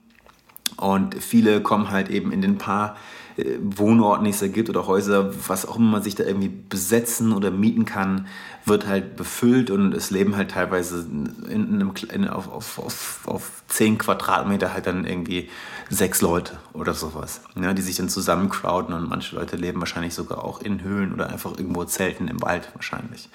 Und 0.78 1.16
viele 1.22 1.62
kommen 1.62 1.89
halt 1.89 2.10
eben 2.10 2.32
in 2.32 2.41
den 2.41 2.58
paar 2.58 2.95
äh, 3.38 3.58
Wohnorten, 3.62 4.26
die 4.26 4.32
es 4.32 4.40
da 4.40 4.48
gibt 4.48 4.70
oder 4.70 4.88
Häuser, 4.88 5.32
was 5.48 5.66
auch 5.66 5.78
immer 5.78 5.92
man 5.92 6.04
sich 6.04 6.16
da 6.16 6.24
irgendwie 6.24 6.50
besetzen 6.50 7.34
oder 7.34 7.52
mieten 7.52 7.86
kann, 7.86 8.28
wird 8.66 8.88
halt 8.88 9.16
befüllt 9.16 9.70
und 9.72 9.94
es 9.94 10.12
leben 10.12 10.36
halt 10.36 10.52
teilweise 10.52 11.06
in 11.50 11.82
einem, 11.82 11.94
in, 12.12 12.28
auf, 12.28 12.52
auf, 12.52 12.80
auf, 12.80 13.20
auf 13.26 13.64
10 13.68 13.98
Quadratmeter 13.98 14.74
halt 14.74 14.88
dann 14.88 15.06
irgendwie 15.06 15.50
sechs 15.90 16.22
Leute 16.22 16.58
oder 16.74 16.94
sowas, 16.94 17.42
ja, 17.56 17.74
die 17.74 17.82
sich 17.82 17.96
dann 17.96 18.10
zusammencrowden 18.10 18.94
und 18.94 19.08
manche 19.08 19.36
Leute 19.36 19.56
leben 19.56 19.80
wahrscheinlich 19.80 20.14
sogar 20.14 20.44
auch 20.44 20.62
in 20.62 20.82
Höhlen 20.82 21.14
oder 21.14 21.30
einfach 21.30 21.58
irgendwo 21.58 21.86
Zelten 21.86 22.28
im 22.28 22.42
Wald 22.42 22.70
wahrscheinlich. 22.74 23.30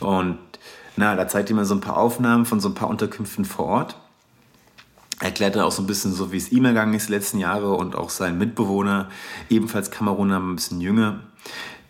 Und 0.00 0.38
na, 0.96 1.14
da 1.14 1.28
zeigt 1.28 1.48
ihr 1.48 1.56
mir 1.56 1.64
so 1.64 1.74
ein 1.74 1.80
paar 1.80 1.96
Aufnahmen 1.96 2.44
von 2.44 2.60
so 2.60 2.68
ein 2.68 2.74
paar 2.74 2.88
Unterkünften 2.88 3.44
vor 3.44 3.66
Ort 3.66 3.96
erklärte 5.20 5.64
auch 5.64 5.72
so 5.72 5.82
ein 5.82 5.86
bisschen 5.86 6.12
so, 6.12 6.32
wie 6.32 6.36
es 6.36 6.52
ihm 6.52 6.64
ergangen 6.64 6.94
ist 6.94 7.08
die 7.08 7.12
letzten 7.12 7.38
Jahre 7.38 7.74
und 7.74 7.96
auch 7.96 8.10
sein 8.10 8.38
Mitbewohner, 8.38 9.08
ebenfalls 9.50 9.90
Kameruner, 9.90 10.38
ein 10.38 10.56
bisschen 10.56 10.80
jünger, 10.80 11.20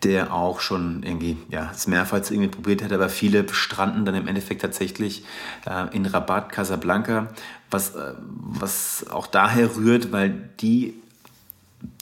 der 0.02 0.32
auch 0.32 0.60
schon 0.60 1.02
irgendwie, 1.02 1.36
ja, 1.50 1.70
es 1.74 1.86
mehrfach 1.86 2.18
irgendwie 2.30 2.48
probiert 2.48 2.82
hat, 2.82 2.92
aber 2.92 3.08
viele 3.08 3.46
stranden 3.52 4.04
dann 4.04 4.14
im 4.14 4.28
Endeffekt 4.28 4.62
tatsächlich 4.62 5.24
äh, 5.66 5.94
in 5.94 6.06
Rabat, 6.06 6.50
Casablanca, 6.50 7.28
was, 7.70 7.94
äh, 7.94 8.14
was 8.18 9.06
auch 9.10 9.26
daher 9.26 9.76
rührt, 9.76 10.12
weil 10.12 10.50
die 10.60 10.94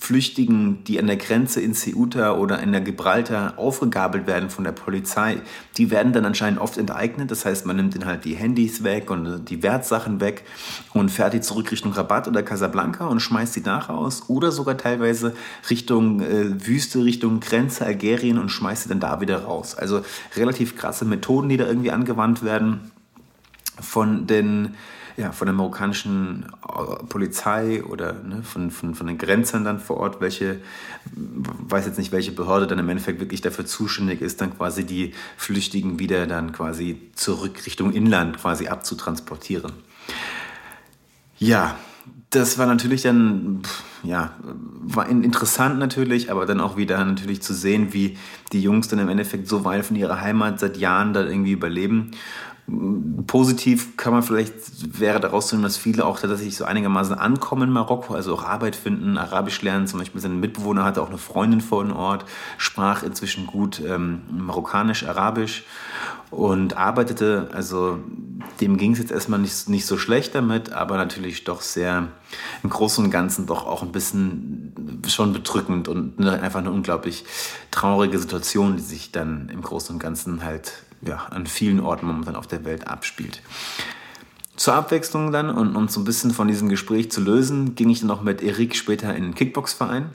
Flüchtigen, 0.00 0.84
die 0.84 0.98
an 0.98 1.06
der 1.06 1.16
Grenze 1.16 1.60
in 1.60 1.74
Ceuta 1.74 2.36
oder 2.36 2.60
in 2.60 2.72
der 2.72 2.80
Gibraltar 2.80 3.58
aufgegabelt 3.58 4.26
werden 4.26 4.48
von 4.48 4.64
der 4.64 4.72
Polizei, 4.72 5.40
die 5.76 5.90
werden 5.90 6.12
dann 6.12 6.24
anscheinend 6.24 6.60
oft 6.60 6.78
enteignet. 6.78 7.30
Das 7.30 7.44
heißt, 7.44 7.66
man 7.66 7.76
nimmt 7.76 7.94
ihnen 7.94 8.06
halt 8.06 8.24
die 8.24 8.36
Handys 8.36 8.84
weg 8.84 9.10
und 9.10 9.46
die 9.46 9.62
Wertsachen 9.62 10.20
weg 10.20 10.44
und 10.94 11.10
fährt 11.10 11.34
die 11.34 11.40
zurück 11.40 11.72
Richtung 11.72 11.92
Rabat 11.92 12.28
oder 12.28 12.42
Casablanca 12.42 13.06
und 13.06 13.20
schmeißt 13.20 13.52
sie 13.52 13.62
da 13.62 13.78
raus 13.78 14.24
oder 14.28 14.52
sogar 14.52 14.78
teilweise 14.78 15.34
Richtung 15.68 16.20
äh, 16.20 16.66
Wüste, 16.66 17.04
Richtung 17.04 17.40
Grenze 17.40 17.84
Algerien 17.84 18.38
und 18.38 18.50
schmeißt 18.50 18.84
sie 18.84 18.88
dann 18.88 19.00
da 19.00 19.20
wieder 19.20 19.42
raus. 19.42 19.74
Also 19.74 20.02
relativ 20.36 20.76
krasse 20.76 21.04
Methoden, 21.04 21.48
die 21.48 21.56
da 21.56 21.66
irgendwie 21.66 21.90
angewandt 21.90 22.42
werden 22.42 22.92
von 23.80 24.26
den 24.26 24.74
ja, 25.16 25.32
von 25.32 25.46
der 25.46 25.54
marokkanischen 25.54 26.46
äh, 26.68 27.04
Polizei 27.08 27.82
oder 27.82 28.12
ne, 28.12 28.42
von, 28.42 28.70
von, 28.70 28.94
von 28.94 29.06
den 29.06 29.16
Grenzern 29.16 29.64
dann 29.64 29.80
vor 29.80 29.96
Ort, 29.96 30.20
welche, 30.20 30.60
weiß 31.14 31.86
jetzt 31.86 31.98
nicht, 31.98 32.12
welche 32.12 32.32
Behörde 32.32 32.66
dann 32.66 32.78
im 32.78 32.88
Endeffekt 32.88 33.20
wirklich 33.20 33.40
dafür 33.40 33.64
zuständig 33.64 34.20
ist, 34.20 34.40
dann 34.40 34.56
quasi 34.56 34.84
die 34.84 35.14
Flüchtigen 35.36 35.98
wieder 35.98 36.26
dann 36.26 36.52
quasi 36.52 37.00
zurück 37.14 37.64
Richtung 37.64 37.92
Inland 37.92 38.38
quasi 38.38 38.68
abzutransportieren. 38.68 39.72
Ja, 41.38 41.76
das 42.30 42.58
war 42.58 42.66
natürlich 42.66 43.02
dann, 43.02 43.62
ja, 44.02 44.32
war 44.42 45.08
interessant 45.08 45.78
natürlich, 45.78 46.30
aber 46.30 46.44
dann 46.44 46.60
auch 46.60 46.76
wieder 46.76 47.02
natürlich 47.02 47.40
zu 47.40 47.54
sehen, 47.54 47.94
wie 47.94 48.18
die 48.52 48.60
Jungs 48.60 48.88
dann 48.88 48.98
im 48.98 49.08
Endeffekt 49.08 49.48
so 49.48 49.64
weit 49.64 49.86
von 49.86 49.96
ihrer 49.96 50.20
Heimat 50.20 50.60
seit 50.60 50.76
Jahren 50.76 51.14
da 51.14 51.24
irgendwie 51.24 51.52
überleben 51.52 52.10
Positiv 53.28 53.96
kann 53.96 54.12
man 54.12 54.24
vielleicht, 54.24 54.98
wäre 54.98 55.20
daraus 55.20 55.46
zu 55.46 55.54
nehmen, 55.54 55.62
dass 55.62 55.76
viele 55.76 56.04
auch 56.04 56.18
tatsächlich 56.18 56.56
so 56.56 56.64
einigermaßen 56.64 57.14
ankommen 57.14 57.68
in 57.68 57.70
Marokko, 57.70 58.14
also 58.14 58.34
auch 58.34 58.42
Arbeit 58.42 58.74
finden, 58.74 59.18
Arabisch 59.18 59.62
lernen. 59.62 59.86
Zum 59.86 60.00
Beispiel 60.00 60.20
sein 60.20 60.40
Mitbewohner 60.40 60.84
hatte 60.84 61.00
auch 61.00 61.08
eine 61.08 61.18
Freundin 61.18 61.60
vor 61.60 61.84
dem 61.84 61.94
Ort, 61.94 62.24
sprach 62.58 63.04
inzwischen 63.04 63.46
gut 63.46 63.80
ähm, 63.86 64.22
Marokkanisch, 64.32 65.06
Arabisch 65.06 65.62
und 66.30 66.76
arbeitete. 66.76 67.50
Also 67.52 68.00
dem 68.60 68.78
ging 68.78 68.92
es 68.92 68.98
jetzt 68.98 69.12
erstmal 69.12 69.38
nicht, 69.38 69.68
nicht 69.68 69.86
so 69.86 69.96
schlecht 69.96 70.34
damit, 70.34 70.72
aber 70.72 70.96
natürlich 70.96 71.44
doch 71.44 71.60
sehr 71.60 72.08
im 72.64 72.70
Großen 72.70 73.04
und 73.04 73.12
Ganzen 73.12 73.46
doch 73.46 73.64
auch 73.64 73.82
ein 73.82 73.92
bisschen 73.92 75.02
schon 75.06 75.32
bedrückend 75.32 75.86
und 75.86 76.20
einfach 76.20 76.58
eine 76.58 76.72
unglaublich 76.72 77.24
traurige 77.70 78.18
Situation, 78.18 78.76
die 78.76 78.82
sich 78.82 79.12
dann 79.12 79.50
im 79.50 79.62
Großen 79.62 79.94
und 79.94 80.00
Ganzen 80.00 80.44
halt 80.44 80.72
ja, 81.02 81.26
an 81.30 81.46
vielen 81.46 81.80
Orten 81.80 82.06
momentan 82.06 82.36
auf 82.36 82.46
der 82.46 82.64
Welt 82.64 82.86
abspielt. 82.86 83.42
Zur 84.56 84.74
Abwechslung 84.74 85.32
dann 85.32 85.50
und 85.50 85.76
um 85.76 85.88
so 85.88 86.00
ein 86.00 86.04
bisschen 86.04 86.30
von 86.30 86.48
diesem 86.48 86.68
Gespräch 86.68 87.10
zu 87.10 87.20
lösen, 87.20 87.74
ging 87.74 87.90
ich 87.90 88.00
dann 88.00 88.10
auch 88.10 88.22
mit 88.22 88.42
Erik 88.42 88.74
später 88.74 89.14
in 89.14 89.22
den 89.22 89.34
Kickboxverein. 89.34 90.10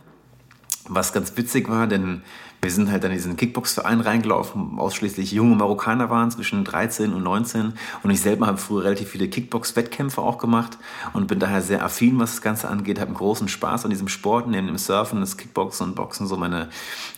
Was 0.87 1.13
ganz 1.13 1.37
witzig 1.37 1.69
war, 1.69 1.85
denn 1.85 2.23
wir 2.61 2.69
sind 2.69 2.91
halt 2.91 3.03
in 3.03 3.11
diesen 3.11 3.37
Kickbox-Verein 3.37 4.01
reingelaufen, 4.01 4.77
ausschließlich 4.77 5.31
junge 5.31 5.55
Marokkaner 5.55 6.11
waren, 6.11 6.29
zwischen 6.29 6.63
13 6.63 7.11
und 7.11 7.23
19. 7.23 7.73
Und 8.03 8.11
ich 8.11 8.21
selber 8.21 8.45
habe 8.45 8.59
früher 8.59 8.83
relativ 8.83 9.09
viele 9.09 9.27
Kickbox-Wettkämpfe 9.27 10.21
auch 10.21 10.37
gemacht 10.37 10.77
und 11.13 11.27
bin 11.27 11.39
daher 11.39 11.63
sehr 11.63 11.83
affin, 11.83 12.19
was 12.19 12.31
das 12.31 12.41
Ganze 12.41 12.67
angeht, 12.67 12.99
habe 12.99 13.07
einen 13.07 13.17
großen 13.17 13.47
Spaß 13.47 13.85
an 13.85 13.89
diesem 13.89 14.07
Sport, 14.07 14.47
neben 14.47 14.67
dem 14.67 14.77
Surfen, 14.77 15.21
das 15.21 15.37
Kickboxen 15.37 15.87
und 15.87 15.95
Boxen 15.95 16.27
so 16.27 16.37
meine 16.37 16.69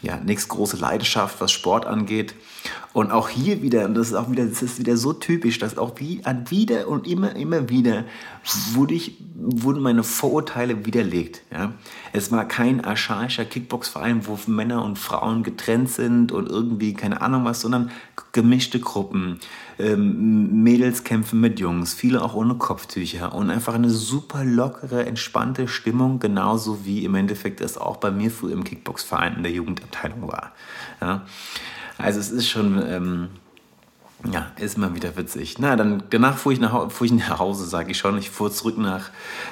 ja, 0.02 0.18
nächst 0.18 0.48
große 0.48 0.78
Leidenschaft, 0.78 1.42
was 1.42 1.52
Sport 1.52 1.86
angeht. 1.86 2.36
Und 2.94 3.12
auch 3.12 3.28
hier 3.28 3.64
wieder, 3.64 3.86
und 3.86 3.96
das 3.96 4.10
ist 4.10 4.14
auch 4.14 4.30
wieder, 4.30 4.46
das 4.46 4.62
ist 4.62 4.78
wieder 4.78 4.98
so 4.98 5.14
typisch, 5.14 5.58
dass 5.58 5.80
auch 5.80 5.94
wie, 5.98 6.22
wieder 6.50 6.88
und 6.88 7.08
immer, 7.08 7.36
immer 7.36 7.68
wieder 7.70 8.06
wurde 8.74 8.94
ich, 8.94 9.18
wurden 9.36 9.82
meine 9.82 10.04
Vorurteile 10.04 10.86
widerlegt. 10.86 11.42
Ja? 11.52 11.74
Es 12.14 12.32
war 12.32 12.48
kein 12.48 12.86
archaischer 12.86 13.46
Kickbox-Verein, 13.46 14.28
wo 14.28 14.38
Männer 14.46 14.86
und 14.86 15.00
Frauen 15.00 15.33
getrennt 15.42 15.90
sind 15.90 16.32
und 16.32 16.48
irgendwie 16.48 16.94
keine 16.94 17.22
Ahnung 17.22 17.46
was, 17.46 17.62
sondern 17.62 17.90
gemischte 18.34 18.80
Gruppen. 18.80 19.40
Ähm, 19.80 20.62
Mädels 20.62 21.04
kämpfen 21.04 21.40
mit 21.42 21.60
Jungs, 21.60 21.96
viele 21.96 22.22
auch 22.22 22.36
ohne 22.36 22.56
Kopftücher 22.56 23.34
und 23.34 23.50
einfach 23.50 23.74
eine 23.74 23.90
super 23.90 24.44
lockere, 24.46 25.08
entspannte 25.08 25.68
Stimmung, 25.68 26.20
genauso 26.20 26.86
wie 26.86 27.06
im 27.06 27.16
Endeffekt 27.16 27.62
es 27.62 27.78
auch 27.80 27.98
bei 27.98 28.12
mir 28.12 28.30
früher 28.30 28.54
im 28.54 28.64
Kickbox-Verein 28.64 29.38
in 29.38 29.44
der 29.44 29.52
Jugendabteilung 29.52 30.28
war. 30.28 30.52
Ja? 31.02 31.26
Also 31.98 32.20
es 32.20 32.30
ist 32.30 32.48
schon... 32.48 32.80
Ähm, 32.86 33.30
ja, 34.32 34.52
ist 34.58 34.78
mal 34.78 34.96
wieder 34.96 35.18
witzig. 35.18 35.58
Na, 35.60 35.76
dann 35.76 36.04
danach 36.10 36.38
fuhr 36.38 36.54
ich 36.54 36.60
nach, 36.60 36.90
fuhr 36.92 37.06
ich 37.06 37.14
nach 37.14 37.40
Hause, 37.40 37.66
sage 37.66 37.92
ich 37.92 37.98
schon. 37.98 38.18
Ich 38.18 38.30
fuhr 38.30 38.52
zurück 38.52 38.78
nach 38.78 39.10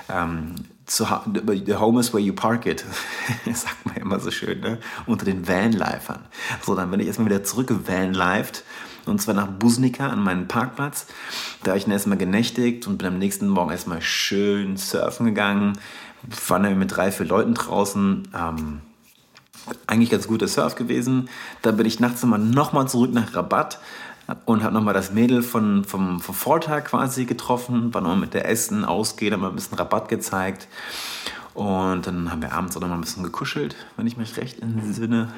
ähm, 0.10 0.56
zu, 0.86 1.06
The 1.06 1.76
Home 1.76 2.00
is 2.00 2.14
where 2.14 2.22
you 2.22 2.34
park 2.34 2.66
it. 2.66 2.86
sagt 3.54 3.86
man 3.86 3.96
immer 3.96 4.20
so 4.20 4.32
schön, 4.32 4.62
ne? 4.62 4.80
Unter 5.06 5.26
den 5.26 5.48
Vanlifern. 5.48 6.22
So, 6.62 6.76
dann 6.76 6.90
bin 6.92 7.00
ich 7.00 7.08
erstmal 7.08 7.30
wieder 7.30 7.44
zurück 7.44 7.72
Vanlifed. 7.88 8.64
Und 9.06 9.22
zwar 9.22 9.34
nach 9.34 9.48
Busnika 9.48 10.08
an 10.08 10.22
meinen 10.22 10.48
Parkplatz. 10.48 11.08
Da 11.64 11.72
habe 11.72 11.78
ich 11.78 11.86
dann 11.86 11.94
erstmal 11.94 12.18
genächtigt 12.18 12.88
und 12.88 12.98
bin 12.98 13.08
am 13.08 13.18
nächsten 13.18 13.48
Morgen 13.48 13.72
erstmal 13.72 14.02
schön 14.02 14.78
surfen 14.78 15.26
gegangen. 15.26 15.78
War 16.48 16.60
dann 16.60 16.78
mit 16.78 16.96
drei, 16.96 17.12
vier 17.12 17.26
Leuten 17.26 17.56
draußen. 17.56 18.28
Ähm, 18.34 18.82
eigentlich 19.88 20.12
ganz 20.12 20.28
guter 20.28 20.48
Surf 20.48 20.76
gewesen. 20.76 21.30
Dann 21.62 21.78
bin 21.78 21.86
ich 21.86 22.00
nachts 22.00 22.22
nochmal 22.22 22.40
noch 22.40 22.74
mal 22.74 22.88
zurück 22.88 23.14
nach 23.14 23.36
Rabat 23.36 23.80
und 24.46 24.64
habe 24.64 24.74
nochmal 24.74 24.94
das 24.94 25.12
Mädel 25.12 25.42
von, 25.42 25.84
vom, 25.84 26.20
vom 26.20 26.36
Vortag 26.36 26.86
quasi 26.86 27.26
getroffen, 27.26 27.94
war 27.94 28.02
nochmal 28.02 28.18
mit 28.18 28.34
der 28.34 28.48
Essen, 28.48 28.86
ausgehen, 28.86 29.34
haben 29.34 29.44
ein 29.44 29.56
bisschen 29.56 29.78
Rabatt 29.78 30.10
gezeigt. 30.10 30.68
Und 31.54 32.08
dann 32.08 32.32
haben 32.32 32.42
wir 32.42 32.54
abends 32.54 32.78
auch 32.78 32.82
nochmal 32.82 32.98
ein 32.98 33.02
bisschen 33.02 33.24
gekuschelt, 33.24 33.76
wenn 33.98 34.08
ich 34.08 34.18
mich 34.18 34.38
recht 34.38 34.60
entsinne. 34.62 35.34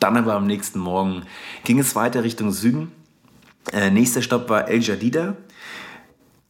Dann 0.00 0.16
aber 0.16 0.34
am 0.34 0.46
nächsten 0.46 0.78
Morgen 0.78 1.22
ging 1.64 1.78
es 1.78 1.94
weiter 1.94 2.24
Richtung 2.24 2.50
Süden. 2.50 2.92
Äh, 3.72 3.90
nächster 3.90 4.20
Stopp 4.20 4.48
war 4.50 4.68
El 4.68 4.82
Jadida, 4.82 5.36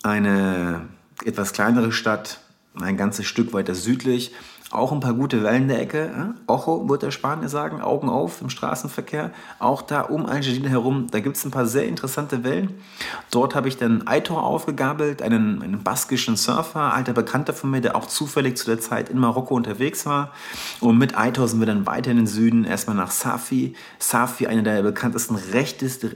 eine 0.03 0.89
etwas 1.25 1.53
kleinere 1.53 1.93
Stadt, 1.93 2.41
ein 2.81 2.97
ganzes 2.97 3.27
Stück 3.27 3.53
weiter 3.53 3.75
südlich 3.75 4.33
auch 4.75 4.93
ein 4.93 5.01
paar 5.01 5.15
gute 5.15 5.43
Wellen 5.43 5.69
der 5.69 5.81
Ecke. 5.81 6.35
Ocho, 6.47 6.89
wird 6.89 7.03
der 7.03 7.11
Spanier 7.11 7.49
sagen, 7.49 7.81
Augen 7.81 8.09
auf 8.09 8.41
im 8.41 8.51
Straßenverkehr. 8.51 9.31
Auch 9.59 9.83
da 9.83 10.03
um 10.03 10.27
Algerine 10.27 10.69
herum, 10.69 11.07
da 11.11 11.21
gibt 11.21 11.37
es 11.37 11.45
ein 11.45 11.51
paar 11.51 11.67
sehr 11.67 11.87
interessante 11.87 12.45
Wellen. 12.45 12.75
Dort 13.31 13.55
habe 13.55 13.69
ich 13.69 13.77
dann 13.77 14.07
Aitor 14.07 14.43
aufgegabelt, 14.43 15.23
einen, 15.23 15.63
einen 15.63 15.83
baskischen 15.83 16.37
Surfer, 16.37 16.93
alter 16.95 17.13
Bekannter 17.13 17.53
von 17.53 17.71
mir, 17.71 17.81
der 17.81 17.97
auch 17.97 18.07
zufällig 18.07 18.57
zu 18.57 18.67
der 18.67 18.81
Zeit 18.81 19.09
in 19.09 19.19
Marokko 19.19 19.55
unterwegs 19.55 20.07
war. 20.07 20.33
Und 20.81 20.99
mit 20.99 21.17
Aitor 21.17 21.49
sind 21.49 21.61
wir 21.61 21.67
dann 21.67 21.87
weiter 21.87 22.11
in 22.11 22.19
den 22.19 22.27
Süden, 22.27 22.65
erstmal 22.65 22.97
nach 22.97 23.11
Safi. 23.11 23.75
Safi, 23.99 24.47
eine 24.47 24.63
der 24.63 24.83
bekanntesten 24.83 25.37
rechteste, 25.37 26.11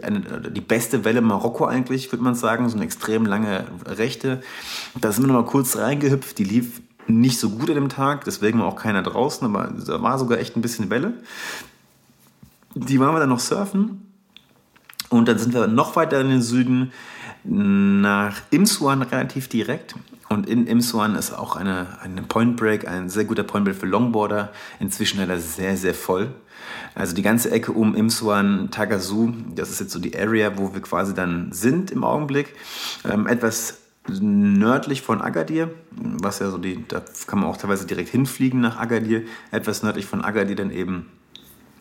die 0.50 0.60
beste 0.60 1.04
Welle 1.04 1.20
Marokko 1.20 1.64
eigentlich, 1.64 2.10
würde 2.12 2.24
man 2.24 2.34
sagen, 2.34 2.68
so 2.68 2.76
eine 2.76 2.84
extrem 2.84 3.24
lange 3.24 3.64
Rechte. 3.86 4.42
Da 5.00 5.12
sind 5.12 5.24
wir 5.24 5.32
nochmal 5.32 5.50
kurz 5.50 5.76
reingehüpft, 5.76 6.38
die 6.38 6.44
lief 6.44 6.80
nicht 7.08 7.38
so 7.38 7.50
gut 7.50 7.68
an 7.68 7.74
dem 7.74 7.88
Tag, 7.88 8.24
deswegen 8.24 8.60
war 8.60 8.66
auch 8.66 8.76
keiner 8.76 9.02
draußen, 9.02 9.46
aber 9.46 9.72
da 9.86 10.02
war 10.02 10.18
sogar 10.18 10.38
echt 10.38 10.56
ein 10.56 10.62
bisschen 10.62 10.90
Welle. 10.90 11.14
Die 12.74 13.00
waren 13.00 13.14
wir 13.14 13.20
dann 13.20 13.30
noch 13.30 13.40
surfen 13.40 14.12
und 15.08 15.26
dann 15.26 15.38
sind 15.38 15.54
wir 15.54 15.66
noch 15.66 15.96
weiter 15.96 16.20
in 16.20 16.28
den 16.28 16.42
Süden 16.42 16.92
nach 17.44 18.36
Imsuan 18.50 19.02
relativ 19.02 19.48
direkt. 19.48 19.94
Und 20.28 20.46
in 20.46 20.66
Imsuan 20.66 21.14
ist 21.14 21.32
auch 21.32 21.56
eine, 21.56 21.86
eine 22.02 22.22
Point 22.22 22.56
Break, 22.56 22.86
ein 22.86 23.08
sehr 23.08 23.24
guter 23.24 23.44
Point 23.44 23.64
Break 23.64 23.76
für 23.76 23.86
Longboarder. 23.86 24.52
Inzwischen 24.78 25.18
leider 25.18 25.38
sehr, 25.38 25.76
sehr 25.76 25.94
voll. 25.94 26.34
Also 26.94 27.14
die 27.14 27.22
ganze 27.22 27.50
Ecke 27.50 27.72
um 27.72 27.94
Imsuan, 27.94 28.70
Tagazu, 28.70 29.32
das 29.54 29.70
ist 29.70 29.80
jetzt 29.80 29.92
so 29.92 29.98
die 29.98 30.18
Area, 30.18 30.58
wo 30.58 30.74
wir 30.74 30.82
quasi 30.82 31.14
dann 31.14 31.52
sind 31.52 31.90
im 31.90 32.04
Augenblick. 32.04 32.54
Ähm, 33.08 33.26
etwas 33.26 33.78
nördlich 34.08 35.02
von 35.02 35.20
Agadir, 35.20 35.70
was 35.90 36.38
ja 36.38 36.50
so 36.50 36.58
die, 36.58 36.84
da 36.88 37.02
kann 37.26 37.40
man 37.40 37.48
auch 37.48 37.56
teilweise 37.56 37.86
direkt 37.86 38.10
hinfliegen 38.10 38.60
nach 38.60 38.78
Agadir, 38.78 39.22
etwas 39.50 39.82
nördlich 39.82 40.06
von 40.06 40.24
Agadir 40.24 40.56
dann 40.56 40.70
eben 40.70 41.06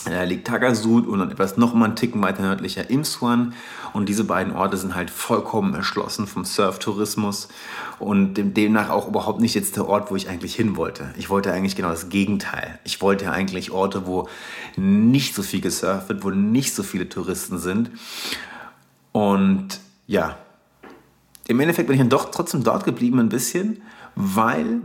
äh, 0.06 0.26
liegt 0.26 0.48
Tagasud 0.48 1.08
und 1.08 1.20
dann 1.20 1.32
etwas 1.32 1.58
noch 1.58 1.74
mal 1.74 1.86
einen 1.86 1.96
Ticken 1.96 2.22
weiter 2.22 2.42
nördlicher 2.42 2.90
Imswan. 2.90 3.54
Und 3.94 4.08
diese 4.08 4.24
beiden 4.24 4.56
Orte 4.56 4.78
sind 4.78 4.96
halt 4.96 5.10
vollkommen 5.10 5.74
erschlossen 5.74 6.28
vom 6.28 6.46
Surftourismus 6.46 7.50
und 8.00 8.36
demnach 8.36 8.90
auch 8.90 9.08
überhaupt 9.08 9.42
nicht 9.42 9.56
jetzt 9.56 9.76
der 9.76 9.88
Ort, 9.88 10.12
wo 10.12 10.16
ich 10.16 10.30
eigentlich 10.30 10.56
hin 10.56 10.76
wollte. 10.76 11.14
Ich 11.18 11.30
wollte 11.30 11.52
eigentlich 11.52 11.76
genau 11.76 11.90
das 11.90 12.10
Gegenteil. 12.10 12.80
Ich 12.84 13.02
wollte 13.02 13.32
eigentlich 13.32 13.72
Orte, 13.72 14.06
wo 14.06 14.30
nicht 14.76 15.34
so 15.34 15.42
viel 15.42 15.62
gesurft 15.62 16.10
wird, 16.10 16.24
wo 16.24 16.30
nicht 16.30 16.76
so 16.76 16.84
viele 16.84 17.10
Touristen 17.10 17.58
sind. 17.58 17.90
Und 19.12 19.80
ja, 20.06 20.38
im 21.48 21.60
Endeffekt 21.60 21.88
bin 21.88 21.96
ich 21.96 22.02
dann 22.02 22.10
doch 22.10 22.32
trotzdem 22.32 22.64
dort 22.64 22.84
geblieben 22.84 23.20
ein 23.20 23.30
bisschen, 23.30 23.82
weil 24.16 24.82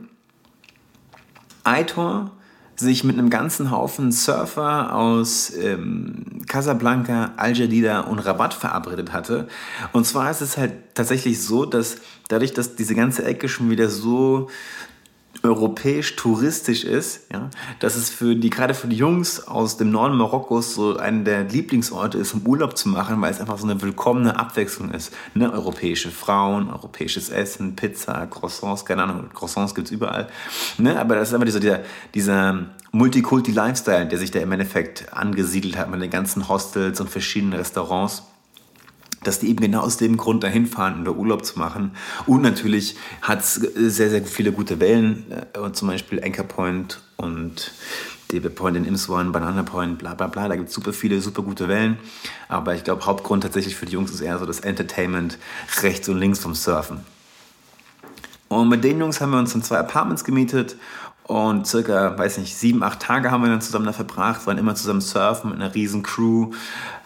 Aitor 1.65 2.33
sich 2.77 3.05
mit 3.05 3.19
einem 3.19 3.31
ganzen 3.31 3.71
Haufen 3.71 4.13
Surfer 4.13 4.95
aus 4.95 5.53
ähm, 5.57 6.43
Casablanca, 6.47 7.33
Al 7.37 7.57
Jadida 7.57 8.01
und 8.01 8.19
Rabat 8.19 8.55
verabredet 8.55 9.13
hatte. 9.13 9.49
Und 9.93 10.07
zwar 10.07 10.31
ist 10.31 10.41
es 10.41 10.57
halt 10.57 10.73
tatsächlich 10.95 11.43
so, 11.43 11.65
dass 11.65 11.97
dadurch, 12.29 12.53
dass 12.55 12.75
diese 12.75 12.95
ganze 12.95 13.25
Ecke 13.25 13.49
schon 13.49 13.71
wieder 13.71 13.89
so 13.89 14.49
europäisch 15.43 16.17
touristisch 16.17 16.85
ist, 16.85 17.23
ja, 17.33 17.51
dass 17.81 17.97
es 17.97 18.11
für 18.11 18.37
die, 18.37 18.51
gerade 18.51 18.75
für 18.75 18.87
die 18.87 18.97
Jungs 18.97 19.47
aus 19.47 19.77
dem 19.77 19.91
Norden 19.91 20.17
Marokkos 20.17 20.75
so 20.75 20.97
einer 20.97 21.25
der 21.25 21.45
Lieblingsorte 21.45 22.19
ist, 22.19 22.35
um 22.35 22.47
Urlaub 22.47 22.77
zu 22.77 22.89
machen, 22.89 23.21
weil 23.21 23.33
es 23.33 23.41
einfach 23.41 23.59
so 23.59 23.65
eine 23.65 23.81
willkommene 23.83 24.39
Abwechslung 24.39 24.93
ist. 24.93 25.13
Ne? 25.35 25.53
Europäische 25.53 26.11
Frauen, 26.11 26.71
europäisches 26.71 27.29
Essen, 27.29 27.75
Pizza, 27.75 28.27
Croissants, 28.27 28.85
keine 28.85 29.03
Ahnung, 29.03 29.31
Croissants 29.35 29.75
gibt's 29.75 29.91
überall. 29.91 30.29
Ne? 30.79 30.99
Aber 30.99 31.17
das 31.17 31.29
ist 31.29 31.35
einfach 31.35 31.47
dieser, 31.47 31.61
dieser, 31.61 31.81
dieser 32.15 32.67
Multikulti-Lifestyle, 32.93 34.07
der 34.07 34.19
sich 34.19 34.31
da 34.31 34.39
im 34.39 34.53
Endeffekt 34.53 35.13
angesiedelt 35.13 35.77
hat 35.77 35.91
mit 35.91 36.01
den 36.01 36.11
ganzen 36.11 36.49
Hostels 36.49 37.01
und 37.01 37.11
verschiedenen 37.11 37.55
Restaurants 37.55 38.23
dass 39.25 39.39
die 39.39 39.49
eben 39.49 39.61
genau 39.61 39.81
aus 39.81 39.97
dem 39.97 40.17
Grund 40.17 40.43
dahin 40.43 40.67
fahren, 40.67 40.95
um 40.95 41.05
da 41.05 41.11
Urlaub 41.11 41.45
zu 41.45 41.59
machen. 41.59 41.93
Und 42.27 42.43
natürlich 42.43 42.97
hat 43.21 43.41
es 43.41 43.55
sehr, 43.55 44.11
sehr 44.11 44.25
viele 44.25 44.53
gute 44.53 44.81
Wellen, 44.81 45.25
äh, 45.31 45.73
zum 45.73 45.89
Beispiel 45.89 46.23
Anchor 46.23 46.45
Point 46.45 47.01
und 47.17 47.73
David 48.33 48.55
Point 48.55 48.77
in 48.77 48.85
Imswan, 48.85 49.31
Banana 49.33 49.63
Point, 49.63 49.99
bla 49.99 50.15
bla 50.15 50.27
bla. 50.27 50.49
Da 50.49 50.57
gibt 50.57 50.69
es 50.69 50.75
super 50.75 50.93
viele, 50.93 51.21
super 51.21 51.43
gute 51.43 51.69
Wellen. 51.69 51.99
Aber 52.49 52.75
ich 52.75 52.85
glaube, 52.85 53.05
Hauptgrund 53.05 53.43
tatsächlich 53.43 53.77
für 53.77 53.87
die 53.87 53.93
Jungs 53.93 54.11
ist 54.11 54.21
eher 54.21 54.39
so 54.39 54.47
das 54.47 54.61
Entertainment 54.61 55.39
rechts 55.83 56.09
und 56.09 56.19
links 56.19 56.39
vom 56.39 56.55
Surfen. 56.55 57.01
Und 58.49 58.69
mit 58.69 58.85
den 58.85 58.99
Jungs 59.01 59.21
haben 59.21 59.31
wir 59.31 59.39
uns 59.39 59.55
in 59.55 59.63
zwei 59.63 59.79
Apartments 59.79 60.25
gemietet 60.25 60.77
und 61.25 61.67
circa, 61.67 62.19
weiß 62.19 62.39
nicht, 62.39 62.57
sieben, 62.57 62.83
acht 62.83 63.01
Tage 63.01 63.31
haben 63.31 63.43
wir 63.43 63.49
dann 63.49 63.61
zusammen 63.61 63.87
da 63.87 63.93
verbracht, 63.93 64.47
waren 64.47 64.59
immer 64.59 64.75
zusammen 64.75 65.01
surfen 65.01 65.51
mit 65.51 65.61
einer 65.61 65.75
riesen 65.75 66.03
Crew, 66.03 66.51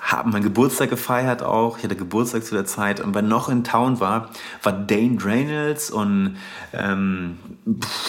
haben 0.06 0.30
meinen 0.30 0.44
Geburtstag 0.44 0.88
gefeiert 0.88 1.42
auch. 1.42 1.78
Ich 1.78 1.84
hatte 1.84 1.96
Geburtstag 1.96 2.44
zu 2.44 2.54
der 2.54 2.64
Zeit. 2.64 3.00
Und 3.00 3.14
wer 3.14 3.22
noch 3.22 3.48
in 3.48 3.64
Town 3.64 3.98
war, 3.98 4.30
war 4.62 4.72
Dane 4.72 5.18
Reynolds 5.22 5.90
und 5.90 6.36
ähm, 6.72 7.38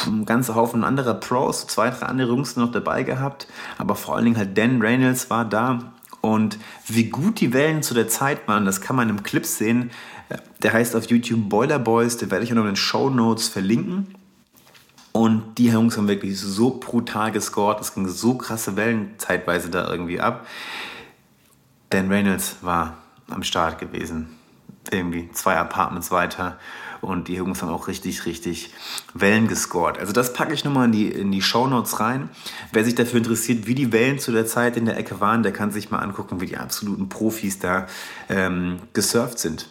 ein 0.05 0.25
ganzer 0.25 0.53
Haufen 0.53 0.83
anderer 0.83 1.15
Pros, 1.15 1.65
zwei, 1.65 1.89
drei 1.89 2.05
andere 2.05 2.29
Jungs 2.29 2.55
noch 2.55 2.71
dabei 2.71 3.01
gehabt. 3.01 3.47
Aber 3.79 3.95
vor 3.95 4.15
allen 4.15 4.25
Dingen 4.25 4.37
halt 4.37 4.55
Dan 4.55 4.79
Reynolds 4.79 5.31
war 5.31 5.43
da. 5.43 5.91
Und 6.21 6.59
wie 6.85 7.05
gut 7.05 7.39
die 7.39 7.51
Wellen 7.53 7.81
zu 7.81 7.95
der 7.95 8.07
Zeit 8.07 8.47
waren, 8.47 8.65
das 8.65 8.81
kann 8.81 8.95
man 8.95 9.09
im 9.09 9.23
Clip 9.23 9.45
sehen. 9.45 9.89
Der 10.61 10.73
heißt 10.73 10.95
auf 10.95 11.05
YouTube 11.09 11.49
Boiler 11.49 11.79
Boys, 11.79 12.17
den 12.17 12.29
werde 12.29 12.43
ich 12.43 12.51
auch 12.51 12.55
noch 12.55 12.63
in 12.63 12.71
den 12.71 12.75
Show 12.75 13.09
Notes 13.09 13.47
verlinken. 13.47 14.13
Und 15.13 15.57
die 15.57 15.69
Jungs 15.69 15.97
haben 15.97 16.07
wirklich 16.07 16.39
so 16.39 16.79
brutal 16.79 17.31
gescored. 17.31 17.81
Es 17.81 17.95
ging 17.95 18.07
so 18.07 18.35
krasse 18.35 18.75
Wellen 18.75 19.15
zeitweise 19.17 19.71
da 19.71 19.89
irgendwie 19.89 20.19
ab. 20.19 20.45
Dan 21.89 22.09
Reynolds 22.09 22.57
war 22.61 22.97
am 23.29 23.43
Start 23.43 23.79
gewesen. 23.79 24.37
Irgendwie 24.91 25.29
zwei 25.31 25.55
Apartments 25.55 26.11
weiter. 26.11 26.57
Und 27.01 27.27
die 27.27 27.35
Jungs 27.35 27.61
haben 27.61 27.69
auch 27.69 27.87
richtig, 27.87 28.25
richtig 28.25 28.73
Wellen 29.13 29.47
gescored. 29.47 29.99
Also 29.99 30.13
das 30.13 30.33
packe 30.33 30.53
ich 30.53 30.63
nochmal 30.65 30.85
in 30.85 30.91
die, 30.91 31.07
in 31.07 31.31
die 31.31 31.41
Shownotes 31.41 31.99
rein. 31.99 32.29
Wer 32.71 32.83
sich 32.85 32.95
dafür 32.95 33.19
interessiert, 33.19 33.67
wie 33.67 33.75
die 33.75 33.91
Wellen 33.91 34.19
zu 34.19 34.31
der 34.31 34.45
Zeit 34.45 34.77
in 34.77 34.85
der 34.85 34.97
Ecke 34.97 35.19
waren, 35.19 35.43
der 35.43 35.53
kann 35.53 35.71
sich 35.71 35.91
mal 35.91 35.99
angucken, 35.99 36.41
wie 36.41 36.47
die 36.47 36.57
absoluten 36.57 37.09
Profis 37.09 37.59
da 37.59 37.87
ähm, 38.29 38.79
gesurft 38.93 39.39
sind. 39.39 39.69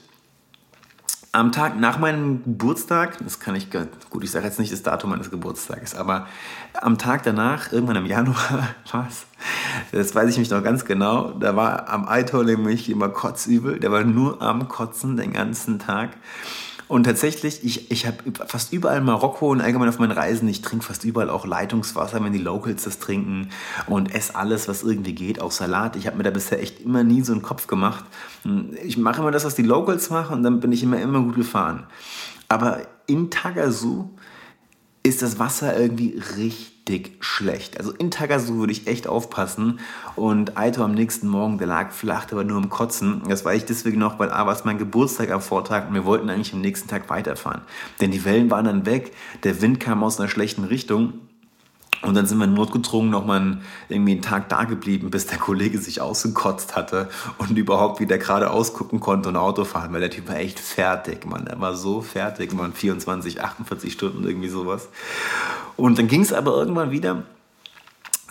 Am 1.36 1.52
Tag 1.52 1.78
nach 1.78 1.98
meinem 1.98 2.42
Geburtstag, 2.44 3.18
das 3.22 3.40
kann 3.40 3.54
ich, 3.56 3.68
gut, 4.08 4.24
ich 4.24 4.30
sage 4.30 4.46
jetzt 4.46 4.58
nicht 4.58 4.72
das 4.72 4.82
Datum 4.82 5.10
meines 5.10 5.30
Geburtstages, 5.30 5.94
aber 5.94 6.26
am 6.72 6.96
Tag 6.96 7.24
danach, 7.24 7.72
irgendwann 7.72 7.96
im 7.96 8.06
Januar, 8.16 8.68
was? 8.90 9.26
Das 9.92 10.14
weiß 10.14 10.30
ich 10.30 10.38
mich 10.38 10.48
noch 10.48 10.64
ganz 10.64 10.86
genau. 10.86 11.32
Da 11.32 11.54
war 11.54 11.90
am 11.90 12.08
Eitor 12.08 12.42
nämlich 12.42 12.88
immer 12.88 13.10
kotzübel. 13.10 13.78
Der 13.78 13.92
war 13.92 14.02
nur 14.02 14.40
am 14.40 14.66
Kotzen 14.68 15.18
den 15.18 15.34
ganzen 15.34 15.78
Tag. 15.78 16.16
Und 16.88 17.04
tatsächlich, 17.04 17.64
ich, 17.64 17.90
ich 17.90 18.06
habe 18.06 18.18
fast 18.46 18.72
überall 18.72 19.00
Marokko 19.00 19.50
und 19.50 19.60
allgemein 19.60 19.88
auf 19.88 19.98
meinen 19.98 20.12
Reisen, 20.12 20.48
ich 20.48 20.62
trinke 20.62 20.84
fast 20.84 21.04
überall 21.04 21.30
auch 21.30 21.44
Leitungswasser, 21.44 22.22
wenn 22.22 22.32
die 22.32 22.38
Locals 22.38 22.84
das 22.84 23.00
trinken 23.00 23.48
und 23.88 24.14
esse 24.14 24.36
alles, 24.36 24.68
was 24.68 24.84
irgendwie 24.84 25.14
geht, 25.14 25.40
auch 25.40 25.50
Salat. 25.50 25.96
Ich 25.96 26.06
habe 26.06 26.16
mir 26.16 26.22
da 26.22 26.30
bisher 26.30 26.62
echt 26.62 26.80
immer 26.80 27.02
nie 27.02 27.22
so 27.22 27.32
einen 27.32 27.42
Kopf 27.42 27.66
gemacht. 27.66 28.04
Ich 28.84 28.96
mache 28.96 29.20
immer 29.20 29.32
das, 29.32 29.44
was 29.44 29.56
die 29.56 29.62
Locals 29.62 30.10
machen 30.10 30.36
und 30.36 30.42
dann 30.44 30.60
bin 30.60 30.70
ich 30.70 30.84
immer, 30.84 31.00
immer 31.00 31.20
gut 31.22 31.34
gefahren. 31.34 31.86
Aber 32.48 32.82
in 33.06 33.30
Tagazu 33.30 34.15
ist 35.06 35.22
das 35.22 35.38
Wasser 35.38 35.78
irgendwie 35.78 36.20
richtig 36.36 37.12
schlecht. 37.20 37.78
Also 37.78 37.92
in 37.92 38.10
Tagasu 38.10 38.56
würde 38.56 38.72
ich 38.72 38.88
echt 38.88 39.06
aufpassen. 39.06 39.78
Und 40.16 40.56
Aito 40.56 40.82
am 40.82 40.94
nächsten 40.94 41.28
Morgen, 41.28 41.58
der 41.58 41.68
lag 41.68 41.92
flach, 41.92 42.26
war 42.32 42.42
nur 42.42 42.58
im 42.60 42.68
Kotzen. 42.68 43.22
Das 43.28 43.44
war 43.44 43.54
ich 43.54 43.64
deswegen 43.64 44.00
noch, 44.00 44.18
weil 44.18 44.30
A 44.30 44.46
war 44.46 44.52
es 44.52 44.64
mein 44.64 44.78
Geburtstag 44.78 45.30
am 45.30 45.40
Vortag 45.40 45.88
und 45.88 45.94
wir 45.94 46.04
wollten 46.04 46.28
eigentlich 46.28 46.52
am 46.52 46.60
nächsten 46.60 46.88
Tag 46.88 47.08
weiterfahren. 47.08 47.60
Denn 48.00 48.10
die 48.10 48.24
Wellen 48.24 48.50
waren 48.50 48.64
dann 48.64 48.84
weg, 48.84 49.12
der 49.44 49.62
Wind 49.62 49.78
kam 49.78 50.02
aus 50.02 50.18
einer 50.18 50.28
schlechten 50.28 50.64
Richtung 50.64 51.12
und 52.06 52.14
dann 52.14 52.26
sind 52.26 52.38
wir 52.38 52.46
notgedrungen 52.46 53.10
nochmal 53.10 53.58
irgendwie 53.88 54.12
einen 54.12 54.22
Tag 54.22 54.48
da 54.48 54.64
geblieben, 54.64 55.10
bis 55.10 55.26
der 55.26 55.38
Kollege 55.38 55.78
sich 55.78 56.00
ausgekotzt 56.00 56.76
hatte 56.76 57.08
und 57.38 57.58
überhaupt 57.58 58.00
wieder 58.00 58.16
gerade 58.16 58.50
ausgucken 58.50 59.00
konnte 59.00 59.28
und 59.28 59.36
Auto 59.36 59.64
fahren, 59.64 59.92
weil 59.92 60.00
der 60.00 60.10
Typ 60.10 60.28
war 60.28 60.36
echt 60.36 60.60
fertig, 60.60 61.26
Mann. 61.26 61.46
Er 61.46 61.60
war 61.60 61.74
so 61.74 62.00
fertig, 62.00 62.52
man, 62.54 62.72
24, 62.72 63.42
48 63.42 63.92
Stunden, 63.92 64.24
irgendwie 64.24 64.48
sowas. 64.48 64.88
Und 65.76 65.98
dann 65.98 66.06
ging 66.06 66.22
es 66.22 66.32
aber 66.32 66.52
irgendwann 66.56 66.92
wieder 66.92 67.24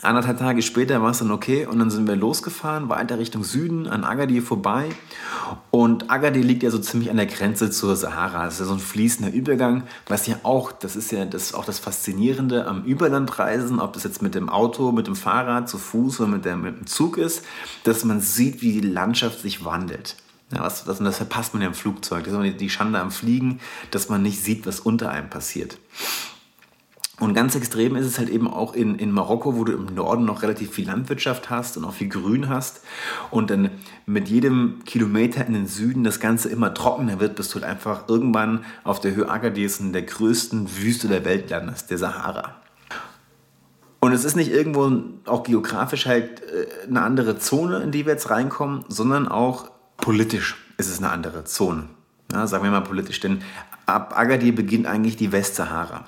Anderthalb 0.02 0.38
Tage 0.38 0.62
später 0.62 1.02
war 1.02 1.12
es 1.12 1.20
dann 1.20 1.32
okay 1.32 1.66
und 1.66 1.80
dann 1.80 1.90
sind 1.90 2.06
wir 2.06 2.18
losgefahren, 2.18 2.90
weiter 2.90 3.18
Richtung 3.18 3.46
Süden, 3.46 3.88
an 3.88 4.04
Agadir 4.04 4.44
vorbei. 4.44 4.90
Und 5.72 6.12
Agadir 6.12 6.44
liegt 6.44 6.64
ja 6.64 6.70
so 6.70 6.80
ziemlich 6.80 7.10
an 7.10 7.18
der 7.18 7.26
Grenze 7.28 7.72
zur 7.72 7.96
Sahara. 7.96 8.44
Das 8.46 8.56
ist 8.56 8.60
ja 8.60 8.66
so 8.66 8.74
ein 8.74 8.80
fließender 8.80 9.32
Übergang, 9.32 9.84
was 10.08 10.28
ja 10.28 10.36
auch, 10.44 10.74
das 10.74 10.98
ist 10.98 11.12
ja 11.12 11.24
das, 11.26 11.54
auch 11.54 11.64
das 11.64 11.80
Faszinierende 11.80 12.68
am 12.68 12.84
Überlandreisen, 12.84 13.80
ob 13.80 13.94
das 13.94 14.04
jetzt 14.04 14.22
mit 14.22 14.36
dem 14.36 14.50
Auto, 14.50 14.92
mit 14.92 15.08
dem 15.08 15.16
Fahrrad, 15.16 15.70
zu 15.70 15.78
Fuß 15.78 16.20
oder 16.20 16.30
mit, 16.30 16.46
der, 16.46 16.58
mit 16.58 16.78
dem 16.78 16.88
Zug 16.88 17.18
ist, 17.18 17.46
dass 17.86 18.04
man 18.04 18.20
sieht, 18.20 18.62
wie 18.62 18.74
die 18.74 18.88
Landschaft 18.88 19.40
sich 19.40 19.64
wandelt. 19.64 20.18
Ja, 20.54 20.62
was, 20.62 20.84
das, 20.84 21.00
das 21.00 21.18
verpasst 21.18 21.54
man 21.54 21.62
ja 21.62 21.70
im 21.70 21.74
Flugzeug. 21.74 22.26
Das 22.26 22.34
ist 22.34 22.62
die 22.62 22.70
Schande 22.70 23.00
am 23.00 23.12
Fliegen, 23.12 23.60
dass 23.92 24.10
man 24.10 24.22
nicht 24.22 24.44
sieht, 24.44 24.68
was 24.68 24.82
unter 24.82 25.10
einem 25.10 25.30
passiert. 25.30 25.78
Und 27.20 27.34
ganz 27.34 27.56
extrem 27.56 27.96
ist 27.96 28.06
es 28.06 28.20
halt 28.20 28.30
eben 28.30 28.48
auch 28.48 28.74
in, 28.74 28.96
in 28.96 29.10
Marokko, 29.10 29.56
wo 29.56 29.64
du 29.64 29.72
im 29.72 29.86
Norden 29.96 30.26
noch 30.26 30.42
relativ 30.42 30.74
viel 30.74 30.88
Landwirtschaft 30.88 31.50
hast 31.50 31.78
und 31.78 31.86
auch 31.86 31.94
viel 31.94 32.10
Grün 32.10 32.50
hast. 32.50 32.82
Und 33.32 33.50
dann 33.50 33.72
mit 34.06 34.28
jedem 34.28 34.80
Kilometer 34.86 35.46
in 35.46 35.54
den 35.54 35.68
Süden 35.68 36.04
das 36.04 36.20
Ganze 36.20 36.50
immer 36.50 36.74
trockener 36.74 37.22
wird, 37.22 37.38
bis 37.38 37.50
du 37.50 37.56
halt 37.56 37.64
einfach 37.64 38.10
irgendwann 38.10 38.66
auf 38.84 39.00
der 39.00 39.16
Höhe 39.16 39.30
Agadir 39.30 39.70
in 39.80 39.94
der 39.94 40.02
größten 40.02 40.78
Wüste 40.78 41.08
der 41.08 41.24
Welt 41.24 41.50
landest, 41.50 41.90
der 41.90 41.98
Sahara. 41.98 42.56
Und 44.02 44.12
es 44.12 44.26
ist 44.26 44.36
nicht 44.36 44.52
irgendwo 44.52 44.92
auch 45.26 45.44
geografisch 45.44 46.06
halt 46.06 46.42
äh, 46.42 46.88
eine 46.88 47.02
andere 47.02 47.40
Zone, 47.40 47.78
in 47.80 47.92
die 47.92 48.06
wir 48.06 48.14
jetzt 48.14 48.30
reinkommen, 48.30 48.84
sondern 48.90 49.28
auch 49.28 49.72
politisch 49.98 50.58
ist 50.78 50.90
es 50.90 50.98
eine 50.98 51.10
andere 51.12 51.46
Zone. 51.46 51.86
Ja, 52.32 52.46
sagen 52.46 52.64
wir 52.64 52.72
mal 52.72 52.82
politisch, 52.82 53.22
denn 53.22 53.42
ab 53.86 54.14
Agadir 54.18 54.54
beginnt 54.54 54.86
eigentlich 54.86 55.16
die 55.16 55.32
Westsahara. 55.32 56.06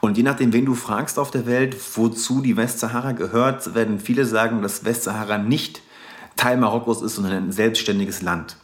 Und 0.00 0.16
je 0.16 0.22
nachdem, 0.22 0.52
wen 0.52 0.64
du 0.64 0.74
fragst 0.74 1.18
auf 1.18 1.30
der 1.30 1.46
Welt, 1.46 1.76
wozu 1.94 2.40
die 2.40 2.56
Westsahara 2.56 3.12
gehört, 3.12 3.74
werden 3.74 4.00
viele 4.00 4.24
sagen, 4.24 4.62
dass 4.62 4.84
Westsahara 4.84 5.38
nicht 5.38 5.82
Teil 6.36 6.56
Marokkos 6.56 7.02
ist, 7.02 7.16
sondern 7.16 7.34
ein 7.34 7.52
selbstständiges 7.52 8.22
Land. 8.22 8.56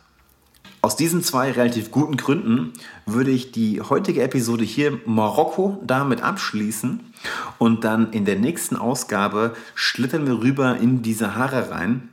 Aus 0.81 0.95
diesen 0.95 1.23
zwei 1.23 1.51
relativ 1.51 1.91
guten 1.91 2.17
Gründen 2.17 2.73
würde 3.07 3.33
ich 3.33 3.51
die 3.51 3.81
heutige 3.81 4.23
Episode 4.23 4.65
hier 4.65 5.01
Marokko 5.05 5.83
damit 5.85 6.23
abschließen 6.23 7.01
und 7.59 7.85
dann 7.85 8.13
in 8.13 8.25
der 8.25 8.37
nächsten 8.37 8.77
Ausgabe 8.77 9.57
schlittern 9.75 10.27
wir 10.27 10.41
rüber 10.41 10.77
in 10.77 11.03
die 11.03 11.15
Sahara 11.15 11.71
rein 11.71 12.09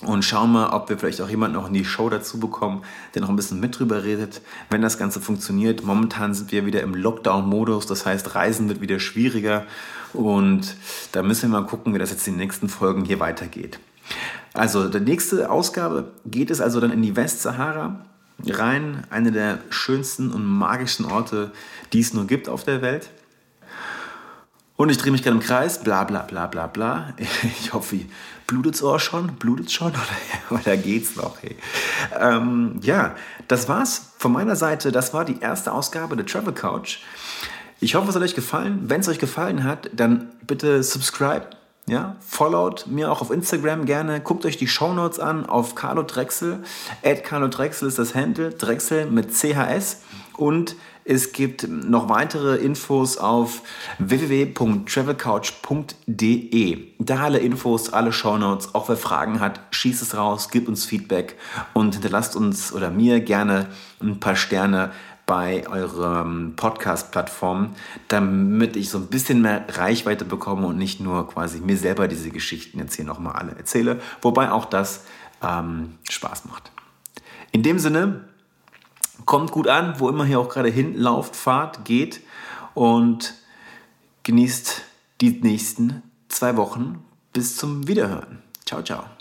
und 0.00 0.24
schauen 0.24 0.52
mal, 0.52 0.70
ob 0.70 0.88
wir 0.88 0.98
vielleicht 0.98 1.20
auch 1.20 1.28
jemanden 1.28 1.56
noch 1.56 1.66
in 1.66 1.74
die 1.74 1.84
Show 1.84 2.08
dazu 2.08 2.38
bekommen, 2.38 2.82
der 3.14 3.22
noch 3.22 3.28
ein 3.28 3.36
bisschen 3.36 3.58
mit 3.58 3.78
drüber 3.78 4.04
redet, 4.04 4.40
wenn 4.70 4.80
das 4.80 4.96
Ganze 4.96 5.20
funktioniert. 5.20 5.82
Momentan 5.84 6.34
sind 6.34 6.52
wir 6.52 6.66
wieder 6.66 6.82
im 6.82 6.94
Lockdown-Modus, 6.94 7.86
das 7.86 8.06
heißt, 8.06 8.34
Reisen 8.34 8.68
wird 8.68 8.80
wieder 8.80 9.00
schwieriger 9.00 9.64
und 10.12 10.76
da 11.12 11.22
müssen 11.22 11.50
wir 11.50 11.60
mal 11.60 11.66
gucken, 11.66 11.94
wie 11.94 11.98
das 11.98 12.10
jetzt 12.10 12.26
in 12.28 12.34
den 12.34 12.40
nächsten 12.40 12.68
Folgen 12.68 13.04
hier 13.04 13.18
weitergeht. 13.18 13.80
Also, 14.54 14.88
die 14.88 15.00
nächste 15.00 15.50
Ausgabe 15.50 16.12
geht 16.24 16.50
es 16.50 16.60
also 16.60 16.80
dann 16.80 16.92
in 16.92 17.02
die 17.02 17.16
Westsahara 17.16 18.04
rein, 18.46 19.04
eine 19.10 19.32
der 19.32 19.58
schönsten 19.70 20.32
und 20.32 20.44
magischsten 20.44 21.06
Orte, 21.06 21.50
die 21.92 22.00
es 22.00 22.14
nur 22.14 22.26
gibt 22.26 22.48
auf 22.48 22.64
der 22.64 22.82
Welt. 22.82 23.10
Und 24.76 24.90
ich 24.90 24.96
drehe 24.96 25.10
mich 25.10 25.24
gerade 25.24 25.36
im 25.36 25.42
Kreis, 25.42 25.82
bla 25.82 26.04
bla 26.04 26.22
bla 26.22 26.46
bla 26.46 26.68
bla. 26.68 27.14
Ich 27.60 27.72
hoffe, 27.72 27.98
blutet's 28.48 28.82
Ohr 28.82 28.98
schon? 28.98 29.36
Blutet's 29.36 29.72
schon? 29.72 29.92
Oder, 30.50 30.60
oder 30.60 30.76
geht's 30.76 31.14
noch? 31.14 31.36
Hey. 31.40 31.56
Ähm, 32.18 32.80
ja, 32.82 33.14
das 33.46 33.68
war's 33.68 34.12
von 34.18 34.32
meiner 34.32 34.56
Seite. 34.56 34.90
Das 34.90 35.14
war 35.14 35.24
die 35.24 35.38
erste 35.38 35.72
Ausgabe 35.72 36.16
der 36.16 36.26
Travel 36.26 36.52
Couch. 36.52 36.98
Ich 37.78 37.94
hoffe, 37.94 38.08
es 38.08 38.16
hat 38.16 38.22
euch 38.22 38.34
gefallen. 38.34 38.80
Wenn 38.86 39.00
es 39.02 39.08
euch 39.08 39.20
gefallen 39.20 39.62
hat, 39.62 39.90
dann 39.94 40.32
bitte 40.44 40.82
subscribe. 40.82 41.50
Ja, 41.86 42.16
followt 42.20 42.86
mir 42.86 43.10
auch 43.10 43.22
auf 43.22 43.30
Instagram 43.30 43.86
gerne. 43.86 44.20
Guckt 44.20 44.44
euch 44.44 44.56
die 44.56 44.66
Shownotes 44.66 45.20
an 45.20 45.46
auf 45.46 45.74
Carlo 45.74 46.02
Drechsel. 46.02 46.64
At 47.04 47.24
Carlo 47.24 47.48
Drechsel 47.48 47.88
ist 47.88 47.98
das 47.98 48.14
Handle. 48.14 48.50
Drechsel 48.50 49.06
mit 49.06 49.32
CHS. 49.32 50.02
Und 50.36 50.74
Es 51.10 51.32
gibt 51.32 51.66
noch 51.66 52.10
weitere 52.10 52.56
Infos 52.56 53.16
auf 53.16 53.62
www.travelcouch.de. 53.98 56.78
Da 56.98 57.20
alle 57.20 57.38
Infos, 57.38 57.94
alle 57.94 58.12
Shownotes. 58.12 58.74
Auch 58.74 58.90
wer 58.90 58.98
Fragen 58.98 59.40
hat, 59.40 59.62
schießt 59.70 60.02
es 60.02 60.14
raus, 60.14 60.50
gibt 60.50 60.68
uns 60.68 60.84
Feedback 60.84 61.38
und 61.72 61.94
hinterlasst 61.94 62.36
uns 62.36 62.74
oder 62.74 62.90
mir 62.90 63.20
gerne 63.20 63.68
ein 64.02 64.20
paar 64.20 64.36
Sterne 64.36 64.90
bei 65.24 65.66
eurem 65.66 66.56
Podcast-Plattform, 66.56 67.74
damit 68.08 68.76
ich 68.76 68.90
so 68.90 68.98
ein 68.98 69.06
bisschen 69.06 69.40
mehr 69.40 69.64
Reichweite 69.66 70.26
bekomme 70.26 70.66
und 70.66 70.76
nicht 70.76 71.00
nur 71.00 71.26
quasi 71.26 71.60
mir 71.60 71.78
selber 71.78 72.06
diese 72.06 72.28
Geschichten 72.28 72.80
jetzt 72.80 72.96
hier 72.96 73.06
nochmal 73.06 73.32
alle 73.32 73.56
erzähle, 73.56 73.98
wobei 74.20 74.52
auch 74.52 74.66
das 74.66 75.06
ähm, 75.42 75.94
Spaß 76.10 76.44
macht. 76.44 76.70
In 77.50 77.62
dem 77.62 77.78
Sinne, 77.78 78.27
kommt 79.24 79.50
gut 79.50 79.68
an, 79.68 79.98
wo 79.98 80.08
immer 80.08 80.24
hier 80.24 80.40
auch 80.40 80.48
gerade 80.48 80.70
hinlauft, 80.70 81.36
fahrt, 81.36 81.84
geht 81.84 82.20
und 82.74 83.34
genießt 84.22 84.82
die 85.20 85.40
nächsten 85.40 86.02
zwei 86.28 86.56
Wochen 86.56 87.04
bis 87.32 87.56
zum 87.56 87.88
Wiederhören. 87.88 88.42
Ciao, 88.64 88.82
ciao. 88.82 89.17